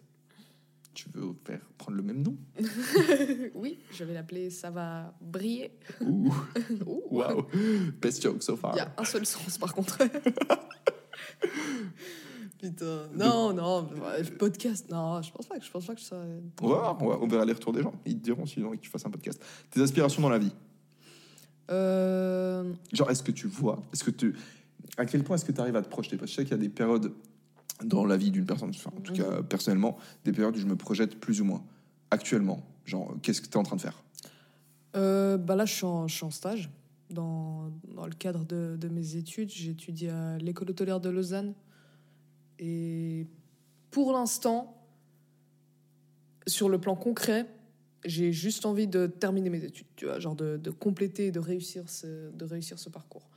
Tu 0.98 1.10
veux 1.14 1.36
faire 1.46 1.60
prendre 1.78 1.96
le 1.98 2.02
même 2.02 2.24
nom 2.24 2.36
oui, 3.54 3.78
je 3.92 4.04
vais 4.04 4.16
l'appeler 4.16 4.50
Ça 4.50 4.72
va 4.72 5.14
briller. 5.22 5.70
Ouh. 6.02 6.34
Waouh 7.12 7.44
Best 8.02 8.24
joke 8.24 8.42
so 8.42 8.56
far. 8.56 8.74
Il 8.74 8.78
y 8.78 8.80
a 8.80 8.92
un 8.98 9.04
seul 9.06 9.24
sens 9.24 9.60
par 9.60 9.76
contre. 9.76 10.00
Putain. 12.60 13.08
Non, 13.14 13.54
non, 13.54 13.88
podcast. 14.40 14.90
Non, 14.90 15.22
je 15.22 15.32
pense 15.32 15.46
pas 15.46 15.60
que 15.60 15.66
je 15.66 15.70
pense 15.70 15.86
pas 15.86 15.94
que 15.94 16.02
ça. 16.02 16.16
On 16.62 16.68
va 16.68 16.76
voir, 16.76 16.98
on, 17.04 17.08
va- 17.10 17.20
on 17.22 17.28
verra 17.28 17.46
les 17.46 17.54
retours 17.54 17.74
des 17.74 17.84
gens. 17.84 17.94
Ils 18.06 18.18
te 18.18 18.24
diront 18.24 18.48
s'ils 18.48 18.66
ont 18.66 18.72
que 18.72 18.78
tu 18.78 18.90
fasses 18.90 19.06
un 19.06 19.12
podcast. 19.12 19.40
Tes 19.70 19.80
aspirations 19.82 20.24
dans 20.24 20.30
la 20.30 20.40
vie 20.40 20.52
Euh, 21.70 22.74
Genre, 22.92 23.12
est-ce 23.12 23.22
que 23.22 23.32
tu 23.32 23.46
vois 23.48 23.84
Est-ce 23.94 24.04
que 24.04 24.10
tu. 24.12 24.36
À 24.98 25.06
quel 25.06 25.24
point 25.24 25.36
est-ce 25.36 25.46
que 25.46 25.52
tu 25.52 25.62
arrives 25.62 25.76
à 25.76 25.84
te 25.84 25.90
projeter? 25.90 26.18
Parce 26.18 26.32
que 26.32 26.36
je 26.36 26.36
sais 26.38 26.44
qu'il 26.46 26.58
y 26.58 26.60
a 26.60 26.64
des 26.64 26.70
périodes 26.70 27.14
dans 27.84 28.06
la 28.06 28.18
vie 28.18 28.32
d'une 28.32 28.46
personne, 28.46 28.70
enfin, 28.70 28.92
en 28.96 29.02
tout 29.02 29.12
Mhm. 29.14 29.18
cas 29.18 29.44
personnellement, 29.44 29.98
des 30.26 30.32
périodes 30.32 30.56
où 30.56 30.60
je 30.60 30.66
me 30.66 30.76
projette 30.76 31.20
plus 31.20 31.42
ou 31.42 31.46
moins. 31.46 31.64
Actuellement, 32.12 32.64
genre, 32.86 33.14
qu'est-ce 33.22 33.42
que 33.42 33.48
tu 33.48 33.54
es 33.54 33.58
en 33.58 33.64
train 33.64 33.76
de 33.76 33.82
faire? 33.82 34.02
Euh, 34.96 35.38
bah 35.38 35.56
là, 35.56 35.66
je 35.66 35.74
suis 35.74 35.86
en, 35.86 36.08
je 36.08 36.16
suis 36.16 36.26
en 36.26 36.32
stage 36.32 36.70
dans, 37.10 37.72
dans 37.94 38.06
le 38.06 38.14
cadre 38.14 38.46
de, 38.46 38.78
de 38.80 38.88
mes 38.88 39.16
études. 39.16 39.50
J'étudie 39.50 40.08
à 40.10 40.38
l'école 40.38 40.70
hôtelière 40.72 41.00
de 41.00 41.10
Lausanne. 41.10 41.54
Et 42.60 43.28
pour 43.92 44.12
l'instant, 44.14 44.74
sur 46.48 46.70
le 46.70 46.80
plan 46.80 46.96
concret, 46.96 47.46
j'ai 48.06 48.32
juste 48.32 48.66
envie 48.66 48.88
de 48.88 49.06
terminer 49.08 49.50
mes 49.50 49.64
études, 49.64 49.88
tu 49.96 50.06
vois, 50.06 50.20
genre 50.20 50.36
de, 50.36 50.58
de 50.58 50.72
compléter, 50.72 51.32
de 51.32 51.40
réussir 51.40 51.90
ce, 51.90 52.32
de 52.32 52.46
réussir 52.46 52.80
ce 52.80 52.90
parcours. 52.90 53.28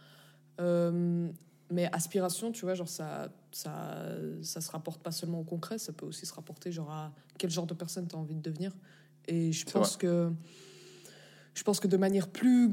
Euh, 0.61 1.29
mais 1.71 1.87
aspiration, 1.93 2.53
tu 2.53 2.65
vois, 2.65 2.75
genre 2.75 2.89
ça, 2.89 3.33
ça, 3.53 4.05
ça 4.43 4.61
se 4.61 4.71
rapporte 4.71 5.03
pas 5.03 5.13
seulement 5.13 5.41
au 5.41 5.45
concret, 5.45 5.79
ça 5.79 5.93
peut 5.93 6.07
aussi 6.07 6.27
se 6.27 6.35
rapporter 6.35 6.71
genre 6.73 6.91
à 6.91 7.13
quel 7.39 7.51
genre 7.51 7.67
de 7.67 7.75
personne 7.75 8.07
tu 8.09 8.15
as 8.17 8.19
envie 8.19 8.35
de 8.35 8.41
devenir. 8.43 8.73
Et 9.29 9.53
je 9.53 9.65
pense 9.67 9.97
que 9.97 10.31
je 11.55 11.63
pense 11.63 11.81
que 11.81 11.89
de 11.89 11.97
manière 11.97 12.29
plus 12.29 12.69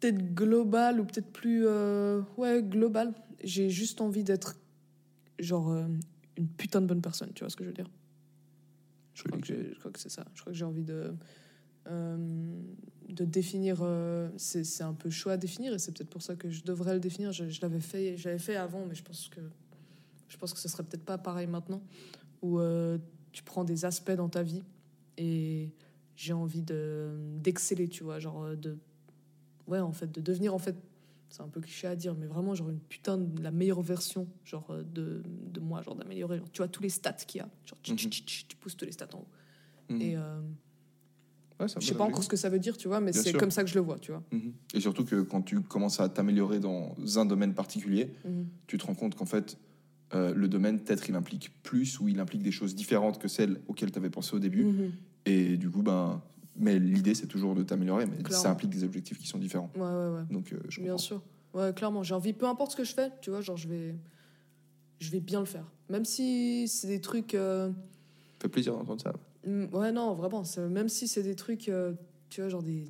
peut-être 0.00 0.34
globale 0.34 1.00
ou 1.00 1.04
peut-être 1.04 1.32
plus 1.32 1.64
euh, 1.66 2.22
ouais 2.36 2.62
globale, 2.62 3.14
j'ai 3.42 3.70
juste 3.70 4.00
envie 4.00 4.24
d'être 4.24 4.56
genre 5.38 5.70
euh, 5.70 5.86
une 6.36 6.48
putain 6.48 6.80
de 6.80 6.86
bonne 6.86 7.00
personne, 7.02 7.30
tu 7.34 7.40
vois 7.44 7.50
ce 7.50 7.56
que 7.56 7.64
je 7.64 7.68
veux 7.70 7.74
dire? 7.74 7.88
Je 9.14 9.22
crois, 9.22 9.38
que 9.38 9.46
j'ai- 9.46 9.72
je 9.72 9.78
crois 9.78 9.92
que 9.92 10.00
c'est 10.00 10.08
ça. 10.10 10.24
Je 10.34 10.40
crois 10.40 10.52
que 10.52 10.58
j'ai 10.58 10.64
envie 10.64 10.82
de, 10.82 11.14
euh, 11.86 12.60
de 13.08 13.24
définir. 13.24 13.78
euh, 13.82 14.28
c'est 14.36 14.82
un 14.82 14.92
peu 14.92 15.08
chaud 15.08 15.30
à 15.30 15.36
définir 15.36 15.72
et 15.72 15.78
c'est 15.78 15.92
peut-être 15.92 16.10
pour 16.10 16.22
ça 16.22 16.34
que 16.34 16.50
je 16.50 16.64
devrais 16.64 16.94
le 16.94 17.00
définir. 17.00 17.30
Je, 17.32 17.48
je 17.48 17.60
l'avais 17.62 17.80
fait, 17.80 18.16
je 18.16 18.28
l'avais 18.28 18.40
fait 18.40 18.56
avant, 18.56 18.84
mais 18.86 18.94
je 18.96 19.04
pense 19.04 19.28
que 19.28 19.40
je 20.34 20.38
pense 20.38 20.52
que 20.52 20.58
ce 20.58 20.68
serait 20.68 20.82
peut-être 20.82 21.04
pas 21.04 21.16
pareil 21.16 21.46
maintenant. 21.46 21.80
Où 22.42 22.58
euh, 22.58 22.98
tu 23.32 23.42
prends 23.44 23.62
des 23.64 23.84
aspects 23.84 24.10
dans 24.10 24.28
ta 24.28 24.42
vie 24.42 24.62
et 25.16 25.70
j'ai 26.16 26.32
envie 26.32 26.60
de 26.62 27.10
d'exceller, 27.38 27.88
tu 27.88 28.02
vois, 28.02 28.18
genre 28.18 28.42
euh, 28.42 28.56
de 28.56 28.76
ouais 29.68 29.78
en 29.78 29.92
fait 29.92 30.10
de 30.12 30.20
devenir 30.20 30.52
en 30.54 30.58
fait 30.58 30.74
c'est 31.30 31.40
un 31.42 31.48
peu 31.48 31.60
cliché 31.60 31.86
à 31.86 31.96
dire 31.96 32.14
mais 32.14 32.26
vraiment 32.26 32.54
genre 32.54 32.68
une 32.68 32.78
putain 32.80 33.16
de 33.16 33.42
la 33.42 33.50
meilleure 33.50 33.80
version 33.80 34.26
genre 34.44 34.66
euh, 34.70 34.82
de, 34.82 35.22
de 35.52 35.58
moi 35.60 35.80
genre 35.82 35.94
d'améliorer 35.96 36.40
tu 36.52 36.58
vois 36.58 36.68
tous 36.68 36.82
les 36.82 36.90
stats 36.90 37.12
qu'il 37.14 37.38
y 37.38 37.42
a 37.42 37.48
genre 37.64 37.78
tch, 37.82 37.94
tch, 37.96 38.04
Mhm. 38.04 38.10
tch, 38.10 38.46
tu 38.48 38.56
pousses 38.56 38.76
tous 38.76 38.84
les 38.84 38.92
stats 38.92 39.08
en 39.14 39.20
haut 39.20 39.28
Mhm. 39.88 40.00
et 40.02 40.16
euh, 40.16 40.40
Ouais, 41.60 41.66
je 41.68 41.86
sais 41.86 41.94
pas 41.94 42.04
encore 42.04 42.22
ce 42.24 42.28
que 42.28 42.36
ça 42.36 42.48
veut 42.50 42.58
dire 42.58 42.76
tu 42.76 42.88
vois 42.88 43.00
mais 43.00 43.12
c'est 43.12 43.32
comme 43.32 43.50
ça 43.52 43.62
que 43.64 43.70
je 43.70 43.74
le 43.76 43.80
vois 43.80 43.98
tu 43.98 44.10
vois 44.12 44.22
Mhm. 44.32 44.52
Et 44.74 44.80
surtout 44.80 45.04
que 45.04 45.22
quand 45.22 45.40
tu 45.42 45.60
commences 45.62 45.98
à 46.00 46.08
t'améliorer 46.10 46.60
dans 46.60 46.94
un 47.16 47.24
domaine 47.24 47.54
particulier, 47.54 48.12
Mhm. 48.24 48.46
tu 48.66 48.76
te 48.76 48.84
rends 48.84 48.94
compte 48.94 49.14
qu'en 49.14 49.24
fait, 49.26 49.56
euh, 50.14 50.32
le 50.34 50.48
domaine, 50.48 50.78
peut-être, 50.80 51.08
il 51.08 51.14
implique 51.16 51.50
plus 51.62 51.98
ou 52.00 52.08
il 52.08 52.20
implique 52.20 52.42
des 52.42 52.52
choses 52.52 52.74
différentes 52.74 53.18
que 53.20 53.28
celles 53.28 53.60
auxquelles 53.68 53.90
tu 53.92 53.98
avais 53.98 54.10
pensé 54.10 54.34
au 54.34 54.38
début. 54.38 54.64
Mhm. 54.64 54.92
Et 55.26 55.56
du 55.56 55.70
coup, 55.70 55.82
ben. 55.82 56.22
Mais 56.56 56.78
l'idée, 56.78 57.14
c'est 57.16 57.26
toujours 57.26 57.56
de 57.56 57.64
t'améliorer, 57.64 58.06
mais 58.06 58.16
Clairement. 58.22 58.42
ça 58.44 58.50
implique 58.52 58.70
des 58.70 58.84
objectifs 58.84 59.18
qui 59.18 59.26
sont 59.26 59.38
différents. 59.38 59.72
ouais 59.74 59.80
ouais 59.82 60.08
ouais 60.18 60.22
Donc, 60.30 60.52
euh, 60.52 60.60
je 60.68 60.80
bien 60.80 60.96
sûr 60.98 61.20
ouais 61.52 61.72
clairement 61.74 62.02
j'ai 62.04 62.14
envie 62.14 62.32
peu 62.32 62.46
importe 62.46 62.70
ce 62.72 62.76
que 62.76 62.84
je 62.84 62.94
fais 62.94 63.10
tu 63.20 63.30
vois 63.30 63.40
genre 63.40 63.56
je 63.56 63.66
vais 63.68 63.94
je 65.00 65.10
vais 65.10 65.18
bien 65.20 65.40
le 65.40 65.46
faire 65.46 65.64
même 65.90 66.04
si 66.04 66.68
c'est 66.68 66.86
des 66.86 67.00
trucs 67.00 67.34
euh, 67.34 67.68
Ça 67.70 67.74
fait 68.42 68.48
plaisir 68.48 68.72
d'entendre 68.74 69.00
ça. 69.02 69.12
Mm, 69.46 69.64
Ouais, 69.74 69.90
non, 69.92 70.14
vraiment. 70.14 70.42
Même 70.70 70.88
si 70.88 71.06
c'est 71.08 71.22
des 71.24 71.34
trucs, 71.34 71.68
euh, 71.68 71.92
tu 72.30 72.40
vois, 72.40 72.48
genre 72.48 72.62
des, 72.62 72.84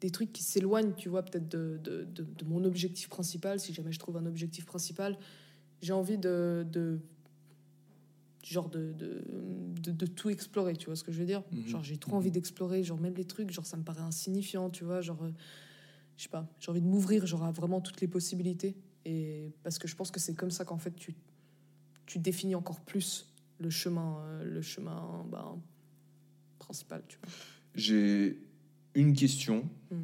des 0.00 0.10
trucs 0.10 0.32
qui 0.32 0.42
s'éloignent, 0.42 0.92
tu 0.96 1.08
vois, 1.10 1.22
peut-être 1.22 1.48
de, 1.48 1.78
de, 1.84 2.04
de- 2.14 2.24
de 2.24 2.44
mon 2.46 2.64
objectif 2.64 3.08
principal, 3.10 3.60
si 3.60 3.72
jamais 3.74 3.92
je 3.92 3.98
trouve 3.98 4.16
un 4.16 4.26
objectif 4.26 4.64
principal, 4.64 5.16
j'ai 5.82 5.92
envie 5.92 6.18
de. 6.18 6.66
de 6.70 6.98
genre 8.42 8.70
de, 8.70 8.92
de, 8.94 9.22
de, 9.82 9.90
de 9.92 10.06
tout 10.06 10.30
explorer, 10.30 10.74
tu 10.74 10.86
vois 10.86 10.96
ce 10.96 11.04
que 11.04 11.12
je 11.12 11.20
veux 11.20 11.26
dire 11.26 11.42
Mhm. 11.52 11.66
Genre, 11.68 11.84
j'ai 11.84 11.98
trop 11.98 12.12
Mhm. 12.12 12.16
envie 12.18 12.30
d'explorer, 12.30 12.82
genre, 12.82 12.98
même 12.98 13.14
les 13.14 13.26
trucs, 13.26 13.50
genre, 13.50 13.66
ça 13.66 13.76
me 13.76 13.82
paraît 13.82 14.00
insignifiant, 14.00 14.70
tu 14.70 14.82
vois, 14.84 15.02
genre, 15.02 15.22
euh, 15.22 15.30
je 16.16 16.22
sais 16.24 16.28
pas, 16.30 16.48
j'ai 16.58 16.70
envie 16.70 16.80
de 16.80 16.86
m'ouvrir, 16.86 17.26
genre, 17.26 17.44
à 17.44 17.52
vraiment 17.52 17.80
toutes 17.80 18.00
les 18.00 18.08
possibilités. 18.08 18.76
Et 19.04 19.52
parce 19.62 19.78
que 19.78 19.86
je 19.86 19.94
pense 19.94 20.10
que 20.10 20.18
c'est 20.20 20.34
comme 20.34 20.50
ça 20.50 20.64
qu'en 20.64 20.78
fait, 20.78 20.94
tu, 20.96 21.14
tu 22.06 22.18
définis 22.18 22.54
encore 22.54 22.80
plus 22.80 23.28
le 23.58 23.68
chemin, 23.70 24.18
euh, 24.22 24.44
le 24.44 24.62
chemin 24.62 25.24
ben, 25.30 25.60
principal, 26.58 27.02
tu 27.08 27.18
vois. 27.22 27.30
J'ai 27.74 28.38
une 28.94 29.12
question. 29.12 29.68
Mm. 29.90 29.96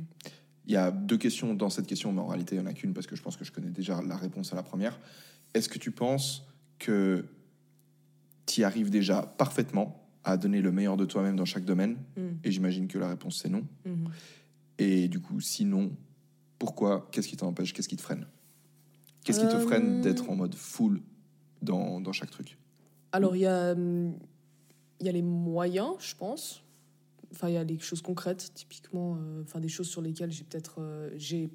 Il 0.66 0.72
y 0.72 0.77
a 0.77 0.91
deux 0.91 1.16
questions 1.18 1.55
dans 1.55 1.70
cette 1.70 1.87
question, 1.87 2.12
mais 2.12 2.20
en 2.20 2.27
réalité, 2.27 2.57
il 2.57 2.61
n'y 2.61 2.64
en 2.66 2.70
a 2.70 2.74
qu'une 2.74 2.93
parce 2.93 3.07
que 3.07 3.16
je 3.16 3.22
pense 3.22 3.37
que 3.37 3.45
je 3.45 3.53
connais 3.53 3.70
déjà 3.70 4.03
la 4.03 4.16
réponse 4.16 4.53
à 4.53 4.57
la 4.57 4.62
première. 4.62 4.99
Est-ce 5.55 5.69
que 5.69 5.79
tu 5.79 5.91
penses 5.91 6.47
que 6.79 7.25
tu 8.47 8.61
y 8.61 8.65
arrives 8.65 8.91
déjà 8.91 9.23
parfaitement 9.23 10.03
à 10.25 10.37
donner 10.37 10.61
le 10.61 10.73
meilleur 10.73 10.97
de 10.97 11.05
toi-même 11.05 11.37
dans 11.37 11.45
chaque 11.45 11.65
domaine 11.65 11.97
Mm. 12.17 12.29
Et 12.45 12.51
j'imagine 12.53 12.89
que 12.89 12.99
la 12.99 13.09
réponse, 13.09 13.39
c'est 13.43 13.49
non. 13.49 13.65
Mhm. 13.85 14.09
Et 14.79 15.09
du 15.09 15.21
coup, 15.21 15.41
sinon, 15.41 15.93
pourquoi 16.59 17.09
Qu'est-ce 17.13 17.29
qui 17.29 17.37
t'empêche 17.37 17.73
Qu'est-ce 17.73 17.89
qui 17.89 17.97
te 17.97 18.03
freine? 18.03 18.27
Qu'est-ce 19.25 19.41
qui 19.41 19.49
te 19.49 19.55
Euh, 19.57 19.59
freine 19.61 20.01
d'être 20.01 20.31
en 20.31 20.37
mode 20.37 20.55
full 20.55 21.01
dans, 21.63 22.01
dans 22.01 22.13
chaque 22.13 22.31
truc? 22.31 22.59
Alors, 23.13 23.35
il 23.37 23.41
y 23.43 23.47
a, 23.47 23.75
y 25.01 25.09
a 25.09 25.13
les 25.13 25.23
moyens, 25.23 25.95
je 26.01 26.15
pense. 26.15 26.63
Enfin, 27.33 27.49
il 27.49 27.55
y 27.55 27.59
a 27.59 27.65
les 27.65 27.79
choses 27.79 28.03
concrètes, 28.03 28.53
typiquement. 28.55 29.17
euh, 29.19 29.43
Enfin, 29.43 29.61
des 29.61 29.69
choses 29.69 29.89
sur 29.89 30.01
lesquelles 30.03 30.31
j'ai 30.33 30.45
peut-être. 30.45 30.77
euh, 30.81 31.11
j'ai 31.17 31.51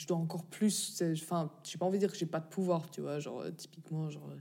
je 0.00 0.06
dois 0.06 0.16
encore 0.16 0.44
plus. 0.46 1.02
Enfin, 1.12 1.50
j'ai 1.62 1.76
pas 1.76 1.84
envie 1.84 1.98
de 1.98 2.00
dire 2.06 2.10
que 2.10 2.16
j'ai 2.16 2.24
pas 2.24 2.40
de 2.40 2.46
pouvoir, 2.48 2.90
tu 2.90 3.02
vois. 3.02 3.18
Genre, 3.18 3.42
euh, 3.42 3.50
typiquement, 3.50 4.08
genre, 4.08 4.30
euh, 4.30 4.36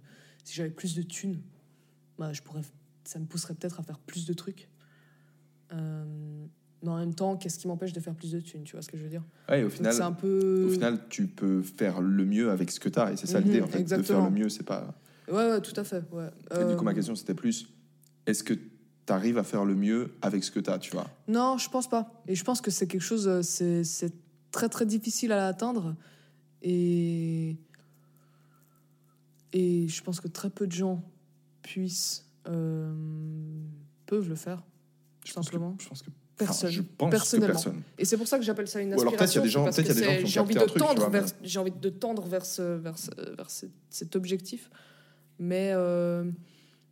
si 0.45 0.53
j'avais 0.55 0.69
plus 0.69 0.95
de 0.95 1.01
thunes, 1.01 1.41
bah, 2.17 2.31
je 2.31 2.41
pourrais, 2.41 2.61
ça 3.03 3.19
me 3.19 3.25
pousserait 3.25 3.55
peut-être 3.55 3.77
à 3.77 3.83
faire 3.83 3.99
plus 3.99 4.25
de 4.25 4.31
trucs. 4.31 4.69
Euh, 5.73 6.45
Mais 6.81 6.89
en 6.89 6.97
même 6.97 7.13
temps, 7.13 7.35
qu'est-ce 7.35 7.59
qui 7.59 7.67
m'empêche 7.67 7.91
de 7.91 7.99
faire 7.99 8.15
plus 8.15 8.31
de 8.31 8.39
thunes 8.39 8.63
Tu 8.63 8.71
vois 8.71 8.81
ce 8.81 8.87
que 8.87 8.95
je 8.95 9.03
veux 9.03 9.09
dire? 9.09 9.23
Ouais, 9.49 9.61
au 9.63 9.69
final, 9.69 9.93
c'est 9.93 10.01
un 10.01 10.13
peu. 10.13 10.63
au 10.65 10.69
final, 10.69 11.09
tu 11.09 11.27
peux 11.27 11.61
faire 11.61 11.99
le 11.99 12.23
mieux 12.23 12.51
avec 12.51 12.71
ce 12.71 12.79
que 12.79 12.87
tu 12.87 12.97
as. 12.97 13.11
Et 13.11 13.17
c'est 13.17 13.27
ça 13.27 13.39
Mhm, 13.39 13.45
l'idée, 13.45 13.61
en 13.61 13.67
fait. 13.67 13.83
De 13.83 14.01
faire 14.01 14.23
le 14.23 14.31
mieux, 14.31 14.47
c'est 14.47 14.63
pas. 14.63 14.95
Ouais, 15.27 15.33
ouais, 15.51 15.59
tout 15.59 15.73
à 15.75 15.83
fait. 15.83 16.05
Ouais. 16.13 16.29
Du 16.69 16.77
coup, 16.77 16.85
ma 16.85 16.93
question, 16.93 17.15
c'était 17.15 17.35
plus 17.35 17.67
est-ce 18.25 18.45
que 18.45 18.53
tu 18.53 18.61
arrives 19.09 19.37
à 19.37 19.43
faire 19.43 19.65
le 19.65 19.75
mieux 19.75 20.15
avec 20.21 20.41
ce 20.41 20.51
que 20.51 20.61
tu 20.61 20.69
as, 20.69 20.79
tu 20.79 20.91
vois? 20.91 21.09
Non, 21.27 21.57
je 21.57 21.69
pense 21.69 21.89
pas. 21.89 22.23
Et 22.29 22.35
je 22.35 22.45
pense 22.45 22.61
que 22.61 22.71
c'est 22.71 22.87
quelque 22.87 23.01
chose, 23.01 23.41
c'est 23.41 23.83
très 24.51 24.69
très 24.69 24.85
difficile 24.85 25.31
à 25.31 25.47
atteindre. 25.47 25.95
Et, 26.61 27.57
et 29.53 29.87
je 29.87 30.03
pense 30.03 30.19
que 30.19 30.27
très 30.27 30.49
peu 30.49 30.67
de 30.67 30.71
gens 30.71 31.03
puissent, 31.61 32.25
euh, 32.47 32.93
peuvent 34.05 34.29
le 34.29 34.35
faire, 34.35 34.63
Je 35.25 35.33
pense 35.33 35.45
que- 35.47 35.51
simplement. 35.53 35.75
Je 35.79 35.87
pense 35.87 36.01
que. 36.01 36.09
Personne. 36.37 36.69
Enfin, 36.69 36.75
je 36.77 36.81
pense 36.97 37.09
Personnellement. 37.11 37.47
que 37.59 37.63
personne. 37.63 37.81
Et 37.97 38.05
c'est 38.05 38.15
pour 38.15 38.25
ça 38.27 38.37
que 38.39 38.45
j'appelle 38.45 38.67
ça 38.69 38.79
une 38.79 38.93
Ou 38.95 39.01
alors 39.01 39.13
peut-être 39.13 39.33
il 39.33 39.35
y 39.35 39.39
a 39.39 39.41
aspiration. 39.41 39.43
des 39.43 39.49
gens- 39.49 39.63
peut-être 39.65 39.79
il 39.79 39.87
y 39.87 39.91
a 39.91 39.93
des 39.93 40.17
gens 40.19 40.23
qui 40.23 40.31
j'ai 40.31 40.39
envie 40.39 40.55
de 40.55 40.65
tendre 40.65 41.09
vers, 41.09 41.25
j'ai 41.43 41.59
envie 41.59 41.71
de 41.71 41.89
tendre 41.89 42.25
vers 42.27 42.45
ce, 42.45 42.61
vers 42.77 42.97
ce- 42.97 43.35
vers 43.35 43.49
ce- 43.49 43.65
cet 43.89 44.15
objectif, 44.15 44.69
mais 45.37 45.71
euh, 45.73 46.31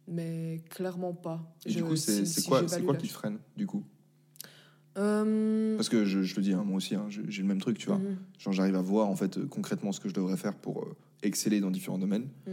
mais 0.10 0.62
clairement 0.70 1.14
pas. 1.14 1.50
Et 1.66 1.70
du 1.72 1.80
Je- 1.80 1.84
coup, 1.86 1.96
c'est 1.96 2.26
si- 2.26 2.28
c'est 2.34 2.42
si 2.42 2.48
quoi, 2.50 2.62
quoi 2.64 2.96
qui 2.98 3.08
te 3.08 3.14
freine, 3.14 3.38
du 3.56 3.66
coup? 3.66 3.86
Parce 4.98 5.90
que 5.90 6.06
je, 6.06 6.24
je 6.24 6.36
le 6.36 6.42
dis, 6.42 6.54
hein, 6.54 6.64
moi 6.66 6.78
aussi, 6.78 6.96
hein, 6.96 7.06
j'ai 7.10 7.22
j'ai 7.28 7.42
le 7.42 7.48
même 7.48 7.62
truc, 7.62 7.78
tu 7.78 7.88
vois. 7.88 7.98
mhm. 8.00 8.18
Genre, 8.40 8.54
j'arrive 8.54 8.76
à 8.76 8.82
voir, 8.82 9.08
en 9.10 9.16
fait, 9.16 9.38
euh, 9.38 9.46
concrètement 9.46 9.92
ce 9.92 10.00
que 10.00 10.10
je 10.10 10.14
devrais 10.14 10.38
faire 10.38 10.56
pour 10.56 10.84
euh, 10.84 10.96
exceller 11.24 11.60
dans 11.60 11.72
différents 11.72 12.00
domaines. 12.00 12.28
Mm. 12.48 12.52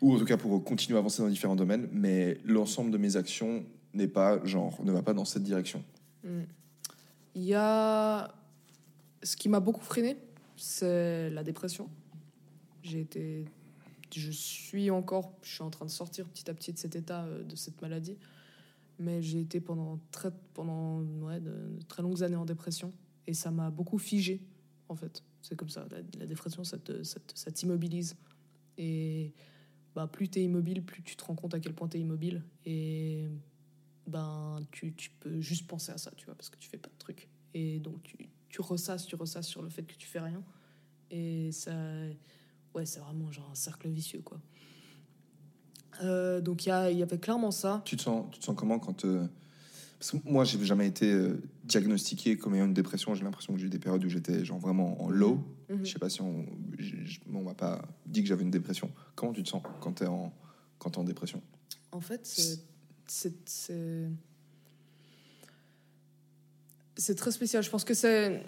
Ou 0.00 0.14
en 0.14 0.18
tout 0.18 0.24
cas 0.24 0.36
pour 0.36 0.56
euh, 0.56 0.58
continuer 0.58 0.96
à 0.96 1.00
avancer 1.00 1.22
dans 1.22 1.28
différents 1.28 1.56
domaines. 1.56 1.88
Mais 1.92 2.38
l'ensemble 2.44 2.90
de 2.90 2.98
mes 2.98 3.16
actions 3.16 3.64
n'est 3.94 4.08
pas, 4.08 4.44
genre, 4.44 4.82
ne 4.84 4.92
va 4.92 5.02
pas 5.02 5.14
dans 5.14 5.24
cette 5.24 5.44
direction. 5.44 5.82
Mm. 6.24 6.42
Il 7.34 7.44
y 7.44 7.54
a 7.54 8.34
ce 9.22 9.36
qui 9.36 9.48
m'a 9.48 9.60
beaucoup 9.60 9.84
freiné, 9.84 10.16
c'est 10.56 11.30
la 11.30 11.42
dépression. 11.42 11.88
J'ai 12.82 13.00
été, 13.00 13.44
je 14.14 14.30
suis 14.30 14.90
encore, 14.90 15.32
je 15.42 15.54
suis 15.54 15.62
en 15.62 15.70
train 15.70 15.86
de 15.86 15.90
sortir 15.90 16.26
petit 16.26 16.50
à 16.50 16.54
petit 16.54 16.72
de 16.72 16.78
cet 16.78 16.96
état, 16.96 17.24
euh, 17.24 17.42
de 17.44 17.56
cette 17.56 17.80
maladie, 17.80 18.16
mais 19.02 19.22
j'ai 19.22 19.40
été 19.40 19.60
pendant 19.60 20.00
très, 20.10 20.30
pendant 20.54 21.02
ouais, 21.02 21.40
de, 21.40 21.78
très 21.88 22.02
longues 22.02 22.22
années 22.22 22.36
en 22.36 22.44
dépression 22.44 22.92
et 23.26 23.34
ça 23.34 23.50
m'a 23.50 23.70
beaucoup 23.70 23.98
figé 23.98 24.40
en 24.88 24.94
fait. 24.94 25.22
C'est 25.42 25.56
comme 25.56 25.68
ça, 25.68 25.86
la, 25.90 26.26
dépression, 26.26 26.62
ça 26.64 26.78
t'immobilise 27.52 28.16
et 28.78 29.34
bah, 29.94 30.06
plus 30.06 30.28
tu 30.28 30.38
es 30.38 30.44
immobile, 30.44 30.82
plus 30.82 31.02
tu 31.02 31.16
te 31.16 31.24
rends 31.24 31.34
compte 31.34 31.54
à 31.54 31.60
quel 31.60 31.74
point 31.74 31.88
tu 31.88 31.98
es 31.98 32.00
immobile 32.00 32.42
et 32.64 33.28
ben 34.06 34.60
tu, 34.70 34.94
tu 34.94 35.10
peux 35.20 35.40
juste 35.40 35.66
penser 35.66 35.92
à 35.92 35.98
ça, 35.98 36.10
tu 36.16 36.26
vois, 36.26 36.34
parce 36.34 36.50
que 36.50 36.56
tu 36.58 36.68
fais 36.68 36.78
pas 36.78 36.88
de 36.88 36.98
trucs. 36.98 37.28
Et 37.54 37.80
donc 37.80 38.02
tu, 38.02 38.16
tu 38.48 38.60
ressasses, 38.60 39.06
tu 39.06 39.16
ressasses 39.16 39.48
sur 39.48 39.62
le 39.62 39.68
fait 39.68 39.82
que 39.82 39.94
tu 39.94 40.06
fais 40.06 40.20
rien. 40.20 40.42
Et 41.10 41.52
ça, 41.52 41.74
ouais, 42.74 42.86
c'est 42.86 43.00
vraiment 43.00 43.30
genre 43.30 43.50
un 43.50 43.54
cercle 43.54 43.88
vicieux, 43.88 44.22
quoi. 44.22 44.40
Euh, 46.02 46.40
donc 46.40 46.66
il 46.66 46.68
y, 46.70 47.02
avait 47.02 47.18
clairement 47.18 47.50
ça. 47.50 47.82
Tu 47.84 47.96
te 47.96 48.02
sens, 48.02 48.26
tu 48.32 48.38
te 48.38 48.44
sens 48.44 48.56
comment 48.56 48.78
quand. 48.78 49.04
euh, 49.04 49.26
Parce 49.98 50.12
que 50.12 50.16
moi, 50.24 50.44
j'ai 50.44 50.62
jamais 50.64 50.86
été 50.86 51.10
euh, 51.10 51.40
diagnostiqué 51.64 52.36
comme 52.36 52.54
ayant 52.54 52.66
une 52.66 52.74
dépression. 52.74 53.14
J'ai 53.14 53.24
l'impression 53.24 53.52
que 53.52 53.58
j'ai 53.60 53.66
eu 53.66 53.70
des 53.70 53.78
périodes 53.78 54.04
où 54.04 54.08
j'étais 54.08 54.44
genre 54.44 54.58
vraiment 54.58 55.02
en 55.02 55.10
low. 55.10 55.44
Mhm. 55.68 55.84
Je 55.84 55.92
sais 55.92 55.98
pas 55.98 56.08
si 56.08 56.22
on, 56.22 56.46
on 57.32 57.42
m'a 57.42 57.54
pas 57.54 57.82
dit 58.06 58.22
que 58.22 58.28
j'avais 58.28 58.42
une 58.42 58.50
dépression. 58.50 58.90
Comment 59.14 59.32
tu 59.32 59.42
te 59.42 59.48
sens 59.48 59.62
quand 59.80 59.92
t'es 59.92 60.06
en, 60.06 60.32
quand 60.78 60.90
t'es 60.90 60.98
en 60.98 61.04
dépression? 61.04 61.42
En 61.92 62.00
fait, 62.00 62.20
c'est 62.24 62.60
c'est 66.96 67.14
très 67.14 67.32
spécial. 67.32 67.62
Je 67.62 67.70
pense 67.70 67.84
que 67.84 67.94
c'est 67.94 68.42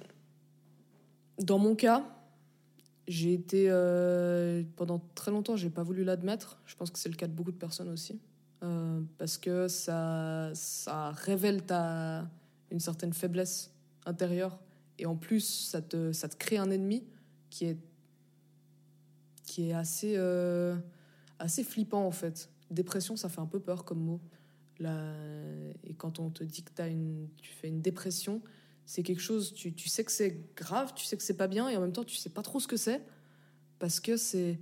dans 1.39 1.59
mon 1.59 1.75
cas, 1.75 2.05
j'ai 3.07 3.35
été 3.35 3.67
euh, 3.69 4.63
pendant 4.77 5.01
très 5.15 5.31
longtemps, 5.31 5.57
j'ai 5.57 5.71
pas 5.71 5.83
voulu 5.83 6.05
l'admettre. 6.05 6.61
Je 6.67 6.75
pense 6.75 6.91
que 6.91 6.99
c'est 6.99 7.09
le 7.09 7.17
cas 7.17 7.27
de 7.27 7.33
beaucoup 7.33 7.53
de 7.53 7.59
personnes 7.59 7.89
aussi, 7.91 8.21
Euh, 8.63 9.03
parce 9.19 9.37
que 9.37 9.69
ça 9.69 10.51
ça 10.55 11.11
révèle 11.11 11.65
ta 11.65 12.31
une 12.71 12.81
certaine 12.81 13.13
faiblesse 13.13 13.71
intérieure 14.07 14.59
et 14.99 15.05
en 15.07 15.17
plus 15.17 15.45
ça 15.71 15.83
te 15.83 16.13
ça 16.13 16.29
te 16.29 16.37
crée 16.37 16.57
un 16.57 16.71
ennemi 16.71 17.05
qui 17.51 17.67
est 17.67 17.79
qui 19.43 19.69
est 19.69 19.75
assez 19.75 20.15
euh, 20.17 20.77
assez 21.39 21.63
flippant 21.63 22.07
en 22.07 22.11
fait. 22.11 22.49
Dépression, 22.71 23.17
ça 23.17 23.29
fait 23.29 23.41
un 23.41 23.47
peu 23.47 23.61
peur 23.61 23.85
comme 23.85 24.01
mot. 24.01 24.21
Là, 24.79 25.15
et 25.85 25.95
quand 25.95 26.19
on 26.19 26.31
te 26.31 26.43
dit 26.43 26.63
que 26.65 26.83
as 26.83 26.89
une, 26.89 27.29
tu 27.37 27.51
fais 27.53 27.69
une 27.69 27.81
dépression, 27.81 28.41
c'est 28.87 29.03
quelque 29.03 29.20
chose, 29.20 29.55
tu, 29.55 29.72
tu 29.72 29.89
sais 29.89 30.05
que 30.05 30.12
c'est 30.12 30.55
grave, 30.57 30.93
tu 30.95 31.05
sais 31.05 31.16
que 31.16 31.22
c'est 31.22 31.37
pas 31.37 31.49
bien, 31.49 31.68
et 31.68 31.76
en 31.76 31.80
même 31.80 31.93
temps, 31.93 32.05
tu 32.05 32.16
sais 32.16 32.30
pas 32.30 32.43
trop 32.43 32.61
ce 32.61 32.68
que 32.68 32.76
c'est, 32.76 33.03
parce 33.78 34.01
que 34.01 34.16
c'est. 34.16 34.59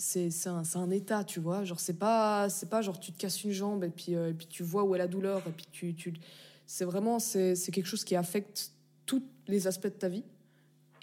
C'est 0.00 0.30
un, 0.46 0.62
un 0.76 0.90
état, 0.90 1.24
tu 1.24 1.40
vois. 1.40 1.64
Genre, 1.64 1.80
c'est 1.80 1.98
pas, 1.98 2.46
pas 2.70 2.82
genre 2.82 3.00
tu 3.00 3.10
te 3.10 3.18
casses 3.18 3.42
une 3.42 3.50
jambe 3.50 3.82
et 3.82 3.88
puis, 3.88 4.14
euh, 4.14 4.30
et 4.30 4.32
puis 4.32 4.46
tu 4.46 4.62
vois 4.62 4.84
où 4.84 4.94
est 4.94 4.98
la 4.98 5.08
douleur, 5.08 5.44
et 5.48 5.50
puis 5.50 5.66
tu. 5.72 5.94
tu 5.94 6.14
c'est 6.66 6.84
vraiment 6.84 7.18
c'est 7.18 7.56
quelque 7.72 7.86
chose 7.86 8.04
qui 8.04 8.14
affecte 8.14 8.72
tous 9.06 9.24
les 9.48 9.66
aspects 9.66 9.86
de 9.86 9.92
ta 9.92 10.08
vie. 10.08 10.22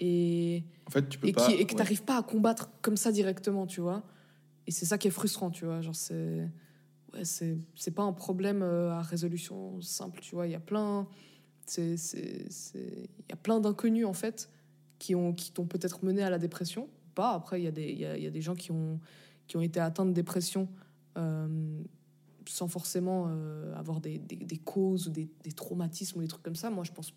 Et 0.00 0.62
En 0.86 0.90
fait, 0.90 1.08
tu 1.08 1.18
peux 1.18 1.28
et, 1.28 1.32
pas. 1.32 1.46
qui, 1.46 1.52
et 1.54 1.66
que 1.66 1.72
ouais. 1.72 1.78
t'arrives 1.78 2.04
pas 2.04 2.16
à 2.16 2.22
combattre 2.22 2.70
comme 2.80 2.96
ça 2.96 3.12
directement, 3.12 3.66
tu 3.66 3.82
vois. 3.82 4.02
Et 4.66 4.70
c'est 4.70 4.86
ça 4.86 4.96
qui 4.96 5.08
est 5.08 5.10
frustrant, 5.10 5.50
tu 5.50 5.66
vois. 5.66 5.82
Genre, 5.82 5.94
c'est. 5.94 6.48
Ouais, 7.12 7.24
c'est 7.24 7.58
c'est 7.74 7.90
pas 7.90 8.02
un 8.02 8.12
problème 8.12 8.62
euh, 8.62 8.92
à 8.92 9.02
résolution 9.02 9.80
simple, 9.82 10.20
tu 10.20 10.34
vois. 10.34 10.46
Il 10.46 10.52
y 10.52 10.56
a 10.56 10.60
plein. 10.60 11.06
Il 11.76 13.08
y 13.28 13.32
a 13.32 13.36
plein 13.36 13.60
d'inconnus, 13.60 14.06
en 14.06 14.12
fait, 14.12 14.50
qui 14.98 15.14
ont 15.14 15.32
qui 15.32 15.52
t'ont 15.52 15.66
peut-être 15.66 16.04
mené 16.04 16.22
à 16.22 16.30
la 16.30 16.38
dépression. 16.38 16.88
Pas. 17.14 17.32
Après, 17.32 17.60
il 17.60 17.64
y, 17.64 17.68
a 17.68 17.72
des- 17.72 17.92
y, 17.92 18.00
y 18.22 18.26
a 18.26 18.30
des 18.30 18.42
gens 18.42 18.54
qui 18.54 18.72
ont, 18.72 19.00
qui 19.46 19.56
ont 19.56 19.62
été 19.62 19.80
atteints 19.80 20.06
de 20.06 20.12
dépression 20.12 20.68
euh, 21.16 21.82
sans 22.46 22.68
forcément 22.68 23.26
euh, 23.28 23.74
avoir 23.74 24.00
des, 24.00 24.18
des, 24.18 24.58
causes 24.58 25.08
ou 25.08 25.10
des, 25.10 25.28
des 25.42 25.52
traumatismes 25.52 26.18
ou 26.18 26.22
des 26.22 26.28
trucs 26.28 26.42
comme 26.42 26.56
ça. 26.56 26.70
Moi, 26.70 26.84
je 26.84 26.92
pense 26.92 27.12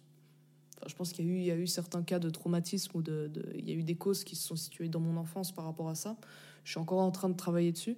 Enfin, 0.77 0.87
je 0.87 0.95
pense 0.95 1.11
qu'il 1.11 1.25
y, 1.29 1.43
y 1.43 1.51
a 1.51 1.57
eu 1.57 1.67
certains 1.67 2.03
cas 2.03 2.19
de 2.19 2.29
traumatisme 2.29 2.97
ou 2.97 3.01
de, 3.01 3.29
il 3.53 3.67
y 3.69 3.73
a 3.73 3.75
eu 3.75 3.83
des 3.83 3.95
causes 3.95 4.23
qui 4.23 4.37
se 4.37 4.47
sont 4.47 4.55
situées 4.55 4.87
dans 4.87 5.01
mon 5.01 5.17
enfance 5.17 5.51
par 5.51 5.65
rapport 5.65 5.89
à 5.89 5.95
ça. 5.95 6.15
Je 6.63 6.71
suis 6.71 6.79
encore 6.79 6.99
en 6.99 7.11
train 7.11 7.27
de 7.27 7.35
travailler 7.35 7.73
dessus. 7.73 7.97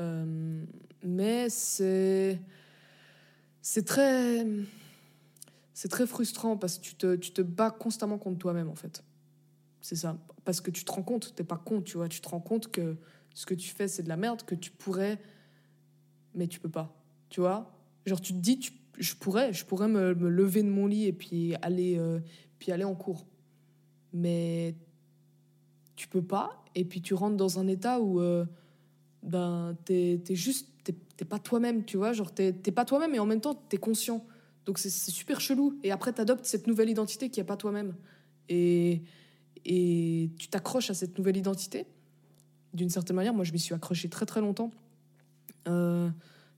Euh, 0.00 0.64
mais 1.04 1.48
c'est 1.50 2.40
très 3.86 4.44
c'est 5.74 5.88
très 5.88 6.06
frustrant 6.06 6.56
parce 6.56 6.78
que 6.78 6.84
tu 6.84 6.94
te, 6.94 7.16
tu 7.16 7.32
te 7.32 7.42
bats 7.42 7.70
constamment 7.70 8.16
contre 8.16 8.38
toi-même 8.38 8.68
en 8.68 8.74
fait. 8.76 9.04
C'est 9.80 9.96
ça. 9.96 10.16
Parce 10.44 10.60
que 10.60 10.70
tu 10.70 10.84
te 10.84 10.92
rends 10.92 11.02
compte, 11.02 11.34
t'es 11.34 11.44
pas 11.44 11.58
con, 11.58 11.82
tu 11.82 11.96
vois. 11.98 12.08
Tu 12.08 12.20
te 12.20 12.28
rends 12.28 12.40
compte 12.40 12.70
que 12.70 12.96
ce 13.34 13.44
que 13.44 13.54
tu 13.54 13.68
fais 13.70 13.88
c'est 13.88 14.04
de 14.04 14.08
la 14.08 14.16
merde, 14.16 14.42
que 14.44 14.54
tu 14.54 14.70
pourrais, 14.70 15.20
mais 16.34 16.46
tu 16.46 16.60
peux 16.60 16.70
pas. 16.70 16.94
Tu 17.28 17.40
vois? 17.40 17.76
Genre 18.06 18.20
tu 18.20 18.32
te 18.32 18.38
dis, 18.38 18.58
tu- 18.60 18.72
je 18.98 19.14
pourrais, 19.16 19.52
je 19.52 19.64
pourrais 19.66 19.88
me, 19.88 20.14
me 20.14 20.28
lever 20.28 20.62
de 20.62 20.68
mon 20.68 20.86
lit 20.86 21.06
et 21.06 21.12
puis 21.12 21.54
aller, 21.60 21.98
euh, 21.98 22.20
puis 22.58 22.70
aller 22.70 22.84
en 22.84 22.94
cours. 22.94 23.26
Mais 24.12 24.76
tu 25.96 26.06
peux 26.06 26.22
pas. 26.22 26.64
Et 26.76 26.84
puis 26.84 27.02
tu 27.02 27.14
rentres 27.14 27.36
dans 27.36 27.58
un 27.58 27.66
état 27.66 28.00
où 28.00 28.20
euh, 28.20 28.46
ben, 29.24 29.76
t'es 29.84 30.20
es 30.28 30.34
juste, 30.36 30.68
t'es 31.16 31.24
pas 31.24 31.38
toi-même, 31.40 31.84
tu 31.84 31.96
vois. 31.96 32.12
Genre 32.12 32.32
t'es 32.32 32.52
pas 32.52 32.84
toi-même 32.84 33.14
et 33.14 33.18
en 33.18 33.26
même 33.26 33.40
temps 33.40 33.54
t'es 33.54 33.76
conscient. 33.78 34.24
Donc 34.66 34.78
c'est 34.78 34.90
super 34.90 35.40
chelou. 35.40 35.78
Et 35.82 35.90
après 35.90 36.12
t'adoptes 36.12 36.46
cette 36.46 36.66
nouvelle 36.66 36.88
identité 36.90 37.30
qui 37.30 37.40
est 37.40 37.44
pas 37.44 37.56
toi-même. 37.56 37.94
Et, 38.48 39.02
et 39.64 40.30
tu 40.38 40.48
t'accroches 40.48 40.90
à 40.90 40.94
cette 40.94 41.18
nouvelle 41.18 41.36
identité. 41.36 41.86
D'une 42.72 42.90
certaine 42.90 43.16
manière, 43.16 43.34
moi 43.34 43.44
je 43.44 43.52
m'y 43.52 43.58
suis 43.58 43.74
accroché 43.74 44.08
très 44.08 44.26
très 44.26 44.40
longtemps. 44.40 44.70
Euh, 45.68 46.10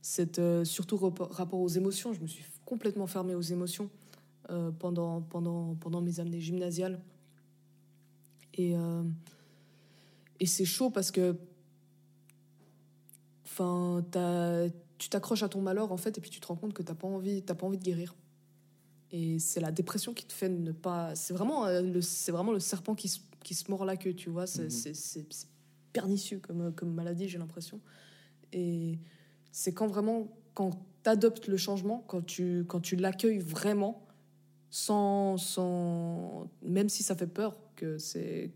c'est 0.09 0.39
euh, 0.39 0.65
surtout 0.65 0.97
rapport, 0.99 1.61
aux 1.61 1.69
émotions. 1.69 2.13
Je 2.13 2.21
me 2.21 2.29
suis 2.29 2.45
complètement 2.65 3.09
fermée 3.09 3.35
aux 3.35 3.41
émotions 3.41 3.91
euh, 4.51 4.71
pendant, 4.71 5.21
pendant, 5.21 5.75
pendant 5.75 6.01
mes 6.01 6.21
années 6.21 6.41
gymnasiales. 6.41 7.01
Et, 8.55 8.77
euh, 8.77 9.03
et 10.39 10.47
c'est 10.47 10.65
chaud 10.65 10.91
parce 10.91 11.11
que 11.11 11.37
enfin, 13.45 14.05
tu 14.99 15.09
t'accroches 15.09 15.43
à 15.43 15.49
ton 15.49 15.61
malheur 15.61 15.93
en 15.93 15.97
fait 15.97 16.17
et 16.19 16.21
puis 16.21 16.31
tu 16.31 16.41
te 16.41 16.47
rends 16.47 16.57
compte 16.57 16.73
que 16.73 16.83
t'as 16.83 16.95
pas 16.95 17.07
envie, 17.09 17.43
t'as 17.43 17.55
pas 17.55 17.67
envie 17.67 17.79
de 17.79 17.85
guérir. 17.85 18.15
Et 19.13 19.39
c'est 19.39 19.61
la 19.61 19.71
dépression 19.71 20.15
qui 20.15 20.25
te 20.27 20.33
fait 20.33 20.49
ne 20.49 20.73
pas. 20.73 21.15
C'est 21.15 21.33
vraiment, 21.33 21.67
euh, 21.67 21.81
le, 21.81 22.01
c'est 22.01 22.33
vraiment 22.33 22.53
le 22.53 22.61
serpent 22.61 22.95
qui 22.95 23.09
se, 23.09 23.21
qui 23.45 23.55
se 23.55 23.71
mord 23.71 23.85
la 23.85 23.97
queue, 23.97 24.15
tu 24.15 24.31
vois. 24.31 24.47
C'est, 24.47 24.65
Mhm. 24.65 24.95
c'est, 24.95 25.27
pernicieux 25.93 26.41
comme, 26.41 26.75
comme 26.75 26.93
maladie, 26.93 27.27
j'ai 27.29 27.39
l'impression. 27.39 27.81
Et 28.53 28.99
c'est 29.51 29.73
quand 29.73 29.87
vraiment, 29.87 30.29
quand 30.53 30.73
tu 31.03 31.09
adoptes 31.09 31.49
le 31.49 31.57
changement, 31.57 32.05
quand 32.07 32.21
tu, 32.21 32.65
quand 32.69 32.81
tu 32.81 32.97
l'accueilles 32.97 33.39
vraiment, 33.39 34.07
sans, 34.69 35.39
sans, 35.39 36.51
même 36.63 36.91
si 36.91 37.03
ça 37.03 37.15
fait 37.15 37.27
peur, 37.27 37.57
que, 37.77 37.97
c'est, 37.97 38.51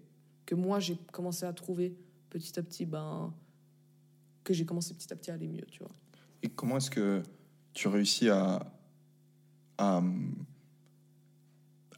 que 0.45 0.55
moi 0.55 0.81
j'ai 0.81 0.99
commencé 1.13 1.47
à 1.47 1.53
trouver 1.55 1.97
petit 2.29 2.59
à 2.59 2.63
petit, 2.63 2.85
ben, 2.85 3.33
que 4.45 4.53
j'ai 4.53 4.67
commencé 4.67 4.93
petit 4.93 5.11
à 5.11 5.17
petit 5.17 5.31
à 5.31 5.35
aller 5.35 5.49
mieux, 5.49 5.65
tu 5.71 5.79
vois. 5.79 5.93
Et 6.43 6.49
comment 6.49 6.79
est-ce 6.79 6.91
que 6.91 7.23
tu 7.73 7.89
réussis 7.89 8.29
à, 8.29 8.61
à, 9.79 10.03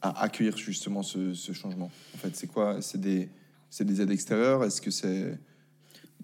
à 0.01 0.23
accueillir 0.23 0.57
justement 0.57 1.03
ce, 1.03 1.35
ce 1.35 1.53
changement 1.53 1.91
En 2.15 2.19
fait, 2.19 2.35
c'est 2.37 2.49
quoi? 2.49 2.83
C'est 2.83 3.01
des, 3.01 3.29
c'est 3.71 3.85
des 3.85 4.01
aides 4.01 4.11
extérieures? 4.11 4.65
Est-ce 4.65 4.81
que 4.81 4.91
c'est 4.91 5.39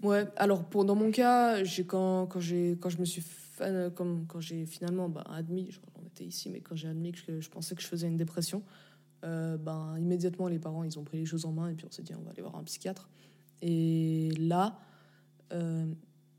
Ouais, 0.01 0.25
alors 0.37 0.63
pour, 0.63 0.85
dans 0.85 0.95
mon 0.95 1.11
cas, 1.11 1.63
j'ai 1.63 1.85
quand, 1.85 2.27
quand, 2.27 2.39
j'ai, 2.39 2.77
quand 2.79 2.89
je 2.89 2.99
me 2.99 3.05
suis 3.05 3.21
fan, 3.21 3.91
comme, 3.91 4.25
quand 4.27 4.39
j'ai 4.39 4.65
finalement 4.65 5.09
bah, 5.09 5.25
admis, 5.29 5.71
genre, 5.71 5.83
on 6.01 6.07
était 6.07 6.23
ici, 6.23 6.49
mais 6.49 6.61
quand 6.61 6.75
j'ai 6.75 6.87
admis 6.87 7.11
que 7.11 7.41
je, 7.41 7.49
pensais 7.49 7.75
que 7.75 7.81
je 7.81 7.87
faisais 7.87 8.07
une 8.07 8.15
dépression, 8.17 8.63
euh, 9.25 9.57
ben, 9.57 9.97
immédiatement 9.97 10.47
les 10.47 10.59
parents 10.59 10.85
ils 10.85 10.97
ont 10.97 11.03
pris 11.03 11.17
les 11.17 11.25
choses 11.25 11.43
en 11.43 11.51
main 11.51 11.67
et 11.67 11.73
puis 11.73 11.85
on 11.85 11.91
s'est 11.91 12.03
dit 12.03 12.13
on 12.15 12.21
va 12.21 12.31
aller 12.31 12.41
voir 12.41 12.55
un 12.55 12.63
psychiatre. 12.63 13.09
Et 13.61 14.31
là, 14.37 14.79
euh, 15.51 15.85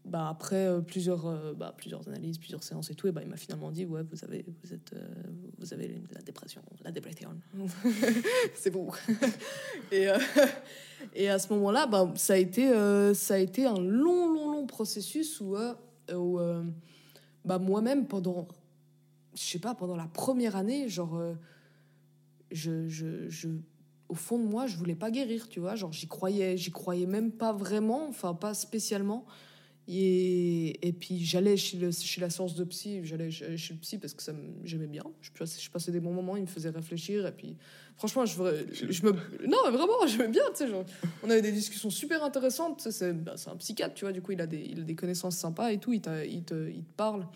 bah, 0.04 0.28
après 0.28 0.66
euh, 0.66 0.80
plusieurs, 0.80 1.26
euh, 1.26 1.52
bah, 1.52 1.74
plusieurs 1.76 2.08
analyses, 2.08 2.38
plusieurs 2.38 2.62
séances 2.62 2.90
et 2.90 2.94
tout, 2.94 3.06
et 3.06 3.12
bah, 3.12 3.20
il 3.22 3.28
m'a 3.28 3.36
finalement 3.36 3.70
dit 3.70 3.84
ouais, 3.84 4.02
vous 4.02 4.24
avez, 4.24 4.44
vous 4.62 4.72
êtes, 4.72 4.92
euh, 4.94 5.06
vous 5.58 5.74
avez 5.74 6.02
la 6.12 6.22
dépression, 6.22 6.62
la 6.82 6.90
dépression. 6.90 7.30
c'est 8.54 8.70
bon. 8.70 8.90
et, 9.92 10.08
et 11.14 11.28
à 11.28 11.38
ce 11.38 11.52
moment-là, 11.52 11.86
bah, 11.86 12.10
ça, 12.16 12.34
a 12.34 12.36
été, 12.36 12.72
ça 13.14 13.34
a 13.34 13.38
été 13.38 13.66
un 13.66 13.78
long, 13.78 14.32
long, 14.32 14.50
long 14.50 14.66
processus 14.66 15.40
où, 15.40 15.56
où 16.14 16.40
bah, 17.44 17.58
moi-même, 17.58 18.06
pendant, 18.06 18.48
je 19.34 19.42
sais 19.42 19.58
pas, 19.58 19.74
pendant 19.74 19.96
la 19.96 20.08
première 20.08 20.56
année, 20.56 20.88
genre, 20.88 21.20
je, 22.50 22.88
je, 22.88 23.28
je, 23.28 23.48
au 24.08 24.14
fond 24.14 24.38
de 24.38 24.44
moi, 24.44 24.66
je 24.66 24.76
voulais 24.76 24.94
pas 24.94 25.10
guérir, 25.10 25.48
tu 25.48 25.60
vois, 25.60 25.76
genre, 25.76 25.92
j'y 25.92 26.08
croyais, 26.08 26.56
j'y 26.56 26.70
croyais 26.70 27.06
même 27.06 27.30
pas 27.32 27.52
vraiment, 27.52 28.08
enfin, 28.08 28.34
pas 28.34 28.54
spécialement. 28.54 29.26
Et, 29.92 30.86
et 30.86 30.92
puis 30.92 31.24
j'allais 31.24 31.56
chez, 31.56 31.90
chez 31.90 32.20
la 32.20 32.30
source 32.30 32.54
de 32.54 32.62
psy, 32.62 33.00
j'allais 33.02 33.32
chez 33.32 33.74
le 33.74 33.80
psy 33.80 33.98
parce 33.98 34.14
que 34.14 34.22
ça 34.22 34.32
j'aimais 34.62 34.86
bien. 34.86 35.02
Je, 35.20 35.30
je, 35.44 35.68
passais 35.68 35.90
des 35.90 35.98
bons 35.98 36.12
moments, 36.12 36.36
il 36.36 36.42
me 36.42 36.46
faisait 36.46 36.70
réfléchir. 36.70 37.26
Et 37.26 37.32
puis 37.32 37.56
franchement, 37.96 38.24
je, 38.24 38.36
je 38.72 39.02
me. 39.04 39.10
Non, 39.48 39.58
mais 39.64 39.70
vraiment, 39.72 40.06
j'aimais 40.06 40.28
bien. 40.28 40.44
Tu 40.50 40.58
sais, 40.58 40.68
genre, 40.68 40.84
on 41.24 41.30
avait 41.30 41.42
des 41.42 41.50
discussions 41.50 41.90
super 41.90 42.22
intéressantes. 42.22 42.86
C'est 42.88 43.12
bah, 43.12 43.34
un 43.48 43.56
psychiatre, 43.56 43.94
tu 43.94 44.04
vois, 44.04 44.12
du 44.12 44.22
coup, 44.22 44.30
il 44.30 44.40
a 44.40 44.46
des, 44.46 44.64
il 44.64 44.78
a 44.78 44.84
des 44.84 44.94
connaissances 44.94 45.36
sympas 45.36 45.72
et 45.72 45.78
tout, 45.78 45.92
il, 45.92 46.02
il, 46.28 46.44
te, 46.44 46.68
il 46.70 46.84
te 46.84 46.92
parle. 46.96 47.26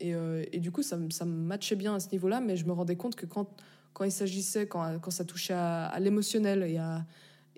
Et, 0.00 0.14
euh, 0.14 0.42
et, 0.52 0.58
du 0.58 0.70
coup, 0.70 0.82
ça, 0.82 0.98
ça 1.10 1.26
me 1.26 1.36
matchait 1.36 1.76
bien 1.76 1.94
à 1.94 2.00
ce 2.00 2.08
niveau-là, 2.12 2.40
mais 2.40 2.56
je 2.56 2.64
me 2.64 2.72
rendais 2.72 2.96
compte 2.96 3.14
que 3.14 3.26
quand, 3.26 3.54
quand 3.92 4.04
il 4.04 4.12
s'agissait, 4.12 4.66
quand, 4.66 4.98
quand 5.00 5.10
ça 5.10 5.26
touchait 5.26 5.52
à, 5.52 5.94
l'émotionnel 6.00 6.62
et, 6.62 6.78
à, 6.78 7.04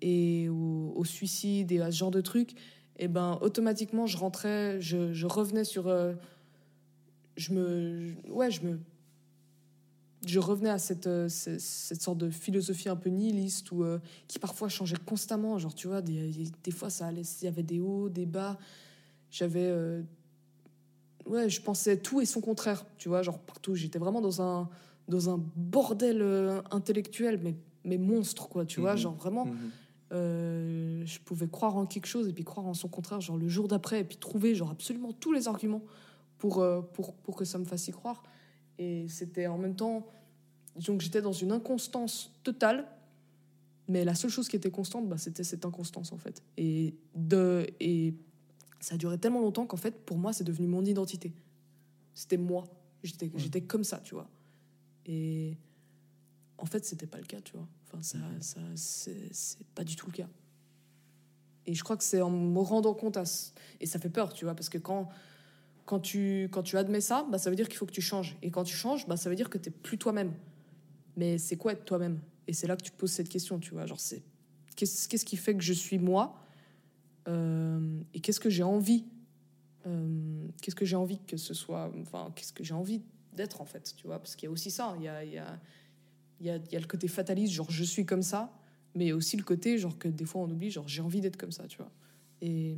et 0.00 0.48
au, 0.48 0.94
au, 0.96 1.04
suicide 1.04 1.70
et 1.70 1.80
à 1.80 1.92
ce 1.92 1.98
genre 1.98 2.10
de 2.10 2.20
trucs, 2.20 2.56
et 2.98 3.08
ben 3.08 3.38
automatiquement 3.40 4.06
je 4.06 4.16
rentrais, 4.16 4.80
je, 4.80 5.12
je 5.12 5.26
revenais 5.26 5.64
sur, 5.64 5.88
euh, 5.88 6.12
je 7.36 7.52
me, 7.52 8.14
ouais, 8.28 8.50
je 8.50 8.62
me, 8.62 8.78
je 10.26 10.38
revenais 10.38 10.70
à 10.70 10.78
cette, 10.78 11.06
euh, 11.06 11.28
cette, 11.28 12.02
sorte 12.02 12.18
de 12.18 12.30
philosophie 12.30 12.88
un 12.88 12.96
peu 12.96 13.10
nihiliste 13.10 13.72
ou 13.72 13.82
euh, 13.82 13.98
qui 14.28 14.38
parfois 14.38 14.68
changeait 14.68 14.96
constamment. 15.04 15.58
Genre 15.58 15.74
tu 15.74 15.88
vois, 15.88 16.02
des, 16.02 16.32
des 16.62 16.70
fois 16.70 16.90
ça 16.90 17.06
allait, 17.06 17.22
il 17.22 17.44
y 17.44 17.48
avait 17.48 17.62
des 17.62 17.80
hauts, 17.80 18.08
des 18.08 18.26
bas. 18.26 18.58
J'avais, 19.30 19.74
ouais, 21.24 21.48
je 21.48 21.62
pensais 21.62 21.96
tout 21.96 22.20
et 22.20 22.26
son 22.26 22.42
contraire. 22.42 22.84
Tu 22.98 23.08
vois, 23.08 23.22
genre 23.22 23.38
partout, 23.38 23.74
j'étais 23.74 23.98
vraiment 23.98 24.20
dans 24.20 24.42
un 24.42 24.68
dans 25.08 25.30
un 25.30 25.42
bordel 25.56 26.22
intellectuel, 26.70 27.40
mais 27.42 27.56
mais 27.84 27.96
monstre 27.96 28.48
quoi. 28.48 28.66
Tu 28.66 28.80
vois, 28.80 28.92
mhm. 28.92 28.98
genre 28.98 29.14
vraiment. 29.14 29.46
Mhm. 29.46 29.70
Euh, 30.12 31.02
je 31.06 31.18
pouvais 31.20 31.48
croire 31.48 31.76
en 31.76 31.86
quelque 31.86 32.06
chose 32.06 32.28
et 32.28 32.32
puis 32.32 32.44
croire 32.44 32.66
en 32.66 32.74
son 32.74 32.88
contraire, 32.88 33.20
genre 33.20 33.38
le 33.38 33.48
jour 33.48 33.66
d'après, 33.66 34.00
et 34.00 34.04
puis 34.04 34.18
trouver 34.18 34.54
genre 34.54 34.70
absolument 34.70 35.12
tous 35.12 35.32
les 35.32 35.48
arguments 35.48 35.82
pour, 36.38 36.58
euh, 36.58 36.82
pour, 36.82 37.14
pour 37.14 37.34
que 37.34 37.44
ça 37.44 37.58
me 37.58 37.64
fasse 37.64 37.88
y 37.88 37.92
croire. 37.92 38.22
Et 38.78 39.08
c'était 39.08 39.46
en 39.46 39.56
même 39.56 39.74
temps, 39.74 40.06
donc 40.76 41.00
j'étais 41.00 41.22
dans 41.22 41.32
une 41.32 41.52
inconstance 41.52 42.32
totale, 42.42 42.86
mais 43.88 44.04
la 44.04 44.14
seule 44.14 44.30
chose 44.30 44.48
qui 44.48 44.56
était 44.56 44.70
constante, 44.70 45.08
bah, 45.08 45.16
c'était 45.16 45.44
cette 45.44 45.64
inconstance 45.64 46.12
en 46.12 46.18
fait. 46.18 46.42
Et, 46.58 46.94
de, 47.14 47.66
et 47.80 48.14
ça 48.80 48.96
a 48.96 48.98
duré 48.98 49.16
tellement 49.18 49.40
longtemps 49.40 49.66
qu'en 49.66 49.76
fait, 49.76 50.04
pour 50.04 50.18
moi, 50.18 50.32
c'est 50.32 50.44
devenu 50.44 50.66
mon 50.66 50.84
identité. 50.84 51.32
C'était 52.14 52.36
moi. 52.36 52.64
J'étais 53.02 53.30
j'étais 53.36 53.62
comme 53.62 53.84
ça, 53.84 53.98
tu 53.98 54.14
vois. 54.14 54.28
Et 55.06 55.56
en 56.58 56.66
fait, 56.66 56.84
c'était 56.84 57.06
pas 57.06 57.18
le 57.18 57.24
cas, 57.24 57.40
tu 57.40 57.54
vois. 57.54 57.66
Enfin, 57.92 58.02
ça, 58.02 58.18
ça 58.40 58.60
c'est 58.74 59.66
pas 59.74 59.84
du 59.84 59.96
tout 59.96 60.06
le 60.06 60.12
cas. 60.12 60.28
Et 61.66 61.74
je 61.74 61.84
crois 61.84 61.96
que 61.96 62.04
c'est 62.04 62.20
en 62.20 62.30
me 62.30 62.60
rendant 62.60 62.94
compte 62.94 63.16
à... 63.16 63.24
Et 63.80 63.86
ça 63.86 63.98
fait 63.98 64.08
peur, 64.08 64.32
tu 64.32 64.44
vois, 64.44 64.54
parce 64.54 64.68
que 64.68 64.78
quand, 64.78 65.08
quand, 65.84 66.00
tu, 66.00 66.48
quand 66.50 66.62
tu 66.62 66.76
admets 66.76 67.00
ça, 67.00 67.26
bah, 67.30 67.38
ça 67.38 67.50
veut 67.50 67.56
dire 67.56 67.68
qu'il 67.68 67.76
faut 67.76 67.86
que 67.86 67.92
tu 67.92 68.00
changes. 68.00 68.36
Et 68.42 68.50
quand 68.50 68.64
tu 68.64 68.74
changes, 68.74 69.06
bah, 69.06 69.16
ça 69.16 69.30
veut 69.30 69.36
dire 69.36 69.50
que 69.50 69.58
tu 69.58 69.68
n'es 69.68 69.74
plus 69.74 69.98
toi-même. 69.98 70.32
Mais 71.16 71.38
c'est 71.38 71.56
quoi 71.56 71.72
être 71.72 71.84
toi-même? 71.84 72.20
Et 72.48 72.52
c'est 72.52 72.66
là 72.66 72.76
que 72.76 72.82
tu 72.82 72.90
te 72.90 72.96
poses 72.96 73.12
cette 73.12 73.28
question, 73.28 73.58
tu 73.60 73.72
vois. 73.72 73.86
Genre, 73.86 74.00
c'est 74.00 74.22
qu'est-ce, 74.74 75.24
qui 75.24 75.36
fait 75.36 75.56
que 75.56 75.62
je 75.62 75.72
suis 75.72 75.98
moi? 75.98 76.36
Euh, 77.28 78.00
Et 78.14 78.20
qu'est-ce 78.20 78.40
que 78.40 78.50
j'ai 78.50 78.64
envie? 78.64 79.04
Euh, 79.86 80.48
Qu'est-ce 80.60 80.76
que 80.76 80.84
j'ai 80.84 80.96
envie 80.96 81.20
que 81.26 81.36
ce 81.36 81.54
soit 81.54 81.92
Enfin, 82.00 82.32
qu'est-ce 82.34 82.52
que 82.52 82.64
j'ai 82.64 82.74
envie 82.74 83.02
d'être, 83.34 83.60
en 83.60 83.66
fait, 83.66 83.94
tu 83.96 84.06
vois? 84.06 84.18
Parce 84.18 84.34
qu'il 84.34 84.48
y 84.48 84.50
a 84.50 84.52
aussi 84.52 84.70
ça. 84.70 84.94
Il 84.98 85.02
y 85.02 85.26
il 85.26 85.34
y 85.34 85.38
a 85.38 85.60
il 86.42 86.46
y 86.46 86.76
a, 86.76 86.80
le 86.80 86.86
côté 86.86 87.06
fataliste, 87.06 87.52
genre 87.52 87.70
je 87.70 87.84
suis 87.84 88.04
comme 88.04 88.22
ça, 88.22 88.52
mais 88.96 89.12
aussi 89.12 89.36
le 89.36 89.44
côté, 89.44 89.78
genre 89.78 89.96
que 89.96 90.08
des 90.08 90.24
fois 90.24 90.42
on 90.42 90.50
oublie, 90.50 90.70
genre 90.70 90.88
j'ai 90.88 91.00
envie 91.00 91.20
d'être 91.20 91.36
comme 91.36 91.52
ça, 91.52 91.68
tu 91.68 91.78
vois. 91.78 91.90
Et 92.40 92.76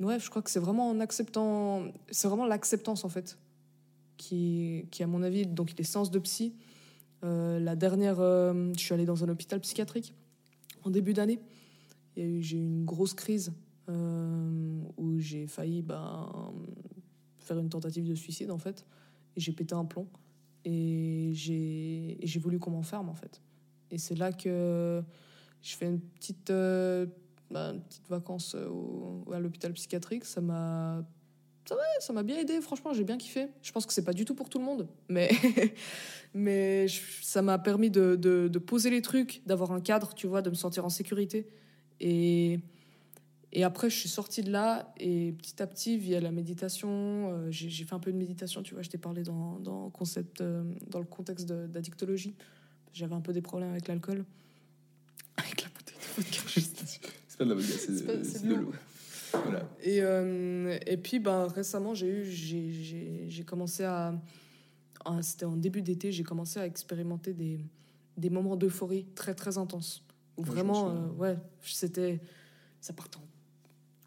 ouais, 0.00 0.18
je 0.18 0.28
crois 0.28 0.42
que 0.42 0.50
c'est 0.50 0.58
vraiment 0.58 0.90
en 0.90 0.98
acceptant, 0.98 1.84
c'est 2.10 2.26
vraiment 2.26 2.46
l'acceptance 2.46 3.04
en 3.04 3.08
fait, 3.08 3.38
qui, 4.16 4.86
qui 4.90 5.04
à 5.04 5.06
mon 5.06 5.22
avis, 5.22 5.46
donc 5.46 5.72
les 5.78 5.84
séances 5.84 6.10
de 6.10 6.18
psy. 6.18 6.52
Euh, 7.24 7.60
la 7.60 7.76
dernière, 7.76 8.18
euh, 8.18 8.72
je 8.74 8.80
suis 8.80 8.92
allée 8.92 9.04
dans 9.04 9.22
un 9.22 9.28
hôpital 9.28 9.60
psychiatrique 9.60 10.12
en 10.82 10.90
début 10.90 11.12
d'année. 11.12 11.38
J'ai 12.16 12.56
eu 12.56 12.64
une 12.64 12.84
grosse 12.84 13.14
crise 13.14 13.52
euh, 13.88 14.80
où 14.96 15.20
j'ai 15.20 15.46
failli 15.46 15.82
ben, 15.82 16.52
faire 17.38 17.58
une 17.58 17.68
tentative 17.68 18.08
de 18.08 18.16
suicide 18.16 18.50
en 18.50 18.58
fait. 18.58 18.84
Et 19.36 19.40
j'ai 19.40 19.52
pété 19.52 19.76
un 19.76 19.84
plomb. 19.84 20.08
Et 20.70 21.30
j'ai 21.32 22.38
voulu 22.38 22.58
qu'on 22.58 22.72
m'enferme, 22.72 23.08
en 23.08 23.14
fait. 23.14 23.40
Et 23.90 23.96
c'est 23.96 24.14
là 24.14 24.32
que 24.32 25.02
je 25.62 25.74
fais 25.74 25.86
une 25.86 26.00
petite, 26.00 26.50
euh, 26.50 27.06
bah, 27.50 27.70
une 27.70 27.80
petite 27.80 28.06
vacance 28.08 28.54
au, 28.54 29.24
à 29.32 29.40
l'hôpital 29.40 29.72
psychiatrique. 29.72 30.24
Ça 30.26 30.42
m'a 30.42 31.04
ça 32.00 32.14
m'a 32.14 32.22
bien 32.22 32.38
aidé, 32.38 32.62
franchement, 32.62 32.94
j'ai 32.94 33.04
bien 33.04 33.18
kiffé. 33.18 33.48
Je 33.60 33.72
pense 33.72 33.84
que 33.84 33.92
c'est 33.92 34.04
pas 34.04 34.14
du 34.14 34.24
tout 34.24 34.34
pour 34.34 34.48
tout 34.48 34.58
le 34.58 34.64
monde, 34.64 34.88
mais, 35.10 35.30
mais 36.34 36.86
ça 37.20 37.42
m'a 37.42 37.58
permis 37.58 37.90
de, 37.90 38.16
de, 38.16 38.48
de, 38.48 38.58
poser 38.58 38.88
les 38.88 39.02
trucs, 39.02 39.42
d'avoir 39.44 39.72
un 39.72 39.80
cadre, 39.82 40.14
tu 40.14 40.26
vois, 40.26 40.40
de 40.40 40.48
me 40.48 40.54
sentir 40.54 40.86
en 40.86 40.88
sécurité. 40.88 41.46
Et, 42.00 42.60
et 43.52 43.64
après, 43.64 43.88
je 43.88 43.96
suis 43.96 44.08
sortie 44.08 44.42
de 44.42 44.50
là 44.50 44.92
et 44.98 45.32
petit 45.32 45.62
à 45.62 45.66
petit, 45.66 45.96
via 45.96 46.20
la 46.20 46.30
méditation, 46.30 46.88
euh, 46.90 47.50
j'ai 47.50 47.84
fait 47.84 47.94
un 47.94 47.98
peu 47.98 48.12
de 48.12 48.18
méditation. 48.18 48.62
Tu 48.62 48.74
vois, 48.74 48.82
je 48.82 48.90
t'ai 48.90 48.98
parlé 48.98 49.22
dans, 49.22 49.58
dans, 49.58 49.88
concept, 49.88 50.42
euh, 50.42 50.62
dans 50.88 50.98
le 50.98 51.06
contexte 51.06 51.46
d'addictologie. 51.46 52.34
J'avais 52.92 53.14
un 53.14 53.20
peu 53.20 53.32
des 53.32 53.40
problèmes 53.40 53.70
avec 53.70 53.88
l'alcool. 53.88 54.24
Avec 55.38 55.62
la 55.62 55.68
bouteille 55.68 55.96
de 55.96 56.22
vodka. 56.22 56.40
c'est 57.28 57.38
pas 57.38 57.44
de 57.44 57.50
la 57.50 57.54
vodka, 57.54 57.72
c'est 57.78 58.42
de, 58.42 58.54
l'eau. 58.54 58.72
Voilà. 59.32 59.68
Et, 59.82 60.02
euh, 60.02 60.76
et 60.84 60.96
puis, 60.96 61.20
ben, 61.20 61.46
récemment, 61.46 61.94
j'ai 61.94 62.08
eu, 62.08 62.24
j'ai 63.28 63.44
commencé 63.44 63.84
à. 63.84 64.14
C'était 65.22 65.46
en 65.46 65.56
début 65.56 65.80
d'été, 65.80 66.12
j'ai 66.12 66.24
commencé 66.24 66.58
à 66.58 66.66
expérimenter 66.66 67.32
des, 67.32 67.60
des 68.18 68.28
moments 68.28 68.56
d'euphorie 68.56 69.06
très, 69.14 69.34
très 69.34 69.56
intenses. 69.56 70.02
Où 70.36 70.42
vraiment, 70.42 71.08
ouais, 71.16 71.38
c'était. 71.62 72.20
Ça 72.80 72.92
partait 72.92 73.16
en 73.16 73.27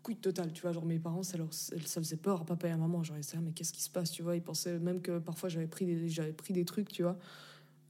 couille 0.02 0.16
totale, 0.16 0.52
tu 0.54 0.62
vois. 0.62 0.72
Genre, 0.72 0.86
mes 0.86 1.00
parents, 1.00 1.24
ça, 1.24 1.38
leur, 1.38 1.54
ça 1.54 2.02
faisait 2.02 2.18
peur 2.18 2.42
à 2.42 2.46
papa 2.46 2.68
et 2.68 2.72
à 2.72 2.78
maman. 2.78 3.04
Genre, 3.04 3.18
ils 3.18 3.22
disaient, 3.22 3.38
ah, 3.38 3.42
mais 3.42 3.52
qu'est-ce 3.52 3.74
qui 3.74 3.82
se 3.82 3.90
passe, 3.90 4.12
tu 4.12 4.24
vois. 4.24 4.36
Ils 4.36 4.42
pensaient 4.42 4.80
même 4.80 5.02
que 5.02 5.20
parfois 5.20 5.50
j'avais 5.50 5.68
pris 5.68 5.86
des, 5.86 6.34
pris 6.34 6.54
des 6.54 6.66
trucs, 6.66 6.90
tu 6.92 7.04
vois. 7.04 7.18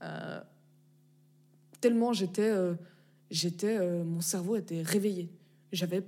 Euh, 0.02 0.42
tellement 1.80 2.14
j'étais. 2.14 2.50
Euh, 2.50 2.76
j'étais 3.30 3.78
euh, 3.78 4.04
mon 4.04 4.22
cerveau 4.22 4.56
était 4.56 4.82
réveillé. 4.82 5.30
J'avais, 5.72 6.04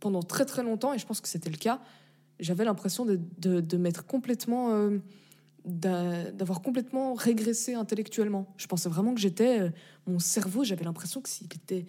pendant 0.00 0.22
très 0.22 0.46
très 0.46 0.62
longtemps, 0.62 0.94
et 0.94 0.98
je 0.98 1.06
pense 1.06 1.20
que 1.20 1.28
c'était 1.28 1.50
le 1.50 1.58
cas, 1.58 1.80
j'avais 2.40 2.64
l'impression 2.64 3.04
de, 3.04 3.20
de, 3.38 3.60
de 3.60 3.76
m'être 3.76 4.06
complètement. 4.06 4.90
d'avoir 5.64 6.62
complètement 6.62 7.12
régressé 7.14 7.74
intellectuellement. 7.74 8.54
Je 8.56 8.66
pensais 8.66 8.88
vraiment 8.88 9.14
que 9.14 9.20
j'étais. 9.20 9.70
mon 10.06 10.18
cerveau, 10.18 10.64
j'avais 10.64 10.84
l'impression 10.84 11.20
que 11.20 11.28
s'il 11.28 11.46
était 11.46 11.84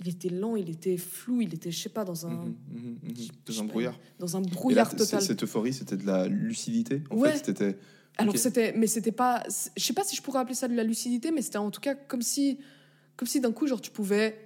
il 0.00 0.08
était 0.08 0.28
lent, 0.28 0.56
il 0.56 0.70
était 0.70 0.96
flou, 0.96 1.40
il 1.40 1.54
était, 1.54 1.70
je 1.70 1.78
sais 1.78 1.88
pas, 1.88 2.04
dans 2.04 2.26
un, 2.26 2.30
mhm, 2.30 2.56
mhm, 2.72 2.98
mhm. 3.02 3.14
dans 3.46 3.60
un 3.60 3.64
brouillard. 3.64 3.98
Dans 4.18 4.36
un 4.36 4.40
brouillard 4.40 4.94
total. 4.94 5.22
Cette 5.22 5.42
euphorie, 5.42 5.72
c'était 5.72 5.96
de 5.96 6.06
la 6.06 6.26
lucidité. 6.28 7.02
En 7.10 7.20
fait, 7.20 7.44
c'était. 7.44 7.78
Alors 8.16 8.36
c'était, 8.36 8.72
mais 8.76 8.86
c'était 8.86 9.10
pas, 9.10 9.42
je 9.76 9.82
sais 9.82 9.92
pas 9.92 10.04
si 10.04 10.14
je 10.14 10.22
pourrais 10.22 10.38
appeler 10.38 10.54
ça 10.54 10.68
de 10.68 10.74
la 10.76 10.84
lucidité, 10.84 11.32
mais 11.32 11.42
c'était 11.42 11.58
en 11.58 11.72
tout 11.72 11.80
cas 11.80 11.96
comme 11.96 12.22
si, 12.22 12.60
comme 13.16 13.26
si 13.26 13.40
d'un 13.40 13.50
coup, 13.50 13.66
genre, 13.66 13.80
tu 13.80 13.90
pouvais, 13.90 14.38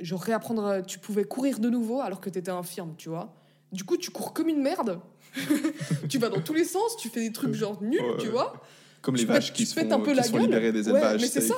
genre 0.00 0.20
réapprendre, 0.20 0.82
tu 0.84 0.98
pouvais 0.98 1.24
courir 1.24 1.60
de 1.60 1.70
nouveau 1.70 2.00
alors 2.00 2.20
que 2.20 2.30
tu 2.30 2.38
étais 2.38 2.50
infirme, 2.50 2.94
tu 2.96 3.08
vois. 3.08 3.36
Du 3.70 3.84
coup, 3.84 3.96
tu 3.96 4.10
cours 4.10 4.32
comme 4.32 4.48
une 4.48 4.60
merde. 4.60 5.00
tu 6.08 6.18
vas 6.18 6.28
dans 6.28 6.40
tous 6.40 6.54
les 6.54 6.64
sens, 6.64 6.96
tu 6.96 7.08
fais 7.08 7.20
des 7.20 7.32
trucs 7.32 7.54
genre 7.54 7.80
nuls, 7.80 8.16
tu 8.18 8.28
vois. 8.28 8.60
Comme 9.04 9.16
les 9.16 9.26
vaches 9.26 9.52
qui 9.52 9.66
se 9.66 9.78
font, 9.78 9.92
un 9.92 10.00
peu 10.00 10.12
qui 10.12 10.16
la 10.16 10.26
gueule. 10.26 10.40
libérer 10.40 10.72
des 10.72 10.88
élevages 10.88 11.20
c'est 11.26 11.42
ça. 11.42 11.54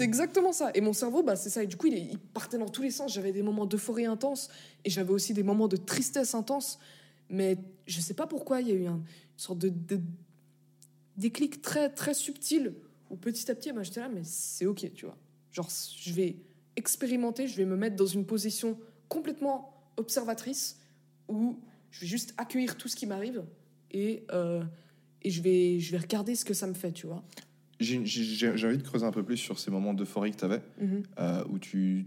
exactement 0.00 0.52
ça. 0.52 0.72
Et 0.74 0.80
mon 0.80 0.92
cerveau, 0.92 1.22
bah, 1.22 1.36
c'est 1.36 1.48
ça. 1.48 1.62
Et 1.62 1.68
du 1.68 1.76
coup, 1.76 1.86
il, 1.86 2.18
partait 2.34 2.58
dans 2.58 2.68
tous 2.68 2.82
les 2.82 2.90
sens. 2.90 3.14
J'avais 3.14 3.30
des 3.30 3.42
moments 3.42 3.66
d'euphorie 3.66 4.06
intense 4.06 4.48
et 4.84 4.90
j'avais 4.90 5.12
aussi 5.12 5.32
des 5.32 5.44
moments 5.44 5.68
de 5.68 5.76
tristesse 5.76 6.34
intense. 6.34 6.80
Mais 7.30 7.56
je 7.86 8.00
sais 8.00 8.14
pas 8.14 8.26
pourquoi, 8.26 8.60
il 8.62 8.68
y 8.68 8.72
a 8.72 8.74
eu 8.74 8.86
un- 8.86 8.94
une 8.96 9.02
sorte 9.36 9.58
de, 9.58 9.68
de 9.68 10.00
déclic 11.16 11.62
très, 11.62 11.88
très 11.88 12.14
subtil 12.14 12.74
où 13.10 13.16
petit 13.16 13.48
à 13.48 13.54
petit, 13.54 13.70
bah, 13.72 13.84
j'étais 13.84 14.00
là, 14.00 14.08
mais 14.08 14.22
c'est 14.24 14.66
OK, 14.66 14.90
tu 14.94 15.06
vois. 15.06 15.16
Genre, 15.52 15.68
je 16.00 16.12
vais 16.12 16.36
expérimenter, 16.74 17.46
je 17.46 17.56
vais 17.56 17.64
me 17.64 17.76
mettre 17.76 17.94
dans 17.96 18.06
une 18.06 18.26
position 18.26 18.76
complètement 19.08 19.72
observatrice 19.96 20.78
où 21.28 21.58
je 21.90 22.00
vais 22.00 22.06
juste 22.06 22.34
accueillir 22.36 22.76
tout 22.76 22.88
ce 22.88 22.96
qui 22.96 23.06
m'arrive 23.06 23.44
et, 23.90 24.24
euh, 24.32 24.62
et 25.22 25.30
je, 25.30 25.42
vais, 25.42 25.78
je 25.80 25.92
vais 25.92 25.98
regarder 25.98 26.34
ce 26.34 26.44
que 26.44 26.54
ça 26.54 26.66
me 26.66 26.74
fait, 26.74 26.92
tu 26.92 27.06
vois. 27.06 27.22
J'ai 27.80 28.04
j'ai- 28.04 28.56
j'ai 28.56 28.66
envie 28.66 28.78
de 28.78 28.82
creuser 28.82 29.04
un 29.06 29.12
peu 29.12 29.22
plus 29.22 29.36
sur 29.36 29.58
ces 29.58 29.70
moments 29.70 29.94
d'euphorie 29.94 30.32
que 30.32 30.36
tu 30.38 30.44
avais, 30.44 30.62
Mhm. 30.80 31.02
euh, 31.20 31.44
où 31.48 31.58
tu 31.58 32.06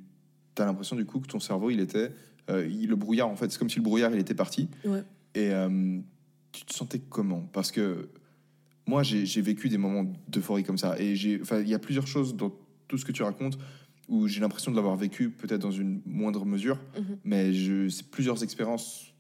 as 0.58 0.66
l'impression 0.66 0.96
du 0.96 1.06
coup 1.06 1.20
que 1.20 1.28
ton 1.28 1.40
cerveau, 1.40 1.70
il 1.70 1.80
était. 1.80 2.12
euh, 2.50 2.68
il- 2.68 2.88
le 2.90 2.96
brouillard, 2.96 3.30
en 3.30 3.36
fait, 3.36 3.50
c'est 3.52 3.58
comme 3.60 3.70
si 3.70 3.78
le 3.78 3.84
brouillard, 3.84 4.12
il 4.14 4.20
était 4.20 4.34
parti. 4.34 4.68
Ouais. 4.84 5.04
Et 5.36 5.52
euh, 5.52 6.00
tu 6.52 6.66
te 6.66 6.74
sentais 6.74 7.00
comment? 7.00 7.42
Parce 7.54 7.72
que 7.72 8.10
moi, 8.88 9.04
j'ai 9.04 9.26
j'ai 9.26 9.42
vécu 9.42 9.70
des 9.70 9.78
moments 9.78 10.12
d'euphorie 10.28 10.64
comme 10.64 10.78
ça. 10.78 11.00
Et 11.00 11.14
il 11.14 11.68
y 11.70 11.74
a 11.74 11.80
plusieurs 11.80 12.08
choses 12.08 12.36
dans 12.36 12.52
tout 12.90 12.98
ce 12.98 13.06
que 13.06 13.12
tu 13.14 13.24
racontes 13.24 13.58
où 14.10 14.28
j'ai 14.28 14.42
l'impression 14.42 14.72
de 14.72 14.76
l'avoir 14.76 14.98
vécu 14.98 15.30
peut-être 15.30 15.62
dans 15.62 15.72
une 15.72 16.02
moindre 16.06 16.44
mesure, 16.46 16.78
Mhm. 16.98 17.18
mais 17.24 17.54
je- 17.54 17.88
c'est 17.88 18.08
plusieurs 18.10 18.44
expériences 18.44 19.11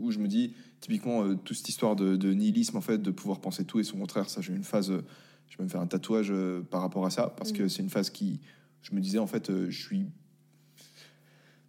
où 0.00 0.10
je 0.10 0.18
me 0.18 0.28
dis, 0.28 0.54
typiquement, 0.80 1.24
euh, 1.24 1.34
toute 1.34 1.56
cette 1.56 1.68
histoire 1.68 1.96
de, 1.96 2.16
de 2.16 2.32
nihilisme, 2.32 2.76
en 2.76 2.80
fait, 2.80 2.98
de 2.98 3.10
pouvoir 3.10 3.40
penser 3.40 3.64
tout 3.64 3.80
et 3.80 3.84
son 3.84 3.98
contraire, 3.98 4.28
ça, 4.30 4.40
j'ai 4.40 4.54
une 4.54 4.64
phase, 4.64 4.90
euh, 4.90 5.04
je 5.48 5.56
vais 5.58 5.64
me 5.64 5.68
faire 5.68 5.80
un 5.80 5.86
tatouage 5.86 6.28
euh, 6.30 6.62
par 6.62 6.80
rapport 6.82 7.04
à 7.06 7.10
ça, 7.10 7.32
parce 7.36 7.52
que 7.52 7.64
Mhm. 7.64 7.68
c'est 7.68 7.82
une 7.82 7.90
phase 7.90 8.10
qui, 8.10 8.40
je 8.82 8.94
me 8.94 9.00
disais, 9.00 9.18
en 9.18 9.26
fait, 9.26 9.50
je 9.68 9.78
suis. 9.82 10.06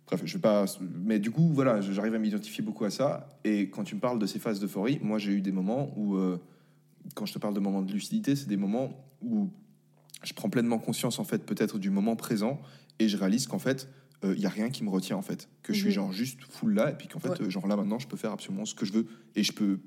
Bref, 0.08 0.22
je 0.26 0.34
vais 0.34 0.42
pas. 0.42 0.66
Mais 1.06 1.20
du 1.20 1.30
coup, 1.32 1.50
voilà, 1.54 1.82
j'arrive 1.82 2.16
à 2.16 2.20
m'identifier 2.20 2.64
beaucoup 2.64 2.86
à 2.86 2.90
ça. 2.90 3.30
Et 3.44 3.70
quand 3.70 3.84
tu 3.84 3.94
me 3.96 4.00
parles 4.00 4.18
de 4.18 4.26
ces 4.26 4.40
phases 4.40 4.60
d'euphorie, 4.60 5.00
moi, 5.04 5.20
j'ai 5.20 5.32
eu 5.34 5.42
des 5.42 5.52
moments 5.52 5.94
où, 5.98 6.18
quand 7.14 7.28
je 7.28 7.34
te 7.34 7.38
parle 7.40 7.54
de 7.54 7.60
moments 7.60 7.84
de 7.84 7.92
lucidité, 7.92 8.36
c'est 8.36 8.48
des 8.48 8.58
moments 8.58 8.90
où 9.22 9.50
je 10.24 10.34
prends 10.34 10.50
pleinement 10.50 10.80
conscience, 10.80 11.20
en 11.20 11.24
fait, 11.24 11.46
peut-être 11.46 11.78
du 11.78 11.92
moment 11.92 12.16
présent, 12.16 12.60
et 12.98 13.08
je 13.08 13.18
réalise 13.18 13.46
qu'en 13.46 13.60
fait, 13.60 13.88
il 14.24 14.40
y 14.40 14.46
a 14.46 14.50
rien 14.50 14.70
qui 14.70 14.84
me 14.84 14.90
retient, 14.90 15.16
en 15.18 15.22
fait. 15.22 15.48
Que 15.64 15.74
je 15.74 15.80
suis 15.80 15.88
Mhm. 15.90 15.94
genre 15.94 16.12
juste 16.14 16.40
full 16.50 16.74
là, 16.74 16.92
et 16.92 16.96
puis 16.96 17.08
qu'en 17.08 17.20
fait, 17.20 17.30
Ouais. 17.30 17.42
euh, 17.44 17.50
genre 17.50 17.68
là, 17.68 17.76
maintenant, 17.76 18.00
je 18.00 18.08
peux 18.08 18.18
faire 18.18 18.32
absolument 18.32 18.66
ce 18.66 18.76
que 18.76 18.86
je 18.86 18.94
veux, 18.94 19.08
et 19.36 19.44
je 19.44 19.52
peux 19.54 19.80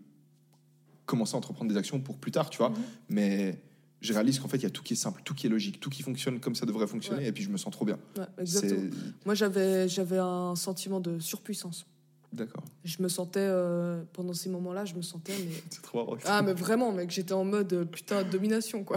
commencer 1.07 1.35
à 1.35 1.39
entreprendre 1.39 1.71
des 1.71 1.77
actions 1.77 2.01
pour 2.01 2.17
plus 2.19 2.31
tard, 2.31 2.49
tu 2.51 2.59
vois. 2.59 2.71
Mhm. 2.71 2.77
Mais 3.11 3.61
je 4.01 4.13
réalise 4.13 4.39
qu'en 4.39 4.49
fait, 4.49 4.57
il 4.57 4.63
y 4.63 4.67
a 4.67 4.71
tout 4.71 4.83
qui 4.83 4.95
est 4.95 4.97
simple, 4.97 5.21
tout 5.25 5.35
qui 5.35 5.47
est 5.47 5.51
logique, 5.51 5.81
tout 5.81 5.91
qui 5.91 6.03
fonctionne 6.03 6.41
comme 6.41 6.55
ça 6.55 6.65
devrait 6.67 6.87
fonctionner, 6.87 7.23
Ouais. 7.23 7.29
et 7.29 7.33
puis 7.33 7.43
je 7.45 7.51
me 7.51 7.57
sens 7.57 7.73
trop 7.73 7.85
bien. 7.85 7.99
Ouais, 8.17 8.25
exactement. 8.39 8.91
C'est- 8.91 9.27
Moi, 9.27 9.35
j'avais, 9.35 9.89
j'avais 9.89 10.19
un 10.19 10.55
sentiment 10.57 11.01
de 11.01 11.19
surpuissance. 11.19 11.85
D'accord. 12.33 12.63
Je 12.85 12.97
me 13.03 13.09
sentais, 13.09 13.41
euh, 13.43 14.03
pendant 14.15 14.33
ces 14.33 14.49
moments-là, 14.49 14.85
je 14.87 14.95
me 14.95 15.03
sentais, 15.03 15.35
mais... 15.39 15.55
C'est 15.71 15.83
trop 15.83 15.99
marrant. 15.99 16.17
Ah, 16.25 16.41
mais 16.43 16.55
vraiment, 16.55 16.91
mec, 16.91 17.11
j'étais 17.11 17.35
en 17.35 17.45
mode, 17.45 17.73
euh, 17.75 17.85
putain, 17.85 18.23
domination, 18.23 18.85
quoi. 18.85 18.97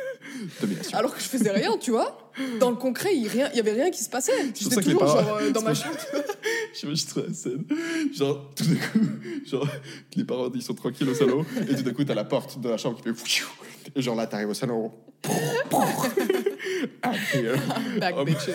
Domination. 0.60 0.96
Alors 0.98 1.14
que 1.14 1.20
je 1.20 1.26
faisais 1.28 1.50
rien, 1.50 1.76
tu 1.78 1.90
vois. 1.90 2.30
Dans 2.60 2.70
le 2.70 2.76
concret, 2.76 3.16
il 3.16 3.26
rien- 3.28 3.48
il 3.52 3.56
y 3.56 3.60
avait 3.60 3.72
rien 3.72 3.90
qui 3.90 4.02
se 4.04 4.10
passait. 4.10 4.32
J'étais 4.54 4.76
toujours, 4.76 5.00
parents- 5.00 5.20
genre, 5.20 5.36
euh, 5.40 5.50
dans 5.50 5.62
ma 5.62 5.74
chambre. 5.74 5.96
J'imagine 6.78 7.08
trop 7.08 7.20
la 7.26 7.32
scène. 7.34 7.64
Genre, 8.12 8.50
tout 8.54 8.64
d'un 8.64 8.74
coup, 8.76 9.06
genre, 9.46 9.68
les 10.14 10.24
parents, 10.24 10.50
ils 10.54 10.62
sont 10.62 10.74
tranquilles 10.74 11.08
au 11.08 11.14
salon, 11.14 11.44
et 11.68 11.74
tout 11.74 11.82
d'un 11.82 11.92
coup, 11.92 12.04
t'as 12.04 12.14
la 12.14 12.24
porte 12.24 12.60
de 12.60 12.68
la 12.68 12.76
chambre 12.76 13.00
qui 13.02 13.12
fait. 13.14 13.44
Et 13.94 14.02
genre 14.02 14.14
là, 14.14 14.26
t'arrives 14.26 14.50
au 14.50 14.54
salon. 14.54 14.92
Ah, 17.02 17.12
Back, 18.00 18.14
Oh, 18.18 18.24
bitches. 18.24 18.50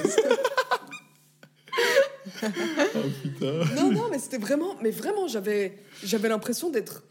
oh, 2.95 2.99
putain. 3.21 3.65
Non, 3.75 3.91
non, 3.91 4.07
mais 4.09 4.19
c'était 4.19 4.37
vraiment, 4.37 4.75
mais 4.81 4.91
vraiment, 4.91 5.27
j'avais, 5.27 5.77
j'avais 6.03 6.29
l'impression 6.29 6.69
d'être, 6.69 7.03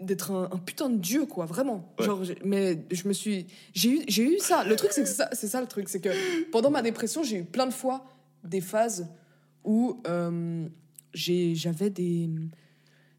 d'être 0.00 0.30
un, 0.30 0.48
un 0.52 0.58
putain 0.58 0.88
de 0.88 0.98
dieu, 0.98 1.26
quoi, 1.26 1.46
vraiment. 1.46 1.92
Ouais. 1.98 2.06
Genre, 2.06 2.22
mais 2.44 2.84
je 2.90 3.08
me 3.08 3.12
suis, 3.12 3.46
j'ai 3.74 3.90
eu, 3.90 4.00
j'ai 4.08 4.22
eu 4.22 4.38
ça. 4.38 4.64
Le 4.64 4.76
truc, 4.76 4.92
c'est 4.92 5.02
que 5.02 5.08
ça, 5.08 5.28
c'est 5.32 5.48
ça 5.48 5.60
le 5.60 5.66
truc, 5.66 5.88
c'est 5.88 6.00
que 6.00 6.10
pendant 6.50 6.70
ma 6.70 6.82
dépression, 6.82 7.22
j'ai 7.22 7.38
eu 7.38 7.44
plein 7.44 7.66
de 7.66 7.72
fois 7.72 8.04
des 8.44 8.60
phases 8.60 9.08
où 9.64 10.00
euh, 10.06 10.66
j'ai, 11.12 11.54
j'avais 11.54 11.90
des, 11.90 12.30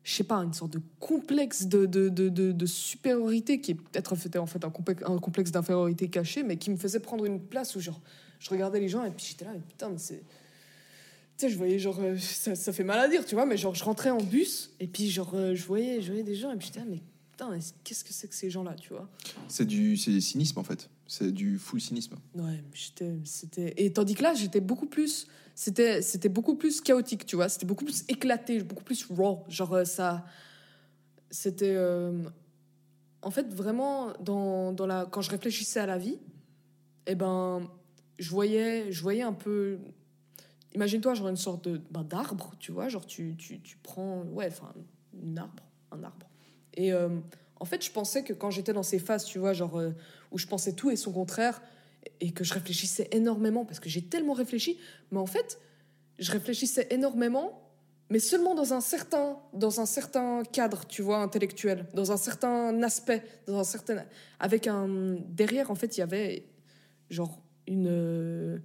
je 0.03 0.13
sais 0.13 0.23
pas, 0.23 0.37
une 0.37 0.53
sorte 0.53 0.71
de 0.71 0.81
complexe 0.99 1.67
de, 1.67 1.85
de, 1.85 2.09
de, 2.09 2.29
de, 2.29 2.51
de 2.51 2.65
supériorité 2.65 3.61
qui 3.61 3.71
est 3.71 3.75
peut-être 3.75 4.13
en 4.13 4.15
fait, 4.15 4.35
en 4.37 4.45
fait 4.45 4.63
un 4.63 4.69
complexe, 4.69 5.03
un 5.05 5.17
complexe 5.19 5.51
d'infériorité 5.51 6.09
caché, 6.09 6.43
mais 6.43 6.57
qui 6.57 6.71
me 6.71 6.77
faisait 6.77 6.99
prendre 6.99 7.25
une 7.25 7.39
place 7.39 7.75
où 7.75 7.79
genre, 7.79 8.01
je 8.39 8.49
regardais 8.49 8.79
les 8.79 8.89
gens 8.89 9.03
et 9.03 9.11
puis 9.11 9.25
j'étais 9.29 9.45
là, 9.45 9.51
mais 9.53 9.59
putain, 9.59 9.89
mais 9.89 9.97
c'est 9.97 10.23
tu 11.39 11.45
sais, 11.45 11.53
je 11.53 11.57
voyais 11.57 11.79
genre, 11.79 11.97
euh, 12.01 12.17
ça, 12.17 12.53
ça 12.53 12.73
fait 12.73 12.83
mal 12.83 12.99
à 12.99 13.07
dire, 13.07 13.25
tu 13.25 13.33
vois, 13.33 13.45
mais 13.45 13.55
genre, 13.55 13.73
je 13.73 13.83
rentrais 13.83 14.09
en 14.09 14.21
bus 14.21 14.75
et 14.81 14.87
puis 14.87 15.09
genre, 15.09 15.33
euh, 15.33 15.55
je 15.55 15.65
voyais, 15.65 16.01
je 16.01 16.07
voyais 16.07 16.23
des 16.23 16.35
gens 16.35 16.51
et 16.51 16.57
puis 16.57 16.67
j'étais 16.67 16.81
là, 16.81 16.85
mais 16.89 17.01
putain, 17.31 17.49
mais 17.49 17.59
qu'est-ce 17.85 18.03
que 18.03 18.11
c'est 18.11 18.27
que 18.27 18.35
ces 18.35 18.49
gens-là, 18.49 18.75
tu 18.75 18.89
vois? 18.89 19.09
C'est 19.47 19.65
du 19.65 19.95
c'est 19.95 20.19
cynisme 20.19 20.59
en 20.59 20.63
fait. 20.65 20.89
C'est 21.07 21.31
du 21.31 21.57
full 21.57 21.79
cynisme. 21.79 22.17
Ouais, 22.35 22.61
j'étais, 22.73 23.13
c'était, 23.23 23.73
et 23.77 23.93
tandis 23.93 24.15
que 24.15 24.23
là, 24.23 24.33
j'étais 24.33 24.59
beaucoup 24.59 24.85
plus, 24.85 25.27
c'était, 25.55 26.01
c'était 26.01 26.29
beaucoup 26.29 26.55
plus 26.55 26.81
chaotique, 26.81 27.25
tu 27.25 27.37
vois, 27.37 27.47
c'était 27.47 27.65
beaucoup 27.65 27.85
plus 27.85 28.03
éclaté, 28.09 28.61
beaucoup 28.61 28.83
plus 28.83 29.05
raw, 29.09 29.45
genre 29.47 29.73
euh, 29.73 29.85
ça, 29.85 30.25
c'était, 31.31 31.77
en 33.21 33.31
fait, 33.31 33.53
vraiment 33.53 34.11
dans, 34.19 34.73
dans 34.73 34.85
la, 34.87 35.07
quand 35.09 35.21
je 35.21 35.31
réfléchissais 35.31 35.79
à 35.79 35.85
la 35.85 35.97
vie, 35.97 36.19
eh 37.07 37.15
ben, 37.15 37.69
je 38.19 38.29
voyais, 38.29 38.91
je 38.91 39.01
voyais 39.01 39.21
un 39.21 39.33
peu. 39.33 39.79
Imagine-toi, 40.75 41.13
genre 41.15 41.29
une 41.29 41.37
sorte 41.37 41.67
de 41.67 41.81
ben, 41.89 42.03
d'arbre, 42.03 42.53
tu 42.59 42.71
vois, 42.71 42.89
genre 42.89 43.05
tu, 43.05 43.35
tu, 43.37 43.59
tu 43.59 43.77
prends, 43.81 44.21
ouais, 44.33 44.47
enfin, 44.47 44.71
un 45.15 45.37
arbre, 45.37 45.63
un 45.91 46.03
arbre. 46.03 46.29
Et 46.75 46.93
euh, 46.93 47.09
en 47.59 47.65
fait, 47.65 47.83
je 47.83 47.91
pensais 47.91 48.23
que 48.23 48.33
quand 48.33 48.51
j'étais 48.51 48.73
dans 48.73 48.83
ces 48.83 48.99
phases, 48.99 49.25
tu 49.25 49.39
vois, 49.39 49.53
genre 49.53 49.77
euh, 49.77 49.91
où 50.31 50.37
je 50.37 50.47
pensais 50.47 50.73
tout 50.73 50.91
et 50.91 50.95
son 50.95 51.11
contraire, 51.11 51.61
et 52.21 52.31
que 52.31 52.43
je 52.43 52.53
réfléchissais 52.53 53.07
énormément, 53.11 53.65
parce 53.65 53.79
que 53.79 53.89
j'ai 53.89 54.03
tellement 54.03 54.33
réfléchi, 54.33 54.79
mais 55.11 55.19
en 55.19 55.25
fait, 55.25 55.59
je 56.19 56.31
réfléchissais 56.31 56.87
énormément, 56.91 57.65
mais 58.09 58.19
seulement 58.19 58.55
dans 58.55 58.73
un 58.73 58.81
certain, 58.81 59.37
dans 59.53 59.81
un 59.81 59.85
certain 59.85 60.43
cadre, 60.43 60.85
tu 60.87 61.01
vois, 61.01 61.17
intellectuel, 61.19 61.85
dans 61.93 62.11
un 62.11 62.17
certain 62.17 62.81
aspect, 62.83 63.23
dans 63.47 63.59
un 63.59 63.63
certain, 63.63 64.05
avec 64.39 64.67
un 64.67 65.17
derrière, 65.27 65.71
en 65.71 65.75
fait, 65.75 65.97
il 65.97 65.99
y 65.99 66.03
avait 66.03 66.45
genre 67.09 67.41
une, 67.67 68.61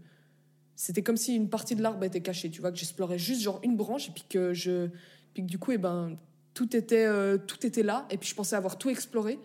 c'était 0.76 1.02
comme 1.02 1.16
si 1.16 1.34
une 1.36 1.48
partie 1.48 1.74
de 1.76 1.82
l'arbre 1.82 2.02
était 2.04 2.20
cachée, 2.20 2.50
tu 2.50 2.60
vois, 2.60 2.70
que 2.72 2.76
j'explorais 2.78 3.18
juste 3.18 3.40
genre 3.42 3.60
une 3.62 3.76
branche 3.76 4.08
et 4.08 4.12
puis 4.12 4.24
que 4.28 4.52
je, 4.54 4.88
puis 5.32 5.42
que 5.42 5.48
du 5.48 5.58
coup, 5.58 5.72
et 5.72 5.78
ben, 5.78 6.16
tout 6.54 6.74
était, 6.76 7.04
euh, 7.06 7.38
tout 7.38 7.64
était 7.66 7.82
là 7.82 8.06
et 8.10 8.16
puis 8.18 8.28
je 8.28 8.34
pensais 8.34 8.56
avoir 8.56 8.76
tout 8.78 8.90
exploré, 8.90 9.38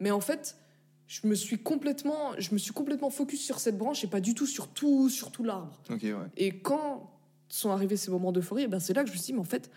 mais 0.00 0.10
en 0.10 0.20
fait, 0.20 0.56
je 1.06 1.26
me 1.26 1.34
suis 1.34 1.58
complètement, 1.58 2.32
je 2.38 2.52
me 2.52 2.58
suis 2.58 2.72
complètement 2.72 3.10
focus 3.10 3.44
sur 3.44 3.60
cette 3.60 3.76
branche 3.76 4.04
et 4.04 4.06
pas 4.06 4.20
du 4.20 4.34
tout 4.34 4.46
sur 4.46 4.68
tout, 4.68 5.08
sur 5.10 5.30
tout 5.30 5.44
l'arbre. 5.44 5.82
Ouais. 5.90 5.98
Et 6.36 6.58
quand 6.60 7.10
sont 7.48 7.70
arrivés 7.70 7.96
ces 7.96 8.10
moments 8.10 8.32
d'euphorie, 8.32 8.62
eh 8.64 8.68
ben 8.68 8.80
c'est 8.80 8.94
là 8.94 9.02
que 9.02 9.08
je 9.08 9.12
me 9.12 9.18
suis 9.18 9.26
dit, 9.26 9.32
mais 9.34 9.40
en 9.40 9.44
fait, 9.44 9.70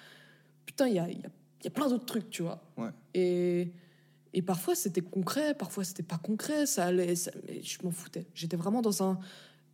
putain, 0.65 0.87
il 0.87 0.95
y 0.95 0.99
a, 0.99 1.09
y, 1.09 1.15
a, 1.15 1.29
y 1.63 1.67
a 1.67 1.69
plein 1.69 1.89
d'autres 1.89 2.05
trucs, 2.05 2.29
tu 2.29 2.43
vois. 2.43 2.63
Ouais. 2.77 2.89
Et, 3.13 3.71
et 4.33 4.41
parfois, 4.41 4.73
c'était 4.73 5.01
concret, 5.01 5.53
parfois, 5.53 5.83
c'était 5.83 6.01
pas 6.01 6.17
concret, 6.17 6.65
ça 6.65 6.85
allait, 6.85 7.15
ça- 7.15 7.31
mais 7.47 7.61
je 7.61 7.77
m'en 7.83 7.91
foutais. 7.91 8.25
J'étais 8.33 8.55
vraiment 8.57 8.81
dans 8.81 9.03
un. 9.03 9.19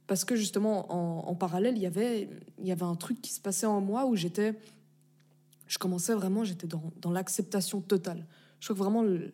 Parce 0.07 0.25
que 0.25 0.35
justement, 0.35 0.91
en, 0.91 1.27
en 1.29 1.35
parallèle, 1.35 1.75
il 1.77 1.81
y 1.81 1.85
avait 1.85 2.29
il 2.59 2.67
y 2.67 2.71
avait 2.71 2.83
un 2.83 2.95
truc 2.95 3.21
qui 3.21 3.31
se 3.31 3.39
passait 3.39 3.65
en 3.65 3.81
moi 3.81 4.05
où 4.05 4.15
j'étais. 4.15 4.53
Je 5.67 5.77
commençais 5.77 6.13
vraiment, 6.13 6.43
j'étais 6.43 6.67
dans, 6.67 6.91
dans 7.01 7.11
l'acceptation 7.11 7.81
totale. 7.81 8.25
Je 8.59 8.67
crois 8.67 8.75
que 8.75 8.79
vraiment, 8.81 9.01
le- 9.01 9.33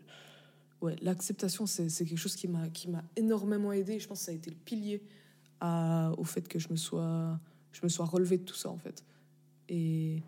ouais, 0.82 0.96
l'acceptation, 1.02 1.66
c'est 1.66 1.90
c'est 1.90 2.06
quelque 2.06 2.18
chose 2.20 2.36
qui 2.36 2.48
m'a 2.48 2.70
qui 2.70 2.88
m'a 2.90 3.04
énormément 3.16 3.72
aidé. 3.72 4.00
Je 4.00 4.08
pense 4.08 4.20
que 4.20 4.26
ça 4.26 4.32
a 4.32 4.36
été 4.36 4.50
le 4.50 4.56
pilier 4.58 5.02
à- 5.60 6.12
au 6.18 6.24
fait 6.24 6.48
que 6.48 6.60
je 6.60 6.70
me 6.70 6.76
sois 6.78 7.40
je 7.72 7.82
me 7.84 7.90
sois 7.90 8.06
relevé 8.06 8.38
de 8.38 8.44
tout 8.44 8.56
ça 8.56 8.70
en 8.70 8.78
fait. 8.78 9.04
Et 9.70 10.22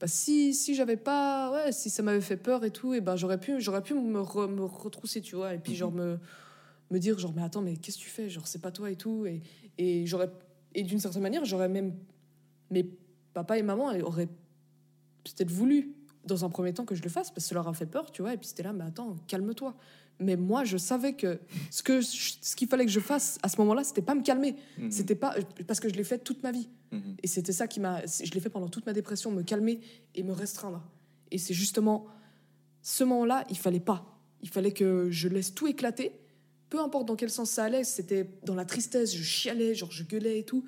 bah, 0.00 0.06
si 0.06 0.54
si 0.54 0.74
j'avais 0.74 0.96
pas 0.96 1.50
ouais 1.52 1.72
si 1.72 1.90
ça 1.90 2.02
m'avait 2.02 2.20
fait 2.20 2.36
peur 2.36 2.64
et 2.64 2.70
tout 2.70 2.94
et 2.94 3.00
ben 3.00 3.16
j'aurais 3.16 3.38
pu 3.40 3.60
j'aurais 3.60 3.82
pu 3.82 3.94
me, 3.94 4.20
re- 4.20 4.48
me 4.48 4.64
retrousser 4.64 5.20
tu 5.20 5.34
vois 5.36 5.54
et 5.54 5.58
puis 5.58 5.74
genre 5.74 5.92
me 5.92 6.18
me 6.90 6.98
dire 6.98 7.18
genre 7.18 7.32
mais 7.34 7.42
attends 7.42 7.62
mais 7.62 7.76
qu'est-ce 7.76 7.98
que 7.98 8.02
tu 8.02 8.08
fais? 8.10 8.28
Genre 8.30 8.46
c'est 8.46 8.60
pas 8.62 8.70
toi 8.72 8.90
et 8.90 8.96
tout 8.96 9.26
et 9.26 9.40
et 9.78 10.06
j'aurais 10.06 10.30
et 10.74 10.82
d'une 10.82 11.00
certaine 11.00 11.22
manière 11.22 11.44
j'aurais 11.44 11.68
même 11.68 11.94
mes 12.70 12.88
papa 13.34 13.58
et 13.58 13.62
maman 13.62 13.92
auraient 14.02 14.28
peut-être 15.24 15.50
voulu 15.50 15.94
dans 16.24 16.44
un 16.44 16.50
premier 16.50 16.72
temps 16.74 16.84
que 16.84 16.94
je 16.94 17.02
le 17.02 17.08
fasse 17.08 17.30
parce 17.30 17.44
que 17.44 17.48
ça 17.48 17.54
leur 17.54 17.68
a 17.68 17.72
fait 17.74 17.86
peur 17.86 18.10
tu 18.10 18.22
vois 18.22 18.34
et 18.34 18.36
puis 18.36 18.48
c'était 18.48 18.62
là 18.62 18.72
mais 18.72 18.84
attends 18.84 19.16
calme-toi 19.26 19.74
mais 20.20 20.36
moi 20.36 20.64
je 20.64 20.76
savais 20.76 21.12
que 21.14 21.38
ce 21.70 21.82
que 21.82 22.00
ce 22.02 22.56
qu'il 22.56 22.68
fallait 22.68 22.84
que 22.86 22.90
je 22.90 23.00
fasse 23.00 23.38
à 23.42 23.48
ce 23.48 23.56
moment-là 23.58 23.84
c'était 23.84 24.02
pas 24.02 24.14
me 24.14 24.22
calmer 24.22 24.56
Mhm. 24.78 24.90
c'était 24.90 25.14
pas 25.14 25.34
parce 25.66 25.80
que 25.80 25.88
je 25.88 25.94
l'ai 25.94 26.04
fait 26.04 26.18
toute 26.18 26.42
ma 26.42 26.52
vie 26.52 26.68
Mhm. 26.90 27.16
et 27.22 27.26
c'était 27.26 27.52
ça 27.52 27.66
qui 27.68 27.80
m'a. 27.80 28.00
Je 28.06 28.30
l'ai 28.32 28.40
fait 28.40 28.48
pendant 28.48 28.68
toute 28.68 28.86
ma 28.86 28.94
dépression, 28.94 29.30
me 29.30 29.42
calmer 29.42 29.78
et 30.14 30.22
me 30.22 30.32
restreindre. 30.32 30.82
Et 31.30 31.36
c'est 31.36 31.52
justement 31.52 32.06
ce 32.80 33.04
moment-là, 33.04 33.44
il 33.50 33.58
fallait 33.58 33.78
pas. 33.78 34.18
Il 34.40 34.48
fallait 34.48 34.72
que 34.72 35.10
je 35.10 35.28
laisse 35.28 35.52
tout 35.54 35.66
éclater 35.66 36.12
peu 36.70 36.80
importe 36.80 37.06
dans 37.06 37.16
quel 37.16 37.30
sens 37.30 37.50
ça 37.50 37.64
allait, 37.64 37.84
c'était 37.84 38.28
dans 38.44 38.54
la 38.54 38.64
tristesse, 38.64 39.14
je 39.14 39.22
chialais, 39.22 39.74
genre 39.74 39.90
je 39.90 40.04
gueulais 40.04 40.38
et 40.40 40.44
tout. 40.44 40.64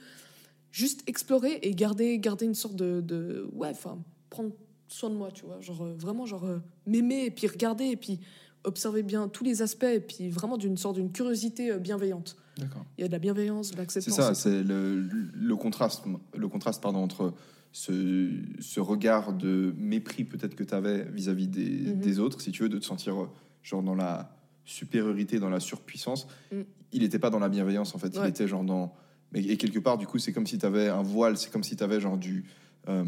Juste 0.73 1.03
explorer 1.09 1.59
et 1.63 1.75
garder, 1.75 2.19
garder 2.19 2.47
une 2.47 2.55
sorte 2.55 2.77
de, 2.77 3.01
de 3.01 3.49
ouais, 3.55 3.69
enfin, 3.71 3.99
prendre 4.31 4.53
soin 4.89 5.11
de 5.11 5.17
moi, 5.17 5.31
tu 5.33 5.45
vois, 5.45 5.61
genre 5.61 5.83
euh, 5.83 5.95
vraiment 5.99 6.27
genre 6.27 6.45
euh, 6.45 6.59
m'aimer 6.87 7.25
et 7.27 7.31
puis 7.31 7.47
regarder 7.49 7.87
et 7.87 7.97
puis 7.97 8.21
observer 8.65 9.03
bien 9.03 9.27
tous 9.29 9.43
les 9.45 9.63
aspects 9.63 9.85
et 9.85 10.01
puis 10.01 10.29
vraiment 10.29 10.59
d'une 10.59 10.77
sorte 10.77 10.97
d'une 10.97 11.11
curiosité 11.13 11.71
euh, 11.73 11.79
bienveillante. 11.79 12.37
D'accord. 12.59 12.85
Il 12.99 13.03
y 13.03 13.05
a 13.05 13.09
de 13.09 13.13
la 13.13 13.19
bienveillance, 13.19 13.69
de 13.71 13.73
C'est 13.73 13.79
l'acceptance. 13.79 14.17
ça, 14.17 14.27
et 14.27 14.29
tout. 14.35 14.41
c'est 14.41 14.63
le, 14.63 15.01
le 15.01 15.57
contraste, 15.57 16.05
le 16.37 16.49
contraste 16.49 16.83
pardon, 16.83 16.99
entre 17.01 17.33
ce, 17.73 18.31
ce 18.61 18.81
regard 18.81 19.33
de 19.33 19.75
mépris 19.79 20.25
peut-être 20.25 20.55
que 20.55 20.65
tu 20.65 20.75
avais 20.75 21.05
vis-à-vis 21.11 21.49
des, 21.49 21.71
Mhm. 21.95 22.01
des 22.01 22.19
autres, 22.21 22.41
si 22.41 22.53
tu 22.53 22.63
veux, 22.65 22.69
de 22.69 22.79
te 22.79 22.85
sentir 22.85 23.29
genre 23.63 23.83
dans 23.83 23.95
la 23.95 24.37
supériorité, 24.65 25.39
dans 25.39 25.51
la 25.51 25.61
surpuissance. 25.61 26.27
Mm. 26.53 26.61
Il 26.93 27.03
n'était 27.03 27.19
pas 27.19 27.31
dans 27.31 27.39
la 27.39 27.49
bienveillance 27.49 27.95
en 27.95 27.99
fait, 27.99 28.17
il 28.21 28.27
était 28.29 28.49
genre 28.49 28.65
dans. 28.65 28.95
mais- 29.33 29.43
Et 29.45 29.57
quelque 29.57 29.79
part, 29.79 29.97
du 29.99 30.07
coup, 30.07 30.19
c'est 30.19 30.33
comme 30.33 30.47
si 30.47 30.59
tu 30.59 30.67
avais 30.67 30.89
un 30.89 31.03
voile, 31.03 31.37
c'est 31.37 31.51
comme 31.53 31.63
si 31.65 31.77
tu 31.77 31.85
avais 31.85 32.01
genre 32.01 32.17
du. 32.19 32.45
euh, 32.89 33.05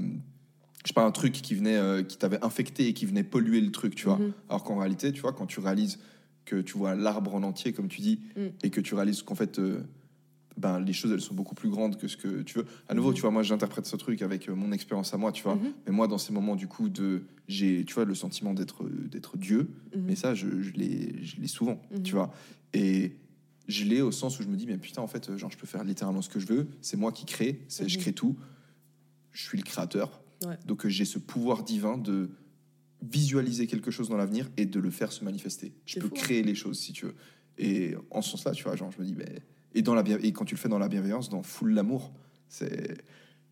je 0.85 0.89
sais 0.89 0.95
pas, 0.95 1.05
un 1.05 1.11
truc 1.13 1.33
qui 1.33 1.55
venait, 1.55 1.77
euh, 1.77 2.03
qui 2.03 2.19
t'avait 2.19 2.45
infecté 2.45 2.89
et 2.89 2.93
qui 2.93 3.07
venait 3.07 3.23
polluer 3.23 3.61
le 3.61 3.71
truc, 3.71 3.95
tu 3.95 4.07
vois. 4.07 4.19
Mhm. 4.19 4.33
Alors 4.49 4.65
qu'en 4.65 4.79
réalité, 4.79 5.13
tu 5.13 5.21
vois, 5.21 5.33
quand 5.33 5.47
tu 5.47 5.61
réalises 5.61 5.99
que 6.45 6.57
tu 6.61 6.77
vois 6.77 6.95
l'arbre 6.97 7.35
en 7.37 7.43
entier, 7.45 7.73
comme 7.73 7.87
tu 7.89 8.01
dis, 8.01 8.21
Mm. 8.37 8.41
et 8.65 8.71
que 8.71 8.81
tu 8.81 8.95
réalises 8.97 9.23
qu'en 9.23 9.37
fait, 9.37 9.59
euh, 9.61 9.81
ben, 10.57 10.81
les 10.81 10.93
choses, 10.93 11.11
elles 11.13 11.21
sont 11.21 11.35
beaucoup 11.35 11.55
plus 11.55 11.69
grandes 11.71 11.97
que 11.99 12.09
ce 12.09 12.17
que 12.17 12.43
tu 12.43 12.59
veux. 12.59 12.67
À 12.89 12.95
nouveau, 12.95 13.09
Mhm. 13.11 13.15
tu 13.15 13.21
vois, 13.23 13.31
moi, 13.31 13.43
j'interprète 13.43 13.87
ce 13.87 13.97
truc 13.97 14.21
avec 14.23 14.49
euh, 14.49 14.55
mon 14.55 14.71
expérience 14.73 15.15
à 15.15 15.17
moi, 15.17 15.33
tu 15.33 15.43
vois. 15.43 15.55
Mhm. 15.57 15.73
Mais 15.87 15.93
moi, 15.93 16.09
dans 16.09 16.19
ces 16.19 16.33
moments, 16.33 16.57
du 16.57 16.69
coup, 16.69 16.89
de, 16.89 17.23
j'ai, 17.49 17.85
tu 17.85 17.95
vois, 17.95 18.05
le 18.05 18.15
sentiment 18.15 18.53
d'être, 18.55 18.85
d'être 18.89 19.37
Dieu. 19.37 19.69
Mhm. 19.97 20.03
Mais 20.07 20.15
ça, 20.17 20.35
je, 20.35 20.61
je 20.63 20.73
l'ai, 20.73 21.23
je 21.25 21.41
l'ai 21.41 21.47
souvent, 21.49 21.81
tu 22.05 22.13
vois. 22.13 22.33
Et 22.75 23.17
je 23.69 23.85
l'ai 23.85 24.01
au 24.03 24.11
sens 24.13 24.39
où 24.39 24.43
je 24.43 24.49
me 24.49 24.57
dis, 24.57 24.67
mais 24.67 24.77
putain, 24.79 25.03
en 25.03 25.07
fait, 25.07 25.37
genre, 25.37 25.51
je 25.51 25.57
peux 25.57 25.67
faire 25.67 25.85
littéralement 25.85 26.21
ce 26.23 26.29
que 26.29 26.39
je 26.41 26.47
veux. 26.47 26.67
C'est 26.81 26.97
moi 26.97 27.13
qui 27.13 27.25
crée, 27.25 27.63
c'est, 27.69 27.89
je 27.89 27.99
crée 27.99 28.13
tout. 28.13 28.37
Je 29.31 29.43
suis 29.43 29.57
le 29.59 29.65
créateur. 29.65 30.21
Ouais. 30.45 30.59
Donc, 30.67 30.85
euh, 30.85 30.89
j'ai 30.91 31.05
ce 31.07 31.19
pouvoir 31.19 31.63
divin 31.65 31.97
de 31.97 32.29
visualiser 33.01 33.67
quelque 33.67 33.91
chose 33.91 34.09
dans 34.09 34.17
l'avenir 34.17 34.49
et 34.57 34.67
de 34.67 34.79
le 34.79 34.91
faire 34.91 35.13
se 35.13 35.25
manifester. 35.25 35.73
Je 35.87 35.99
peux 35.99 36.09
fou, 36.09 36.15
hein. 36.17 36.21
créer 36.21 36.43
les 36.43 36.55
choses, 36.55 36.79
si 36.79 36.93
tu 36.93 37.07
veux. 37.07 37.15
Et 37.59 37.95
en 38.11 38.23
ce 38.23 38.31
sens-là, 38.33 38.53
tu 38.53 38.65
vois, 38.65 38.77
genre, 38.77 38.91
je 38.93 39.01
me 39.01 39.05
dis, 39.07 39.15
ben, 39.15 39.29
et, 39.75 39.83
dans 39.83 39.95
la 39.95 40.03
bien- 40.03 40.19
et 40.23 40.33
quand 40.33 40.45
tu 40.45 40.55
le 40.55 40.61
fais 40.61 40.69
dans 40.69 40.79
la 40.79 40.89
bienveillance, 40.89 41.29
dans 41.29 41.43
full 41.43 41.73
l'amour, 41.75 42.13
c'est, 42.49 42.99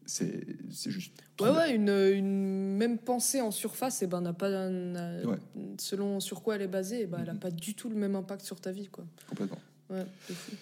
c'est, 0.07 0.45
c'est 0.71 0.91
juste. 0.91 1.13
Ouais, 1.41 1.51
ouais, 1.51 1.75
une, 1.75 1.89
une 1.89 2.77
même 2.77 2.99
pensée 2.99 3.41
en 3.41 3.51
surface, 3.51 4.03
et 4.03 4.07
ben, 4.07 4.21
n'a 4.21 4.33
pas, 4.33 4.69
n'a- 4.69 5.25
Ouais. 5.27 5.39
selon 5.79 6.21
sur 6.21 6.43
quoi 6.43 6.57
elle 6.57 6.63
est 6.63 6.69
basée, 6.69 7.03
et 7.03 7.07
ben, 7.07 7.19
elle 7.21 7.27
n'a 7.27 7.33
Mhm. 7.35 7.39
pas 7.41 7.51
du 7.51 7.75
tout 7.75 7.89
le 7.89 7.97
même 7.97 8.15
impact 8.17 8.45
sur 8.45 8.61
ta 8.61 8.73
vie. 8.73 8.89
Quoi. 8.89 9.05
Complètement. 9.29 9.59
Ouais, 9.89 10.05
fou. 10.29 10.53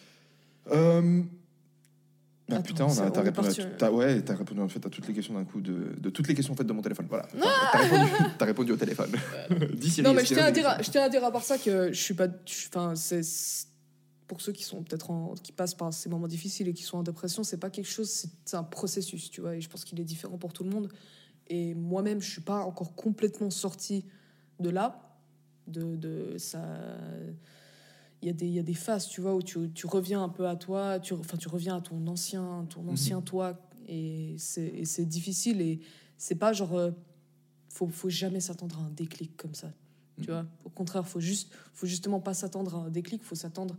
Euh, 0.72 1.22
Bah, 2.48 2.56
Attends, 2.56 2.62
putain, 2.62 2.84
on 2.86 2.98
a, 2.98 3.10
t'as 3.10 3.20
répondu, 3.20 3.48
à 3.60 3.84
euh. 3.84 3.90
ouais, 3.90 4.22
t'as 4.22 4.34
répondu 4.34 4.60
en 4.62 4.68
fait 4.68 4.84
à 4.86 4.88
toutes 4.88 5.06
les 5.06 5.12
questions 5.12 5.34
d'un 5.34 5.44
coup 5.44 5.60
de, 5.60 5.92
de 5.98 6.08
toutes 6.08 6.28
les 6.28 6.34
questions 6.34 6.54
en 6.54 6.56
fait 6.56 6.64
de 6.64 6.72
mon 6.72 6.80
téléphone. 6.80 7.04
Voilà. 7.10 7.26
T'as 7.72 7.78
répondu, 7.78 8.10
répondu 8.40 8.72
au 8.72 8.76
téléphone. 8.76 9.10
Non, 9.50 10.14
mais 10.14 10.24
je 10.24 10.32
tiens, 10.32 10.46
à 10.46 10.50
dire, 10.50 10.78
je 10.82 10.90
tiens 10.90 11.02
à 11.02 11.08
dire 11.10 11.22
à 11.24 11.30
part 11.30 11.42
ça 11.44 11.58
que 11.58 11.92
je 11.92 12.00
suis 12.00 12.14
pas. 12.14 12.28
Enfin, 12.68 12.94
c'est. 12.96 13.20
Pour 14.28 14.40
ceux 14.40 14.52
qui 14.52 14.62
sont 14.62 14.82
peut-être 14.84 15.10
en. 15.10 15.34
qui 15.34 15.50
passent 15.52 15.74
par 15.74 15.92
ces 15.92 16.08
moments 16.08 16.28
difficiles 16.28 16.68
et 16.68 16.74
qui 16.74 16.84
sont 16.84 16.98
en 16.98 17.02
dépression, 17.02 17.42
c'est 17.42 17.56
pas 17.58 17.70
quelque 17.70 17.88
chose, 17.88 18.26
c'est 18.44 18.56
un 18.56 18.62
processus, 18.62 19.30
tu 19.30 19.40
vois. 19.40 19.56
Et 19.56 19.60
je 19.60 19.68
pense 19.68 19.84
qu'il 19.84 19.98
est 19.98 20.04
différent 20.04 20.38
pour 20.38 20.52
tout 20.52 20.62
le 20.64 20.70
monde. 20.70 20.88
Et 21.48 21.74
moi-même, 21.74 22.20
je 22.20 22.30
suis 22.30 22.42
pas 22.42 22.60
encore 22.64 22.94
complètement 22.94 23.50
sortie 23.50 24.04
de 24.60 24.68
là. 24.70 25.04
De, 25.66 25.96
de 25.96 26.36
ça. 26.38 26.62
Il 28.20 28.26
y, 28.26 28.30
a 28.30 28.32
des, 28.34 28.46
il 28.46 28.52
y 28.52 28.58
a 28.58 28.62
des 28.64 28.74
phases, 28.74 29.06
tu 29.08 29.20
vois, 29.20 29.34
où 29.34 29.42
tu, 29.42 29.70
tu 29.72 29.86
reviens 29.86 30.22
un 30.24 30.28
peu 30.28 30.48
à 30.48 30.56
toi, 30.56 30.98
tu, 30.98 31.14
enfin, 31.14 31.36
tu 31.36 31.48
reviens 31.48 31.76
à 31.76 31.80
ton 31.80 32.04
ancien, 32.08 32.66
ton 32.68 32.82
Mhm. 32.82 32.88
ancien 32.90 33.20
toi, 33.22 33.56
et 33.86 34.34
c'est 34.38 34.66
et 34.66 34.84
c'est 34.84 35.04
difficile, 35.06 35.60
et 35.60 35.80
c'est 36.16 36.34
pas 36.34 36.52
genre, 36.52 36.74
euh, 36.76 36.90
faut, 37.68 37.86
faut 37.86 38.08
jamais 38.10 38.40
s'attendre 38.40 38.80
à 38.80 38.82
un 38.82 38.90
déclic 38.90 39.36
comme 39.36 39.54
ça, 39.54 39.72
tu 40.20 40.30
Mhm. 40.30 40.36
vois. 40.36 40.46
Au 40.64 40.68
contraire, 40.70 41.06
faut 41.06 41.20
juste, 41.20 41.52
faut 41.74 41.86
justement 41.86 42.18
pas 42.18 42.34
s'attendre 42.34 42.74
à 42.74 42.78
un 42.78 42.90
déclic, 42.90 43.22
faut 43.22 43.36
s'attendre, 43.36 43.76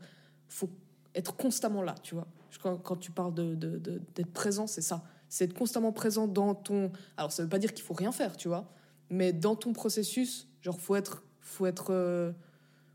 faut 0.49 0.69
être 1.15 1.35
constamment 1.35 1.81
là, 1.81 1.95
tu 2.03 2.15
vois. 2.15 2.27
Quand, 2.61 2.77
quand 2.77 2.95
tu 2.97 3.11
parles 3.11 3.33
de, 3.33 3.55
de- 3.55 3.77
de- 3.77 4.01
d'être 4.15 4.31
présent, 4.33 4.67
c'est 4.67 4.81
ça, 4.81 5.03
c'est 5.29 5.45
être 5.45 5.53
constamment 5.53 5.91
présent 5.93 6.27
dans 6.27 6.53
ton. 6.55 6.91
Alors, 7.15 7.31
ça 7.31 7.43
veut 7.43 7.49
pas 7.49 7.59
dire 7.59 7.73
qu'il 7.73 7.83
faut 7.85 7.93
rien 7.93 8.11
faire, 8.11 8.35
tu 8.35 8.47
vois, 8.47 8.69
mais 9.09 9.31
dans 9.31 9.55
ton 9.55 9.71
processus, 9.73 10.47
genre, 10.61 10.79
faut 10.79 10.95
être, 10.95 11.23
faut 11.39 11.65
être, 11.67 11.91
euh, 11.91 12.31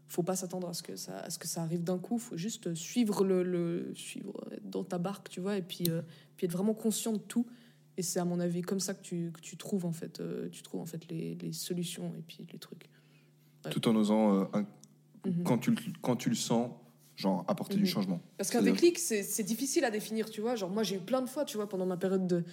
faut 0.09 0.23
pas 0.23 0.37
s'attendre 0.37 0.69
à 0.69 0.75
ce 0.75 0.83
que 0.83 0.97
ça, 0.97 1.19
à 1.21 1.31
ce 1.31 1.39
que 1.39 1.47
ça 1.49 1.63
arrive 1.63 1.83
d'un 1.85 1.99
coup. 1.99 2.19
Faut 2.19 2.37
juste 2.37 2.75
suivre 2.75 3.25
le, 3.25 3.43
le 3.43 3.93
suivre 3.95 4.35
être 4.53 4.69
dans 4.69 4.85
ta 4.85 4.99
barque, 4.99 5.29
tu 5.31 5.41
vois, 5.41 5.57
et 5.57 5.63
puis, 5.63 5.85
euh, 5.89 6.03
puis 6.37 6.47
être 6.47 6.53
vraiment 6.53 6.75
conscient 6.75 7.13
de 7.13 7.19
tout. 7.19 7.47
Et 7.97 8.03
c'est 8.03 8.19
à 8.19 8.25
mon 8.25 8.41
avis 8.41 8.63
comme 8.63 8.81
ça 8.81 8.93
que 8.93 9.03
tu, 9.03 9.31
que 9.33 9.41
tu 9.41 9.57
trouves 9.57 9.87
en 9.87 9.93
fait, 9.93 10.21
euh, 10.21 10.49
tu 10.51 10.63
trouves 10.63 10.81
en 10.81 10.87
fait 10.87 11.09
les, 11.09 11.37
les 11.37 11.53
solutions 11.53 12.13
et 12.19 12.23
puis 12.23 12.45
les 12.53 12.59
trucs. 12.59 12.91
Tout 13.71 13.87
en 13.89 13.95
osant, 13.97 14.35
euh, 14.41 14.45
un- 14.53 14.67
Mhm. 15.27 15.43
quand, 15.45 15.57
tu, 15.59 15.75
quand 16.03 16.17
tu 16.17 16.29
le 16.29 16.35
sens, 16.35 16.71
genre 17.17 17.45
apporter 17.49 17.75
du 17.77 17.83
Mhm. 17.83 17.87
changement. 17.87 18.21
Parce 18.37 18.51
qu'un 18.51 18.63
déclic, 18.63 18.99
c'est 18.99 19.43
difficile 19.45 19.85
à 19.85 19.91
définir, 19.91 20.31
tu 20.31 20.41
vois. 20.41 20.57
Genre, 20.57 20.71
moi, 20.71 20.83
j'ai 20.83 20.97
eu 20.97 21.01
plein 21.01 21.23
de 21.23 21.29
fois, 21.29 21.45
tu 21.45 21.57
vois, 21.57 21.69
pendant 21.69 21.87
ma 21.87 21.97
période 21.97 22.27
de, 22.27 22.45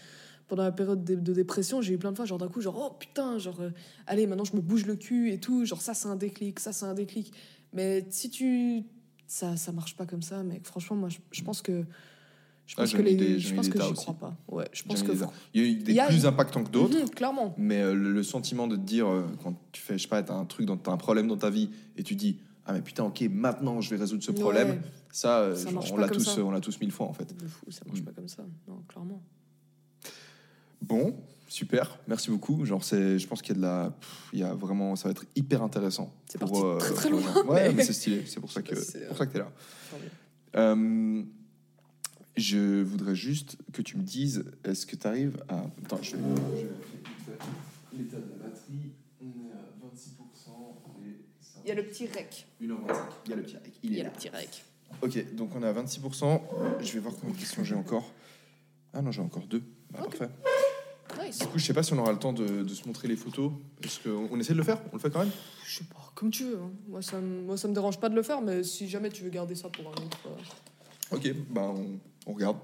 pendant 0.47 0.63
la 0.63 0.71
période 0.71 1.03
de, 1.03 1.15
de 1.15 1.33
dépression, 1.33 1.81
j'ai 1.81 1.93
eu 1.93 1.97
plein 1.97 2.11
de 2.11 2.15
fois, 2.17 2.25
genre, 2.25 2.37
d'un 2.37 2.47
coup, 2.49 2.61
genre, 2.61 2.77
oh 2.91 2.95
putain, 2.99 3.37
genre, 3.39 3.59
euh, 3.61 3.71
allez, 4.07 4.27
maintenant, 4.27 4.43
je 4.45 4.55
me 4.55 4.61
bouge 4.61 4.85
le 4.85 4.95
cul 4.95 5.31
et 5.31 5.39
tout. 5.39 5.65
Genre, 5.65 5.81
ça, 5.81 5.93
c'est 5.93 6.07
un 6.07 6.15
déclic, 6.15 6.59
ça, 6.59 6.73
c'est 6.73 6.85
un 6.85 6.93
déclic. 6.93 7.33
Mais 7.73 8.05
si 8.09 8.29
tu. 8.29 8.83
Ça, 9.27 9.55
ça 9.55 9.71
marche 9.71 9.95
pas 9.95 10.05
comme 10.05 10.21
ça, 10.21 10.43
mec. 10.43 10.65
Franchement, 10.67 10.97
moi, 10.97 11.09
je, 11.09 11.19
je 11.31 11.41
pense 11.41 11.61
que. 11.61 11.85
Je 12.67 12.75
Ah, 12.77 12.81
pense 12.83 12.91
j'en 12.91 12.97
que 12.97 13.01
les. 13.03 13.15
des- 13.15 13.39
je 13.39 13.55
pense 13.55 13.69
que 13.69 13.81
j'y 13.81 13.93
crois 13.93 14.13
pas. 14.13 14.37
Ouais, 14.49 14.67
je 14.73 14.83
pense 14.83 15.03
que. 15.03 15.13
Il 15.53 15.61
y 15.61 15.65
a 15.65 15.67
eu 15.69 15.75
des 15.75 15.99
a 15.99 16.07
plus 16.07 16.19
une- 16.21 16.25
impactants 16.27 16.63
que 16.65 16.69
d'autres. 16.69 16.97
Mhm, 16.99 17.09
clairement. 17.09 17.55
Mais 17.57 17.81
euh, 17.81 17.93
le, 17.93 18.11
le 18.11 18.23
sentiment 18.23 18.67
de 18.67 18.75
te 18.75 18.81
dire, 18.81 19.07
euh, 19.07 19.25
quand 19.41 19.55
tu 19.71 19.81
fais, 19.81 19.97
je 19.97 20.03
sais 20.03 20.07
pas, 20.09 20.21
t'as 20.21 20.33
un 20.35 20.45
truc, 20.45 20.65
dans- 20.65 20.75
t'as 20.77 20.91
un 20.91 20.97
problème 20.97 21.27
dans 21.27 21.37
ta 21.37 21.49
vie 21.49 21.69
et 21.97 22.03
tu 22.03 22.15
dis, 22.15 22.39
ah 22.71 22.73
mais 22.75 22.81
putain, 22.81 23.03
ok, 23.03 23.21
maintenant 23.29 23.81
je 23.81 23.89
vais 23.89 23.97
résoudre 23.97 24.23
ce 24.23 24.31
problème. 24.31 24.69
Ouais. 24.69 24.81
Ça, 25.11 25.39
euh, 25.39 25.55
Ça 25.55 25.69
genre, 25.69 25.85
on 25.91 25.97
l'a 25.97 26.07
tous, 26.07 26.19
ça. 26.23 26.39
euh, 26.39 26.43
on 26.43 26.51
l'a 26.51 26.61
tous 26.61 26.79
mille 26.79 26.91
fois 26.91 27.07
en 27.07 27.13
fait. 27.13 27.35
De 27.37 27.47
fou, 27.47 27.69
ça 27.69 27.81
marche 27.85 27.99
Mm. 28.01 28.05
pas 28.05 28.11
comme 28.13 28.27
ça. 28.29 28.43
Non, 28.67 28.81
clairement. 28.87 29.21
Bon, 30.81 31.15
super, 31.47 31.99
merci 32.07 32.29
beaucoup. 32.31 32.65
Genre, 32.65 32.83
c'est, 32.83 33.19
je 33.19 33.27
pense 33.27 33.41
qu'il 33.41 33.49
y 33.55 33.57
a 33.57 33.61
de 33.61 33.61
la, 33.61 33.93
il 34.33 34.39
y 34.39 34.43
a 34.43 34.53
vraiment, 34.53 34.95
ça 34.95 35.05
va 35.09 35.11
être 35.11 35.25
hyper 35.35 35.61
intéressant. 35.61 36.13
C'est 36.27 36.39
pour, 36.39 36.49
parti 36.51 36.65
euh, 36.65 36.77
très, 36.77 36.93
très 36.93 37.09
pour 37.09 37.19
loin, 37.19 37.33
gens. 37.33 37.45
Ouais, 37.45 37.67
mais- 37.69 37.73
mais 37.75 37.83
c'est 37.83 37.93
stylé. 37.93 38.23
C'est 38.25 38.39
pour 38.39 38.51
ça 38.51 38.61
que, 38.61 38.75
si 38.79 38.97
pour 39.07 39.17
ça 39.17 39.25
que 39.27 39.33
t'es 39.33 39.39
là. 39.39 39.51
Euh, 40.55 41.23
je 42.37 42.81
voudrais 42.81 43.15
juste 43.15 43.57
que 43.73 43.81
tu 43.81 43.97
me 43.97 44.03
dises, 44.03 44.45
est-ce 44.63 44.85
que 44.85 44.95
tu 44.95 45.05
arrives 45.07 45.43
à. 45.49 45.63
Attends, 45.83 46.01
je 46.01 46.15
vais. 46.15 46.21
L'état 47.97 48.17
de 48.17 48.21
la 48.31 48.47
batterie, 48.47 48.91
on 49.21 49.25
est 49.27 49.51
à 49.51 49.85
26% 49.85 50.77
et 51.05 51.43
Il 51.65 51.69
y 51.69 51.71
a 51.71 51.75
le 51.75 51.83
petit 51.85 52.07
rec. 52.07 52.47
1h25. 52.61 52.95
Il 53.25 53.29
y 53.29 53.33
a 53.33 53.35
le 53.35 53.43
petit 53.43 53.55
rec. 53.57 53.73
Il 53.83 53.91
Il 53.91 53.97
y 53.97 54.01
a 54.01 54.03
là. 54.03 54.09
le 54.09 54.15
petit 54.15 54.29
rec. 54.29 54.63
Ok, 55.01 55.35
donc 55.35 55.55
on 55.55 55.63
est 55.63 55.67
à 55.67 55.73
26%. 55.73 56.41
Je 56.81 56.91
vais 56.93 56.99
voir 56.99 57.13
combien 57.19 57.33
de 57.35 57.39
questions 57.39 57.63
j'ai 57.63 57.75
encore. 57.75 58.11
Ah 58.93 59.01
non, 59.01 59.11
j'ai 59.11 59.21
encore 59.21 59.45
deux. 59.47 59.63
Bah, 59.91 59.99
Ok. 60.05 60.17
Parfait. 60.17 60.33
Nice. 61.25 61.39
Du 61.39 61.47
coup, 61.47 61.59
je 61.59 61.65
sais 61.65 61.73
pas 61.73 61.83
si 61.83 61.91
on 61.93 61.97
aura 61.97 62.11
le 62.13 62.19
temps 62.19 62.31
de, 62.31 62.63
de 62.63 62.73
se 62.73 62.85
montrer 62.87 63.07
les 63.09 63.17
photos. 63.17 63.51
Est-ce 63.83 63.99
qu'on 63.99 64.29
on 64.31 64.39
essaie 64.39 64.53
de 64.53 64.57
le 64.57 64.63
faire? 64.63 64.81
On 64.91 64.95
le 64.95 64.99
fait 65.01 65.09
quand 65.11 65.19
même? 65.19 65.31
Je 65.65 65.77
sais 65.79 65.83
pas, 65.83 66.11
comme 66.15 66.31
tu 66.31 66.45
veux. 66.45 66.57
hein. 66.59 66.71
Moi, 66.87 67.01
ça, 67.01 67.19
me- 67.19 67.41
moi, 67.41 67.57
ça 67.57 67.67
me 67.67 67.73
dérange 67.73 67.99
pas 67.99 68.07
de 68.07 68.15
le 68.15 68.23
faire, 68.23 68.41
mais 68.41 68.63
si 68.63 68.87
jamais 68.87 69.09
tu 69.09 69.23
veux 69.23 69.29
garder 69.29 69.55
ça 69.55 69.67
pour 69.69 69.87
un 69.87 69.91
autre. 69.91 70.19
euh, 70.27 71.15
Ok, 71.15 71.29
bah 71.49 71.63
on, 71.75 71.99
on 72.27 72.33
regarde. 72.33 72.57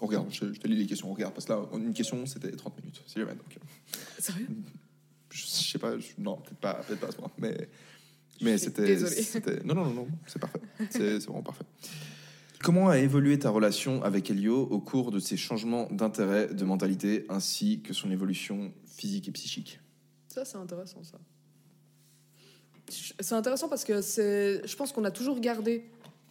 On 0.00 0.06
regarde, 0.06 0.28
je, 0.30 0.50
je 0.54 0.58
te 0.58 0.66
lis 0.66 0.76
les 0.76 0.86
questions, 0.86 1.10
on 1.10 1.14
regarde. 1.14 1.34
Parce 1.34 1.44
que 1.44 1.52
là, 1.52 1.60
une 1.74 1.92
question, 1.92 2.24
c'était 2.24 2.50
30 2.52 2.78
minutes, 2.78 3.02
si 3.06 3.18
jamais. 3.18 3.34
Donc, 3.34 3.54
euh, 3.58 3.98
Sérieux? 4.18 4.48
je, 5.30 5.42
je 5.42 5.46
sais 5.46 5.78
pas, 5.78 5.98
je- 5.98 6.06
non, 6.16 6.36
peut-être 6.38 6.58
pas, 6.58 6.74
peut 6.88 6.96
pas 6.96 7.08
à 7.08 7.12
ce 7.12 7.16
point. 7.18 7.30
Mais, 7.36 7.68
mais 8.40 8.58
c'était. 8.58 8.96
Non, 9.64 9.74
non, 9.74 9.84
non, 9.84 9.94
non, 9.94 10.08
c'est 10.26 10.38
parfait. 10.38 10.60
C'est 10.90 11.20
c'est 11.20 11.26
vraiment 11.26 11.42
parfait. 11.42 11.64
Comment 12.62 12.90
a 12.90 12.98
évolué 12.98 13.38
ta 13.38 13.48
relation 13.48 14.02
avec 14.02 14.30
Elio 14.30 14.60
au 14.60 14.80
cours 14.80 15.10
de 15.10 15.18
ses 15.18 15.38
changements 15.38 15.88
d'intérêt, 15.90 16.48
de 16.48 16.64
mentalité, 16.64 17.24
ainsi 17.30 17.80
que 17.80 17.94
son 17.94 18.10
évolution 18.10 18.72
physique 18.84 19.28
et 19.28 19.32
psychique? 19.32 19.80
Ça, 20.28 20.44
c'est 20.44 20.58
intéressant, 20.58 21.02
ça. 21.02 21.18
C'est 22.88 23.34
intéressant 23.34 23.68
parce 23.68 23.84
que 23.84 24.02
c'est, 24.02 24.66
je 24.66 24.76
pense 24.76 24.92
qu'on 24.92 25.04
a 25.04 25.10
toujours 25.10 25.40
gardé 25.40 25.84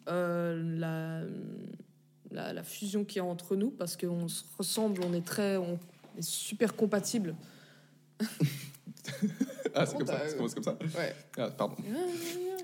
euh, 0.08 0.62
la, 0.78 1.24
la, 2.32 2.54
la 2.54 2.64
fusion 2.64 3.06
qu'il 3.06 3.18
y 3.18 3.20
a 3.22 3.26
entre 3.26 3.56
nous 3.56 3.72
parce 3.72 3.98
qu'on 3.98 4.28
se 4.28 4.44
ressemble, 4.58 5.02
on 5.04 5.14
est 5.14 5.26
très, 5.26 5.58
on 5.58 5.80
est 6.18 6.22
super 6.22 6.76
compatibles. 6.76 7.36
Ah, 9.76 9.86
c'est 9.86 9.94
Comment 9.94 10.06
comme 10.06 10.16
ça, 10.18 10.30
ça 10.30 10.36
commence 10.36 10.54
comme 10.54 10.64
ça 10.64 10.78
Ouais. 10.98 11.16
Ah, 11.38 11.50
pardon. 11.52 11.76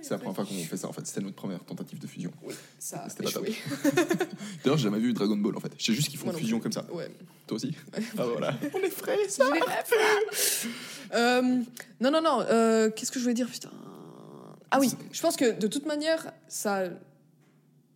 C'est 0.02 0.12
la 0.12 0.18
première 0.20 0.36
fois 0.36 0.46
qu'on 0.46 0.54
fait 0.54 0.78
ça 0.78 0.88
en 0.88 0.94
fait. 0.94 1.06
C'était 1.08 1.22
notre 1.22 1.36
première 1.36 1.64
tentative 1.64 1.98
de 2.00 2.06
fusion. 2.08 2.32
Ça 2.78 3.04
a 3.04 3.10
C'était 3.10 3.24
pas 3.24 3.32
top. 3.32 3.48
D'ailleurs, 4.64 4.78
j'ai 4.78 4.84
jamais 4.84 5.00
vu 5.00 5.14
Dragon 5.14 5.36
Ball 5.38 5.56
en 5.58 5.60
fait. 5.60 5.72
Je 5.78 5.86
sais 5.86 5.94
juste 5.94 6.10
qu'ils 6.10 6.20
font 6.20 6.26
Moi 6.26 6.34
non 6.34 6.40
fusion 6.40 6.60
plus. 6.60 6.64
comme 6.70 6.72
ça. 6.84 6.92
Ouais. 6.94 7.10
Toi 7.48 7.56
aussi 7.56 7.76
Ah 8.18 8.26
voilà. 8.26 8.54
On 8.74 8.80
est 8.80 8.90
frais, 8.90 9.18
ça. 9.30 9.46
Euh, 11.14 11.42
non, 12.02 12.12
non, 12.12 12.22
non. 12.22 12.42
euh, 12.42 12.90
Qu'est-ce 12.92 13.12
que 13.12 13.20
je 13.20 13.24
voulais 13.24 13.34
dire 13.36 13.50
Putain? 13.50 13.72
Ah 14.72 14.80
oui, 14.80 14.92
je 15.12 15.22
pense 15.22 15.36
que 15.38 15.58
de 15.58 15.68
toute 15.68 15.86
manière, 15.86 16.32
ça, 16.48 16.84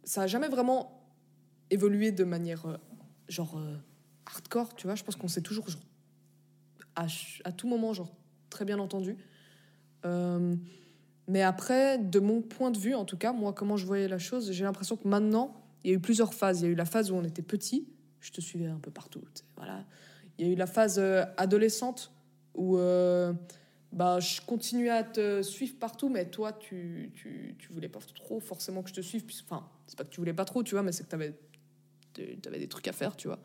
ça 0.04 0.24
a 0.24 0.28
jamais 0.28 0.48
vraiment 0.48 1.04
évolué 1.72 2.12
de 2.12 2.24
manière 2.24 2.66
euh, 2.68 2.78
genre 3.28 3.58
euh, 3.58 3.76
hardcore, 4.26 4.76
tu 4.76 4.88
vois. 4.88 4.96
Je 4.96 5.04
pense 5.04 5.16
qu'on 5.16 5.28
s'est 5.28 5.42
toujours 5.42 5.68
genre, 5.70 5.82
à, 6.96 7.04
ch- 7.08 7.42
à 7.44 7.52
tout 7.52 7.68
moment 7.68 7.94
genre 7.94 8.12
très 8.50 8.66
bien 8.66 8.80
entendu. 8.80 9.18
Euh, 10.06 10.56
mais 11.28 11.42
après, 11.42 11.98
de 11.98 12.20
mon 12.20 12.42
point 12.42 12.72
de 12.72 12.78
vue, 12.78 12.96
en 12.96 13.06
tout 13.06 13.18
cas, 13.18 13.32
moi, 13.34 13.54
comment 13.54 13.78
je 13.78 13.86
voyais 13.86 14.08
la 14.08 14.18
chose, 14.18 14.52
j'ai 14.52 14.64
l'impression 14.64 14.98
que 14.98 15.08
maintenant, 15.08 15.56
il 15.84 15.92
y 15.92 15.94
a 15.94 15.98
eu 15.98 16.00
plusieurs 16.00 16.34
phases. 16.34 16.62
Il 16.62 16.66
y 16.66 16.68
a 16.68 16.72
eu 16.72 16.76
la 16.76 16.86
phase 16.86 17.12
où 17.12 17.16
on 17.16 17.24
était 17.24 17.42
petit, 17.42 17.88
je 18.20 18.32
te 18.32 18.42
suivais 18.42 18.68
un 18.68 18.80
peu 18.80 18.92
partout, 18.92 19.22
voilà. 19.56 19.86
Il 20.38 20.48
y 20.48 20.50
a 20.50 20.54
eu 20.54 20.56
la 20.56 20.68
phase 20.68 21.00
euh, 21.00 21.26
adolescente 21.38 22.14
où 22.56 22.78
euh, 22.78 23.34
bah, 23.92 24.20
je 24.20 24.42
continuais 24.42 24.90
à 24.90 25.04
te 25.04 25.42
suivre 25.42 25.76
partout, 25.78 26.10
mais 26.10 26.30
toi, 26.30 26.54
tu, 26.54 27.12
tu, 27.14 27.56
tu 27.60 27.74
voulais 27.74 27.90
pas 27.90 28.00
trop 28.16 28.40
forcément 28.40 28.82
que 28.82 28.90
je 28.90 28.96
te 28.96 29.02
suive. 29.02 29.24
Enfin, 29.44 29.68
c'est 29.86 29.98
pas 29.98 30.06
que 30.06 30.10
tu 30.10 30.22
voulais 30.22 30.34
pas 30.34 30.46
trop, 30.46 30.64
tu 30.64 30.76
vois, 30.76 30.84
mais 30.84 30.92
c'est 30.92 31.04
que 31.04 31.10
tu 31.10 31.16
avais, 31.16 31.36
des 32.60 32.68
trucs 32.68 32.88
à 32.88 32.94
faire, 32.94 33.16
tu 33.16 33.28
vois. 33.28 33.40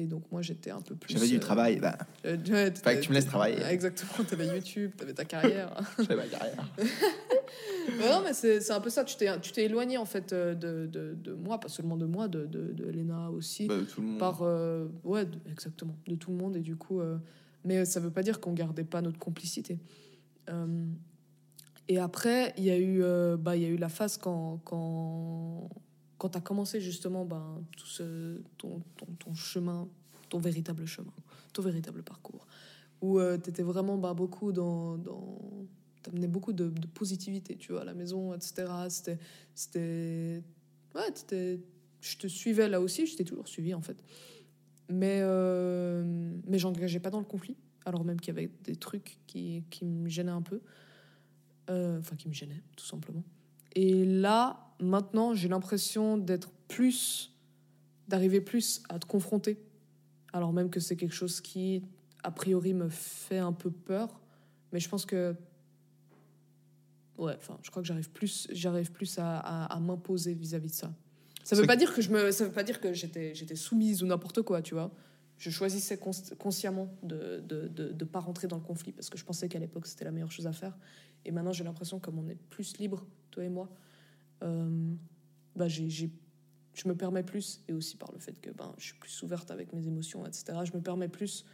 Et 0.00 0.06
donc, 0.06 0.22
moi, 0.30 0.42
j'étais 0.42 0.70
un 0.70 0.80
peu 0.80 0.94
plus. 0.94 1.12
J'avais 1.12 1.26
du 1.26 1.36
euh, 1.38 1.40
travail, 1.40 1.80
bah, 1.80 1.98
euh, 2.24 2.36
ouais, 2.36 2.72
Fallait 2.72 3.00
que 3.00 3.04
tu 3.04 3.08
me 3.10 3.14
laisses 3.16 3.26
travailler. 3.26 3.60
Exactement, 3.68 4.24
t'avais 4.24 4.46
YouTube, 4.46 4.92
t'avais 4.96 5.12
ta 5.12 5.24
carrière. 5.24 5.74
j'avais 5.98 6.14
ma 6.14 6.26
carrière. 6.28 6.64
Mais 7.98 8.08
non, 8.08 8.20
mais 8.22 8.32
c'est 8.34 8.60
c'est 8.60 8.72
un 8.74 8.80
peu 8.80 8.90
ça. 8.90 9.02
Tu 9.02 9.16
t'es 9.16 9.26
tu 9.40 9.50
t'es 9.50 9.64
éloigné 9.64 9.96
en 9.98 10.04
fait 10.04 10.32
euh, 10.32 10.54
de, 10.54 10.86
de, 10.86 11.14
de 11.14 11.32
moi, 11.32 11.58
pas 11.58 11.68
seulement 11.68 11.96
de 11.96 12.04
moi, 12.04 12.28
de, 12.28 12.44
de, 12.46 12.72
de 12.72 12.84
Lena 12.84 13.30
aussi. 13.30 13.66
Bah, 13.66 13.74
tout 13.92 14.02
le 14.02 14.06
monde. 14.08 14.18
par 14.18 14.42
euh, 14.42 14.86
ouais, 15.04 15.24
de- 15.24 15.38
exactement, 15.50 15.96
de 16.06 16.14
tout 16.14 16.30
le 16.30 16.36
monde. 16.36 16.54
Et 16.56 16.60
du 16.60 16.76
coup, 16.76 17.00
euh, 17.00 17.16
mais 17.64 17.84
ça 17.84 17.98
veut 17.98 18.10
pas 18.12 18.22
dire 18.22 18.40
qu'on 18.40 18.52
gardait 18.52 18.84
pas 18.84 19.00
notre 19.00 19.18
complicité. 19.18 19.78
Euh, 20.48 20.86
et 21.88 21.98
après, 21.98 22.52
il 22.58 22.64
y 22.64 22.70
a 22.70 22.78
eu 22.78 23.02
bah 23.38 23.56
y 23.56 23.64
a 23.64 23.68
eu 23.68 23.78
la 23.78 23.88
phase 23.88 24.16
quand 24.18 24.60
quand 24.64 25.68
quand 26.18 26.30
t'as 26.30 26.40
commencé 26.40 26.80
justement 26.80 27.24
ben 27.24 27.62
tout 27.76 27.86
ce 27.86 28.40
ton, 28.58 28.82
ton, 29.18 29.34
chemin, 29.34 29.88
ton 30.28 30.38
véritable 30.38 30.84
chemin, 30.86 31.12
ton 31.52 31.62
véritable 31.62 32.02
parcours, 32.02 32.46
où 33.00 33.20
tu 33.20 33.40
t'étais 33.40 33.62
vraiment 33.62 33.96
bah, 33.96 34.14
beaucoup 34.14 34.52
dans, 34.52 34.98
dans 34.98 35.38
t'amenais 36.02 36.26
beaucoup 36.28 36.52
de, 36.52 36.68
de 36.68 36.86
positivité, 36.88 37.56
tu 37.56 37.72
vois, 37.72 37.82
à 37.82 37.84
la 37.84 37.94
maison, 37.94 38.34
etc. 38.34 38.66
C'était, 38.88 39.18
c'était, 39.54 40.42
ouais, 40.94 41.10
t'étais- 41.12 41.60
je 42.00 42.16
te 42.16 42.26
suivais 42.28 42.68
là 42.68 42.80
aussi, 42.80 43.06
je 43.06 43.16
t'ai 43.16 43.24
toujours 43.24 43.48
suivi 43.48 43.74
en 43.74 43.82
fait, 43.82 43.96
mais 44.88 45.18
euh, 45.22 46.32
mais 46.46 46.58
j'engageais 46.58 47.00
pas 47.00 47.10
dans 47.10 47.18
le 47.18 47.24
conflit, 47.24 47.56
alors 47.84 48.04
même 48.04 48.20
qu'il 48.20 48.34
y 48.34 48.38
avait 48.38 48.50
des 48.64 48.76
trucs 48.76 49.18
qui, 49.26 49.64
qui 49.70 49.84
me 49.84 50.08
gênaient 50.08 50.30
un 50.30 50.42
peu, 50.42 50.60
Euh, 51.70 51.98
enfin 51.98 52.16
qui 52.16 52.28
me 52.28 52.32
gênaient 52.34 52.62
tout 52.76 52.86
simplement. 52.86 53.22
Et 53.74 54.04
là, 54.06 54.67
maintenant, 54.80 55.34
j'ai 55.34 55.48
l'impression 55.48 56.16
d'être 56.18 56.50
plus, 56.68 57.32
d'arriver 58.08 58.40
plus 58.40 58.82
à 58.88 58.98
te 58.98 59.06
confronter, 59.06 59.58
alors 60.32 60.52
même 60.52 60.70
que 60.70 60.80
c'est 60.80 60.96
quelque 60.96 61.14
chose 61.14 61.40
qui, 61.40 61.82
a 62.22 62.30
priori, 62.30 62.74
me 62.74 62.88
fait 62.88 63.38
un 63.38 63.52
peu 63.52 63.70
peur. 63.70 64.20
Mais 64.72 64.80
je 64.80 64.88
pense 64.88 65.06
que, 65.06 65.34
ouais, 67.18 67.34
enfin, 67.36 67.58
je 67.62 67.70
crois 67.70 67.82
que 67.82 67.88
j'arrive 67.88 68.10
plus, 68.10 68.46
j'arrive 68.50 68.92
plus 68.92 69.18
à, 69.18 69.38
à- 69.38 69.64
à 69.76 69.80
m'imposer 69.80 70.34
vis-à-vis 70.34 70.68
de 70.68 70.74
ça. 70.74 70.92
Ça 71.44 71.56
veut 71.56 71.66
pas 71.66 71.76
dire 71.76 71.94
que 71.94 72.02
je 72.02 72.10
me, 72.10 72.30
ça 72.30 72.44
veut 72.44 72.52
pas 72.52 72.62
dire 72.62 72.80
que 72.80 72.92
j'étais, 72.92 73.34
j'étais 73.34 73.56
soumise 73.56 74.02
ou 74.02 74.06
n'importe 74.06 74.42
quoi, 74.42 74.60
tu 74.60 74.74
vois. 74.74 74.90
Je 75.38 75.50
choisissais 75.50 75.96
cons- 75.96 76.34
consciemment 76.38 76.88
de, 77.02 77.40
de, 77.46 77.68
de, 77.68 77.92
de 77.92 78.04
pas 78.04 78.20
rentrer 78.20 78.48
dans 78.48 78.56
le 78.56 78.62
conflit 78.62 78.92
parce 78.92 79.08
que 79.08 79.16
je 79.16 79.24
pensais 79.24 79.48
qu'à 79.48 79.58
l'époque 79.58 79.86
c'était 79.86 80.04
la 80.04 80.10
meilleure 80.10 80.32
chose 80.32 80.46
à 80.46 80.52
faire. 80.52 80.76
Et 81.24 81.30
maintenant 81.30 81.52
j'ai 81.52 81.64
l'impression 81.64 81.98
comme 82.00 82.18
on 82.18 82.28
est 82.28 82.34
plus 82.50 82.76
libre, 82.78 83.06
toi 83.30 83.44
et 83.44 83.48
moi, 83.48 83.70
bah 84.40 85.68
j'ai, 85.68 85.88
j'ai- 85.90 86.10
je 86.74 86.88
me 86.88 86.94
permets 86.94 87.22
plus 87.24 87.60
et 87.68 87.72
aussi 87.72 87.96
par 87.96 88.12
le 88.12 88.18
fait 88.18 88.40
que 88.40 88.50
ben 88.50 88.72
je 88.78 88.84
suis 88.84 88.94
plus 88.94 89.22
ouverte 89.22 89.50
avec 89.50 89.72
mes 89.72 89.86
émotions, 89.86 90.24
etc. 90.26 90.58
Je 90.64 90.72
me 90.76 90.80
permets 90.82 91.08
plus 91.08 91.44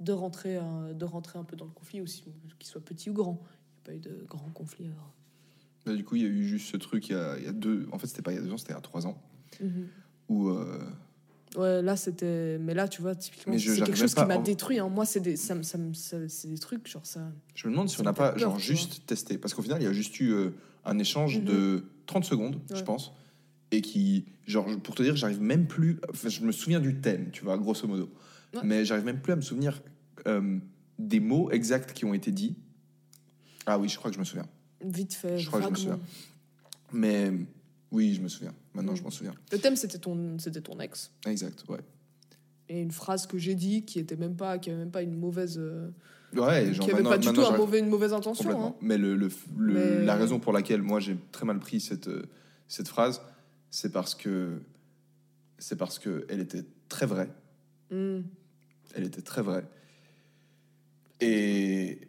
de 0.00 0.12
rentrer, 0.12 0.56
euh, 0.58 0.92
de 0.92 1.04
rentrer 1.04 1.38
un 1.38 1.44
peu 1.44 1.56
dans 1.56 1.64
le 1.64 1.70
conflit 1.70 2.00
aussi, 2.00 2.24
qu'il 2.58 2.68
soit 2.68 2.80
petit 2.84 3.08
ou 3.10 3.14
grand. 3.14 3.40
Il 3.40 3.92
n'y 3.92 3.98
a 3.98 4.02
pas 4.02 4.08
eu 4.10 4.12
de 4.14 4.24
grand 4.26 4.50
conflit. 4.50 4.86
alors. 4.86 5.12
Bah, 5.86 5.94
du 5.94 6.04
coup, 6.04 6.16
il 6.16 6.22
y 6.22 6.26
a 6.26 6.28
eu 6.28 6.44
juste 6.46 6.70
ce 6.70 6.76
truc 6.76 7.08
il 7.08 7.12
y 7.12 7.14
a, 7.14 7.38
il 7.38 7.44
y 7.44 7.46
a 7.46 7.52
deux. 7.52 7.86
En 7.92 7.98
fait, 7.98 8.06
c'était 8.08 8.22
pas 8.22 8.32
il 8.32 8.36
y 8.36 8.38
a 8.38 8.42
deux 8.42 8.52
ans, 8.52 8.58
c'était 8.58 8.72
il 8.72 8.76
y 8.76 8.78
a 8.78 8.82
trois 8.82 9.06
ans. 9.06 9.16
Où. 10.28 10.48
euh, 10.48 10.82
Ouais, 11.56 11.82
là 11.82 11.94
c'était. 11.96 12.58
Mais 12.58 12.74
là, 12.74 12.88
tu 12.88 13.00
vois, 13.00 13.14
typiquement, 13.14 13.56
je- 13.56 13.70
c'est 13.70 13.82
quelque 13.82 13.96
chose 13.96 14.12
qui 14.14 14.24
m'a 14.24 14.38
en- 14.38 14.42
détruit. 14.42 14.80
hein. 14.80 14.88
Moi, 14.88 15.04
c'est 15.06 15.20
des, 15.20 15.36
ça, 15.36 15.62
ça, 15.62 15.78
ça- 15.92 16.28
c'est 16.28 16.48
des 16.48 16.58
trucs, 16.58 16.88
genre 16.88 17.06
ça. 17.06 17.30
Je 17.54 17.68
me 17.68 17.72
demande 17.72 17.88
si 17.88 18.00
on 18.00 18.02
n'a 18.02 18.12
pas 18.12 18.30
peur, 18.30 18.38
genre 18.40 18.58
juste 18.58 19.06
testé. 19.06 19.38
Parce 19.38 19.54
qu'au 19.54 19.62
final, 19.62 19.80
il 19.80 19.84
y 19.84 19.88
a 19.88 19.92
juste 19.92 20.18
eu 20.18 20.32
euh, 20.32 20.50
un 20.84 20.98
échange 20.98 21.38
Mhm. 21.38 21.44
de 21.44 21.84
30 22.06 22.24
secondes, 22.24 22.60
je 22.74 22.82
pense. 22.82 23.12
Et 23.70 23.80
qui, 23.80 24.26
genre, 24.46 24.66
pour 24.82 24.94
te 24.94 25.02
dire, 25.02 25.16
j'arrive 25.16 25.40
même 25.40 25.66
plus. 25.66 25.98
Enfin, 26.10 26.28
je 26.28 26.40
me 26.42 26.52
souviens 26.52 26.80
du 26.80 27.00
thème, 27.00 27.30
tu 27.32 27.44
vois, 27.44 27.56
grosso 27.58 27.88
modo. 27.88 28.12
Ouais. 28.54 28.60
Mais 28.64 28.84
j'arrive 28.84 29.04
même 29.04 29.20
plus 29.20 29.32
à 29.32 29.36
me 29.36 29.40
souvenir 29.40 29.82
euh, 30.26 30.58
des 30.98 31.18
mots 31.20 31.50
exacts 31.50 31.92
qui 31.92 32.04
ont 32.04 32.14
été 32.14 32.30
dits. 32.30 32.56
Ah 33.66 33.78
oui, 33.78 33.88
je 33.88 33.96
crois 33.96 34.10
que 34.10 34.14
je 34.14 34.20
me 34.20 34.24
souviens. 34.24 34.46
Vite 34.84 35.14
fait, 35.14 35.38
Je 35.38 35.46
crois 35.48 35.60
que 35.60 35.66
je 35.66 35.70
me 35.70 35.76
souviens. 35.76 36.00
Mais 36.92 37.32
oui, 37.90 38.14
je 38.14 38.20
me 38.20 38.28
souviens. 38.28 38.54
Maintenant, 38.74 38.92
Mhm. 38.92 38.98
je 38.98 39.02
m'en 39.02 39.10
souviens. 39.10 39.34
Le 39.52 39.58
thème, 39.58 39.76
c'était 39.76 39.98
ton, 39.98 40.38
c'était 40.38 40.60
ton 40.60 40.78
ex. 40.80 41.10
Exact, 41.26 41.64
ouais. 41.68 41.80
Et 42.68 42.80
une 42.80 42.90
phrase 42.92 43.26
que 43.26 43.38
j'ai 43.38 43.54
dit 43.54 43.84
qui 43.84 43.98
était 43.98 44.16
même 44.16 44.36
pas, 44.36 44.58
qui 44.58 44.70
avait 44.70 44.78
même 44.78 44.90
pas 44.90 45.02
une 45.02 45.16
mauvaise, 45.16 45.56
euh, 45.58 45.90
Ouais, 46.38 46.72
genre 46.74 46.86
qui 46.86 46.92
avait 46.92 47.02
pas 47.02 47.18
du 47.18 47.28
tout 47.32 47.40
un 47.40 47.56
mauvais, 47.56 47.78
une 47.80 47.88
mauvaise 47.88 48.12
intention. 48.12 48.66
Hein. 48.68 48.74
Mais, 48.80 48.98
le, 48.98 49.14
le- 49.16 49.28
le- 49.56 49.72
Mais- 49.74 50.04
la 50.04 50.14
raison 50.16 50.38
pour 50.40 50.52
laquelle 50.52 50.82
moi 50.82 51.00
j'ai 51.00 51.16
très 51.32 51.44
mal 51.46 51.58
pris 51.58 51.80
cette, 51.80 52.08
euh, 52.08 52.22
cette 52.68 52.88
phrase, 52.88 53.20
c'est 53.70 53.92
parce 53.92 54.14
que 54.14 54.60
c'est 55.58 55.76
parce 55.76 55.98
que 55.98 56.26
elle 56.28 56.40
était 56.40 56.64
très 56.88 57.06
vraie. 57.06 57.30
Hmm. 57.90 58.20
Elle 58.94 59.04
était 59.04 59.22
très 59.22 59.42
vraie. 59.42 59.64
Et 61.20 62.08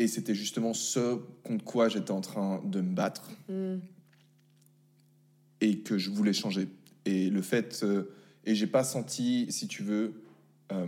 et 0.00 0.06
c'était 0.06 0.34
justement 0.34 0.74
ce 0.74 1.16
contre 1.42 1.64
quoi 1.64 1.88
j'étais 1.88 2.12
en 2.12 2.20
train 2.20 2.60
de 2.64 2.80
me 2.80 2.94
battre 2.94 3.30
Hmm. 3.48 3.78
et 5.60 5.78
que 5.80 5.98
je 5.98 6.10
voulais 6.10 6.32
changer. 6.32 6.68
Et 7.04 7.30
le 7.30 7.42
fait 7.42 7.80
euh, 7.82 8.04
et 8.44 8.54
j'ai 8.54 8.66
pas 8.68 8.84
senti, 8.84 9.46
si 9.50 9.66
tu 9.66 9.82
veux, 9.82 10.22
euh, 10.72 10.86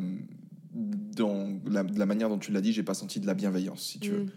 dans 0.72 1.60
la, 1.66 1.82
de 1.82 1.98
la 1.98 2.06
manière 2.06 2.28
dont 2.28 2.38
tu 2.38 2.52
l'as 2.52 2.60
dit, 2.60 2.72
j'ai 2.72 2.82
pas 2.82 2.94
senti 2.94 3.20
de 3.20 3.26
la 3.26 3.34
bienveillance, 3.34 3.82
si 3.82 3.98
tu 3.98 4.10
veux. 4.10 4.24
Hmm. 4.24 4.30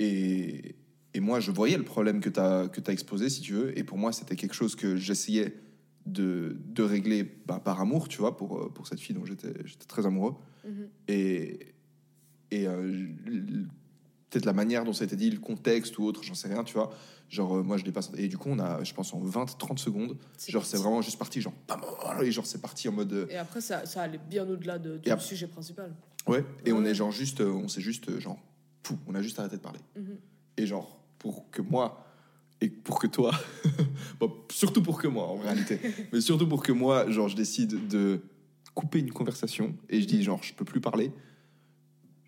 Et, 0.00 0.76
et 1.14 1.20
moi, 1.20 1.40
je 1.40 1.50
voyais 1.50 1.76
le 1.76 1.84
problème 1.84 2.20
que 2.20 2.28
tu 2.28 2.40
as, 2.40 2.68
que 2.68 2.80
as 2.86 2.92
exposé, 2.92 3.28
si 3.28 3.40
tu 3.40 3.54
veux. 3.54 3.78
Et 3.78 3.84
pour 3.84 3.98
moi, 3.98 4.12
c'était 4.12 4.36
quelque 4.36 4.54
chose 4.54 4.76
que 4.76 4.96
j'essayais 4.96 5.54
de, 6.06 6.56
de 6.66 6.82
régler 6.82 7.24
bah, 7.46 7.60
par 7.64 7.80
amour, 7.80 8.08
tu 8.08 8.18
vois, 8.18 8.36
pour, 8.36 8.72
pour 8.72 8.86
cette 8.86 9.00
fille 9.00 9.14
dont 9.14 9.24
j'étais 9.24 9.52
très 9.86 10.06
amoureux. 10.06 10.34
Mhm. 10.64 10.88
Et, 11.08 11.74
et 12.50 12.66
euh, 12.66 13.06
peut-être 14.30 14.46
la 14.46 14.52
manière 14.52 14.84
dont 14.84 14.92
ça 14.92 15.04
a 15.04 15.06
été 15.06 15.16
dit, 15.16 15.30
le 15.30 15.38
contexte 15.38 15.98
ou 15.98 16.04
autre, 16.04 16.22
j'en 16.22 16.34
sais 16.34 16.48
rien, 16.48 16.64
tu 16.64 16.74
vois. 16.74 16.90
Genre, 17.28 17.56
euh, 17.58 17.62
moi, 17.62 17.76
je 17.76 17.84
l'ai 17.84 17.92
pas 17.92 18.00
senti. 18.02 18.22
Et 18.22 18.28
du 18.28 18.38
coup, 18.38 18.48
on 18.50 18.58
a, 18.58 18.82
je 18.84 18.94
pense, 18.94 19.12
en 19.12 19.22
20-30 19.22 19.76
secondes, 19.78 20.16
genre, 20.48 20.64
c'est 20.64 20.78
vraiment 20.78 21.02
juste 21.02 21.18
parti, 21.18 21.40
genre, 21.40 21.52
bam, 21.68 21.80
et 22.22 22.32
genre, 22.32 22.46
c'est 22.46 22.60
parti 22.60 22.88
en 22.88 22.92
mode. 22.92 23.12
euh, 23.12 23.26
Et 23.28 23.36
après, 23.36 23.60
ça, 23.60 23.84
ça 23.84 24.02
allait 24.02 24.20
bien 24.30 24.48
au-delà 24.48 24.78
de, 24.78 24.96
du 24.96 25.10
sujet 25.20 25.46
principal. 25.46 25.94
Ouais, 26.26 26.44
et 26.64 26.72
on 26.72 26.84
est 26.84 26.94
genre 26.94 27.12
juste, 27.12 27.40
euh, 27.40 27.50
on 27.50 27.68
s'est 27.68 27.80
juste, 27.80 28.18
genre, 28.18 28.38
pouf, 28.82 28.98
on 29.06 29.14
a 29.14 29.22
juste 29.22 29.38
arrêté 29.38 29.56
de 29.56 29.62
parler. 29.62 29.80
Mhm. 29.96 30.16
Et 30.56 30.66
genre, 30.66 30.98
pour 31.18 31.50
que 31.50 31.60
moi, 31.62 32.04
et 32.60 32.68
pour 32.70 32.98
que 32.98 33.06
toi, 33.06 33.32
bon, 34.20 34.32
surtout 34.50 34.82
pour 34.82 35.00
que 35.00 35.06
moi 35.06 35.26
en 35.26 35.36
réalité, 35.36 35.80
mais 36.12 36.20
surtout 36.20 36.48
pour 36.48 36.62
que 36.62 36.72
moi, 36.72 37.10
genre, 37.10 37.28
je 37.28 37.36
décide 37.36 37.88
de 37.88 38.20
couper 38.74 39.00
une 39.00 39.12
conversation 39.12 39.74
et 39.88 40.00
je 40.00 40.06
dis, 40.06 40.22
genre, 40.22 40.42
je 40.42 40.54
peux 40.54 40.64
plus 40.64 40.80
parler. 40.80 41.12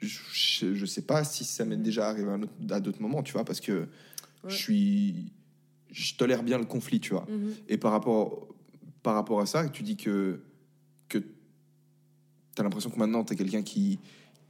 Je, 0.00 0.72
je, 0.74 0.86
sais 0.86 1.02
pas 1.02 1.24
si 1.24 1.44
ça 1.44 1.66
m'est 1.66 1.76
déjà 1.76 2.08
arrivé 2.08 2.30
à, 2.70 2.74
à 2.74 2.80
d'autres 2.80 3.02
moments, 3.02 3.22
tu 3.22 3.34
vois, 3.34 3.44
parce 3.44 3.60
que 3.60 3.86
Ouais. 4.44 4.50
je 4.50 4.56
suis. 4.56 5.32
Je 5.92 6.14
tolère 6.14 6.42
bien 6.44 6.56
le 6.58 6.64
conflit, 6.66 7.00
tu 7.00 7.10
vois. 7.10 7.26
Mhm. 7.28 7.52
Et 7.68 7.76
par 7.76 7.90
rapport, 7.92 8.46
par 9.02 9.14
rapport 9.14 9.40
à 9.40 9.46
ça, 9.46 9.68
tu 9.68 9.82
dis 9.82 9.96
que, 9.96 10.40
que 11.08 11.18
tu 11.18 11.26
as 12.58 12.62
l'impression 12.62 12.90
que 12.90 12.98
maintenant, 12.98 13.24
tu 13.24 13.32
es 13.32 13.36
quelqu'un 13.36 13.62
qui, 13.62 13.98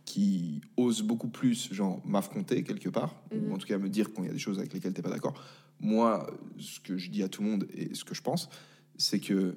qui 0.05 0.61
ose 0.77 1.01
beaucoup 1.03 1.29
plus, 1.29 1.73
genre, 1.73 2.05
m'affronter 2.07 2.63
quelque 2.63 2.91
part, 2.91 3.15
Mhm. 3.33 3.51
ou 3.51 3.55
en 3.55 3.59
tout 3.59 3.67
cas 3.67 3.79
me 3.79 3.89
dire 3.89 4.13
quand 4.13 4.23
il 4.23 4.27
y 4.27 4.31
a 4.31 4.33
des 4.35 4.39
choses 4.39 4.59
avec 4.59 4.73
lesquelles 4.75 4.93
tu 4.93 5.01
pas 5.01 5.09
d'accord. 5.11 5.33
Moi, 5.81 6.31
ce 6.59 6.79
que 6.81 6.99
je 6.99 7.09
dis 7.09 7.23
à 7.23 7.29
tout 7.31 7.43
le 7.43 7.49
monde 7.49 7.67
et 7.73 7.95
ce 7.95 8.05
que 8.05 8.15
je 8.15 8.21
pense, 8.21 8.51
c'est 8.99 9.19
que 9.21 9.57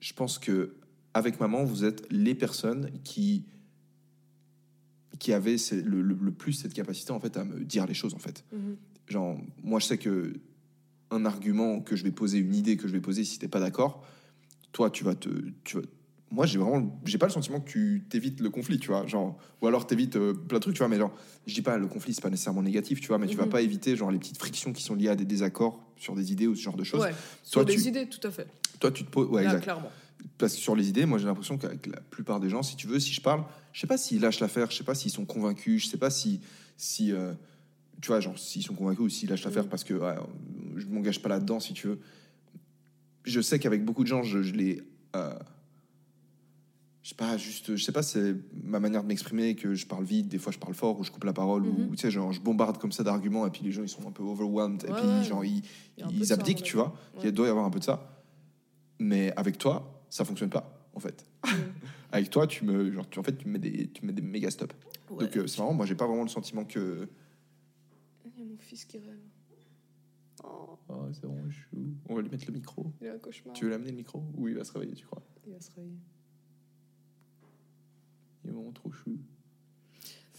je 0.00 0.12
pense 0.12 0.38
que 0.38 0.76
avec 1.14 1.40
maman, 1.40 1.64
vous 1.64 1.82
êtes 1.84 2.06
les 2.12 2.34
personnes 2.36 2.88
qui 3.02 3.44
qui 5.18 5.32
avaient 5.32 5.58
c'est 5.58 5.82
le, 5.82 6.02
le- 6.02 6.18
le 6.20 6.30
plus 6.32 6.52
cette 6.52 6.72
capacité 6.74 7.12
en 7.12 7.20
fait 7.20 7.36
à 7.36 7.44
me 7.44 7.64
dire 7.64 7.86
les 7.86 7.94
choses 7.94 8.14
en 8.14 8.18
fait 8.18 8.44
Mhm. 8.52 8.76
Genre 9.12 9.36
moi 9.62 9.78
je 9.78 9.86
sais 9.86 9.98
que 9.98 10.32
un 11.10 11.24
argument 11.26 11.80
que 11.80 11.94
je 11.94 12.02
vais 12.04 12.10
poser 12.10 12.38
une 12.38 12.54
idée 12.54 12.76
que 12.76 12.88
je 12.88 12.92
vais 12.92 13.00
poser 13.00 13.22
si 13.24 13.38
t'es 13.38 13.48
pas 13.48 13.60
d'accord 13.60 14.04
toi 14.72 14.90
tu 14.90 15.04
vas 15.04 15.14
te 15.14 15.28
tu 15.64 15.76
vas- 15.76 15.82
moi, 16.34 16.46
j'ai 16.46 16.56
vraiment, 16.58 16.98
j'ai 17.04 17.18
pas 17.18 17.26
le 17.26 17.32
sentiment 17.32 17.60
que 17.60 17.68
tu 17.70 18.06
t'évites 18.08 18.40
le 18.40 18.48
conflit, 18.48 18.78
tu 18.78 18.88
vois, 18.88 19.06
genre, 19.06 19.36
ou 19.60 19.66
alors 19.66 19.86
t'évites 19.86 20.16
euh, 20.16 20.32
plein 20.32 20.56
de 20.56 20.62
trucs, 20.62 20.74
tu 20.74 20.78
vois, 20.78 20.88
mais 20.88 20.96
genre, 20.96 21.12
je 21.46 21.52
dis 21.52 21.60
pas 21.60 21.76
le 21.76 21.86
conflit, 21.86 22.14
c'est 22.14 22.22
pas 22.22 22.30
nécessairement 22.30 22.62
négatif, 22.62 23.02
tu 23.02 23.08
vois, 23.08 23.18
mais 23.18 23.26
tu 23.26 23.36
vas 23.36 23.44
Mhm. 23.44 23.50
pas 23.50 23.60
éviter 23.60 23.96
genre 23.96 24.10
les 24.10 24.18
petites 24.18 24.38
frictions 24.38 24.72
qui 24.72 24.82
sont 24.82 24.94
liées 24.94 25.10
à 25.10 25.14
des 25.14 25.26
désaccords 25.26 25.84
sur 25.98 26.14
des 26.14 26.32
idées 26.32 26.46
ou 26.46 26.54
ce 26.54 26.62
genre 26.62 26.74
de 26.78 26.84
choses. 26.84 27.02
Ouais, 27.02 27.12
sur 27.42 27.60
Toi, 27.60 27.64
des 27.66 27.74
tu- 27.78 27.86
idées, 27.86 28.08
tout 28.08 28.26
à 28.26 28.30
fait. 28.30 28.46
Toi, 28.80 28.90
tu 28.92 29.04
te 29.04 29.10
poses, 29.10 29.28
ouais, 29.28 29.42
Là, 29.42 29.48
exact. 29.50 29.64
clairement. 29.64 29.92
Parce 30.38 30.54
que 30.54 30.60
sur 30.62 30.74
les 30.74 30.88
idées, 30.88 31.04
moi, 31.04 31.18
j'ai 31.18 31.26
l'impression 31.26 31.58
qu'avec 31.58 31.86
la 31.86 32.00
plupart 32.00 32.40
des 32.40 32.48
gens, 32.48 32.62
si 32.62 32.76
tu 32.76 32.86
veux, 32.86 32.98
si 32.98 33.12
je 33.12 33.20
parle, 33.20 33.44
je 33.74 33.80
sais 33.82 33.86
pas 33.86 33.98
s'ils 33.98 34.22
lâchent 34.22 34.40
l'affaire, 34.40 34.70
je 34.70 34.76
sais 34.78 34.84
pas 34.84 34.94
s'ils 34.94 35.10
sont 35.12 35.26
convaincus, 35.26 35.82
je 35.84 35.88
sais 35.90 35.98
pas 35.98 36.08
si, 36.08 36.40
si, 36.78 37.12
euh, 37.12 37.34
tu 38.02 38.08
vois, 38.08 38.20
genre, 38.20 38.38
s'ils 38.38 38.62
sont 38.62 38.74
convaincus 38.74 39.04
ou 39.04 39.08
s'ils 39.08 39.30
lâchent 39.30 39.44
l'affaire 39.44 39.62
Mhm. 39.64 39.70
parce 39.70 39.84
que 39.84 39.94
ouais, 39.94 40.14
je 40.76 40.86
m'engage 40.86 41.22
pas 41.22 41.30
là-dedans, 41.30 41.60
si 41.60 41.72
tu 41.72 41.86
veux. 41.86 42.00
Je 43.24 43.40
sais 43.40 43.58
qu'avec 43.58 43.84
beaucoup 43.84 44.02
de 44.02 44.08
gens, 44.08 44.22
je, 44.22 44.42
je 44.42 44.52
les, 44.52 44.82
euh, 45.16 45.32
je 47.02 47.10
sais 47.10 47.14
pas, 47.14 47.36
juste, 47.36 47.76
je 47.76 47.82
sais 47.82 47.92
pas, 47.92 48.02
c'est 48.02 48.34
ma 48.62 48.80
manière 48.80 49.02
de 49.02 49.08
m'exprimer, 49.08 49.54
que 49.54 49.74
je 49.74 49.86
parle 49.86 50.04
vite, 50.04 50.28
des 50.28 50.38
fois 50.38 50.52
je 50.52 50.58
parle 50.58 50.74
fort 50.74 50.98
ou 50.98 51.04
je 51.04 51.10
coupe 51.10 51.24
la 51.24 51.32
parole, 51.32 51.64
ou 51.66 51.90
tu 51.92 51.98
sais, 51.98 52.10
genre, 52.10 52.32
je 52.32 52.40
bombarde 52.40 52.78
comme 52.78 52.92
ça 52.92 53.02
d'arguments 53.04 53.46
et 53.46 53.50
puis 53.50 53.62
les 53.62 53.72
gens 53.72 53.82
ils 53.82 53.88
sont 53.88 54.06
un 54.06 54.12
peu 54.12 54.22
overwhelmed 54.24 54.82
et 54.84 54.92
puis 54.92 55.06
ouais. 55.06 55.24
genre 55.24 55.44
ils, 55.44 55.62
ils 56.10 56.32
abdiquent, 56.32 56.62
tu 56.62 56.76
vois. 56.76 56.94
Il 57.22 57.32
doit 57.32 57.46
y 57.46 57.50
avoir 57.50 57.64
un 57.64 57.70
peu 57.70 57.78
de 57.78 57.84
ça. 57.84 58.08
Mais 58.98 59.32
avec 59.36 59.58
toi, 59.58 60.04
ça 60.10 60.24
fonctionne 60.24 60.50
pas, 60.50 60.88
en 60.94 61.00
fait. 61.00 61.24
Mm. 61.44 61.48
avec 62.12 62.30
toi, 62.30 62.46
tu 62.46 62.64
me, 62.64 62.90
genre, 62.92 63.08
tu, 63.08 63.18
en 63.18 63.22
fait, 63.22 63.36
tu 63.36 63.46
me 63.48 63.52
mets 63.54 63.58
des, 63.58 63.88
tu 63.88 64.02
me 64.02 64.08
mets 64.08 64.12
des 64.12 64.22
méga 64.22 64.50
stops. 64.50 64.74
Donc 65.10 65.36
euh, 65.36 65.46
c'est 65.46 65.58
marrant, 65.58 65.74
moi 65.74 65.86
j'ai 65.86 65.94
pas 65.94 66.06
vraiment 66.06 66.22
le 66.22 66.28
sentiment 66.28 66.64
que. 66.64 67.08
Il 68.42 68.46
y 68.46 68.48
a 68.48 68.52
mon 68.54 68.58
fils 68.58 68.84
qui 68.84 68.98
rêve. 68.98 69.18
Oh, 70.44 70.78
Oh, 70.88 71.06
c'est 71.12 71.24
vraiment 71.26 71.48
chou. 71.50 71.94
On 72.08 72.16
va 72.16 72.22
lui 72.22 72.28
mettre 72.28 72.46
le 72.48 72.52
micro. 72.52 72.92
il 73.00 73.06
a 73.06 73.12
un 73.14 73.18
cauchemar. 73.18 73.54
Tu 73.54 73.64
veux 73.64 73.70
l'amener 73.70 73.90
le 73.90 73.96
micro? 73.96 74.24
Ou 74.36 74.48
il 74.48 74.56
va 74.56 74.64
se 74.64 74.72
réveiller, 74.72 74.94
tu 74.94 75.06
crois 75.06 75.22
Il 75.46 75.52
va 75.52 75.60
se 75.60 75.70
réveiller. 75.70 75.96
Il 78.44 78.50
est 78.50 78.52
vraiment 78.52 78.72
trop 78.72 78.90
chou. 78.90 79.16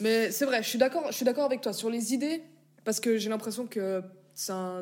Mais 0.02 0.32
c'est 0.32 0.46
vrai, 0.46 0.62
je 0.62 0.68
suis 0.68 0.80
d'accord, 0.80 1.06
je 1.08 1.16
suis 1.16 1.26
d'accord 1.26 1.46
avec 1.46 1.62
toi 1.62 1.72
sur 1.72 1.90
les 1.90 2.14
idées 2.14 2.44
parce 2.84 3.00
que 3.00 3.18
j'ai 3.18 3.30
l'impression 3.30 3.68
que 3.68 4.02
c'est 4.34 4.52
un- 4.52 4.82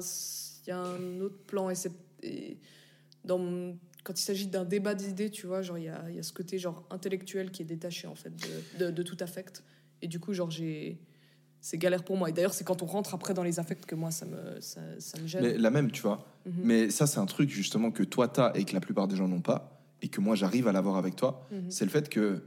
il 0.65 0.69
y 0.69 0.71
a 0.71 0.79
un 0.79 1.19
autre 1.21 1.37
plan 1.45 1.69
et 1.69 1.75
c'est 1.75 1.91
dans 3.23 3.75
quand 4.03 4.19
il 4.19 4.23
s'agit 4.23 4.47
d'un 4.47 4.65
débat 4.65 4.95
d'idées, 4.95 5.29
tu 5.29 5.45
vois, 5.45 5.61
genre 5.61 5.77
il 5.77 5.83
y 5.83 5.89
a, 5.89 6.09
il 6.09 6.15
y 6.15 6.19
a 6.19 6.23
ce 6.23 6.33
côté 6.33 6.57
genre 6.57 6.87
intellectuel 6.89 7.51
qui 7.51 7.61
est 7.61 7.65
détaché 7.65 8.07
en 8.07 8.15
fait 8.15 8.31
de, 8.79 8.85
de, 8.85 8.91
de 8.91 9.03
tout 9.03 9.17
affect 9.19 9.63
et 10.01 10.07
du 10.07 10.19
coup 10.19 10.33
genre 10.33 10.49
j'ai 10.49 10.97
c'est 11.63 11.77
galère 11.77 12.03
pour 12.03 12.17
moi 12.17 12.29
et 12.29 12.33
d'ailleurs 12.33 12.53
c'est 12.55 12.63
quand 12.63 12.81
on 12.81 12.87
rentre 12.87 13.13
après 13.13 13.33
dans 13.35 13.43
les 13.43 13.59
affects 13.59 13.85
que 13.85 13.93
moi 13.95 14.09
ça 14.11 14.25
me 14.25 14.59
ça, 14.59 14.81
ça 14.99 15.19
me 15.21 15.27
gêne. 15.27 15.43
Mais 15.43 15.57
la 15.57 15.69
même, 15.69 15.91
tu 15.91 16.01
vois. 16.01 16.25
Mhm. 16.45 16.53
Mais 16.63 16.89
ça, 16.89 17.05
c'est 17.07 17.19
un 17.19 17.25
truc 17.27 17.49
justement 17.49 17.91
que 17.91 18.03
toi 18.03 18.27
t'as 18.27 18.51
et 18.53 18.65
que 18.65 18.73
la 18.73 18.79
plupart 18.81 19.07
des 19.07 19.15
gens 19.15 19.27
n'ont 19.27 19.41
pas, 19.41 19.79
et 20.01 20.07
que 20.07 20.19
moi 20.21 20.35
j'arrive 20.35 20.67
à 20.67 20.71
l'avoir 20.71 20.97
avec 20.97 21.15
toi. 21.15 21.47
Mhm. 21.51 21.69
C'est 21.69 21.85
le 21.85 21.91
fait 21.91 22.09
que 22.09 22.43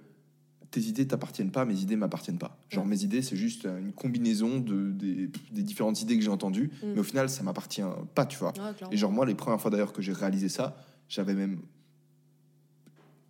tes 0.73 0.81
idées 0.81 1.07
t'appartiennent 1.07 1.53
pas, 1.53 1.65
mes 1.65 1.79
idées 1.81 1.95
m'appartiennent 1.95 2.39
pas. 2.39 2.59
Genre 2.69 2.83
Ouais. 2.83 2.91
mes 2.91 3.05
idées, 3.05 3.23
c'est 3.23 3.37
juste 3.37 3.65
une 3.65 3.93
combinaison 3.93 4.59
de, 4.59 4.91
des, 4.91 5.31
des 5.53 5.63
différentes 5.63 6.03
idées 6.03 6.17
que 6.19 6.25
j'ai 6.25 6.31
entendues, 6.31 6.73
Mhm. 6.83 6.93
mais 6.95 6.99
au 7.01 7.05
final, 7.05 7.31
ça 7.31 7.45
m'appartient 7.45 7.83
pas, 8.17 8.27
tu 8.27 8.39
vois. 8.39 8.53
Ouais. 8.59 8.89
Et 8.91 8.97
genre, 8.97 9.13
moi, 9.13 9.25
les 9.25 9.37
premières 9.37 9.61
fois 9.61 9.71
d'ailleurs 9.71 9.93
que 9.93 10.03
j'ai 10.03 10.13
réalisé 10.13 10.49
ça, 10.49 10.77
j'avais 11.09 11.35
même 11.35 11.61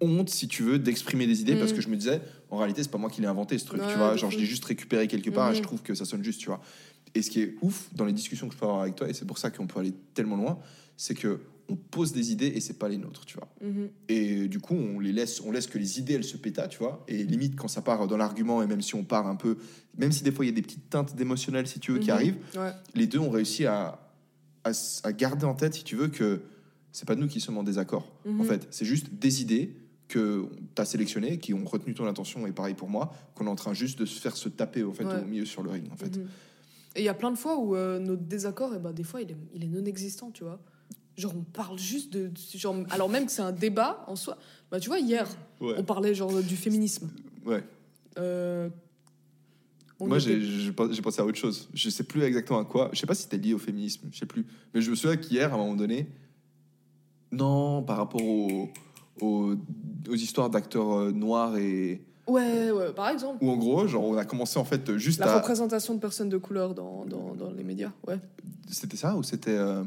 honte, 0.01 0.31
si 0.31 0.48
tu 0.48 0.62
veux, 0.62 0.78
d'exprimer 0.78 1.27
des 1.27 1.40
idées 1.43 1.56
parce 1.56 1.73
que 1.74 1.81
je 1.82 1.89
me 1.89 1.97
disais, 1.97 2.20
en 2.55 2.59
réalité, 2.59 2.82
c'est 2.82 2.90
pas 2.90 2.98
moi 2.98 3.10
qui 3.10 3.20
l'ai 3.20 3.26
inventé 3.26 3.59
ce 3.59 3.66
truc, 3.66 3.82
Ouais, 3.82 3.89
tu 3.89 3.98
vois. 3.98 4.16
Genre, 4.16 4.31
je 4.31 4.39
l'ai 4.39 4.44
juste 4.47 4.64
récupéré 4.64 5.06
quelque 5.09 5.31
part 5.31 5.51
et 5.51 5.55
je 5.55 5.60
Mhm. 5.60 5.64
trouve 5.66 5.82
que 5.82 5.94
ça 5.94 6.05
sonne 6.05 6.22
juste, 6.24 6.40
tu 6.40 6.47
vois. 6.47 6.60
Et 7.14 7.22
ce 7.22 7.31
qui 7.31 7.40
est 7.43 7.55
ouf 7.62 7.89
dans 7.94 8.05
les 8.05 8.12
discussions 8.12 8.48
que 8.48 8.55
je 8.55 8.59
peux 8.59 8.66
avoir 8.66 8.81
avec 8.82 8.94
toi, 8.97 9.09
et 9.09 9.12
c'est 9.14 9.24
pour 9.26 9.39
ça 9.39 9.51
qu'on 9.51 9.66
peut 9.66 9.81
aller 9.81 9.93
tellement 10.14 10.36
loin, 10.36 10.59
c'est 10.97 11.14
que 11.14 11.40
on 11.70 11.76
pose 11.76 12.12
des 12.12 12.31
idées 12.31 12.48
et 12.48 12.60
c'est 12.60 12.78
pas 12.78 12.89
les 12.90 12.98
nôtres, 12.98 13.24
tu 13.24 13.36
vois. 13.39 13.48
Mhm. 13.62 13.89
Et 14.09 14.48
du 14.48 14.59
coup, 14.60 14.74
on 14.74 15.01
les 15.01 15.12
laisse, 15.12 15.40
on 15.40 15.51
laisse 15.51 15.66
que 15.66 15.78
les 15.78 15.98
idées, 15.98 16.12
elles 16.14 16.24
se 16.24 16.36
pétat, 16.36 16.68
tu 16.68 16.78
vois. 16.78 17.02
Et 17.09 17.22
limite, 17.24 17.56
quand 17.56 17.68
ça 17.68 17.81
part 17.81 18.06
dans 18.06 18.16
l'argument, 18.18 18.62
et 18.62 18.66
même 18.66 18.82
si 18.82 18.94
on 18.94 19.02
part 19.05 19.26
un 19.26 19.36
peu, 19.36 19.56
même 19.97 20.12
si 20.12 20.22
des 20.22 20.31
fois 20.31 20.44
il 20.44 20.48
y 20.48 20.52
a 20.52 20.55
des 20.55 20.60
petites 20.62 20.90
teintes 20.90 21.16
d'émotionnel, 21.16 21.66
si 21.66 21.81
tu 21.81 21.93
veux, 21.93 21.98
qui 22.01 22.10
Mhm. 22.10 22.16
arrivent, 22.16 22.36
Ouais. 22.56 22.72
les 22.94 23.06
deux 23.06 23.18
ont 23.18 23.31
réussi 23.31 23.64
à, 23.64 23.98
à, 24.64 25.12
garder 25.12 25.47
en 25.47 25.55
tête, 25.55 25.74
si 25.74 25.85
tu 25.85 25.97
veux, 25.97 26.09
que 26.09 26.43
c'est 26.93 27.06
pas 27.06 27.16
nous 27.16 27.28
qui 27.28 27.40
sommes 27.40 27.56
en 27.59 27.62
désaccord. 27.62 28.12
En 28.26 28.44
fait, 28.44 28.66
c'est 28.70 28.85
juste 28.85 29.12
des 29.14 29.40
idées 29.43 29.74
que 30.09 30.47
tu 30.74 30.82
as 30.82 30.85
sélectionnées, 30.85 31.39
qui 31.39 31.55
ont 31.55 31.64
retenu 31.64 31.94
ton 31.94 32.06
attention, 32.06 32.47
et 32.47 32.52
pareil 32.52 32.74
pour 32.74 32.89
moi, 32.89 33.12
qu'on 33.35 33.47
est 33.47 33.51
en 33.51 33.55
train 33.56 33.74
juste 33.74 33.98
de 33.98 34.05
se 34.05 34.20
faire 34.20 34.36
se 34.36 34.48
taper 34.48 34.82
au, 34.82 34.93
fait, 34.93 35.05
Ouais. 35.05 35.20
au 35.22 35.24
milieu 35.24 35.44
sur 35.47 35.62
le 35.62 35.70
ring. 35.70 35.90
En 35.93 35.97
fait. 35.97 36.16
Mhm. 36.16 36.28
Et 36.97 37.01
il 37.01 37.05
y 37.05 37.09
a 37.09 37.14
plein 37.14 37.31
de 37.32 37.36
fois 37.39 37.59
où 37.59 37.74
euh, 37.74 37.98
notre 37.98 38.22
désaccord, 38.22 38.72
eh 38.76 38.78
ben, 38.78 38.93
des 38.93 39.02
fois, 39.02 39.20
il 39.22 39.31
est, 39.32 39.36
il 39.55 39.64
est 39.64 39.68
non 39.68 39.85
existant, 39.85 40.31
tu 40.31 40.44
vois. 40.44 40.60
Genre, 41.16 41.32
on 41.36 41.43
parle 41.43 41.78
juste 41.78 42.12
de. 42.12 42.31
Genre, 42.55 42.76
alors 42.90 43.09
même 43.09 43.26
que 43.26 43.32
c'est 43.32 43.43
un 43.43 43.52
débat 43.52 44.05
en 44.09 44.16
soi. 44.16 44.36
Bah, 44.70 44.78
tu 44.81 44.89
vois, 44.89 44.98
hier, 44.98 45.28
Ouais. 45.60 45.74
on 45.78 45.85
parlait 45.85 46.14
genre 46.14 46.43
du 46.43 46.56
féminisme. 46.56 47.09
Ouais. 47.47 47.62
Euh, 48.18 48.68
Moi, 50.01 50.18
était- 50.18 50.40
j'ai 50.40 50.60
j'ai 50.60 50.72
pen- 50.72 50.93
j'ai 50.93 51.02
pensé 51.02 51.20
à 51.20 51.24
autre 51.24 51.39
chose. 51.39 51.68
Je 51.72 51.89
sais 51.89 52.02
plus 52.05 52.22
exactement 52.22 52.59
à 52.60 52.64
quoi. 52.64 52.90
Je 52.93 52.98
sais 52.98 53.06
pas 53.06 53.14
si 53.14 53.22
c'était 53.22 53.39
lié 53.39 53.55
au 53.55 53.59
féminisme. 53.59 54.09
Je 54.12 54.18
sais 54.18 54.26
plus. 54.26 54.44
Mais 54.74 54.81
je 54.82 54.90
me 54.90 54.97
souviens 54.97 55.16
qu'hier, 55.16 55.51
à 55.52 55.55
un 55.55 55.59
moment 55.59 55.74
donné, 55.76 56.09
non, 57.32 57.82
par 57.82 57.97
rapport 57.98 58.22
aux, 58.22 58.68
aux, 59.20 59.55
aux 60.09 60.15
histoires 60.15 60.51
d'acteurs 60.51 60.93
euh, 60.99 61.12
noirs 61.12 61.57
et 61.57 62.03
Ouais, 62.27 62.70
ouais, 62.70 62.91
par 62.95 63.11
exemple. 63.11 63.45
où 63.45 63.51
en 63.51 63.57
gros, 63.59 63.86
genre, 63.86 64.03
on 64.05 64.16
a 64.16 64.24
commencé 64.24 64.59
en 64.59 64.65
fait 64.65 64.97
juste 64.97 65.20
La 65.20 65.31
à. 65.35 65.36
représentation 65.36 65.95
de 65.95 66.01
personnes 66.01 66.31
de 66.31 66.39
couleur 66.39 66.74
dans, 66.74 67.05
dans, 67.05 67.35
dans 67.35 67.51
les 67.51 67.62
médias, 67.65 67.93
ouais. 68.09 68.19
C'était 68.70 68.97
ça 68.97 69.15
ou 69.15 69.23
c'était 69.23 69.51
euh, 69.51 69.85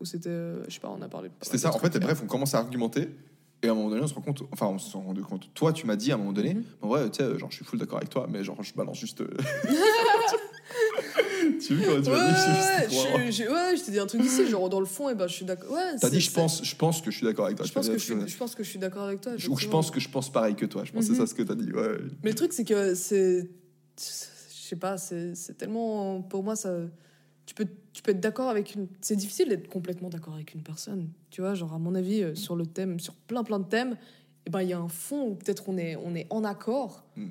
Ou 0.00 0.04
c'était. 0.04 0.28
euh, 0.30 0.64
je 0.66 0.74
sais 0.74 0.80
pas, 0.80 0.90
on 0.90 1.00
a 1.00 1.08
parlé. 1.08 1.30
C'était 1.42 1.58
ça. 1.58 1.72
En 1.72 1.78
fait, 1.78 1.96
bref, 2.00 2.20
on 2.24 2.26
commence 2.26 2.54
à 2.54 2.58
argumenter. 2.58 3.08
Et 3.62 3.68
à 3.68 3.70
un 3.70 3.74
moment 3.74 3.88
donné, 3.90 4.02
on 4.02 4.06
se 4.08 4.14
rend 4.14 4.20
compte. 4.20 4.42
Enfin, 4.52 4.66
on 4.66 4.78
se 4.78 4.96
rend 4.96 5.14
compte. 5.28 5.48
Toi, 5.54 5.72
tu 5.72 5.86
m'as 5.86 5.96
dit 5.96 6.10
à 6.10 6.16
un 6.16 6.18
moment 6.18 6.32
donné. 6.32 6.54
Mhm. 6.54 6.64
En 6.82 6.88
vrai, 6.88 7.08
tu 7.10 7.22
sais, 7.22 7.38
genre, 7.38 7.50
je 7.50 7.56
suis 7.56 7.64
full 7.64 7.78
d'accord 7.78 7.98
avec 7.98 8.08
toi, 8.10 8.26
mais 8.28 8.42
genre, 8.42 8.60
je 8.62 8.74
balance 8.74 8.98
juste. 8.98 9.22
comment 11.76 12.02
tu 12.02 12.10
m'as 12.10 12.86
dit 12.86 12.96
ouais, 12.96 13.32
je, 13.32 13.42
ouais, 13.44 13.76
je 13.76 13.84
t'ai 13.84 13.92
dit 13.92 13.98
un 13.98 14.06
truc 14.06 14.22
ici, 14.24 14.46
genre 14.48 14.68
dans 14.68 14.80
le 14.80 14.86
fond, 14.86 15.08
et 15.08 15.14
ben 15.14 15.26
je 15.26 15.34
suis 15.34 15.44
d'accord. 15.44 15.72
Ouais, 15.72 15.96
T'as 16.00 16.10
dit, 16.10 16.20
je 16.20 16.30
pense, 16.30 16.62
je 16.64 16.74
pense 16.76 17.00
que 17.00 17.10
je 17.10 17.16
suis 17.16 17.26
d'accord 17.26 17.46
avec 17.46 17.56
toi. 17.58 17.66
Je 17.66 17.72
pense, 17.72 17.88
que 17.88 17.98
je, 17.98 18.04
suis, 18.04 18.14
je 18.26 18.36
pense 18.36 18.54
que 18.54 18.62
je 18.62 18.68
suis 18.70 18.78
d'accord 18.78 19.04
avec 19.04 19.20
toi. 19.20 19.32
Ou 19.48 19.58
je 19.58 19.68
pense 19.68 19.90
que 19.90 20.00
je 20.00 20.08
pense 20.08 20.30
pareil 20.32 20.54
que 20.54 20.66
toi. 20.66 20.84
Je 20.84 20.92
pense 20.92 21.04
que 21.06 21.10
Mhm. 21.10 21.14
c'est 21.16 21.20
ça 21.22 21.26
ce 21.26 21.34
que 21.34 21.42
t'as 21.42 21.54
dit. 21.54 21.70
Ouais. 21.72 21.98
Mais 22.22 22.30
le 22.30 22.36
truc, 22.36 22.52
c'est 22.52 22.64
que 22.64 22.94
c'est. 22.94 23.48
Je 23.98 24.02
sais 24.74 24.76
pas, 24.76 24.98
c'est 24.98 25.34
tellement. 25.56 26.22
Pour 26.22 26.42
moi, 26.42 26.56
ça. 26.56 26.74
Tu 27.46 27.54
peux, 27.54 27.66
tu 27.94 28.02
peux 28.02 28.10
être 28.10 28.20
d'accord 28.20 28.50
avec 28.50 28.74
une. 28.74 28.88
C'est 29.00 29.16
difficile 29.16 29.48
d'être 29.48 29.68
complètement 29.68 30.10
d'accord 30.10 30.34
avec 30.34 30.52
une 30.54 30.62
personne. 30.62 31.08
Tu 31.30 31.40
vois, 31.40 31.54
genre, 31.54 31.72
à 31.72 31.78
mon 31.78 31.94
avis, 31.94 32.22
euh, 32.22 32.34
sur 32.34 32.56
le 32.56 32.66
thème, 32.66 33.00
sur 33.00 33.14
plein 33.14 33.42
plein 33.42 33.58
de 33.58 33.64
thèmes, 33.64 33.96
ben, 34.50 34.60
il 34.62 34.68
y 34.68 34.72
a 34.74 34.78
un 34.78 34.88
fond 34.88 35.28
où 35.30 35.34
peut-être 35.34 35.68
on 35.68 35.78
est, 35.78 35.96
on 35.96 36.14
est 36.14 36.26
en 36.30 36.44
accord, 36.44 37.04
Mm. 37.16 37.28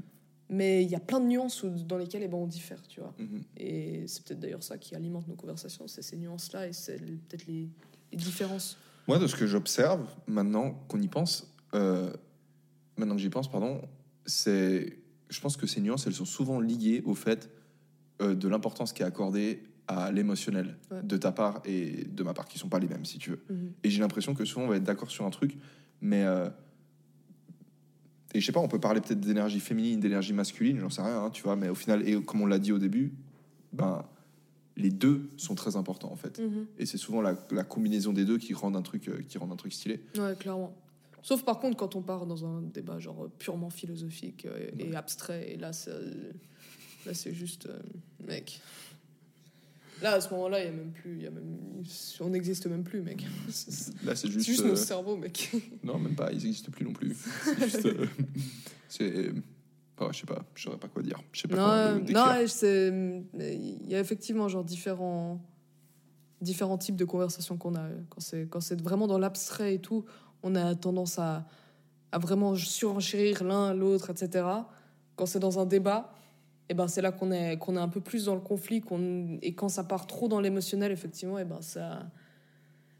Mais 0.49 0.83
il 0.83 0.89
y 0.89 0.95
a 0.95 0.99
plein 0.99 1.19
de 1.19 1.25
nuances 1.25 1.63
où- 1.63 1.69
dans 1.69 1.97
lesquelles 1.97 2.23
eh 2.23 2.27
ben, 2.27 2.37
on 2.37 2.47
diffère, 2.47 2.81
tu 2.87 2.99
vois. 3.01 3.13
Mhm. 3.19 3.43
Et 3.57 4.07
c'est 4.07 4.23
peut-être 4.23 4.39
d'ailleurs 4.39 4.63
ça 4.63 4.77
qui 4.77 4.95
alimente 4.95 5.27
nos 5.27 5.35
conversations, 5.35 5.87
c'est 5.87 6.01
ces 6.01 6.17
nuances-là 6.17 6.67
et 6.67 6.73
c'est 6.73 6.97
peut-être 6.99 7.45
les, 7.47 7.69
les 8.11 8.17
différences. 8.17 8.77
Moi, 9.07 9.19
de 9.19 9.27
ce 9.27 9.35
que 9.35 9.45
j'observe 9.47 10.07
maintenant 10.27 10.71
qu'on 10.87 11.01
y 11.01 11.07
pense, 11.07 11.53
euh, 11.73 12.11
maintenant 12.97 13.15
que 13.15 13.21
j'y 13.21 13.29
pense, 13.29 13.49
pardon, 13.49 13.81
c'est, 14.25 14.99
je 15.29 15.39
pense 15.39 15.57
que 15.57 15.67
ces 15.67 15.81
nuances, 15.81 16.07
elles 16.07 16.13
sont 16.13 16.25
souvent 16.25 16.59
liées 16.59 17.01
au 17.05 17.13
fait 17.15 17.49
euh, 18.21 18.35
de 18.35 18.47
l'importance 18.47 18.93
qui 18.93 19.03
est 19.03 19.05
accordée 19.05 19.63
à 19.87 20.11
l'émotionnel 20.11 20.75
Ouais. 20.91 21.01
de 21.03 21.15
ta 21.17 21.31
part 21.31 21.61
et 21.63 22.03
de 22.05 22.23
ma 22.23 22.33
part, 22.33 22.47
qui 22.47 22.57
sont 22.59 22.67
pas 22.67 22.79
les 22.79 22.87
mêmes, 22.87 23.05
si 23.05 23.17
tu 23.19 23.29
veux. 23.31 23.39
Mhm. 23.49 23.71
Et 23.83 23.89
j'ai 23.89 23.99
l'impression 24.01 24.33
que 24.33 24.43
souvent 24.43 24.65
on 24.65 24.69
va 24.69 24.75
être 24.77 24.83
d'accord 24.83 25.09
sur 25.11 25.25
un 25.25 25.29
truc, 25.29 25.57
mais 26.01 26.23
euh, 26.23 26.49
et 28.33 28.41
je 28.41 28.45
sais 28.45 28.51
pas, 28.51 28.59
on 28.59 28.67
peut 28.67 28.79
parler 28.79 29.01
peut-être 29.01 29.21
d'énergie 29.21 29.59
féminine, 29.59 29.99
d'énergie 29.99 30.33
masculine, 30.33 30.79
j'en 30.79 30.89
sais 30.89 31.01
rien, 31.01 31.23
hein, 31.23 31.29
tu 31.29 31.43
vois, 31.43 31.55
mais 31.55 31.69
au 31.69 31.75
final, 31.75 32.07
et 32.07 32.21
comme 32.21 32.41
on 32.41 32.45
l'a 32.45 32.59
dit 32.59 32.71
au 32.71 32.79
début, 32.79 33.13
ben 33.73 34.05
les 34.75 34.91
deux 34.91 35.29
sont 35.37 35.55
très 35.55 35.75
importants 35.75 36.11
en 36.11 36.15
fait. 36.15 36.39
Mhm. 36.39 36.67
Et 36.77 36.85
c'est 36.85 36.97
souvent 36.97 37.21
la, 37.21 37.35
la 37.51 37.63
combinaison 37.63 38.13
des 38.13 38.25
deux 38.25 38.37
qui 38.37 38.53
rend 38.53 38.75
un 38.75 38.81
truc, 38.81 39.07
euh, 39.07 39.21
qui 39.27 39.37
rend 39.37 39.51
un 39.51 39.55
truc 39.55 39.73
stylé. 39.73 40.01
Ouais, 40.17 40.35
clairement. 40.37 40.75
Sauf 41.23 41.43
par 41.43 41.59
contre 41.59 41.77
quand 41.77 41.95
on 41.95 42.01
part 42.01 42.25
dans 42.25 42.45
un 42.45 42.61
débat 42.61 42.99
genre 42.99 43.27
purement 43.37 43.69
philosophique 43.69 44.45
euh, 44.45 44.69
et 44.77 44.95
abstrait, 44.95 45.51
et 45.51 45.57
là, 45.57 45.73
c'est, 45.73 45.91
euh, 45.91 46.31
là 47.05 47.13
c'est 47.13 47.33
juste, 47.33 47.65
euh, 47.65 47.79
mec. 48.25 48.61
Là, 50.01 50.13
à 50.13 50.21
ce 50.21 50.29
moment-là, 50.31 50.59
il 50.59 50.65
y 50.65 50.69
a 50.69 50.71
même 50.71 50.91
plus, 50.91 51.15
il 51.15 51.23
y 51.23 51.27
a 51.27 51.31
même, 51.31 51.57
on 52.19 52.29
n'existe 52.29 52.67
même 52.67 52.83
plus, 52.83 53.01
mec. 53.01 53.25
Là, 54.05 54.15
c'est 54.15 54.29
juste. 54.29 54.45
juste 54.45 54.63
euh, 54.63 54.69
nos 54.69 54.75
cerveaux, 54.75 55.17
mec. 55.17 55.51
non, 55.83 55.97
même 55.97 56.15
pas, 56.15 56.31
ils 56.31 56.43
n'existent 56.43 56.71
plus 56.71 56.85
non 56.85 56.93
plus. 56.93 57.15
C'est 57.43 57.59
juste. 57.63 57.85
euh, 57.85 58.05
c'est. 58.89 59.31
oh, 59.99 60.07
je 60.11 60.19
sais 60.19 60.25
pas, 60.25 60.45
je 60.55 60.63
saurais 60.63 60.77
pas 60.77 60.87
quoi 60.87 61.01
dire. 61.01 61.19
Je 61.31 61.41
sais 61.41 61.47
pas 61.47 61.93
Non, 61.93 61.99
non, 61.99 62.25
il 63.33 63.87
y 63.89 63.95
a 63.95 63.99
effectivement 63.99 64.47
genre 64.47 64.63
différents, 64.63 65.41
différents 66.41 66.77
types 66.77 66.95
de 66.95 67.05
conversations 67.05 67.57
qu'on 67.57 67.75
a. 67.75 67.89
Quand 68.09 68.21
c'est, 68.21 68.47
quand 68.47 68.61
c'est 68.61 68.79
vraiment 68.81 69.07
dans 69.07 69.17
l'abstrait 69.17 69.75
et 69.75 69.79
tout, 69.79 70.05
on 70.43 70.55
a 70.55 70.75
tendance 70.75 71.17
à, 71.17 71.47
à 72.11 72.19
vraiment 72.19 72.55
surenchérir 72.55 73.43
l'un 73.43 73.73
l'autre, 73.73 74.11
etc. 74.11 74.45
Quand 75.15 75.25
c'est 75.25 75.39
dans 75.39 75.57
un 75.59 75.65
débat, 75.65 76.13
et 76.69 76.73
ben 76.73 76.87
c'est 76.87 77.01
là 77.01 77.11
qu'on 77.11 77.31
est, 77.31 77.57
qu'on 77.57 77.75
est 77.75 77.79
un 77.79 77.87
peu 77.87 78.01
plus 78.01 78.25
dans 78.25 78.35
le 78.35 78.41
conflit. 78.41 78.81
Qu'on, 78.81 79.37
et 79.41 79.53
quand 79.55 79.69
ça 79.69 79.83
part 79.83 80.05
trop 80.07 80.27
dans 80.27 80.39
l'émotionnel, 80.41 80.91
effectivement, 80.91 81.39
et 81.39 81.45
ben 81.45 81.61
ça, 81.61 82.09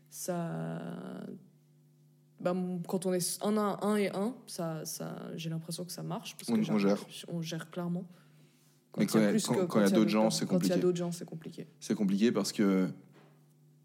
ça, 0.10 0.90
mon- 2.44 2.80
quand 2.80 3.06
on 3.06 3.14
est 3.14 3.40
un 3.44 3.58
à 3.58 3.80
un 3.86 3.96
et 3.98 4.10
un, 4.16 4.34
ça, 4.46 4.86
ça, 4.86 5.16
j'ai 5.36 5.50
l'impression 5.50 5.84
que 5.86 5.92
ça 5.92 6.04
marche. 6.04 6.36
Parce 6.38 6.50
On- 6.50 6.56
que 6.56 6.72
on 6.72 6.78
j'ai- 6.78 6.88
gère. 6.88 7.06
On 7.28 7.42
gère 7.42 7.70
clairement. 7.70 8.06
Mais 8.98 9.06
quand 9.06 9.20
il 9.20 9.24
y 9.24 9.26
a- 9.26 9.66
quand- 9.68 9.80
il 9.80 9.84
y 9.84 9.86
a 9.86 9.90
d'autres 9.92 10.10
gens, 10.10 10.30
c'est 10.32 10.46
Quand 10.46 10.54
il 10.54 10.56
y 10.56 10.58
compliqué. 10.60 10.74
a 10.74 10.78
d'autres 10.78 10.98
gens, 10.98 11.12
c'est 11.12 11.26
compliqué. 11.26 11.68
C'est 11.80 11.96
compliqué 11.96 12.32
parce 12.32 12.52
que. 12.52 12.88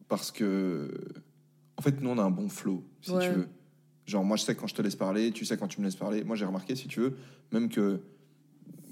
Parce 0.09 0.31
que. 0.31 0.91
En 1.77 1.83
fait, 1.83 2.01
nous, 2.01 2.11
on 2.11 2.19
a 2.19 2.23
un 2.23 2.31
bon 2.31 2.49
flow, 2.49 2.85
si 3.01 3.11
Ouais. 3.11 3.27
tu 3.29 3.35
veux. 3.35 3.49
Genre, 4.07 4.25
moi, 4.25 4.37
je 4.37 4.43
sais 4.45 4.55
quand 4.55 4.67
je 4.67 4.75
te 4.75 4.83
laisse 4.83 4.97
parler, 4.97 5.33
tu 5.33 5.45
sais 5.45 5.57
quand 5.57 5.69
tu 5.69 5.81
me 5.81 5.87
laisses 5.87 5.97
parler. 5.97 6.23
Moi, 6.25 6.37
j'ai 6.37 6.45
remarqué, 6.45 6.75
si 6.77 6.87
tu 6.89 7.01
veux, 7.01 7.17
même 7.51 7.69
que. 7.69 8.01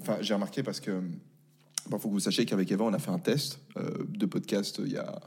Enfin, 0.01 0.17
j'ai 0.21 0.33
remarqué 0.33 0.63
parce 0.63 0.79
que. 0.79 1.01
Il 1.91 1.97
faut 1.97 2.07
que 2.09 2.13
vous 2.13 2.19
sachiez 2.19 2.45
qu'avec 2.45 2.71
Eva, 2.71 2.83
on 2.83 2.93
a 2.93 2.99
fait 2.99 3.09
un 3.09 3.17
test 3.19 3.59
euh, 3.75 3.89
de 4.07 4.25
podcast 4.27 4.79
euh, 4.79 4.83
il 4.85 4.93
y 4.93 4.97
a 4.97 5.19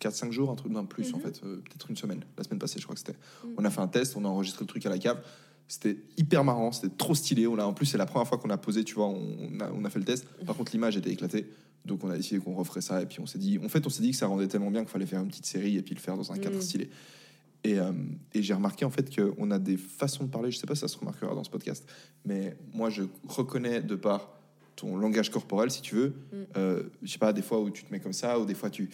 4-5 0.00 0.30
jours, 0.30 0.50
un 0.50 0.54
truc, 0.54 0.70
non, 0.72 0.86
plus 0.86 1.12
en 1.12 1.16
Mhm. 1.18 1.22
fait, 1.24 1.40
euh, 1.44 1.56
peut-être 1.56 1.90
une 1.90 1.96
semaine, 1.96 2.24
la 2.38 2.44
semaine 2.44 2.60
passée, 2.60 2.78
je 2.78 2.84
crois 2.84 2.94
que 2.94 3.00
c'était. 3.00 3.18
Mhm. 3.44 3.54
On 3.58 3.64
a 3.64 3.70
fait 3.70 3.80
un 3.80 3.88
test, 3.88 4.16
on 4.16 4.24
a 4.24 4.28
enregistré 4.28 4.62
le 4.62 4.68
truc 4.68 4.86
à 4.86 4.90
la 4.90 4.98
cave. 4.98 5.20
C'était 5.68 5.96
hyper 6.16 6.44
marrant, 6.44 6.70
c'était 6.72 6.94
trop 6.96 7.14
stylé. 7.16 7.46
On 7.48 7.58
a, 7.58 7.64
en 7.64 7.72
plus, 7.72 7.86
c'est 7.86 7.98
la 7.98 8.06
première 8.06 8.28
fois 8.28 8.38
qu'on 8.38 8.50
a 8.50 8.58
posé, 8.58 8.84
tu 8.84 8.94
vois, 8.94 9.08
on 9.08 9.58
a, 9.60 9.70
on 9.72 9.84
a 9.84 9.90
fait 9.90 9.98
le 9.98 10.04
test. 10.04 10.24
Par 10.46 10.56
contre, 10.56 10.70
l'image 10.72 10.96
était 10.96 11.10
éclatée. 11.10 11.46
Donc, 11.84 12.04
on 12.04 12.10
a 12.10 12.16
décidé 12.16 12.40
qu'on 12.40 12.54
referait 12.54 12.80
ça. 12.80 13.02
Et 13.02 13.06
puis, 13.06 13.18
on 13.20 13.26
s'est 13.26 13.38
dit, 13.38 13.58
en 13.58 13.68
fait, 13.68 13.84
on 13.86 13.90
s'est 13.90 14.02
dit 14.02 14.12
que 14.12 14.16
ça 14.16 14.26
rendait 14.28 14.46
tellement 14.48 14.70
bien 14.70 14.82
qu'il 14.82 14.90
fallait 14.90 15.06
faire 15.06 15.20
une 15.20 15.28
petite 15.28 15.46
série 15.46 15.76
et 15.76 15.82
puis 15.82 15.94
le 15.94 16.00
faire 16.00 16.16
dans 16.16 16.30
un 16.30 16.38
cadre 16.38 16.56
Mhm. 16.56 16.62
stylé. 16.62 16.90
Et, 17.64 17.78
euh, 17.78 17.92
et 18.34 18.42
j'ai 18.42 18.54
remarqué 18.54 18.84
en 18.84 18.90
fait 18.90 19.14
qu'on 19.14 19.50
a 19.52 19.58
des 19.58 19.76
façons 19.76 20.24
de 20.24 20.30
parler. 20.30 20.50
Je 20.50 20.58
sais 20.58 20.66
pas 20.66 20.74
si 20.74 20.80
ça 20.80 20.88
se 20.88 20.98
remarquera 20.98 21.34
dans 21.34 21.44
ce 21.44 21.50
podcast, 21.50 21.88
mais 22.24 22.56
moi, 22.74 22.90
je 22.90 23.04
reconnais 23.28 23.80
de 23.82 23.94
par 23.94 24.28
ton 24.74 24.96
langage 24.96 25.30
corporel, 25.30 25.70
si 25.70 25.80
tu 25.82 25.94
veux, 25.94 26.08
Mm. 26.08 26.36
euh, 26.56 26.82
je 27.02 27.12
sais 27.12 27.18
pas, 27.18 27.32
des 27.32 27.42
fois 27.42 27.60
où 27.60 27.70
tu 27.70 27.84
te 27.84 27.92
mets 27.92 28.00
comme 28.00 28.12
ça, 28.14 28.38
ou 28.40 28.44
des 28.46 28.54
fois 28.54 28.68
tu. 28.70 28.90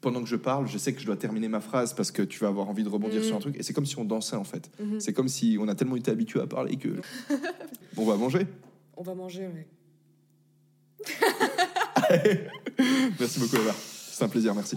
Pendant 0.00 0.22
que 0.22 0.28
je 0.28 0.36
parle, 0.36 0.68
je 0.68 0.76
sais 0.76 0.92
que 0.92 1.00
je 1.00 1.06
dois 1.06 1.16
terminer 1.16 1.48
ma 1.48 1.60
phrase 1.62 1.94
parce 1.94 2.10
que 2.12 2.20
tu 2.20 2.38
vas 2.40 2.48
avoir 2.48 2.68
envie 2.68 2.84
de 2.84 2.90
rebondir 2.90 3.20
Mm. 3.20 3.24
sur 3.24 3.36
un 3.36 3.40
truc. 3.40 3.56
Et 3.58 3.62
c'est 3.62 3.72
comme 3.72 3.86
si 3.86 3.98
on 3.98 4.04
dansait 4.04 4.36
en 4.36 4.44
fait. 4.44 4.70
Mhm. 4.78 5.00
C'est 5.00 5.14
comme 5.14 5.28
si 5.28 5.56
on 5.58 5.66
a 5.66 5.74
tellement 5.74 5.96
été 5.96 6.10
habitué 6.10 6.40
à 6.40 6.46
parler 6.46 6.76
que. 6.76 7.00
on 7.96 8.04
va 8.04 8.16
manger. 8.16 8.46
On 8.98 9.02
va 9.02 9.14
manger, 9.14 9.48
mais. 9.52 9.66
Merci 13.18 13.40
beaucoup, 13.40 13.56
Eva. 13.56 13.74
C'est 13.74 14.24
un 14.24 14.28
plaisir, 14.28 14.54
merci. 14.54 14.76